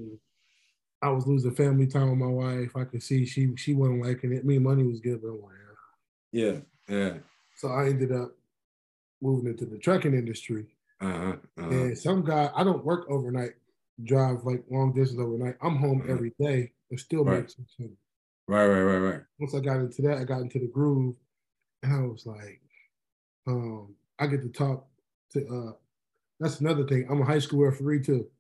I 1.02 1.08
was 1.10 1.26
losing 1.28 1.54
family 1.54 1.86
time 1.86 2.10
with 2.10 2.18
my 2.18 2.26
wife. 2.26 2.76
I 2.76 2.82
could 2.84 3.02
see 3.02 3.24
she 3.24 3.54
she 3.56 3.74
wasn't 3.74 4.04
liking 4.04 4.32
it. 4.32 4.44
Me, 4.44 4.58
money 4.58 4.82
was 4.82 4.98
good, 4.98 5.22
but 5.22 5.28
I'm 5.28 5.40
like, 5.40 5.52
ah. 5.70 5.76
yeah, 6.32 6.56
yeah. 6.88 7.14
so 7.56 7.68
I 7.68 7.86
ended 7.86 8.10
up 8.10 8.32
moving 9.22 9.50
into 9.52 9.66
the 9.66 9.78
trucking 9.78 10.14
industry. 10.14 10.66
Uh-huh. 11.00 11.36
uh-huh. 11.58 11.68
And 11.70 11.98
some 11.98 12.24
guy, 12.24 12.50
I 12.54 12.64
don't 12.64 12.84
work 12.84 13.06
overnight, 13.10 13.52
drive 14.04 14.44
like 14.44 14.64
long 14.70 14.92
distance 14.92 15.20
overnight. 15.20 15.56
I'm 15.62 15.76
home 15.76 16.02
Uh-huh. 16.02 16.12
every 16.12 16.32
day 16.38 16.72
and 16.90 16.98
still 17.00 17.24
Right. 17.24 17.40
make 17.40 17.50
some 17.50 17.66
sense. 17.76 17.92
Right, 18.48 18.66
right, 18.66 18.82
right, 18.82 18.98
right. 18.98 19.22
once 19.38 19.54
I 19.54 19.60
got 19.60 19.78
into 19.80 20.02
that, 20.02 20.18
I 20.18 20.24
got 20.24 20.40
into 20.40 20.60
the 20.60 20.68
groove, 20.68 21.16
and 21.82 21.92
I 21.92 22.00
was 22.02 22.24
like, 22.26 22.60
um, 23.46 23.94
I 24.18 24.26
get 24.28 24.42
to 24.42 24.48
talk 24.48 24.86
to. 25.32 25.46
uh 25.46 25.72
That's 26.38 26.60
another 26.60 26.86
thing. 26.86 27.06
I'm 27.10 27.20
a 27.22 27.24
high 27.24 27.38
school 27.38 27.64
referee 27.64 28.02
too. 28.02 28.30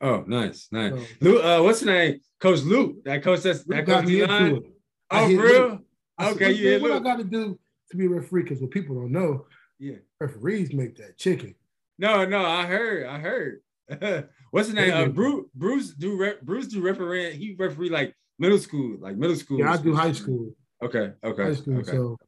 Oh, 0.00 0.24
nice, 0.26 0.68
nice. 0.72 0.92
So, 0.92 1.06
Luke, 1.20 1.44
uh, 1.44 1.60
what's 1.62 1.80
his 1.80 1.86
name? 1.86 2.20
Coach 2.40 2.62
Luke. 2.62 3.04
That 3.04 3.22
coach 3.22 3.40
that's 3.42 3.62
that 3.64 3.86
coach 3.86 4.04
me 4.06 4.12
D 4.14 4.20
into 4.22 4.34
line. 4.34 4.62
Oh, 5.10 5.36
for 5.36 5.42
real? 5.42 5.68
Luke. 5.68 5.80
Said, 6.20 6.32
Okay, 6.36 6.48
"Look, 6.48 6.56
you 6.58 6.64
man, 6.64 6.72
hit 6.72 6.82
what 6.82 6.92
I 6.92 6.98
got 7.00 7.16
to 7.18 7.24
do 7.24 7.58
to 7.90 7.96
be 7.96 8.06
a 8.06 8.08
referee? 8.08 8.42
Because 8.44 8.60
what 8.60 8.70
people 8.72 8.96
don't 8.96 9.12
know, 9.12 9.46
Yeah. 9.78 9.96
referees 10.20 10.72
make 10.72 10.96
that 10.96 11.18
chicken. 11.18 11.54
No, 11.98 12.24
no, 12.24 12.44
I 12.44 12.64
heard, 12.66 13.06
I 13.06 13.18
heard. 13.18 13.60
what's 14.50 14.68
his 14.68 14.74
name? 14.74 14.88
Yeah, 14.88 15.00
Uh. 15.00 15.08
Bruce, 15.08 15.44
Bruce 15.54 15.90
do 15.94 16.16
re- 16.16 16.38
Bruce 16.42 16.66
do 16.68 16.80
referee. 16.82 17.32
He 17.36 17.54
referee 17.58 17.90
like 17.90 18.14
middle 18.38 18.58
school, 18.58 18.96
like 19.00 19.16
middle 19.16 19.36
school. 19.36 19.58
Yeah, 19.60 19.72
I 19.72 19.76
do 19.76 19.94
high 19.94 20.12
school. 20.12 20.54
Okay, 20.82 21.12
okay, 21.22 21.42
High 21.44 21.54
school. 21.54 21.78
okay. 21.78 21.90
So 21.92 22.18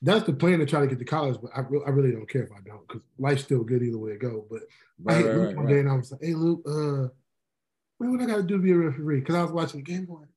that's 0.00 0.24
the 0.24 0.32
plan 0.32 0.58
to 0.60 0.66
try 0.66 0.80
to 0.80 0.86
get 0.86 0.98
to 0.98 1.04
college, 1.04 1.38
but 1.42 1.50
I, 1.54 1.60
re- 1.60 1.82
I 1.86 1.90
really 1.90 2.12
don't 2.12 2.28
care 2.28 2.42
if 2.44 2.52
I 2.52 2.60
don't 2.64 2.86
because 2.86 3.02
life's 3.18 3.42
still 3.42 3.62
good 3.64 3.82
either 3.82 3.98
way 3.98 4.12
it 4.12 4.20
go. 4.20 4.46
But 4.50 4.60
I 5.08 5.14
right, 5.14 5.16
hit 5.16 5.26
right, 5.26 5.36
Luke 5.36 5.46
right, 5.48 5.56
one 5.56 5.66
right. 5.66 5.72
day 5.72 5.80
and 5.80 5.88
I 5.90 5.94
was 5.96 6.12
like, 6.12 6.20
"Hey, 6.22 6.34
Luke, 6.34 6.62
uh, 6.66 7.08
man, 8.00 8.12
what 8.12 8.20
I 8.20 8.26
got 8.26 8.36
to 8.36 8.42
do 8.42 8.56
to 8.56 8.62
be 8.62 8.72
a 8.72 8.76
referee?" 8.76 9.20
Because 9.20 9.34
I 9.34 9.42
was 9.42 9.52
watching 9.52 9.80
the 9.82 9.90
game, 9.92 10.06
going, 10.06 10.28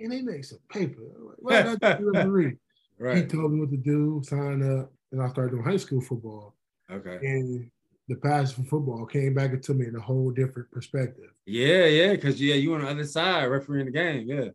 and 0.00 0.12
they 0.12 0.22
make 0.22 0.44
some 0.44 0.58
paper. 0.70 1.02
Like, 1.18 1.36
what 1.38 1.54
I 1.54 1.76
got 1.76 1.80
to 1.80 1.98
do 1.98 2.04
to 2.06 2.12
be 2.12 2.18
a 2.18 2.22
referee? 2.22 2.56
He 3.14 3.22
told 3.24 3.52
me 3.52 3.60
what 3.60 3.70
to 3.70 3.78
do, 3.78 4.20
sign 4.24 4.62
up, 4.78 4.92
and 5.12 5.22
I 5.22 5.28
started 5.30 5.52
doing 5.52 5.64
high 5.64 5.78
school 5.78 6.02
football. 6.02 6.54
Okay. 6.92 7.18
And 7.22 7.70
the 8.08 8.16
passion 8.16 8.64
for 8.64 8.70
football 8.70 9.06
came 9.06 9.34
back 9.34 9.52
into 9.52 9.74
me 9.74 9.86
in 9.86 9.94
a 9.96 10.00
whole 10.00 10.30
different 10.30 10.70
perspective. 10.70 11.30
Yeah, 11.46 11.86
yeah, 11.86 12.12
because 12.12 12.40
yeah, 12.40 12.54
you 12.54 12.74
on 12.74 12.82
the 12.82 12.88
other 12.88 13.04
side 13.04 13.44
refereeing 13.46 13.86
the 13.86 13.92
game. 13.92 14.26
Yeah. 14.28 14.48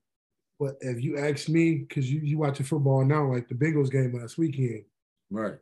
But 0.60 0.76
if 0.82 1.04
you 1.04 1.18
ask 1.18 1.50
me, 1.50 1.76
because 1.88 2.12
you 2.12 2.22
you 2.22 2.38
watching 2.38 2.66
football 2.66 3.04
now, 3.06 3.32
like 3.32 3.48
the 3.48 3.56
Bengals 3.56 3.92
game 3.92 4.14
last 4.18 4.38
weekend, 4.38 4.84
Right. 5.30 5.56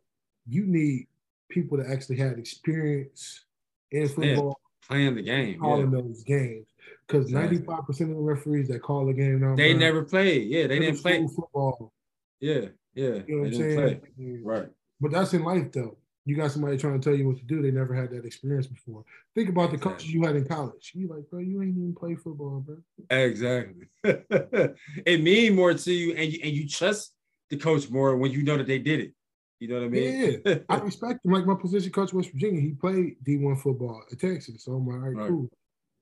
you 0.48 0.66
need 0.66 1.08
people 1.50 1.78
that 1.78 1.88
actually 1.88 2.18
had 2.18 2.38
experience 2.40 3.46
in 3.92 4.08
football 4.08 4.60
Playing 4.88 5.16
the 5.16 5.22
game. 5.22 5.60
calling 5.60 5.92
Yeah. 5.92 6.02
those 6.02 6.24
games. 6.24 6.68
Because 7.08 7.26
Exactly. 7.26 7.58
95% 7.60 8.12
of 8.12 8.18
the 8.18 8.22
referees 8.24 8.68
that 8.70 8.82
call 8.82 9.06
the 9.06 9.14
game 9.14 9.40
now, 9.42 9.56
They 9.56 9.74
never 9.74 10.04
played. 10.04 10.48
Yeah, 10.50 10.68
they 10.68 10.80
didn't 10.80 11.00
play. 11.02 11.26
football. 11.28 11.92
Yeah, 12.40 12.70
yeah. 12.94 13.24
You 13.28 13.36
know 13.36 13.38
what 13.44 13.48
I'm 13.48 13.54
saying? 13.54 14.00
play. 14.16 14.40
Right. 14.44 14.70
But 15.00 15.12
that's 15.12 15.34
in 15.34 15.44
life, 15.44 15.72
though. 15.72 15.98
You 16.26 16.36
got 16.38 16.52
somebody 16.52 16.78
trying 16.78 17.00
to 17.00 17.04
tell 17.10 17.18
you 17.18 17.28
what 17.28 17.38
to 17.38 17.44
do. 17.44 17.62
They 17.62 17.72
never 17.72 17.94
had 17.94 18.10
that 18.12 18.24
experience 18.26 18.68
before. 18.68 19.04
Think 19.36 19.50
about 19.50 19.72
the 19.72 19.76
Exactly. 19.76 19.92
coaches 19.94 20.14
you 20.14 20.24
had 20.24 20.36
in 20.38 20.46
college. 20.46 20.92
You 20.96 21.08
like, 21.10 21.30
bro, 21.30 21.40
you 21.40 21.62
ain't 21.62 21.78
even 21.78 21.94
play 21.94 22.16
football, 22.16 22.62
bro. 22.66 22.78
Exactly. 23.10 23.88
it 24.04 25.22
mean 25.22 25.56
more 25.56 25.74
to 25.74 25.92
you, 25.92 26.14
and 26.16 26.32
you 26.32 26.40
and 26.44 26.52
you 26.54 26.68
trust 26.68 27.14
the 27.50 27.58
coach 27.58 27.90
more 27.90 28.16
when 28.16 28.32
you 28.32 28.44
know 28.44 28.56
that 28.58 28.68
they 28.68 28.80
did 28.80 29.02
it. 29.02 29.14
You 29.60 29.68
know 29.68 29.76
what 29.76 29.84
I 29.86 29.90
mean? 29.90 30.42
Yeah, 30.46 30.56
I 30.70 30.76
respect 30.78 31.26
him. 31.26 31.32
Like 31.32 31.46
my 31.46 31.56
position 31.56 31.92
coach, 31.92 32.14
West 32.14 32.32
Virginia, 32.32 32.62
he 32.62 32.72
played 32.72 33.16
D1 33.24 33.60
football 33.62 34.04
at 34.12 34.20
Texas. 34.20 34.64
So 34.64 34.74
I'm 34.74 34.88
like, 34.88 34.96
all 34.96 35.02
right, 35.02 35.16
Right. 35.18 35.28
cool. 35.30 35.50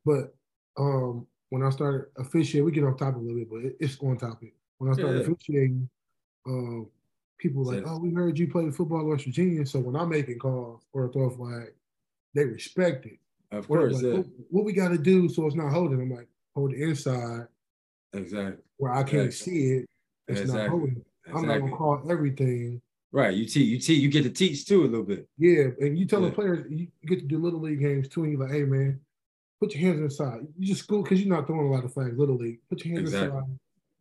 But 0.06 0.36
um, 0.78 1.28
when 1.50 1.64
I 1.64 1.70
started 1.72 2.08
officiating, 2.18 2.66
we 2.66 2.72
get 2.72 2.84
off 2.84 2.98
topic 2.98 3.18
a 3.18 3.20
little 3.20 3.38
bit, 3.40 3.50
but 3.50 3.66
it- 3.66 3.78
it's 3.80 4.00
on 4.02 4.18
topic. 4.18 4.54
When 4.78 4.90
I 4.92 4.94
started 4.94 5.18
Yeah. 5.26 5.32
officiating, 5.32 5.90
um, 6.48 6.88
people 7.42 7.64
like, 7.64 7.84
oh, 7.86 7.98
we 7.98 8.14
heard 8.14 8.38
you 8.38 8.48
play 8.48 8.70
football 8.70 9.00
at 9.02 9.06
West 9.06 9.26
Virginia. 9.26 9.66
So 9.66 9.80
when 9.80 9.96
I'm 9.96 10.10
making 10.10 10.38
calls 10.40 10.84
or 10.94 11.06
a 11.06 11.10
throw 11.12 11.30
flag, 11.32 11.74
they 12.36 12.46
respect 12.46 13.06
it. 13.08 13.18
of 13.52 13.66
Or 13.70 13.80
course, 13.80 14.02
like, 14.02 14.14
what, 14.14 14.26
what 14.50 14.66
we 14.66 14.74
got 14.74 14.90
to 14.90 14.98
do 14.98 15.28
so 15.28 15.48
it's 15.48 15.56
not 15.56 15.74
holding? 15.74 16.00
I'm 16.00 16.12
like, 16.12 16.28
hold 16.56 16.72
the 16.72 16.82
inside 16.84 17.48
Exactly. 18.14 18.62
where 18.78 18.94
I 18.94 19.04
can't 19.04 19.26
Exactly. 19.26 19.54
see 19.54 19.68
it. 19.78 19.86
It's 20.28 20.40
not 20.42 20.44
Exactly. 20.44 20.70
holding. 20.70 21.06
I'm 21.34 21.48
not 21.48 21.60
gonna 21.60 21.76
call 21.76 22.12
everything. 22.12 22.82
Right. 23.12 23.34
You 23.34 23.46
teach. 23.46 23.68
You 23.68 23.80
teach. 23.80 24.00
You 24.02 24.10
get 24.10 24.24
to 24.24 24.30
teach 24.30 24.66
too 24.66 24.84
a 24.84 24.88
little 24.88 25.04
bit. 25.06 25.28
Yeah, 25.38 25.68
and 25.80 25.98
you 25.98 26.06
tell 26.06 26.22
Yeah. 26.22 26.30
the 26.30 26.36
players 26.36 26.66
you 26.70 26.88
get 27.06 27.20
to 27.20 27.26
do 27.26 27.38
little 27.38 27.60
league 27.60 27.80
games 27.80 28.08
too, 28.08 28.24
and 28.24 28.32
you're 28.34 28.42
like, 28.42 28.52
hey 28.52 28.64
man, 28.64 29.00
put 29.60 29.74
your 29.76 29.82
hands 29.82 30.00
inside. 30.02 30.48
You 30.58 30.68
just 30.68 30.84
school 30.84 31.04
because 31.04 31.22
you're 31.22 31.34
not 31.34 31.48
throwing 31.48 31.68
a 31.68 31.72
lot 31.72 31.84
of 31.86 31.94
flags, 31.94 32.18
little 32.18 32.36
league. 32.38 32.60
Put 32.70 32.84
your 32.86 32.96
hands 32.98 33.14
inside. 33.14 33.32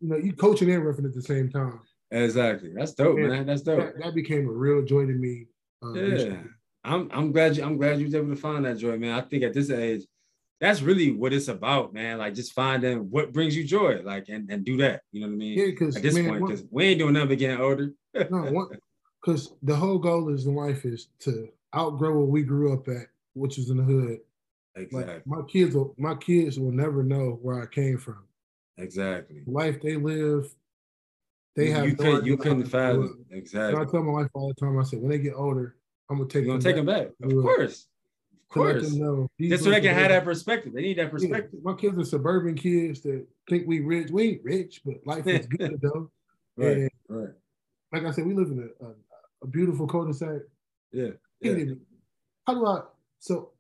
You 0.01 0.09
know, 0.09 0.17
you 0.17 0.33
coaching 0.33 0.71
and 0.71 0.85
roughing 0.85 1.05
at 1.05 1.15
the 1.15 1.23
same 1.23 1.51
time. 1.51 1.81
Exactly. 2.11 2.73
That's 2.75 2.93
dope, 2.95 3.19
Yeah. 3.19 3.29
man. 3.29 3.47
That's 3.47 3.63
dope. 3.63 3.79
That, 3.95 3.99
that 4.03 4.15
became 4.15 4.49
a 4.49 4.53
real 4.53 4.83
joy 4.85 5.07
to 5.07 5.13
me. 5.13 5.47
Uh, 5.83 5.93
Yeah. 5.95 6.03
recently. 6.03 6.51
I'm 6.83 7.11
I'm 7.13 7.31
glad 7.33 7.57
you 7.57 7.63
I'm 7.65 7.77
glad 7.77 7.99
you 7.99 8.07
was 8.07 8.15
able 8.15 8.31
to 8.31 8.37
find 8.37 8.65
that 8.65 8.79
joy, 8.79 8.97
man. 8.99 9.13
I 9.13 9.21
think 9.21 9.43
at 9.45 9.53
this 9.53 9.71
age, 9.71 10.03
that's 10.61 10.81
really 10.83 11.11
what 11.13 11.33
it's 11.33 11.49
about, 11.49 11.93
man. 11.93 12.19
Like 12.19 12.35
just 12.35 12.53
finding 12.55 13.11
what 13.11 13.33
brings 13.33 13.55
you 13.55 13.65
joy, 13.65 14.01
like 14.03 14.29
and, 14.31 14.51
and 14.51 14.65
do 14.65 14.77
that. 14.79 15.03
You 15.13 15.21
know 15.21 15.27
what 15.29 15.35
I 15.35 15.37
mean? 15.37 15.59
Yeah, 15.59 15.67
because 15.67 15.97
At 15.97 16.03
this 16.03 16.15
man, 16.15 16.29
point, 16.29 16.47
because 16.47 16.65
we 16.71 16.85
ain't 16.87 16.99
doing 16.99 17.13
nothing 17.15 17.29
but 17.29 17.39
getting 17.39 17.61
older. 17.61 17.93
no, 18.31 18.69
because 19.23 19.55
the 19.63 19.77
whole 19.77 19.99
goal 19.99 20.31
is 20.31 20.47
in 20.47 20.55
life 20.55 20.85
is 20.87 21.09
to 21.21 21.49
outgrow 21.77 22.19
what 22.19 22.29
we 22.29 22.43
grew 22.43 22.73
up 22.73 22.89
at, 22.89 23.07
which 23.35 23.59
is 23.59 23.69
in 23.71 23.77
the 23.77 23.83
hood. 23.83 24.19
exactly. 24.77 25.15
Like 25.15 25.27
my 25.27 25.43
kids 25.49 25.75
will, 25.75 25.95
my 25.99 26.15
kids 26.15 26.59
will 26.59 26.73
never 26.73 27.03
know 27.03 27.39
where 27.43 27.63
I 27.63 27.67
came 27.67 27.99
from. 27.99 28.25
exactly. 28.79 29.43
The 29.45 29.51
life 29.53 29.81
they 29.83 29.97
live, 29.97 30.55
they 31.57 31.71
have. 31.71 31.85
you 31.85 31.93
no 31.93 31.97
couldn't 31.97 32.17
idea 32.19 32.31
you 32.31 32.37
couldn't 32.37 32.65
fathom. 32.67 33.25
And 33.31 33.39
exactly. 33.39 33.81
I 33.81 33.85
tell 33.85 34.03
my 34.03 34.13
wife 34.13 34.29
all 34.35 34.49
the 34.49 34.55
time. 34.55 34.79
I 34.79 34.83
said, 34.85 35.01
when 35.01 35.11
they 35.11 35.19
get 35.19 35.35
older, 35.35 35.77
I'm 36.09 36.19
gonna 36.19 36.29
take 36.29 36.45
You're 36.45 36.59
gonna 36.59 36.63
them 36.63 36.73
take 36.73 36.77
them 36.77 36.87
back, 36.87 37.09
of 37.23 37.43
course, 37.43 37.87
of 38.33 38.49
course. 38.49 38.89
them 38.89 38.99
know. 39.01 39.29
these 39.39 39.51
Just 39.51 39.65
so 39.65 39.71
they 39.71 39.81
can 39.81 39.95
have 39.95 40.11
that 40.11 40.25
perspective. 40.25 40.73
They 40.73 40.83
need 40.83 40.99
that 40.99 41.05
Yeah, 41.05 41.09
perspective. 41.11 41.61
my 41.63 41.75
kids 41.75 41.99
are 41.99 42.05
suburban 42.05 42.55
kids 42.55 43.01
that 43.03 43.27
think 43.49 43.67
we 43.67 43.81
rich. 43.81 44.11
We 44.11 44.23
ain't 44.31 44.45
rich, 44.45 44.83
but 44.85 44.95
life 45.05 45.27
is 45.27 45.47
good 45.59 45.81
though. 45.81 46.11
Right, 46.57 46.77
And 46.77 46.91
right. 47.09 47.29
like 47.93 48.05
I 48.05 48.11
said, 48.11 48.27
we 48.27 48.35
live 48.35 48.49
in 48.49 48.69
a, 48.81 48.85
a, 48.87 48.91
a 49.43 49.47
beautiful 49.47 49.87
cul-de-sac. 49.87 50.43
Yeah, 50.93 51.11
yeah. 51.41 51.65
How 52.47 52.55
do 52.55 52.67
I? 52.67 52.83
So 53.21 53.53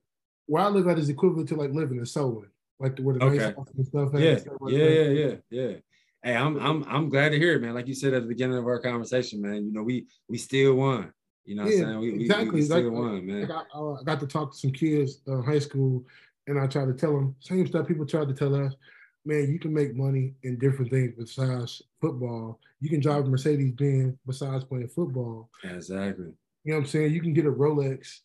where 0.47 0.64
I 0.64 0.68
live 0.68 0.88
at 0.88 0.99
is 0.99 1.09
equivalent 1.09 1.49
to 1.51 1.55
like 1.57 1.70
living 1.72 1.99
in 1.99 2.07
Solon, 2.07 2.51
like 2.80 2.97
the, 2.97 3.03
where 3.03 3.14
the 3.16 3.24
nice 3.24 3.41
Okay. 3.41 3.55
houses 3.57 3.74
and 3.76 3.86
stuff. 3.86 4.11
Yeah, 4.14 4.38
like 4.61 4.72
yeah, 4.74 4.84
yeah, 4.88 5.09
yeah, 5.09 5.34
yeah. 5.51 5.76
Hey, 6.23 6.37
I'm 6.37 6.59
I'm 6.59 6.85
I'm 6.89 7.09
glad 7.09 7.31
to 7.31 7.39
hear 7.39 7.55
it, 7.55 7.62
man. 7.62 7.75
Like 7.75 7.89
you 7.89 7.95
said 7.95 8.12
at 8.12 8.23
the 8.23 8.29
beginning 8.29 8.59
of 8.59 8.66
our 8.66 8.79
conversation, 8.79 9.41
man. 9.41 9.64
You 9.64 9.73
know, 9.73 9.83
we 9.83 10.07
we 10.29 10.37
still 10.37 10.75
won. 10.75 11.12
You 11.45 11.57
know, 11.57 11.66
yeah, 11.66 11.99
we, 11.99 12.23
exactly. 12.23 12.47
We, 12.47 12.55
we 12.57 12.62
still 12.62 12.83
like, 12.83 12.93
won, 12.93 13.27
man. 13.27 13.45
I 13.45 13.47
got, 13.47 13.66
I 13.75 14.03
got 14.05 14.21
to 14.21 14.27
talk 14.27 14.53
to 14.53 14.59
some 14.59 14.73
kids 14.73 15.23
uh, 15.27 15.41
high 15.41 15.59
school, 15.59 16.05
and 16.47 16.61
I 16.61 16.66
tried 16.66 16.87
to 16.87 16.95
tell 16.95 17.14
them 17.14 17.35
same 17.41 17.66
stuff 17.66 17.89
people 17.89 18.07
tried 18.07 18.29
to 18.29 18.35
tell 18.35 18.55
us. 18.55 18.75
Man, 19.25 19.51
you 19.51 19.59
can 19.59 19.73
make 19.73 19.95
money 19.95 20.35
in 20.45 20.59
different 20.59 20.91
things 20.91 21.12
besides 21.18 21.83
football. 22.01 22.59
You 22.81 22.89
can 22.89 23.01
drive 23.01 23.25
a 23.25 23.29
Mercedes 23.29 23.73
Benz 23.73 24.16
besides 24.27 24.64
playing 24.64 24.89
football. 24.89 25.51
Exactly. 25.64 26.33
You 26.64 26.73
know 26.73 26.77
what 26.77 26.85
I'm 26.85 26.87
saying? 26.87 27.12
You 27.12 27.21
can 27.21 27.35
get 27.35 27.47
a 27.47 27.51
Rolex 27.51 28.21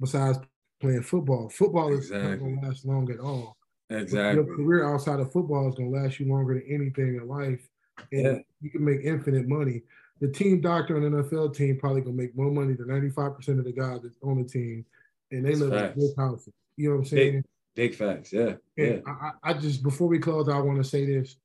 besides 0.00 0.38
playing 0.80 1.02
football. 1.02 1.48
Football 1.48 1.94
exactly. 1.94 2.18
is 2.18 2.30
not 2.30 2.38
going 2.40 2.60
to 2.60 2.66
last 2.66 2.84
long 2.84 3.10
at 3.10 3.20
all. 3.20 3.56
Exactly. 3.90 4.44
Your 4.44 4.56
career 4.56 4.92
outside 4.92 5.20
of 5.20 5.32
football 5.32 5.68
is 5.68 5.74
going 5.74 5.92
to 5.92 5.98
last 5.98 6.18
you 6.18 6.28
longer 6.28 6.54
than 6.54 6.64
anything 6.68 7.16
in 7.16 7.28
life. 7.28 7.68
And 8.12 8.24
yeah. 8.24 8.38
you 8.60 8.70
can 8.70 8.84
make 8.84 9.00
infinite 9.02 9.46
money. 9.46 9.82
The 10.20 10.28
team 10.28 10.60
doctor 10.60 10.96
on 10.96 11.04
an 11.04 11.12
NFL 11.12 11.54
team 11.54 11.78
probably 11.78 12.00
going 12.00 12.16
to 12.16 12.22
make 12.22 12.36
more 12.36 12.50
money 12.50 12.74
than 12.74 12.86
95% 12.86 13.58
of 13.58 13.64
the 13.64 13.72
guys 13.72 14.00
that's 14.02 14.16
on 14.22 14.42
the 14.42 14.48
team. 14.48 14.84
And 15.30 15.44
they 15.44 15.54
live 15.54 15.72
in 15.72 16.00
big 16.00 16.16
houses. 16.16 16.52
You 16.76 16.88
know 16.88 16.96
what 16.96 17.00
I'm 17.00 17.06
saying? 17.06 17.44
Big, 17.74 17.90
big 17.90 17.94
facts. 17.94 18.32
Yeah. 18.32 18.54
And 18.76 19.02
yeah. 19.06 19.12
I, 19.42 19.50
I 19.50 19.52
just, 19.54 19.82
before 19.82 20.08
we 20.08 20.18
close, 20.18 20.48
I 20.48 20.58
want 20.58 20.78
to 20.78 20.84
say 20.84 21.06
this. 21.06 21.36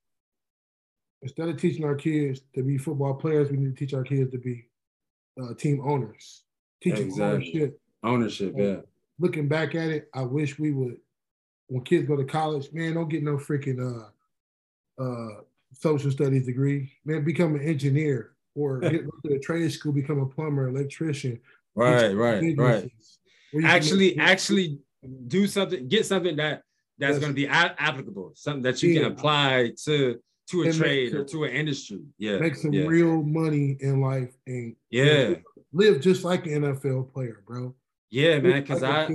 Instead 1.22 1.48
of 1.48 1.60
teaching 1.60 1.84
our 1.84 1.94
kids 1.94 2.40
to 2.54 2.62
be 2.62 2.78
football 2.78 3.14
players, 3.14 3.50
we 3.50 3.56
need 3.56 3.76
to 3.76 3.84
teach 3.84 3.94
our 3.94 4.02
kids 4.02 4.32
to 4.32 4.38
be 4.38 4.66
uh, 5.40 5.54
team 5.54 5.80
owners. 5.84 6.42
Teaching 6.82 7.06
exactly. 7.06 7.24
ownership. 7.24 7.80
Ownership, 8.02 8.54
yeah. 8.56 8.76
Looking 9.20 9.46
back 9.46 9.76
at 9.76 9.90
it, 9.90 10.08
I 10.14 10.22
wish 10.22 10.58
we 10.58 10.72
would 10.72 10.96
when 11.72 11.84
kids 11.84 12.06
go 12.06 12.16
to 12.16 12.24
college, 12.24 12.72
man, 12.72 12.94
don't 12.94 13.08
get 13.08 13.22
no 13.22 13.36
freaking 13.36 13.80
uh 13.80 15.02
uh 15.02 15.40
social 15.72 16.10
studies 16.10 16.46
degree. 16.46 16.92
Man, 17.04 17.24
become 17.24 17.54
an 17.54 17.62
engineer 17.62 18.32
or 18.54 18.80
get 18.80 19.04
to 19.24 19.34
a 19.34 19.38
trade 19.38 19.72
school, 19.72 19.92
become 19.92 20.20
a 20.20 20.26
plumber, 20.26 20.68
electrician. 20.68 21.40
Right, 21.74 22.14
right, 22.14 22.54
right. 22.58 22.90
Actually, 23.64 24.18
actually 24.18 24.78
do 25.28 25.46
something, 25.46 25.88
get 25.88 26.04
something 26.04 26.36
that 26.36 26.62
that's 26.98 27.14
yes. 27.14 27.20
going 27.20 27.32
to 27.32 27.34
be 27.34 27.48
applicable, 27.48 28.32
something 28.34 28.62
that 28.62 28.82
you 28.82 28.90
yeah. 28.90 29.02
can 29.02 29.12
apply 29.12 29.72
to 29.84 30.20
to 30.50 30.62
a 30.62 30.66
and 30.66 30.74
trade 30.74 31.14
or 31.14 31.24
to 31.24 31.44
an 31.44 31.52
industry. 31.52 32.02
Yeah, 32.18 32.38
make 32.38 32.56
some 32.56 32.72
yeah. 32.72 32.84
real 32.84 33.22
money 33.22 33.78
in 33.80 34.00
life 34.00 34.34
and 34.46 34.76
yeah, 34.90 35.34
live 35.72 36.02
just 36.02 36.22
like 36.22 36.46
an 36.46 36.62
NFL 36.62 37.12
player, 37.12 37.42
bro. 37.46 37.74
Yeah, 38.10 38.38
man. 38.40 38.60
Because 38.60 38.82
like 38.82 39.10
I 39.10 39.14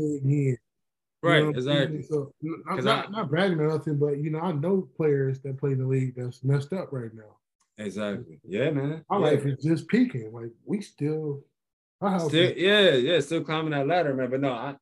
Right, 1.24 1.40
you 1.40 1.44
know, 1.46 1.50
exactly. 1.50 2.04
So 2.04 2.32
I'm 2.70 2.84
not, 2.84 3.08
I, 3.08 3.12
not 3.12 3.30
bragging 3.30 3.60
or 3.60 3.70
nothing, 3.70 3.98
but 3.98 4.20
you 4.20 4.30
know, 4.30 4.40
I 4.40 4.52
know 4.52 4.88
players 4.96 5.40
that 5.42 5.58
play 5.58 5.72
in 5.72 5.80
the 5.80 5.86
league 5.86 6.16
that's 6.16 6.44
messed 6.44 6.74
up 6.74 6.90
right 6.92 7.14
now. 7.14 7.38
Exactly. 7.78 8.40
Yeah, 8.48 8.70
man. 8.70 9.04
Our 9.10 9.20
yeah. 9.20 9.26
life 9.26 9.46
is 9.46 9.64
just 9.64 9.88
peaking. 9.88 10.32
Like 10.32 10.52
we 10.66 10.82
still, 10.82 11.44
still 12.20 12.52
yeah, 12.56 12.92
yeah, 12.92 13.20
still 13.20 13.44
climbing 13.44 13.72
that 13.72 13.88
ladder, 13.88 14.14
man. 14.14 14.30
But 14.30 14.42
no, 14.42 14.52
I, 14.52 14.76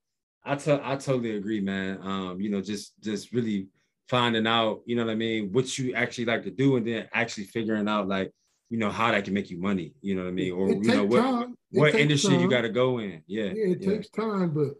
I, 0.43 0.55
t- 0.55 0.71
I 0.71 0.95
totally 0.97 1.37
agree, 1.37 1.61
man. 1.61 1.99
Um, 2.01 2.41
you 2.41 2.49
know, 2.49 2.61
just, 2.61 3.01
just 3.01 3.31
really 3.31 3.67
finding 4.09 4.45
out, 4.45 4.81
you 4.85 4.95
know 4.95 5.05
what 5.05 5.11
I 5.11 5.15
mean, 5.15 5.51
what 5.51 5.77
you 5.77 5.93
actually 5.93 6.25
like 6.25 6.43
to 6.43 6.51
do, 6.51 6.75
and 6.75 6.85
then 6.85 7.07
actually 7.13 7.45
figuring 7.45 7.87
out, 7.87 8.07
like, 8.07 8.31
you 8.69 8.77
know, 8.77 8.89
how 8.89 9.11
that 9.11 9.23
can 9.23 9.33
make 9.33 9.49
you 9.49 9.57
money. 9.57 9.93
You 10.01 10.15
know 10.15 10.23
what 10.23 10.29
I 10.29 10.33
mean, 10.33 10.51
or 10.51 10.69
you 10.69 10.81
know 10.81 11.05
what, 11.05 11.49
what 11.71 11.95
industry 11.95 12.31
time. 12.31 12.41
you 12.41 12.49
got 12.49 12.61
to 12.61 12.69
go 12.69 12.99
in. 12.99 13.23
Yeah, 13.25 13.45
yeah, 13.45 13.73
it 13.73 13.81
yeah. 13.81 13.89
takes 13.89 14.09
time, 14.09 14.51
but 14.51 14.75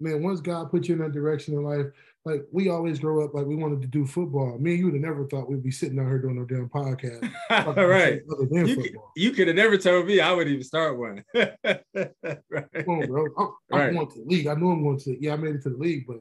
man, 0.00 0.22
once 0.22 0.40
God 0.40 0.70
put 0.70 0.88
you 0.88 0.94
in 0.94 1.00
that 1.00 1.12
direction 1.12 1.54
in 1.54 1.62
life, 1.62 1.86
like 2.24 2.44
we 2.52 2.68
always 2.68 2.98
grow 2.98 3.24
up 3.24 3.32
like 3.32 3.46
we 3.46 3.56
wanted 3.56 3.80
to 3.80 3.88
do 3.88 4.06
football. 4.06 4.58
Me 4.58 4.72
and 4.72 4.78
you 4.78 4.84
would 4.86 4.94
have 4.94 5.02
never 5.02 5.26
thought 5.26 5.48
we'd 5.48 5.62
be 5.62 5.70
sitting 5.70 5.98
out 5.98 6.06
here 6.06 6.18
doing 6.18 6.36
no 6.36 6.44
damn 6.44 6.68
podcast. 6.68 7.30
right. 7.76 8.22
You, 8.50 9.00
you 9.16 9.30
could 9.30 9.46
have 9.46 9.56
never 9.56 9.78
told 9.78 10.06
me 10.06 10.20
I 10.20 10.32
would 10.32 10.48
even 10.48 10.62
start 10.62 10.98
one. 10.98 11.24
right. 11.34 11.84
Come 11.94 12.88
on, 12.88 13.06
bro. 13.06 13.26
I'm, 13.38 13.48
I'm 13.72 13.78
right. 13.78 13.92
going 13.94 14.10
to 14.10 14.18
the 14.18 14.26
league. 14.26 14.46
I 14.46 14.54
know 14.54 14.70
I'm 14.70 14.82
going 14.82 14.98
to. 15.00 15.16
Yeah, 15.22 15.32
I 15.32 15.36
made 15.36 15.54
it 15.54 15.62
to 15.62 15.70
the 15.70 15.76
league, 15.76 16.06
but 16.06 16.20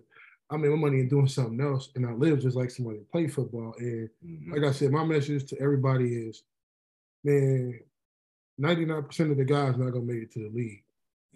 I 0.49 0.57
made 0.57 0.69
my 0.69 0.77
money 0.77 0.99
in 0.99 1.09
doing 1.09 1.27
something 1.27 1.59
else, 1.59 1.89
and 1.95 2.05
I 2.05 2.11
live 2.13 2.39
just 2.39 2.55
like 2.55 2.71
somebody 2.71 2.99
that 2.99 3.11
play 3.11 3.27
football. 3.27 3.75
And 3.79 4.09
mm-hmm. 4.25 4.53
like 4.53 4.63
I 4.63 4.71
said, 4.71 4.91
my 4.91 5.03
message 5.03 5.45
to 5.47 5.59
everybody 5.59 6.15
is, 6.15 6.43
man, 7.23 7.79
99% 8.61 9.31
of 9.31 9.37
the 9.37 9.43
guys 9.43 9.77
not 9.77 9.91
gonna 9.91 10.05
make 10.05 10.23
it 10.23 10.31
to 10.33 10.39
the 10.39 10.55
league. 10.55 10.83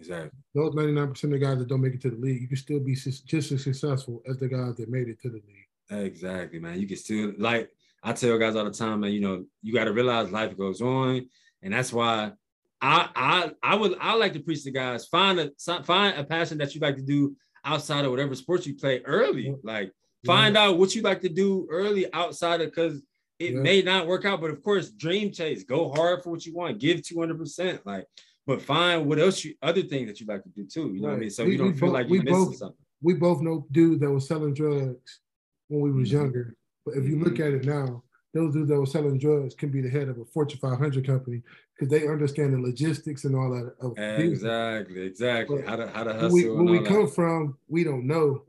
Exactly. 0.02 0.40
Those 0.52 0.74
99% 0.74 1.24
of 1.24 1.30
the 1.30 1.38
guys 1.38 1.58
that 1.58 1.68
don't 1.68 1.80
make 1.80 1.94
it 1.94 2.00
to 2.02 2.10
the 2.10 2.16
league, 2.16 2.42
you 2.42 2.48
can 2.48 2.56
still 2.56 2.80
be 2.80 2.94
just 2.96 3.52
as 3.52 3.62
successful 3.62 4.20
as 4.28 4.36
the 4.38 4.48
guys 4.48 4.76
that 4.76 4.88
made 4.88 5.08
it 5.08 5.20
to 5.22 5.28
the 5.28 5.40
league. 5.46 6.04
Exactly, 6.04 6.58
man. 6.58 6.80
You 6.80 6.88
can 6.88 6.96
still 6.96 7.32
like 7.38 7.70
I 8.02 8.12
tell 8.12 8.36
guys 8.36 8.56
all 8.56 8.64
the 8.64 8.72
time, 8.72 9.00
man, 9.00 9.12
you 9.12 9.20
know, 9.20 9.44
you 9.62 9.72
got 9.72 9.84
to 9.84 9.92
realize 9.92 10.32
life 10.32 10.56
goes 10.56 10.80
on. 10.80 11.28
And 11.62 11.72
that's 11.72 11.92
why 11.92 12.32
I 12.80 13.08
I 13.14 13.52
I 13.62 13.74
would 13.76 13.96
I 14.00 14.14
like 14.14 14.32
to 14.32 14.40
preach 14.40 14.64
to 14.64 14.72
guys, 14.72 15.06
find 15.06 15.38
a 15.38 15.52
find 15.84 16.18
a 16.18 16.24
passion 16.24 16.58
that 16.58 16.74
you 16.74 16.80
like 16.80 16.96
to 16.96 17.02
do 17.02 17.36
outside 17.64 18.04
of 18.04 18.10
whatever 18.10 18.34
sports 18.34 18.66
you 18.66 18.74
play 18.74 19.02
early. 19.04 19.54
Like 19.62 19.92
find 20.26 20.56
yeah. 20.56 20.62
out 20.62 20.78
what 20.78 20.96
you 20.96 21.02
like 21.02 21.20
to 21.20 21.28
do 21.28 21.68
early 21.70 22.12
outside 22.12 22.60
of 22.60 22.70
because 22.70 23.02
it 23.38 23.54
yeah. 23.54 23.60
may 23.60 23.82
not 23.82 24.08
work 24.08 24.24
out, 24.24 24.40
but 24.40 24.50
of 24.50 24.62
course, 24.62 24.90
dream 24.90 25.30
chase, 25.30 25.62
go 25.62 25.92
hard 25.92 26.24
for 26.24 26.30
what 26.30 26.44
you 26.44 26.54
want, 26.54 26.80
give 26.80 27.02
200%. 27.02 27.84
Like 27.84 28.06
but 28.46 28.62
find 28.62 29.06
what 29.06 29.18
else 29.18 29.44
you 29.44 29.54
other 29.62 29.82
things 29.82 30.08
that 30.08 30.20
you 30.20 30.26
like 30.26 30.42
to 30.42 30.48
do 30.50 30.66
too. 30.66 30.94
You 30.94 31.00
know 31.00 31.08
right. 31.08 31.12
what 31.12 31.16
I 31.16 31.20
mean? 31.20 31.30
So 31.30 31.44
we, 31.44 31.52
you 31.52 31.58
don't 31.58 31.74
feel 31.74 31.88
both, 31.88 31.94
like 31.94 32.08
you're 32.08 32.22
missing 32.22 32.44
both, 32.44 32.56
something. 32.56 32.76
We 33.02 33.14
both 33.14 33.40
know 33.40 33.66
dudes 33.70 34.00
that 34.00 34.10
was 34.10 34.28
selling 34.28 34.54
drugs 34.54 35.20
when 35.68 35.80
we 35.80 35.92
was 35.92 36.08
mm-hmm. 36.08 36.18
younger. 36.18 36.56
But 36.84 36.96
if 36.96 37.04
you 37.04 37.18
look 37.18 37.34
mm-hmm. 37.34 37.42
at 37.42 37.62
it 37.62 37.64
now, 37.64 38.02
those 38.34 38.54
dudes 38.54 38.70
that 38.70 38.78
were 38.78 38.86
selling 38.86 39.18
drugs 39.18 39.54
can 39.54 39.70
be 39.70 39.80
the 39.80 39.90
head 39.90 40.08
of 40.08 40.18
a 40.18 40.24
Fortune 40.24 40.58
500 40.58 41.06
company 41.06 41.42
because 41.74 41.90
they 41.90 42.08
understand 42.08 42.54
the 42.54 42.58
logistics 42.58 43.24
and 43.24 43.36
all 43.36 43.50
that. 43.50 43.74
Of 43.80 43.98
exactly, 43.98 45.02
exactly. 45.02 45.62
But 45.62 45.68
how 45.68 45.76
to 45.76 45.88
how 45.88 46.04
to 46.04 46.14
hustle. 46.14 46.32
We, 46.32 46.48
where 46.48 46.64
we 46.64 46.78
that. 46.78 46.88
come 46.88 47.08
from, 47.08 47.58
we 47.68 47.84
don't 47.84 48.06
know 48.06 48.44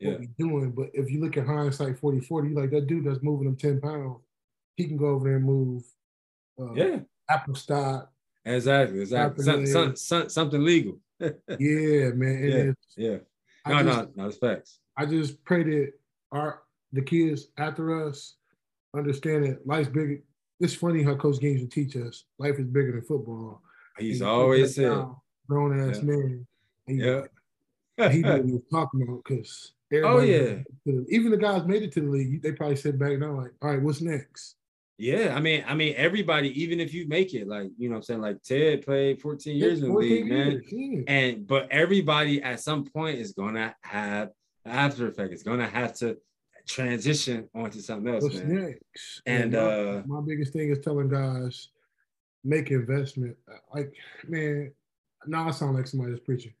yeah. 0.00 0.10
what 0.10 0.20
we're 0.20 0.46
doing. 0.46 0.70
But 0.72 0.90
if 0.94 1.10
you 1.10 1.20
look 1.20 1.36
at 1.36 1.46
hindsight 1.46 1.98
40 1.98 2.20
40, 2.20 2.54
like 2.54 2.70
that 2.70 2.86
dude 2.86 3.04
that's 3.04 3.22
moving 3.22 3.46
them 3.46 3.56
10 3.56 3.80
pounds, 3.80 4.20
he 4.76 4.86
can 4.86 4.96
go 4.96 5.06
over 5.06 5.28
there 5.28 5.36
and 5.36 5.44
move 5.44 5.84
uh, 6.60 6.72
yeah. 6.74 7.00
Apple 7.28 7.54
stock, 7.54 8.10
Exactly, 8.44 9.00
exactly. 9.00 9.44
Some, 9.44 9.66
some, 9.66 9.96
some, 9.96 10.28
something 10.28 10.62
legal. 10.62 10.98
yeah, 11.20 12.10
man. 12.10 12.44
yeah, 12.44 12.72
yeah. 12.96 13.16
No, 13.66 13.82
just, 13.82 13.86
no, 13.86 14.08
no, 14.16 14.26
it's 14.26 14.36
facts. 14.36 14.80
I 14.96 15.06
just 15.06 15.42
pray 15.44 15.62
that 15.62 15.92
our 16.32 16.62
the 16.92 17.02
kids 17.02 17.48
after 17.56 18.06
us 18.06 18.34
understand 18.94 19.44
that 19.44 19.66
life's 19.66 19.88
bigger. 19.88 20.20
It's 20.60 20.74
funny 20.74 21.02
how 21.02 21.14
Coach 21.16 21.40
Gaines 21.40 21.60
will 21.60 21.68
teach 21.68 21.96
us 21.96 22.24
life 22.38 22.58
is 22.58 22.66
bigger 22.66 22.92
than 22.92 23.02
football. 23.02 23.62
He's 23.98 24.22
always 24.22 24.74
said, 24.74 25.06
grown 25.48 25.88
ass 25.88 25.98
yeah. 25.98 26.02
man. 26.02 26.46
And 26.86 26.98
yeah, 26.98 28.08
he 28.10 28.22
knew 28.22 28.30
what 28.30 28.44
he 28.44 28.52
was 28.52 28.62
talking 28.70 29.02
about 29.02 29.22
because. 29.24 29.72
Oh 29.92 30.18
yeah. 30.20 30.58
Even 31.08 31.30
the 31.30 31.36
guys 31.36 31.64
made 31.66 31.82
it 31.82 31.92
to 31.92 32.00
the 32.00 32.08
league. 32.08 32.42
They 32.42 32.52
probably 32.52 32.76
sit 32.76 32.98
back 32.98 33.18
now 33.18 33.36
like, 33.36 33.52
all 33.62 33.70
right, 33.70 33.80
what's 33.80 34.00
next? 34.00 34.56
Yeah, 34.96 35.34
I 35.34 35.40
mean, 35.40 35.64
I 35.66 35.74
mean, 35.74 35.94
everybody, 35.96 36.62
even 36.62 36.78
if 36.78 36.94
you 36.94 37.08
make 37.08 37.34
it, 37.34 37.48
like 37.48 37.70
you 37.76 37.88
know, 37.88 37.96
I'm 37.96 38.02
saying, 38.02 38.20
like 38.20 38.42
Ted 38.42 38.84
played 38.84 39.20
14 39.20 39.56
years 39.56 39.82
in 39.82 39.88
the 39.88 39.94
league, 39.94 40.26
man, 40.26 41.04
and 41.08 41.46
but 41.46 41.68
everybody 41.72 42.40
at 42.42 42.60
some 42.60 42.84
point 42.84 43.18
is 43.18 43.32
gonna 43.32 43.74
have 43.82 44.30
after 44.64 45.08
effect. 45.08 45.32
It's 45.32 45.42
gonna 45.42 45.66
have 45.66 45.94
to 45.98 46.16
transition 46.66 47.48
onto 47.54 47.80
something 47.80 48.14
else, 48.14 48.22
What's 48.22 48.36
man. 48.36 48.66
Next? 48.66 49.22
And, 49.26 49.52
my, 49.52 49.58
uh, 49.58 50.02
my 50.06 50.20
biggest 50.20 50.52
thing 50.52 50.70
is 50.70 50.78
telling 50.78 51.08
guys 51.08 51.68
make 52.44 52.70
investment. 52.70 53.36
Like, 53.74 53.92
man, 54.28 54.72
now 55.26 55.48
I 55.48 55.50
sound 55.50 55.76
like 55.76 55.86
somebody 55.86 56.12
that's 56.12 56.24
preaching. 56.24 56.54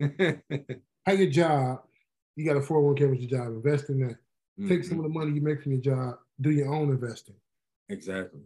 Have 1.06 1.18
your 1.18 1.30
job. 1.30 1.80
You 2.36 2.44
got 2.44 2.56
a 2.56 2.60
401k 2.60 3.10
with 3.10 3.20
your 3.20 3.40
job. 3.40 3.48
Invest 3.48 3.90
in 3.90 4.06
that. 4.06 4.16
Mm-hmm. 4.58 4.68
Take 4.68 4.84
some 4.84 4.98
of 4.98 5.04
the 5.04 5.10
money 5.10 5.32
you 5.32 5.40
make 5.40 5.62
from 5.62 5.72
your 5.72 5.80
job. 5.80 6.16
Do 6.40 6.50
your 6.50 6.72
own 6.72 6.90
investing. 6.90 7.34
Exactly. 7.90 8.40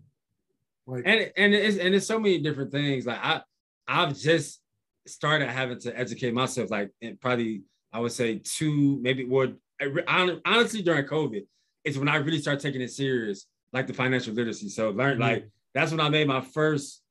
Like, 0.86 1.04
and 1.06 1.32
and 1.36 1.54
it's 1.54 1.78
and 1.78 1.94
it's 1.94 2.06
so 2.06 2.18
many 2.18 2.38
different 2.38 2.72
things. 2.72 3.06
Like 3.06 3.18
I 3.22 3.42
I've 3.86 4.16
just 4.18 4.60
started 5.06 5.48
having 5.48 5.78
to 5.80 5.98
educate 5.98 6.34
myself. 6.34 6.70
Like 6.70 6.90
probably 7.20 7.62
I 7.92 8.00
would 8.00 8.12
say 8.12 8.40
two 8.42 8.98
maybe 9.00 9.24
would 9.24 9.56
honestly 10.06 10.82
during 10.82 11.06
COVID 11.06 11.44
it's 11.84 11.98
when 11.98 12.08
I 12.08 12.16
really 12.16 12.40
started 12.40 12.60
taking 12.60 12.80
it 12.80 12.90
serious, 12.90 13.46
like 13.72 13.86
the 13.86 13.92
financial 13.92 14.32
literacy. 14.32 14.70
So 14.70 14.90
learn 14.90 15.14
mm-hmm. 15.14 15.22
like 15.22 15.48
that's 15.74 15.90
when 15.90 16.00
I 16.00 16.08
made 16.08 16.26
my 16.26 16.40
first 16.40 17.02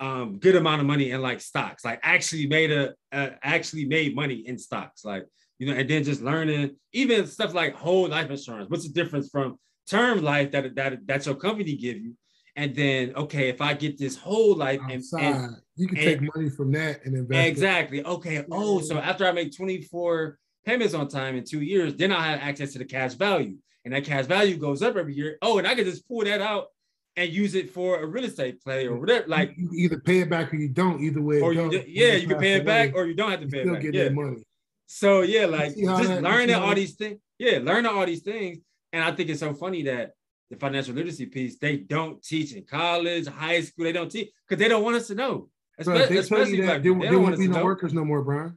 um 0.00 0.38
good 0.38 0.56
amount 0.56 0.80
of 0.80 0.86
money 0.86 1.10
in 1.10 1.20
like 1.20 1.40
stocks. 1.40 1.84
Like 1.84 2.00
actually 2.02 2.46
made 2.46 2.70
a 2.70 2.94
uh, 3.12 3.30
actually 3.42 3.84
made 3.84 4.14
money 4.14 4.46
in 4.46 4.58
stocks. 4.58 5.04
Like 5.04 5.26
you 5.58 5.66
know, 5.66 5.78
and 5.78 5.88
then 5.88 6.04
just 6.04 6.22
learning 6.22 6.76
even 6.92 7.26
stuff 7.26 7.54
like 7.54 7.74
whole 7.74 8.08
life 8.08 8.30
insurance. 8.30 8.70
What's 8.70 8.86
the 8.86 8.92
difference 8.92 9.28
from 9.28 9.58
term 9.88 10.22
life 10.22 10.50
that 10.52 10.74
that 10.74 11.06
that 11.06 11.26
your 11.26 11.34
company 11.34 11.76
give 11.76 11.96
you, 11.96 12.14
and 12.56 12.74
then 12.74 13.12
okay, 13.16 13.48
if 13.48 13.60
I 13.60 13.74
get 13.74 13.98
this 13.98 14.16
whole 14.16 14.56
life 14.56 14.80
and, 14.90 15.02
and, 15.18 15.56
you 15.76 15.88
can 15.88 15.96
and, 15.96 16.06
take 16.06 16.34
money 16.34 16.50
from 16.50 16.72
that 16.72 17.04
and 17.04 17.16
invest. 17.16 17.48
Exactly. 17.48 17.98
It. 17.98 18.06
Okay. 18.06 18.44
Oh, 18.50 18.80
so 18.80 18.98
after 18.98 19.26
I 19.26 19.32
make 19.32 19.56
24 19.56 20.38
payments 20.64 20.94
on 20.94 21.08
time 21.08 21.36
in 21.36 21.44
two 21.44 21.60
years, 21.60 21.94
then 21.94 22.12
I 22.12 22.26
have 22.26 22.40
access 22.40 22.72
to 22.72 22.78
the 22.78 22.84
cash 22.84 23.14
value. 23.14 23.56
and 23.84 23.92
that 23.92 24.04
cash 24.04 24.26
value 24.26 24.56
goes 24.56 24.82
up 24.82 24.96
every 24.96 25.14
year. 25.14 25.36
Oh, 25.42 25.58
and 25.58 25.66
I 25.66 25.74
can 25.74 25.84
just 25.84 26.06
pull 26.08 26.24
that 26.24 26.40
out 26.40 26.68
and 27.16 27.30
use 27.30 27.54
it 27.54 27.70
for 27.70 28.00
a 28.00 28.06
real 28.06 28.24
estate 28.24 28.62
play 28.62 28.86
or 28.86 28.96
whatever. 28.98 29.26
Like 29.28 29.54
you 29.56 29.70
either 29.74 30.00
pay 30.00 30.20
it 30.20 30.30
back 30.30 30.52
or 30.52 30.56
you 30.56 30.68
don't. 30.68 31.00
Either 31.00 31.22
way, 31.22 31.40
or 31.40 31.52
you 31.52 31.70
yeah, 31.86 32.14
you 32.14 32.26
can 32.26 32.38
pay 32.38 32.54
it 32.54 32.66
back 32.66 32.92
or 32.94 33.06
you 33.06 33.14
don't 33.14 33.30
have 33.30 33.40
to 33.40 33.46
pay 33.46 33.60
it 33.60 33.72
back. 33.72 33.82
Get 33.82 33.94
yeah. 33.94 34.08
money. 34.08 34.44
So 34.86 35.22
yeah, 35.22 35.46
like 35.46 35.76
just 35.76 36.22
learning 36.22 36.54
all 36.54 36.74
these 36.74 36.94
things. 36.94 37.18
Yeah, 37.38 37.58
learning 37.62 37.90
all 37.90 38.06
these 38.06 38.22
things. 38.22 38.58
And 38.94 39.02
I 39.02 39.10
think 39.10 39.28
it's 39.28 39.40
so 39.40 39.52
funny 39.52 39.82
that 39.82 40.14
the 40.50 40.56
financial 40.56 40.94
literacy 40.94 41.26
piece 41.26 41.58
they 41.58 41.78
don't 41.78 42.22
teach 42.22 42.52
in 42.52 42.62
college, 42.62 43.26
high 43.26 43.60
school. 43.60 43.84
They 43.84 43.92
don't 43.92 44.08
teach 44.08 44.30
because 44.48 44.62
they 44.62 44.68
don't 44.68 44.84
want 44.84 44.94
us 44.94 45.08
to 45.08 45.16
know. 45.16 45.48
Especially, 45.76 46.14
they 46.14 46.20
especially 46.20 46.60
that, 46.60 46.84
they 46.84 46.90
want 46.90 47.34
to 47.34 47.36
be 47.36 47.48
no 47.48 47.58
know. 47.58 47.64
workers 47.64 47.92
no 47.92 48.04
more, 48.04 48.22
Brian. 48.22 48.56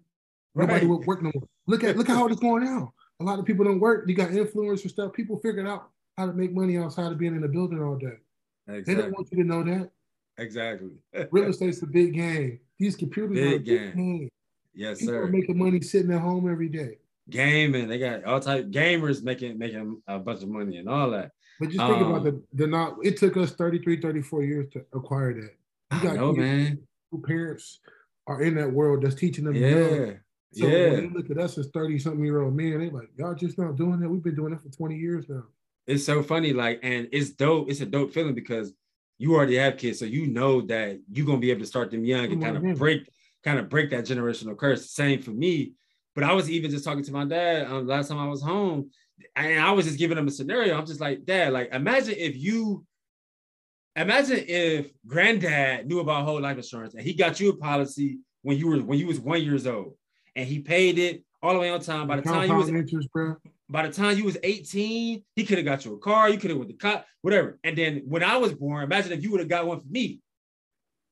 Right. 0.53 0.67
Nobody 0.67 0.85
will 0.85 1.01
work 1.01 1.23
no 1.23 1.31
more. 1.33 1.47
Look 1.65 1.83
at 1.83 1.97
look 1.97 2.07
at 2.07 2.15
how 2.15 2.27
it's 2.27 2.39
going 2.39 2.65
now. 2.65 2.93
A 3.19 3.23
lot 3.23 3.39
of 3.39 3.45
people 3.45 3.65
don't 3.65 3.79
work. 3.79 4.07
You 4.07 4.13
got 4.13 4.29
influencers 4.29 4.83
and 4.83 4.91
stuff. 4.91 5.13
People 5.13 5.39
figured 5.39 5.67
out 5.67 5.89
how 6.19 6.27
to 6.27 6.33
make 6.33 6.53
money 6.53 6.77
outside 6.77 7.11
of 7.11 7.17
being 7.17 7.35
in 7.35 7.41
the 7.41 7.47
building 7.47 7.81
all 7.81 7.97
day. 7.97 8.17
Exactly. 8.67 8.93
They 8.93 9.01
don't 9.01 9.11
want 9.13 9.29
you 9.31 9.37
to 9.37 9.43
know 9.43 9.63
that. 9.63 9.89
Exactly. 10.37 10.91
Real 11.31 11.49
estate's 11.49 11.81
a 11.81 11.87
big 11.87 12.13
game. 12.13 12.59
These 12.77 12.95
computers 12.95 13.33
big 13.33 13.43
are 13.43 13.55
a 13.55 13.57
big 13.57 13.65
game. 13.65 13.95
game. 13.95 14.29
Yes, 14.75 14.99
People 14.99 15.15
sir. 15.15 15.23
Are 15.23 15.27
making 15.27 15.57
money 15.57 15.81
sitting 15.81 16.13
at 16.13 16.21
home 16.21 16.47
every 16.47 16.69
day. 16.69 16.99
Gaming, 17.29 17.87
they 17.87 17.99
got 17.99 18.23
all 18.23 18.39
type 18.39 18.67
gamers 18.67 19.23
making 19.23 19.57
making 19.57 20.01
a 20.07 20.19
bunch 20.19 20.43
of 20.43 20.49
money 20.49 20.77
and 20.77 20.87
all 20.87 21.11
that. 21.11 21.31
But 21.59 21.69
just 21.69 21.79
think 21.79 21.97
um, 21.97 22.11
about 22.11 22.23
the 22.23 22.41
the 22.53 22.67
not. 22.67 22.97
It 23.03 23.17
took 23.17 23.35
us 23.37 23.51
33, 23.51 24.01
34 24.01 24.43
years 24.43 24.67
to 24.73 24.85
acquire 24.93 25.33
that. 25.33 25.51
You 25.93 26.03
got 26.03 26.13
I 26.13 26.15
know, 26.17 26.33
man. 26.33 26.79
Who 27.11 27.21
parents 27.21 27.79
are 28.27 28.41
in 28.41 28.55
that 28.55 28.71
world 28.71 29.03
that's 29.03 29.15
teaching 29.15 29.45
them. 29.45 29.55
Yeah. 29.55 30.13
So 30.53 30.67
yeah. 30.67 30.91
when 30.91 31.07
they 31.07 31.17
look 31.17 31.29
at 31.29 31.37
us 31.37 31.57
as 31.57 31.67
30 31.73 31.99
something 31.99 32.23
year 32.23 32.41
old 32.41 32.55
men, 32.55 32.79
they 32.79 32.89
like, 32.89 33.09
y'all 33.17 33.35
just 33.35 33.57
not 33.57 33.75
doing 33.75 33.99
that. 33.99 34.09
We've 34.09 34.23
been 34.23 34.35
doing 34.35 34.51
that 34.51 34.61
for 34.61 34.69
20 34.69 34.95
years 34.95 35.25
now. 35.27 35.43
It's 35.85 36.05
so 36.05 36.21
funny, 36.23 36.51
like, 36.51 36.79
and 36.83 37.07
it's 37.11 37.31
dope. 37.31 37.69
It's 37.69 37.81
a 37.81 37.85
dope 37.85 38.13
feeling 38.13 38.35
because 38.35 38.73
you 39.17 39.33
already 39.35 39.55
have 39.55 39.77
kids, 39.77 39.99
so 39.99 40.05
you 40.05 40.27
know 40.27 40.61
that 40.61 40.99
you're 41.11 41.25
gonna 41.25 41.39
be 41.39 41.51
able 41.51 41.61
to 41.61 41.65
start 41.65 41.91
them 41.91 42.03
young 42.03 42.31
and 42.31 42.41
kind 42.41 42.57
of 42.57 42.77
break, 42.77 43.09
kind 43.43 43.57
of 43.57 43.69
break 43.69 43.89
that 43.91 44.05
generational 44.05 44.57
curse. 44.57 44.91
Same 44.91 45.21
for 45.21 45.31
me. 45.31 45.73
But 46.17 46.23
I 46.23 46.33
was 46.33 46.49
even 46.49 46.71
just 46.71 46.83
talking 46.83 47.03
to 47.03 47.11
my 47.11 47.25
dad 47.25 47.67
um, 47.67 47.85
last 47.85 48.07
time 48.07 48.17
I 48.17 48.27
was 48.27 48.41
home, 48.41 48.89
and 49.35 49.59
I 49.59 49.71
was 49.71 49.85
just 49.85 49.99
giving 49.99 50.17
him 50.17 50.27
a 50.27 50.31
scenario. 50.31 50.75
I'm 50.75 50.87
just 50.87 50.99
like, 50.99 51.25
Dad, 51.25 51.53
like, 51.53 51.71
imagine 51.71 52.15
if 52.17 52.35
you, 52.35 52.83
imagine 53.95 54.43
if 54.47 54.89
Granddad 55.05 55.85
knew 55.85 55.99
about 55.99 56.25
whole 56.25 56.41
life 56.41 56.57
insurance 56.57 56.95
and 56.95 57.03
he 57.03 57.13
got 57.13 57.39
you 57.39 57.49
a 57.49 57.55
policy 57.55 58.17
when 58.41 58.57
you 58.57 58.67
were 58.67 58.77
when 58.77 58.97
you 58.97 59.05
was 59.05 59.19
one 59.19 59.43
years 59.43 59.67
old, 59.67 59.93
and 60.35 60.47
he 60.47 60.57
paid 60.57 60.97
it 60.97 61.23
all 61.43 61.53
the 61.53 61.59
way 61.59 61.69
on 61.69 61.81
time. 61.81 62.07
By 62.07 62.15
the 62.15 62.23
time 62.23 62.49
you 62.49 62.55
was 62.55 62.69
interest, 62.69 63.11
bro. 63.13 63.35
By 63.69 63.85
the 63.85 63.93
time 63.93 64.17
you 64.17 64.23
was 64.23 64.39
18, 64.41 65.23
he 65.35 65.45
could 65.45 65.59
have 65.59 65.65
got 65.65 65.85
you 65.85 65.93
a 65.93 65.99
car, 65.99 66.31
you 66.31 66.39
could 66.39 66.49
have 66.49 66.57
went 66.57 66.71
to 66.71 66.77
cop, 66.77 67.05
whatever. 67.21 67.59
And 67.63 67.77
then 67.77 68.01
when 68.07 68.23
I 68.23 68.37
was 68.37 68.55
born, 68.55 68.83
imagine 68.83 69.11
if 69.11 69.21
you 69.21 69.29
would 69.33 69.41
have 69.41 69.49
got 69.49 69.67
one 69.67 69.81
for 69.81 69.87
me. 69.87 70.19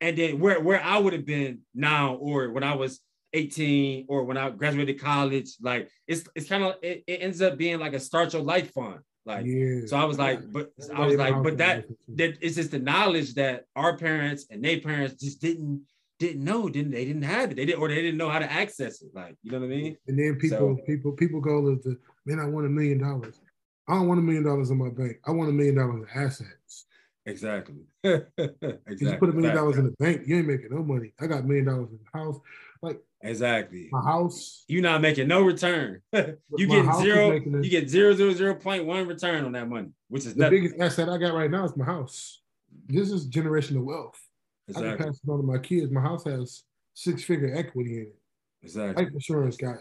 And 0.02 0.18
then 0.18 0.40
where, 0.40 0.60
where 0.60 0.84
I 0.84 0.98
would 0.98 1.14
have 1.14 1.28
been 1.28 1.60
now, 1.76 2.16
or 2.16 2.50
when 2.50 2.64
I 2.64 2.74
was 2.74 3.02
18, 3.36 4.06
or 4.08 4.24
when 4.24 4.38
I 4.38 4.50
graduated 4.50 5.00
college, 5.00 5.52
like 5.62 5.90
it's 6.08 6.24
it's 6.36 6.50
kind 6.50 6.64
of 6.64 6.76
it, 6.82 7.04
it, 7.08 7.22
ends 7.22 7.42
up 7.42 7.58
being 7.58 7.80
like 7.80 7.94
a 7.94 8.00
start 8.00 8.34
your 8.34 8.42
life 8.42 8.74
fund. 8.74 9.00
Like 9.26 9.46
yeah. 9.46 9.82
so 9.88 9.98
I 9.98 10.06
was 10.06 10.20
like, 10.20 10.40
but 10.52 10.72
I 10.94 11.06
was 11.06 11.16
like, 11.16 11.42
but 11.44 11.58
that 11.58 11.86
that 12.16 12.38
it's 12.42 12.56
just 12.56 12.72
the 12.72 12.80
knowledge 12.80 13.34
that 13.36 13.66
our 13.76 13.98
parents 13.98 14.46
and 14.50 14.64
their 14.64 14.80
parents 14.80 15.22
just 15.22 15.42
didn't 15.42 15.86
didn't 16.20 16.44
know, 16.44 16.70
didn't 16.70 16.92
they 16.92 17.06
didn't 17.06 17.24
have 17.24 17.52
it. 17.52 17.56
They 17.56 17.66
didn't 17.66 17.82
or 17.82 17.90
they 17.90 17.96
didn't 17.96 18.18
know 18.18 18.30
how 18.30 18.40
to 18.40 18.52
access 18.52 19.02
it. 19.02 19.10
Like, 19.14 19.36
you 19.44 19.52
know 19.52 19.60
what 19.60 19.66
I 19.66 19.70
mean? 19.70 19.98
And 20.08 20.18
then 20.18 20.36
people, 20.36 20.78
so, 20.78 20.84
people, 20.86 21.12
people 21.12 21.42
go 21.42 21.72
is 21.72 21.84
the 21.84 21.98
man, 22.26 22.40
I 22.40 22.46
want 22.46 22.66
a 22.66 22.70
million 22.70 23.00
dollars. 23.00 23.40
I 23.88 23.96
don't 23.96 24.08
want 24.08 24.20
a 24.20 24.24
million 24.24 24.44
dollars 24.44 24.70
in 24.70 24.78
my 24.78 24.90
bank. 24.90 25.18
I 25.26 25.32
want 25.32 25.50
a 25.50 25.54
million 25.54 25.76
dollars 25.76 26.04
in 26.04 26.22
assets. 26.22 26.86
Exactly. 27.26 27.76
exactly. 28.04 28.78
You 29.00 29.18
put 29.18 29.30
a 29.30 29.34
million 29.34 29.56
dollars 29.56 29.78
in 29.78 29.86
the 29.86 29.96
bank, 30.00 30.22
you 30.26 30.38
ain't 30.38 30.48
making 30.48 30.70
no 30.72 30.84
money. 30.84 31.12
I 31.20 31.28
got 31.28 31.42
a 31.42 31.44
million 31.44 31.66
dollars 31.66 31.90
in 31.92 32.00
the 32.00 32.20
house. 32.20 32.40
Like 32.86 33.02
exactly. 33.24 33.90
My 33.92 34.02
house. 34.02 34.64
You're 34.68 34.84
not 34.84 35.02
making 35.02 35.28
no 35.28 35.42
return. 35.42 36.02
you 36.14 36.68
get 36.68 36.96
zero, 36.98 37.34
you 37.34 37.70
get 37.70 37.90
zero 37.90 38.14
zero 38.14 38.32
zero 38.34 38.56
point 38.56 38.86
one 38.86 39.08
return 39.08 39.44
on 39.44 39.54
that 39.54 39.68
money, 39.68 39.90
which 40.08 40.26
is 40.26 40.36
the 40.36 40.42
nothing. 40.42 40.64
biggest 40.64 40.80
asset 40.80 41.10
I 41.10 41.18
got 41.18 41.34
right 41.34 41.50
now 41.50 41.66
is 41.66 41.76
my 41.76 41.86
house. 41.86 42.42
This 42.88 43.10
is 43.10 43.28
generational 43.28 43.84
wealth. 43.84 44.20
Exactly. 44.68 44.92
I 44.92 44.96
can 44.98 45.06
pass 45.08 45.20
it 45.24 45.30
on 45.30 45.38
to 45.40 45.44
my 45.44 45.58
kids. 45.58 45.92
My 45.92 46.02
house 46.02 46.26
has 46.26 46.64
six 46.94 47.24
figure 47.24 47.56
equity 47.56 47.98
in 47.98 48.02
it. 48.04 48.20
Exactly. 48.62 49.04
Life 49.04 49.14
insurance 49.14 49.58
got 49.58 49.78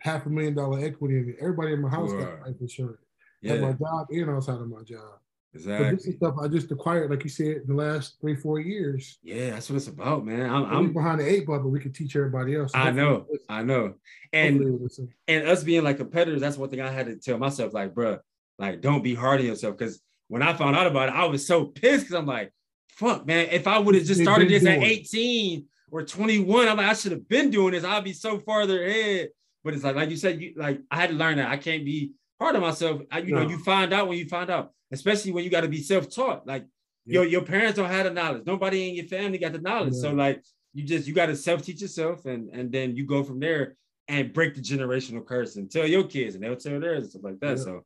half 0.00 0.26
a 0.26 0.28
million 0.28 0.54
dollar 0.54 0.84
equity 0.84 1.18
in 1.18 1.28
it. 1.30 1.36
Everybody 1.40 1.72
in 1.72 1.82
my 1.82 1.90
house 1.90 2.12
got 2.12 2.40
life 2.40 2.56
insurance. 2.60 2.98
Yeah. 3.42 3.54
At 3.54 3.60
my 3.60 3.72
job 3.72 4.06
and 4.10 4.30
outside 4.30 4.60
of 4.60 4.68
my 4.68 4.82
job. 4.82 5.18
Exactly. 5.54 5.90
But 5.90 5.96
this 5.96 6.06
is 6.06 6.16
stuff 6.16 6.34
I 6.42 6.48
just 6.48 6.70
acquired, 6.72 7.10
like 7.10 7.22
you 7.22 7.30
said, 7.30 7.58
in 7.58 7.64
the 7.68 7.74
last 7.74 8.20
three, 8.20 8.34
four 8.34 8.58
years. 8.58 9.18
Yeah, 9.22 9.50
that's 9.50 9.70
what 9.70 9.76
it's 9.76 9.86
about, 9.86 10.26
man. 10.26 10.50
I'm, 10.50 10.64
I'm 10.64 10.92
behind 10.92 11.20
the 11.20 11.30
eight 11.30 11.46
ball, 11.46 11.60
but 11.60 11.68
we 11.68 11.78
can 11.78 11.92
teach 11.92 12.16
everybody 12.16 12.56
else. 12.56 12.72
So 12.72 12.78
I 12.78 12.90
know, 12.90 13.26
I 13.48 13.62
know. 13.62 13.94
And 14.32 14.90
and 15.28 15.46
us 15.46 15.62
being 15.62 15.84
like 15.84 15.98
competitors, 15.98 16.40
that's 16.40 16.56
one 16.56 16.70
thing 16.70 16.80
I 16.80 16.90
had 16.90 17.06
to 17.06 17.16
tell 17.16 17.38
myself, 17.38 17.72
like, 17.72 17.94
bro, 17.94 18.18
like, 18.58 18.80
don't 18.80 19.02
be 19.02 19.14
hard 19.14 19.40
on 19.40 19.46
yourself. 19.46 19.78
Because 19.78 20.00
when 20.28 20.42
I 20.42 20.54
found 20.54 20.74
out 20.76 20.88
about 20.88 21.10
it, 21.10 21.14
I 21.14 21.26
was 21.26 21.46
so 21.46 21.66
pissed 21.66 22.06
because 22.06 22.16
I'm 22.16 22.26
like, 22.26 22.52
fuck, 22.88 23.26
man, 23.26 23.48
if 23.50 23.68
I 23.68 23.78
would 23.78 23.94
have 23.94 24.04
just 24.04 24.22
started 24.22 24.48
this 24.48 24.66
at 24.66 24.82
18 24.82 25.66
or 25.90 26.02
21, 26.02 26.68
I'm 26.68 26.76
like, 26.76 26.86
I 26.86 26.94
should 26.94 27.12
have 27.12 27.28
been 27.28 27.50
doing 27.50 27.72
this. 27.72 27.84
I'd 27.84 28.02
be 28.02 28.12
so 28.12 28.40
farther 28.40 28.84
ahead. 28.84 29.28
But 29.62 29.74
it's 29.74 29.84
like, 29.84 29.96
like 29.96 30.10
you 30.10 30.16
said, 30.16 30.40
you 30.40 30.54
like 30.56 30.80
I 30.90 30.96
had 30.96 31.10
to 31.10 31.16
learn 31.16 31.36
that 31.36 31.48
I 31.48 31.56
can't 31.56 31.84
be 31.84 32.12
hard 32.40 32.56
on 32.56 32.62
myself. 32.62 33.02
I, 33.10 33.20
you 33.20 33.34
no. 33.34 33.42
know, 33.42 33.48
you 33.48 33.58
find 33.58 33.92
out 33.92 34.08
when 34.08 34.18
you 34.18 34.28
find 34.28 34.50
out, 34.50 34.72
especially 34.94 35.32
when 35.32 35.44
you 35.44 35.50
got 35.50 35.62
to 35.62 35.68
be 35.68 35.82
self-taught. 35.82 36.46
Like 36.46 36.64
yeah. 37.04 37.14
your, 37.14 37.24
your 37.26 37.42
parents 37.42 37.76
don't 37.76 37.90
have 37.90 38.04
the 38.04 38.10
knowledge. 38.10 38.44
Nobody 38.46 38.88
in 38.88 38.94
your 38.94 39.06
family 39.06 39.38
got 39.38 39.52
the 39.52 39.60
knowledge. 39.60 39.94
Yeah. 39.94 40.00
So 40.00 40.12
like 40.12 40.42
you 40.72 40.84
just 40.84 41.06
you 41.06 41.14
got 41.14 41.26
to 41.26 41.36
self-teach 41.36 41.80
yourself 41.82 42.24
and 42.24 42.48
and 42.50 42.72
then 42.72 42.96
you 42.96 43.04
go 43.06 43.22
from 43.22 43.40
there 43.40 43.76
and 44.08 44.32
break 44.32 44.54
the 44.54 44.60
generational 44.60 45.24
curse 45.24 45.56
and 45.56 45.70
tell 45.70 45.86
your 45.86 46.04
kids 46.04 46.34
and 46.34 46.44
they'll 46.44 46.56
tell 46.56 46.80
theirs 46.80 47.02
and 47.02 47.10
stuff 47.10 47.24
like 47.24 47.40
that. 47.40 47.58
Yeah. 47.58 47.64
So 47.64 47.84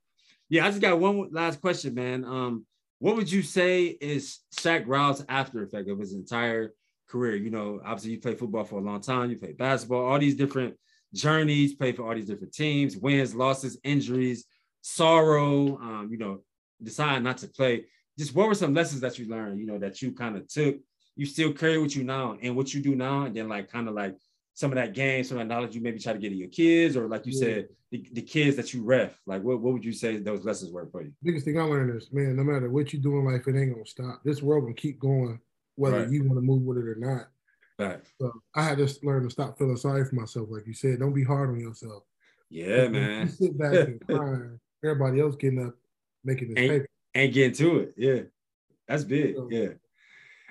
yeah, 0.48 0.66
I 0.66 0.70
just 0.70 0.80
got 0.80 0.98
one 0.98 1.28
last 1.30 1.60
question, 1.60 1.94
man. 1.94 2.24
Um, 2.24 2.66
what 3.00 3.16
would 3.16 3.30
you 3.30 3.42
say 3.42 3.84
is 3.84 4.40
Shaq 4.58 4.84
Rowell's 4.86 5.24
after 5.28 5.62
effect 5.62 5.88
of 5.88 5.98
his 5.98 6.14
entire 6.14 6.72
career? 7.08 7.36
You 7.36 7.50
know, 7.50 7.80
obviously 7.84 8.12
you 8.12 8.20
played 8.20 8.38
football 8.38 8.64
for 8.64 8.80
a 8.80 8.82
long 8.82 9.00
time, 9.00 9.30
you 9.30 9.38
played 9.38 9.56
basketball, 9.56 10.04
all 10.06 10.18
these 10.18 10.34
different 10.34 10.74
journeys, 11.14 11.74
played 11.74 11.96
for 11.96 12.04
all 12.06 12.14
these 12.14 12.26
different 12.26 12.52
teams, 12.52 12.96
wins, 12.96 13.34
losses, 13.34 13.78
injuries, 13.84 14.44
sorrow, 14.80 15.78
um, 15.78 16.08
you 16.10 16.18
know, 16.18 16.40
decide 16.82 17.22
not 17.22 17.38
to 17.38 17.48
play. 17.48 17.84
Just 18.18 18.34
what 18.34 18.48
were 18.48 18.54
some 18.54 18.74
lessons 18.74 19.00
that 19.02 19.18
you 19.18 19.28
learned, 19.28 19.60
you 19.60 19.66
know, 19.66 19.78
that 19.78 20.02
you 20.02 20.12
kind 20.12 20.36
of 20.36 20.48
took, 20.48 20.76
you 21.16 21.26
still 21.26 21.52
carry 21.52 21.78
with 21.78 21.96
you 21.96 22.04
now 22.04 22.36
and 22.40 22.56
what 22.56 22.74
you 22.74 22.80
do 22.80 22.94
now, 22.94 23.22
and 23.22 23.36
then 23.36 23.48
like 23.48 23.70
kind 23.70 23.88
of 23.88 23.94
like 23.94 24.16
some 24.54 24.72
of 24.72 24.76
that 24.76 24.92
game, 24.92 25.22
some 25.22 25.38
of 25.38 25.46
that 25.46 25.54
knowledge 25.54 25.74
you 25.74 25.80
maybe 25.80 26.00
try 26.00 26.12
to 26.12 26.18
get 26.18 26.30
to 26.30 26.34
your 26.34 26.48
kids, 26.48 26.96
or 26.96 27.06
like 27.06 27.26
you 27.26 27.32
yeah. 27.32 27.40
said, 27.40 27.68
the, 27.90 28.04
the, 28.12 28.22
kids 28.22 28.56
that 28.56 28.74
you 28.74 28.82
ref, 28.82 29.18
like 29.24 29.42
what, 29.42 29.60
what 29.60 29.72
would 29.72 29.84
you 29.84 29.92
say 29.92 30.18
those 30.18 30.44
lessons 30.44 30.72
were 30.72 30.86
for 30.90 31.02
you? 31.02 31.12
Biggest 31.22 31.44
thing 31.44 31.58
I 31.58 31.62
learned 31.62 31.96
is, 31.96 32.12
man, 32.12 32.36
no 32.36 32.42
matter 32.44 32.68
what 32.68 32.92
you 32.92 32.98
do 32.98 33.18
in 33.18 33.24
life, 33.24 33.46
it 33.46 33.56
ain't 33.56 33.72
gonna 33.72 33.86
stop. 33.86 34.20
This 34.24 34.42
world 34.42 34.64
gonna 34.64 34.74
keep 34.74 34.98
going, 34.98 35.38
whether 35.76 36.00
right. 36.00 36.10
you 36.10 36.24
want 36.24 36.38
to 36.38 36.42
move 36.42 36.62
with 36.62 36.78
it 36.78 36.88
or 36.88 36.96
not. 36.96 37.28
Right. 37.78 38.00
So 38.20 38.32
I 38.54 38.64
had 38.64 38.78
to 38.78 38.92
learn 39.04 39.22
to 39.22 39.30
stop 39.30 39.56
feeling 39.56 39.76
sorry 39.76 40.04
for 40.04 40.16
myself, 40.16 40.48
like 40.50 40.66
you 40.66 40.74
said. 40.74 40.98
Don't 40.98 41.14
be 41.14 41.24
hard 41.24 41.50
on 41.50 41.60
yourself. 41.60 42.02
Yeah, 42.50 42.88
man. 42.88 43.26
You 43.26 43.32
sit 43.32 43.58
back 43.58 43.72
and 43.88 44.00
cry. 44.06 44.40
Everybody 44.84 45.20
else 45.20 45.36
getting 45.36 45.64
up, 45.64 45.74
making 46.24 46.54
this 46.54 46.58
and, 46.58 46.70
paper, 46.70 46.86
and 47.14 47.32
getting 47.32 47.54
to 47.54 47.78
it. 47.80 47.94
Yeah, 47.96 48.20
that's 48.86 49.04
big. 49.04 49.36
Yeah. 49.50 49.68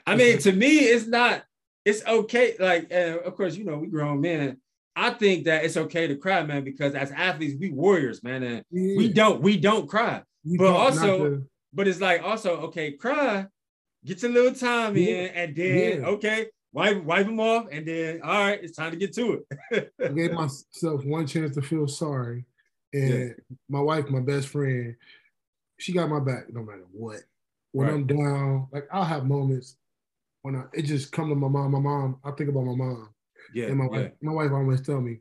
I 0.05 0.15
mean, 0.15 0.37
to 0.39 0.51
me, 0.51 0.79
it's 0.79 1.07
not. 1.07 1.43
It's 1.83 2.05
okay. 2.05 2.55
Like, 2.59 2.91
uh, 2.91 3.19
of 3.25 3.35
course, 3.35 3.55
you 3.55 3.63
know, 3.63 3.77
we 3.77 3.87
grown 3.87 4.21
men 4.21 4.57
I 4.97 5.11
think 5.11 5.45
that 5.45 5.63
it's 5.63 5.77
okay 5.77 6.07
to 6.07 6.15
cry, 6.15 6.41
man, 6.43 6.63
because 6.63 6.95
as 6.95 7.11
athletes, 7.11 7.55
we 7.59 7.69
warriors, 7.69 8.23
man, 8.23 8.41
and 8.41 8.65
yeah. 8.71 8.97
we 8.97 9.13
don't 9.13 9.41
we 9.41 9.55
don't 9.55 9.87
cry. 9.87 10.23
You 10.43 10.57
but 10.57 10.73
also, 10.73 11.43
but 11.71 11.87
it's 11.87 12.01
like 12.01 12.23
also 12.23 12.61
okay, 12.61 12.93
cry, 12.93 13.45
get 14.03 14.23
your 14.23 14.31
little 14.31 14.55
time 14.55 14.97
yeah. 14.97 15.05
in, 15.05 15.25
and 15.35 15.55
then 15.55 16.01
yeah. 16.01 16.07
okay, 16.07 16.47
wipe 16.73 17.03
wipe 17.03 17.27
them 17.27 17.39
off, 17.39 17.67
and 17.71 17.87
then 17.87 18.21
all 18.23 18.39
right, 18.39 18.59
it's 18.63 18.75
time 18.75 18.89
to 18.89 18.97
get 18.97 19.13
to 19.13 19.43
it. 19.71 19.93
I 20.03 20.07
gave 20.07 20.31
myself 20.33 21.05
one 21.05 21.27
chance 21.27 21.53
to 21.53 21.61
feel 21.61 21.87
sorry, 21.87 22.45
and 22.91 23.35
my 23.69 23.79
wife, 23.79 24.09
my 24.09 24.21
best 24.21 24.47
friend, 24.47 24.95
she 25.79 25.93
got 25.93 26.09
my 26.09 26.19
back 26.19 26.51
no 26.51 26.63
matter 26.63 26.85
what. 26.91 27.21
When 27.71 27.87
right. 27.87 27.93
I'm 27.93 28.07
down, 28.07 28.67
like 28.71 28.87
I'll 28.91 29.03
have 29.03 29.25
moments 29.25 29.75
when 30.41 30.55
I 30.55 30.63
it 30.73 30.83
just 30.83 31.11
come 31.11 31.29
to 31.29 31.35
my 31.35 31.47
mom. 31.47 31.71
My 31.71 31.79
mom, 31.79 32.19
I 32.23 32.31
think 32.31 32.49
about 32.49 32.65
my 32.65 32.75
mom 32.75 33.09
yeah. 33.53 33.65
And 33.65 33.77
my 33.77 33.85
yeah. 33.85 33.89
wife, 33.89 34.11
my 34.21 34.31
wife 34.33 34.51
always 34.51 34.81
tell 34.81 35.01
me, 35.01 35.19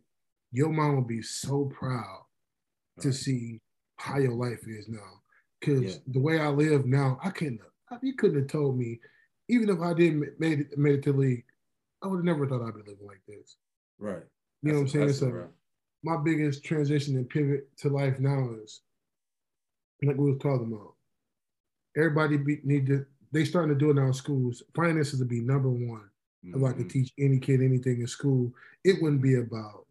your 0.53 0.71
mom 0.71 0.97
will 0.97 1.03
be 1.03 1.23
so 1.23 1.67
proud 1.67 2.23
right. 2.97 3.03
to 3.03 3.13
see 3.13 3.61
how 3.97 4.19
your 4.19 4.35
life 4.35 4.67
is 4.67 4.89
now. 4.89 5.23
Cause 5.65 5.83
yeah. 5.83 5.95
the 6.09 6.21
way 6.21 6.39
I 6.39 6.49
live 6.49 6.87
now, 6.87 7.19
I 7.25 7.31
couldn't 7.31 7.61
have, 7.91 8.01
you 8.03 8.15
couldn't 8.15 8.39
have 8.39 8.49
told 8.49 8.79
me, 8.79 9.01
even 9.49 9.69
if 9.71 9.81
I 9.81 9.95
didn't 9.95 10.39
made 10.39 10.61
it 10.61 10.79
made 10.79 10.97
it 10.97 11.03
to 11.05 11.13
league, 11.13 11.45
I 12.03 12.09
would 12.09 12.19
have 12.19 12.25
never 12.25 12.47
thought 12.47 12.67
I'd 12.67 12.75
be 12.75 12.81
living 12.81 13.07
like 13.07 13.23
this. 13.27 13.57
Right. 13.99 14.23
You 14.63 14.73
know 14.73 14.81
what 14.81 14.81
I'm 14.83 14.89
saying? 14.89 15.13
So 15.15 15.29
right. 15.29 15.49
my 16.03 16.17
biggest 16.17 16.65
transition 16.65 17.17
and 17.17 17.29
pivot 17.29 17.69
to 17.79 17.89
life 17.89 18.19
now 18.19 18.51
is 18.63 18.83
like 20.03 20.17
we 20.17 20.31
was 20.31 20.41
talking 20.41 20.73
about, 20.73 20.95
everybody 21.97 22.37
be, 22.37 22.61
need 22.65 22.87
to. 22.87 23.07
They 23.33 23.45
starting 23.45 23.75
to 23.75 23.79
do 23.79 23.91
it 23.91 23.95
now 23.95 24.07
in 24.07 24.13
schools. 24.13 24.63
Finances 24.75 25.19
would 25.19 25.29
be 25.29 25.41
number 25.41 25.69
one. 25.69 26.09
Mm-hmm. 26.45 26.65
If 26.65 26.71
I 26.71 26.73
could 26.77 26.91
teach 26.91 27.13
any 27.19 27.39
kid 27.39 27.61
anything 27.61 28.01
in 28.01 28.07
school, 28.07 28.53
it 28.85 29.03
wouldn't 29.03 29.23
be 29.23 29.37
about 29.37 29.87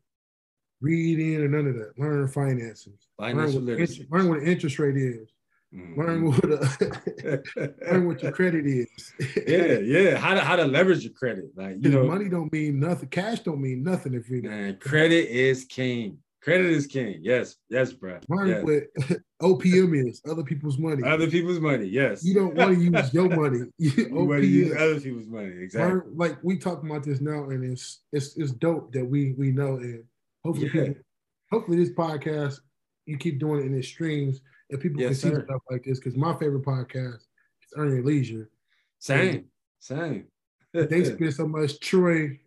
reading 0.82 1.41
or 1.41 1.48
none 1.48 1.68
of 1.68 1.76
that. 1.76 1.98
Learn 1.98 2.27
finances. 2.27 3.07
Financial 3.19 3.61
learn, 3.61 3.65
what 3.65 3.80
interest, 3.82 4.11
learn 4.11 4.30
what 4.30 4.40
the 4.40 4.52
interest 4.52 4.80
rate 4.80 4.98
is. 4.98 5.30
Mm-hmm. 5.73 5.99
Learn 5.99 6.26
what 6.26 6.45
a, 6.45 7.73
learn 7.91 8.07
what 8.07 8.23
your 8.23 8.32
credit 8.32 8.65
is. 8.65 9.14
yeah, 9.48 9.80
yeah. 9.80 10.18
How 10.18 10.34
to 10.34 10.41
how 10.41 10.56
to 10.56 10.65
leverage 10.65 11.03
your 11.03 11.14
credit. 11.14 11.45
Like 11.56 11.77
you 11.82 11.90
know, 11.90 12.06
money 12.06 12.30
don't 12.30 12.52
mean 12.53 12.80
nothing. 12.80 13.10
Cash 13.10 13.41
don't 13.41 13.61
mean 13.61 13.84
nothing 13.84 14.14
if 14.14 14.30
you 14.30 14.44
man. 14.44 14.77
Credit 14.80 15.30
is 15.30 15.65
king. 15.65 16.19
Credit 16.45 16.67
is 16.67 16.85
king. 16.85 17.17
Yes, 17.23 17.55
yes, 17.69 17.91
bro. 17.91 18.19
Learn 18.30 18.47
yes. 18.47 18.63
what 18.63 19.19
OPM 19.41 20.07
is. 20.07 20.22
Other 20.30 20.43
people's 20.43 20.77
money. 20.77 21.01
Other 21.01 21.27
people's 21.27 21.59
money. 21.59 21.88
Yes. 21.88 22.23
You 22.23 22.35
don't 22.35 22.53
want 22.53 22.76
to 22.76 22.84
use 22.84 23.13
your 23.15 23.30
money. 23.30 23.65
you 23.80 24.09
want 24.13 24.41
to 24.43 24.47
use 24.47 24.72
other 24.77 24.99
people's 24.99 25.26
money. 25.26 25.51
Exactly. 25.59 26.01
Learn, 26.01 26.03
like 26.15 26.38
we 26.43 26.59
talk 26.59 26.84
about 26.84 27.03
this 27.03 27.19
now, 27.19 27.49
and 27.49 27.63
it's 27.63 28.01
it's 28.13 28.38
it's 28.38 28.51
dope 28.51 28.93
that 28.93 29.03
we 29.03 29.34
we 29.39 29.49
know, 29.49 29.77
and 29.77 30.03
hopefully, 30.43 30.69
yeah. 30.72 30.84
people, 30.84 31.01
hopefully 31.49 31.77
this 31.77 31.95
podcast 31.95 32.59
you 33.07 33.17
keep 33.17 33.39
doing 33.39 33.61
it 33.61 33.65
in 33.65 33.77
its 33.77 33.88
streams 33.88 34.41
and 34.69 34.80
people 34.80 35.01
yes, 35.01 35.22
can 35.22 35.31
see 35.31 35.43
stuff 35.45 35.61
like 35.72 35.84
this 35.84 35.99
because 35.99 36.15
my 36.15 36.34
favorite 36.38 36.63
podcast 36.63 37.15
is 37.15 37.73
Earning 37.76 38.05
Leisure. 38.05 38.51
Same, 38.99 39.45
same. 39.80 40.27
they 40.73 41.03
spend 41.05 41.34
so 41.34 41.47
much. 41.47 41.80
Troy 41.80 42.39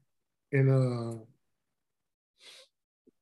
and 0.53 0.71
uh, 0.71 1.19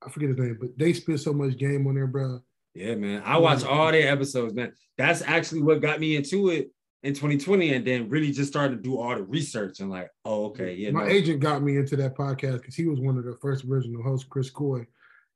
I 0.06 0.10
forget 0.10 0.28
his 0.28 0.38
name, 0.38 0.56
but 0.60 0.70
they 0.78 0.92
spend 0.92 1.20
so 1.20 1.32
much 1.32 1.56
game 1.56 1.86
on 1.86 1.94
there, 1.94 2.06
bro. 2.06 2.40
Yeah, 2.74 2.94
man. 2.94 3.22
I 3.24 3.38
watch 3.38 3.64
all 3.64 3.90
their 3.90 4.12
episodes, 4.12 4.54
man. 4.54 4.72
That's 4.98 5.22
actually 5.22 5.62
what 5.62 5.80
got 5.80 5.98
me 5.98 6.16
into 6.16 6.50
it 6.50 6.70
in 7.02 7.14
2020, 7.14 7.74
and 7.74 7.86
then 7.86 8.08
really 8.08 8.32
just 8.32 8.50
started 8.50 8.76
to 8.76 8.82
do 8.82 8.98
all 8.98 9.14
the 9.14 9.22
research 9.22 9.80
and 9.80 9.90
like, 9.90 10.10
oh, 10.24 10.46
okay, 10.46 10.74
yeah. 10.74 10.90
My 10.90 11.04
no. 11.04 11.08
agent 11.08 11.40
got 11.40 11.62
me 11.62 11.76
into 11.76 11.96
that 11.96 12.16
podcast 12.16 12.60
because 12.60 12.74
he 12.74 12.86
was 12.86 13.00
one 13.00 13.18
of 13.18 13.24
the 13.24 13.36
first 13.40 13.64
original 13.64 14.02
hosts, 14.02 14.26
Chris 14.28 14.50
Coy. 14.50 14.86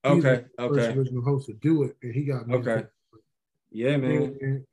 okay, 0.05 0.45
okay. 0.59 0.99
original 0.99 1.23
host 1.23 1.47
to 1.47 1.55
do 1.55 1.85
it, 1.85 1.97
and 2.03 2.15
he 2.15 2.25
got 2.25 2.47
me. 2.47 2.57
Okay. 2.57 2.85
Yeah, 3.71 3.97
man. 3.97 4.65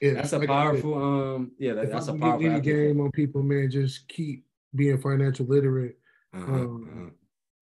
yeah, 0.00 0.14
that's 0.14 0.32
a 0.32 0.38
like 0.38 0.48
powerful. 0.48 0.94
Said, 0.94 1.02
um, 1.02 1.52
yeah, 1.58 1.74
that, 1.74 1.92
that's 1.92 2.08
a 2.08 2.14
powerful. 2.14 2.46
Any 2.46 2.60
game 2.60 3.00
on 3.00 3.10
people, 3.10 3.42
man. 3.42 3.70
Just 3.70 4.08
keep 4.08 4.44
being 4.74 5.00
financial 5.00 5.46
literate. 5.46 5.98
Uh-huh, 6.34 6.52
um, 6.52 6.88
uh-huh. 6.90 7.10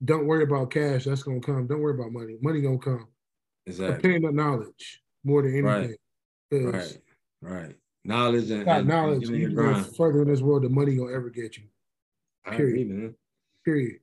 Don't 0.05 0.27
worry 0.27 0.45
about 0.45 0.71
cash. 0.71 1.05
That's 1.05 1.23
gonna 1.23 1.41
come. 1.41 1.67
Don't 1.67 1.81
worry 1.81 1.95
about 1.95 2.13
money. 2.13 2.37
Money 2.41 2.61
gonna 2.61 2.79
come. 2.79 3.09
Exactly. 3.67 3.97
Obtain 3.97 4.23
the 4.23 4.33
knowledge 4.33 5.03
more 5.25 5.43
than 5.43 5.53
anything. 5.53 5.97
Right. 6.51 6.75
Right. 6.75 6.99
Right. 7.41 7.77
Knowledge 8.05 8.51
and, 8.51 8.67
and 8.69 8.89
knowledge. 8.89 9.29
And 9.29 9.37
you 9.37 9.85
further 9.97 10.23
in 10.23 10.29
this 10.29 10.41
world 10.41 10.63
the 10.63 10.69
money 10.69 10.97
gonna 10.97 11.13
ever 11.13 11.31
get 11.31 11.57
you. 11.57 11.65
Period. 12.47 12.61
I 12.61 12.71
agree, 12.71 12.85
man. 12.85 13.15
Period. 13.65 14.01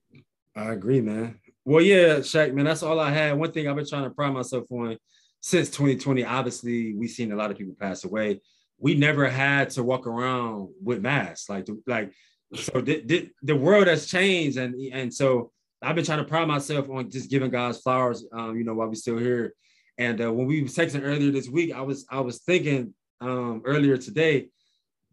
I 0.54 0.72
agree, 0.72 1.00
man. 1.00 1.40
Well, 1.64 1.82
yeah, 1.82 2.18
Shaq, 2.18 2.54
man. 2.54 2.66
That's 2.66 2.82
all 2.82 3.00
I 3.00 3.10
had. 3.10 3.36
One 3.36 3.50
thing 3.50 3.66
I've 3.66 3.76
been 3.76 3.88
trying 3.88 4.04
to 4.04 4.10
pride 4.10 4.32
myself 4.32 4.70
on 4.70 4.96
since 5.40 5.68
2020, 5.70 6.24
obviously 6.24 6.94
we've 6.94 7.10
seen 7.10 7.32
a 7.32 7.36
lot 7.36 7.50
of 7.50 7.58
people 7.58 7.74
pass 7.78 8.04
away. 8.04 8.40
We 8.78 8.94
never 8.94 9.28
had 9.28 9.70
to 9.70 9.82
walk 9.82 10.06
around 10.06 10.68
with 10.82 11.02
masks, 11.02 11.48
like 11.48 11.66
like 11.86 12.12
so. 12.54 12.80
The, 12.80 13.02
the, 13.04 13.30
the 13.42 13.56
world 13.56 13.86
has 13.86 14.06
changed, 14.06 14.58
and 14.58 14.74
and 14.92 15.12
so 15.12 15.52
I've 15.82 15.94
been 15.94 16.04
trying 16.04 16.18
to 16.18 16.24
pride 16.24 16.48
myself 16.48 16.88
on 16.88 17.10
just 17.10 17.30
giving 17.30 17.50
guys 17.50 17.80
flowers, 17.80 18.24
um, 18.32 18.56
you 18.56 18.64
know, 18.64 18.74
while 18.74 18.88
we're 18.88 18.94
still 18.94 19.18
here. 19.18 19.54
And 19.98 20.20
uh, 20.22 20.32
when 20.32 20.46
we 20.46 20.62
were 20.62 20.68
texting 20.68 21.02
earlier 21.02 21.30
this 21.30 21.48
week, 21.48 21.72
I 21.72 21.80
was 21.80 22.06
I 22.10 22.20
was 22.20 22.38
thinking 22.42 22.94
um, 23.20 23.62
earlier 23.64 23.96
today, 23.96 24.48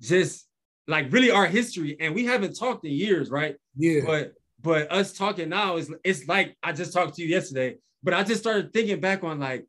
just 0.02 0.48
like 0.88 1.12
really 1.12 1.32
our 1.32 1.46
history, 1.46 1.98
and 2.00 2.14
we 2.14 2.26
haven't 2.26 2.58
talked 2.58 2.86
in 2.86 2.92
years, 2.92 3.30
right? 3.30 3.56
Yeah. 3.76 4.02
But 4.06 4.34
but 4.62 4.92
us 4.92 5.14
talking 5.14 5.50
now 5.50 5.78
is 5.78 5.94
it's 6.04 6.28
like 6.28 6.58
I 6.64 6.74
just 6.74 6.94
talked 6.94 7.16
to 7.16 7.22
you 7.22 7.30
yesterday, 7.30 7.78
but 8.02 8.14
I 8.14 8.24
just 8.24 8.42
started 8.42 8.74
thinking 8.74 9.00
back 9.00 9.24
on 9.24 9.40
like 9.40 9.66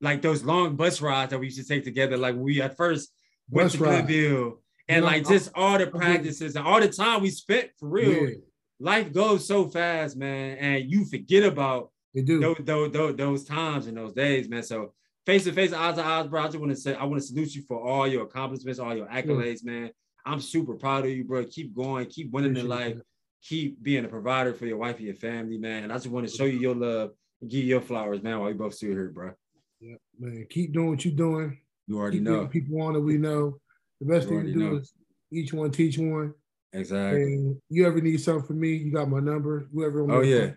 like 0.00 0.22
those 0.22 0.42
long 0.44 0.76
bus 0.76 1.00
rides 1.00 1.30
that 1.30 1.38
we 1.38 1.46
used 1.46 1.58
to 1.58 1.66
take 1.66 1.84
together. 1.84 2.16
Like 2.16 2.36
we 2.36 2.60
at 2.60 2.76
first 2.76 3.10
went 3.50 3.66
bus 3.66 3.72
to 3.72 3.78
Glenville 3.78 4.60
and 4.88 5.04
like 5.04 5.26
just 5.26 5.50
all 5.54 5.78
the 5.78 5.86
practices 5.86 6.56
and 6.56 6.66
all 6.66 6.80
the 6.80 6.88
time 6.88 7.22
we 7.22 7.30
spent 7.30 7.70
for 7.78 7.88
real. 7.88 8.28
Yeah. 8.28 8.34
Life 8.78 9.12
goes 9.12 9.46
so 9.46 9.68
fast, 9.68 10.16
man, 10.16 10.58
and 10.58 10.90
you 10.90 11.04
forget 11.04 11.44
about 11.44 11.90
do. 12.14 12.40
Those, 12.40 12.56
those, 12.60 12.92
those, 12.92 13.16
those 13.16 13.44
times 13.44 13.86
and 13.86 13.96
those 13.96 14.12
days, 14.12 14.48
man. 14.48 14.62
So 14.62 14.94
face 15.24 15.44
to 15.44 15.52
face, 15.52 15.72
eyes 15.72 15.96
to 15.96 16.04
eyes, 16.04 16.26
bro. 16.26 16.42
I 16.42 16.46
just 16.46 16.58
want 16.58 16.70
to 16.70 16.76
say 16.76 16.94
I 16.94 17.04
want 17.04 17.20
to 17.20 17.26
salute 17.26 17.54
you 17.54 17.62
for 17.62 17.80
all 17.80 18.06
your 18.06 18.24
accomplishments, 18.24 18.78
all 18.78 18.96
your 18.96 19.06
accolades, 19.06 19.60
yeah. 19.62 19.72
man. 19.72 19.90
I'm 20.24 20.40
super 20.40 20.74
proud 20.74 21.04
of 21.04 21.10
you, 21.10 21.24
bro. 21.24 21.44
Keep 21.44 21.74
going, 21.74 22.06
keep 22.06 22.32
winning 22.32 22.56
in 22.56 22.68
life, 22.68 22.98
keep 23.42 23.82
being 23.82 24.04
a 24.04 24.08
provider 24.08 24.54
for 24.54 24.66
your 24.66 24.78
wife 24.78 24.96
and 24.96 25.06
your 25.06 25.14
family, 25.14 25.58
man. 25.58 25.84
And 25.84 25.92
I 25.92 25.96
just 25.96 26.08
want 26.08 26.28
to 26.28 26.34
show 26.34 26.44
you 26.44 26.58
your 26.58 26.74
love 26.74 27.10
and 27.40 27.50
give 27.50 27.60
you 27.60 27.66
your 27.66 27.80
flowers, 27.80 28.22
man, 28.22 28.38
while 28.38 28.48
we 28.48 28.54
both 28.54 28.74
still 28.74 28.90
here, 28.90 29.10
bro. 29.10 29.32
Yeah, 29.80 29.96
man. 30.18 30.46
Keep 30.48 30.72
doing 30.72 30.90
what 30.90 31.04
you're 31.04 31.14
doing. 31.14 31.58
You 31.86 31.98
already 31.98 32.18
Keep 32.18 32.24
know. 32.24 32.46
People 32.46 32.82
on 32.82 32.94
that 32.94 33.00
we 33.00 33.18
know. 33.18 33.58
The 34.00 34.06
best 34.06 34.28
you 34.28 34.36
thing 34.36 34.46
to 34.46 34.52
do 34.52 34.58
know. 34.58 34.76
is 34.76 34.92
each 35.30 35.52
one 35.52 35.70
teach 35.70 35.98
one. 35.98 36.34
Exactly. 36.72 37.22
And 37.22 37.56
you 37.68 37.86
ever 37.86 38.00
need 38.00 38.20
something 38.20 38.46
from 38.46 38.60
me, 38.60 38.74
you 38.74 38.92
got 38.92 39.08
my 39.08 39.20
number. 39.20 39.68
Whoever. 39.72 40.10
Oh 40.10 40.20
yeah. 40.20 40.52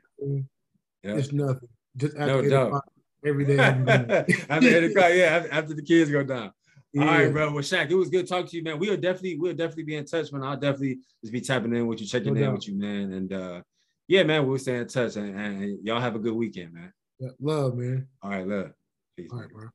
Yep. 1.04 1.18
It's 1.18 1.32
nothing. 1.32 1.70
Just 1.96 2.16
after 2.18 2.42
no 2.44 2.50
doubt. 2.50 2.84
every 3.26 3.46
day. 3.46 3.58
after 4.50 4.68
eight 4.68 4.92
o'clock, 4.92 5.12
yeah. 5.14 5.48
After 5.52 5.74
the 5.74 5.82
kids 5.82 6.12
go 6.12 6.24
down. 6.24 6.52
Yeah. 6.92 7.04
All 7.04 7.08
right, 7.08 7.32
bro. 7.32 7.52
Well, 7.52 7.64
Shaq, 7.64 7.90
it 7.90 7.96
was 7.96 8.10
good 8.10 8.28
talking 8.28 8.48
to 8.48 8.58
you, 8.58 8.64
man. 8.64 8.80
We'll 8.80 8.98
definitely, 8.98 9.38
we'll 9.38 9.54
definitely 9.54 9.84
be 9.84 9.96
in 9.96 10.06
touch, 10.06 10.32
man. 10.32 10.44
I'll 10.44 10.58
definitely 10.58 11.00
just 11.22 11.32
be 11.32 11.42
tapping 11.42 11.76
in 11.76 11.86
with 11.86 12.02
you, 12.02 12.08
checking 12.08 12.34
no 12.34 12.40
in 12.40 12.46
doubt. 12.46 12.54
with 12.54 12.68
you, 12.68 12.76
man. 12.76 13.14
And 13.14 13.34
uh 13.34 13.62
yeah, 14.10 14.24
man, 14.24 14.48
we'll 14.48 14.58
stay 14.58 14.78
in 14.78 14.88
touch 14.88 15.18
and, 15.18 15.40
and 15.40 15.86
y'all 15.86 16.02
have 16.02 16.16
a 16.16 16.20
good 16.20 16.34
weekend, 16.34 16.74
man. 16.74 16.92
Love, 17.40 17.76
man. 17.76 18.08
All 18.24 18.32
right, 18.32 18.48
love. 18.48 18.72
Peace. 19.16 19.30
All 19.32 19.40
right, 19.40 19.50
bro. 19.50 19.70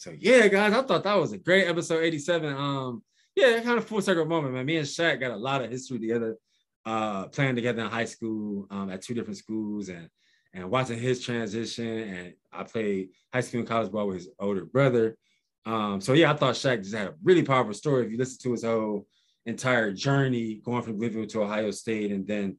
So 0.00 0.14
yeah, 0.18 0.48
guys, 0.48 0.72
I 0.72 0.80
thought 0.80 1.04
that 1.04 1.20
was 1.20 1.32
a 1.32 1.36
great 1.36 1.68
episode 1.68 2.02
87. 2.02 2.54
Um, 2.54 3.02
yeah, 3.36 3.60
kind 3.60 3.76
of 3.76 3.84
full 3.86 4.00
circle 4.00 4.24
moment, 4.24 4.54
man. 4.54 4.64
Me 4.64 4.78
and 4.78 4.86
Shaq 4.86 5.20
got 5.20 5.30
a 5.30 5.36
lot 5.36 5.62
of 5.62 5.70
history 5.70 5.98
together, 5.98 6.38
uh, 6.86 7.26
playing 7.26 7.56
together 7.56 7.82
in 7.82 7.90
high 7.90 8.06
school, 8.06 8.66
um, 8.70 8.88
at 8.88 9.02
two 9.02 9.12
different 9.12 9.36
schools, 9.36 9.90
and 9.90 10.08
and 10.54 10.70
watching 10.70 10.98
his 10.98 11.22
transition. 11.22 11.86
And 11.86 12.32
I 12.50 12.62
played 12.62 13.10
high 13.30 13.42
school 13.42 13.60
and 13.60 13.68
college 13.68 13.92
ball 13.92 14.06
with 14.06 14.16
his 14.16 14.30
older 14.38 14.64
brother. 14.64 15.18
Um, 15.66 16.00
so 16.00 16.14
yeah, 16.14 16.32
I 16.32 16.34
thought 16.34 16.54
Shaq 16.54 16.78
just 16.78 16.94
had 16.94 17.08
a 17.08 17.14
really 17.22 17.42
powerful 17.42 17.74
story. 17.74 18.06
If 18.06 18.10
you 18.10 18.16
listen 18.16 18.38
to 18.44 18.52
his 18.52 18.64
whole 18.64 19.06
entire 19.44 19.92
journey, 19.92 20.62
going 20.64 20.82
from 20.82 20.96
Glenville 20.96 21.26
to 21.26 21.42
Ohio 21.42 21.70
State, 21.72 22.10
and 22.10 22.26
then 22.26 22.56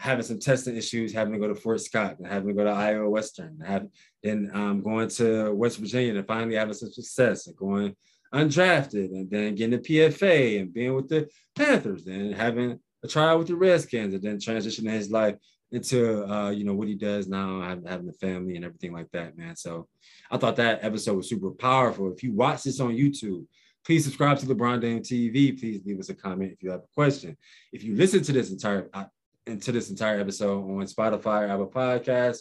having 0.00 0.24
some 0.24 0.38
testing 0.38 0.76
issues, 0.76 1.12
having 1.12 1.34
to 1.34 1.38
go 1.38 1.46
to 1.46 1.54
Fort 1.54 1.78
Scott, 1.78 2.16
and 2.18 2.26
having 2.26 2.48
to 2.48 2.54
go 2.54 2.64
to 2.64 2.70
Iowa 2.70 3.08
Western, 3.08 3.60
have 3.60 3.86
then 4.22 4.50
um, 4.54 4.80
going 4.82 5.10
to 5.10 5.52
West 5.52 5.76
Virginia, 5.76 6.16
and 6.16 6.26
finally 6.26 6.56
having 6.56 6.72
some 6.72 6.90
success, 6.90 7.46
and 7.46 7.56
going 7.56 7.94
undrafted, 8.34 9.10
and 9.12 9.30
then 9.30 9.54
getting 9.54 9.78
the 9.78 9.78
PFA, 9.78 10.60
and 10.60 10.72
being 10.72 10.94
with 10.94 11.10
the 11.10 11.28
Panthers, 11.54 12.06
and 12.06 12.34
having 12.34 12.80
a 13.04 13.08
trial 13.08 13.38
with 13.38 13.48
the 13.48 13.54
Redskins, 13.54 14.14
and 14.14 14.22
then 14.22 14.38
transitioning 14.38 14.90
his 14.90 15.10
life 15.10 15.36
into 15.70 16.24
uh, 16.24 16.48
you 16.48 16.64
know 16.64 16.74
what 16.74 16.88
he 16.88 16.94
does 16.94 17.28
now, 17.28 17.60
having, 17.60 17.84
having 17.84 18.12
family 18.14 18.56
and 18.56 18.64
everything 18.64 18.94
like 18.94 19.10
that, 19.12 19.36
man. 19.36 19.54
So 19.54 19.86
I 20.30 20.38
thought 20.38 20.56
that 20.56 20.82
episode 20.82 21.18
was 21.18 21.28
super 21.28 21.50
powerful. 21.50 22.10
If 22.10 22.22
you 22.22 22.32
watch 22.32 22.62
this 22.62 22.80
on 22.80 22.96
YouTube, 22.96 23.44
please 23.84 24.04
subscribe 24.04 24.38
to 24.38 24.46
LeBron 24.46 24.80
Dame 24.80 25.00
TV. 25.00 25.60
Please 25.60 25.82
leave 25.84 26.00
us 26.00 26.08
a 26.08 26.14
comment 26.14 26.52
if 26.52 26.62
you 26.62 26.70
have 26.70 26.80
a 26.80 26.94
question. 26.94 27.36
If 27.70 27.84
you 27.84 27.94
listen 27.94 28.22
to 28.22 28.32
this 28.32 28.50
entire 28.50 28.88
uh, 28.94 29.04
into 29.50 29.72
this 29.72 29.90
entire 29.90 30.20
episode 30.20 30.62
on 30.62 30.86
Spotify 30.86 31.42
or 31.42 31.48
Apple 31.48 31.66
Podcasts. 31.66 32.40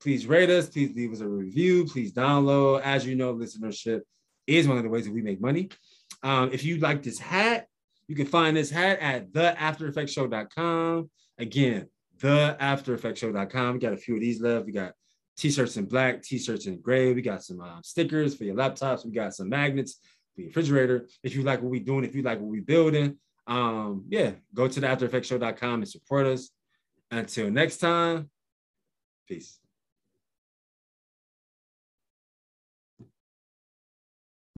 Please 0.00 0.26
rate 0.26 0.50
us. 0.50 0.68
Please 0.68 0.94
leave 0.94 1.12
us 1.12 1.20
a 1.20 1.28
review. 1.28 1.86
Please 1.86 2.12
download. 2.12 2.82
As 2.82 3.06
you 3.06 3.16
know, 3.16 3.34
listenership 3.34 4.02
is 4.46 4.68
one 4.68 4.76
of 4.76 4.82
the 4.82 4.88
ways 4.88 5.04
that 5.04 5.12
we 5.12 5.22
make 5.22 5.40
money. 5.40 5.70
Um, 6.22 6.50
if 6.52 6.64
you 6.64 6.78
like 6.78 7.02
this 7.02 7.18
hat, 7.18 7.66
you 8.06 8.14
can 8.14 8.26
find 8.26 8.56
this 8.56 8.70
hat 8.70 8.98
at 9.00 9.32
theaftereffectshow.com. 9.32 11.10
Again, 11.38 11.88
theaftereffectshow.com. 12.18 13.74
We 13.74 13.80
got 13.80 13.92
a 13.92 13.96
few 13.96 14.14
of 14.14 14.20
these 14.20 14.40
left. 14.40 14.66
We 14.66 14.72
got 14.72 14.92
t-shirts 15.36 15.76
in 15.76 15.84
black, 15.84 16.22
t-shirts 16.22 16.66
in 16.66 16.80
gray. 16.80 17.12
We 17.12 17.22
got 17.22 17.44
some 17.44 17.60
uh, 17.60 17.80
stickers 17.82 18.34
for 18.34 18.44
your 18.44 18.56
laptops. 18.56 19.04
We 19.04 19.12
got 19.12 19.34
some 19.34 19.48
magnets 19.48 20.00
for 20.34 20.40
your 20.42 20.48
refrigerator. 20.48 21.08
If 21.22 21.34
you 21.34 21.42
like 21.42 21.62
what 21.62 21.70
we're 21.70 21.84
doing, 21.84 22.04
if 22.04 22.14
you 22.14 22.22
like 22.22 22.40
what 22.40 22.50
we're 22.50 22.62
building, 22.62 23.18
um, 23.48 24.04
yeah, 24.08 24.32
go 24.54 24.68
to 24.68 24.80
the 24.80 24.86
aftereffectshow.com 24.86 25.74
and 25.74 25.88
support 25.88 26.26
us. 26.26 26.50
Until 27.10 27.50
next 27.50 27.78
time, 27.78 28.30
peace. 29.26 29.57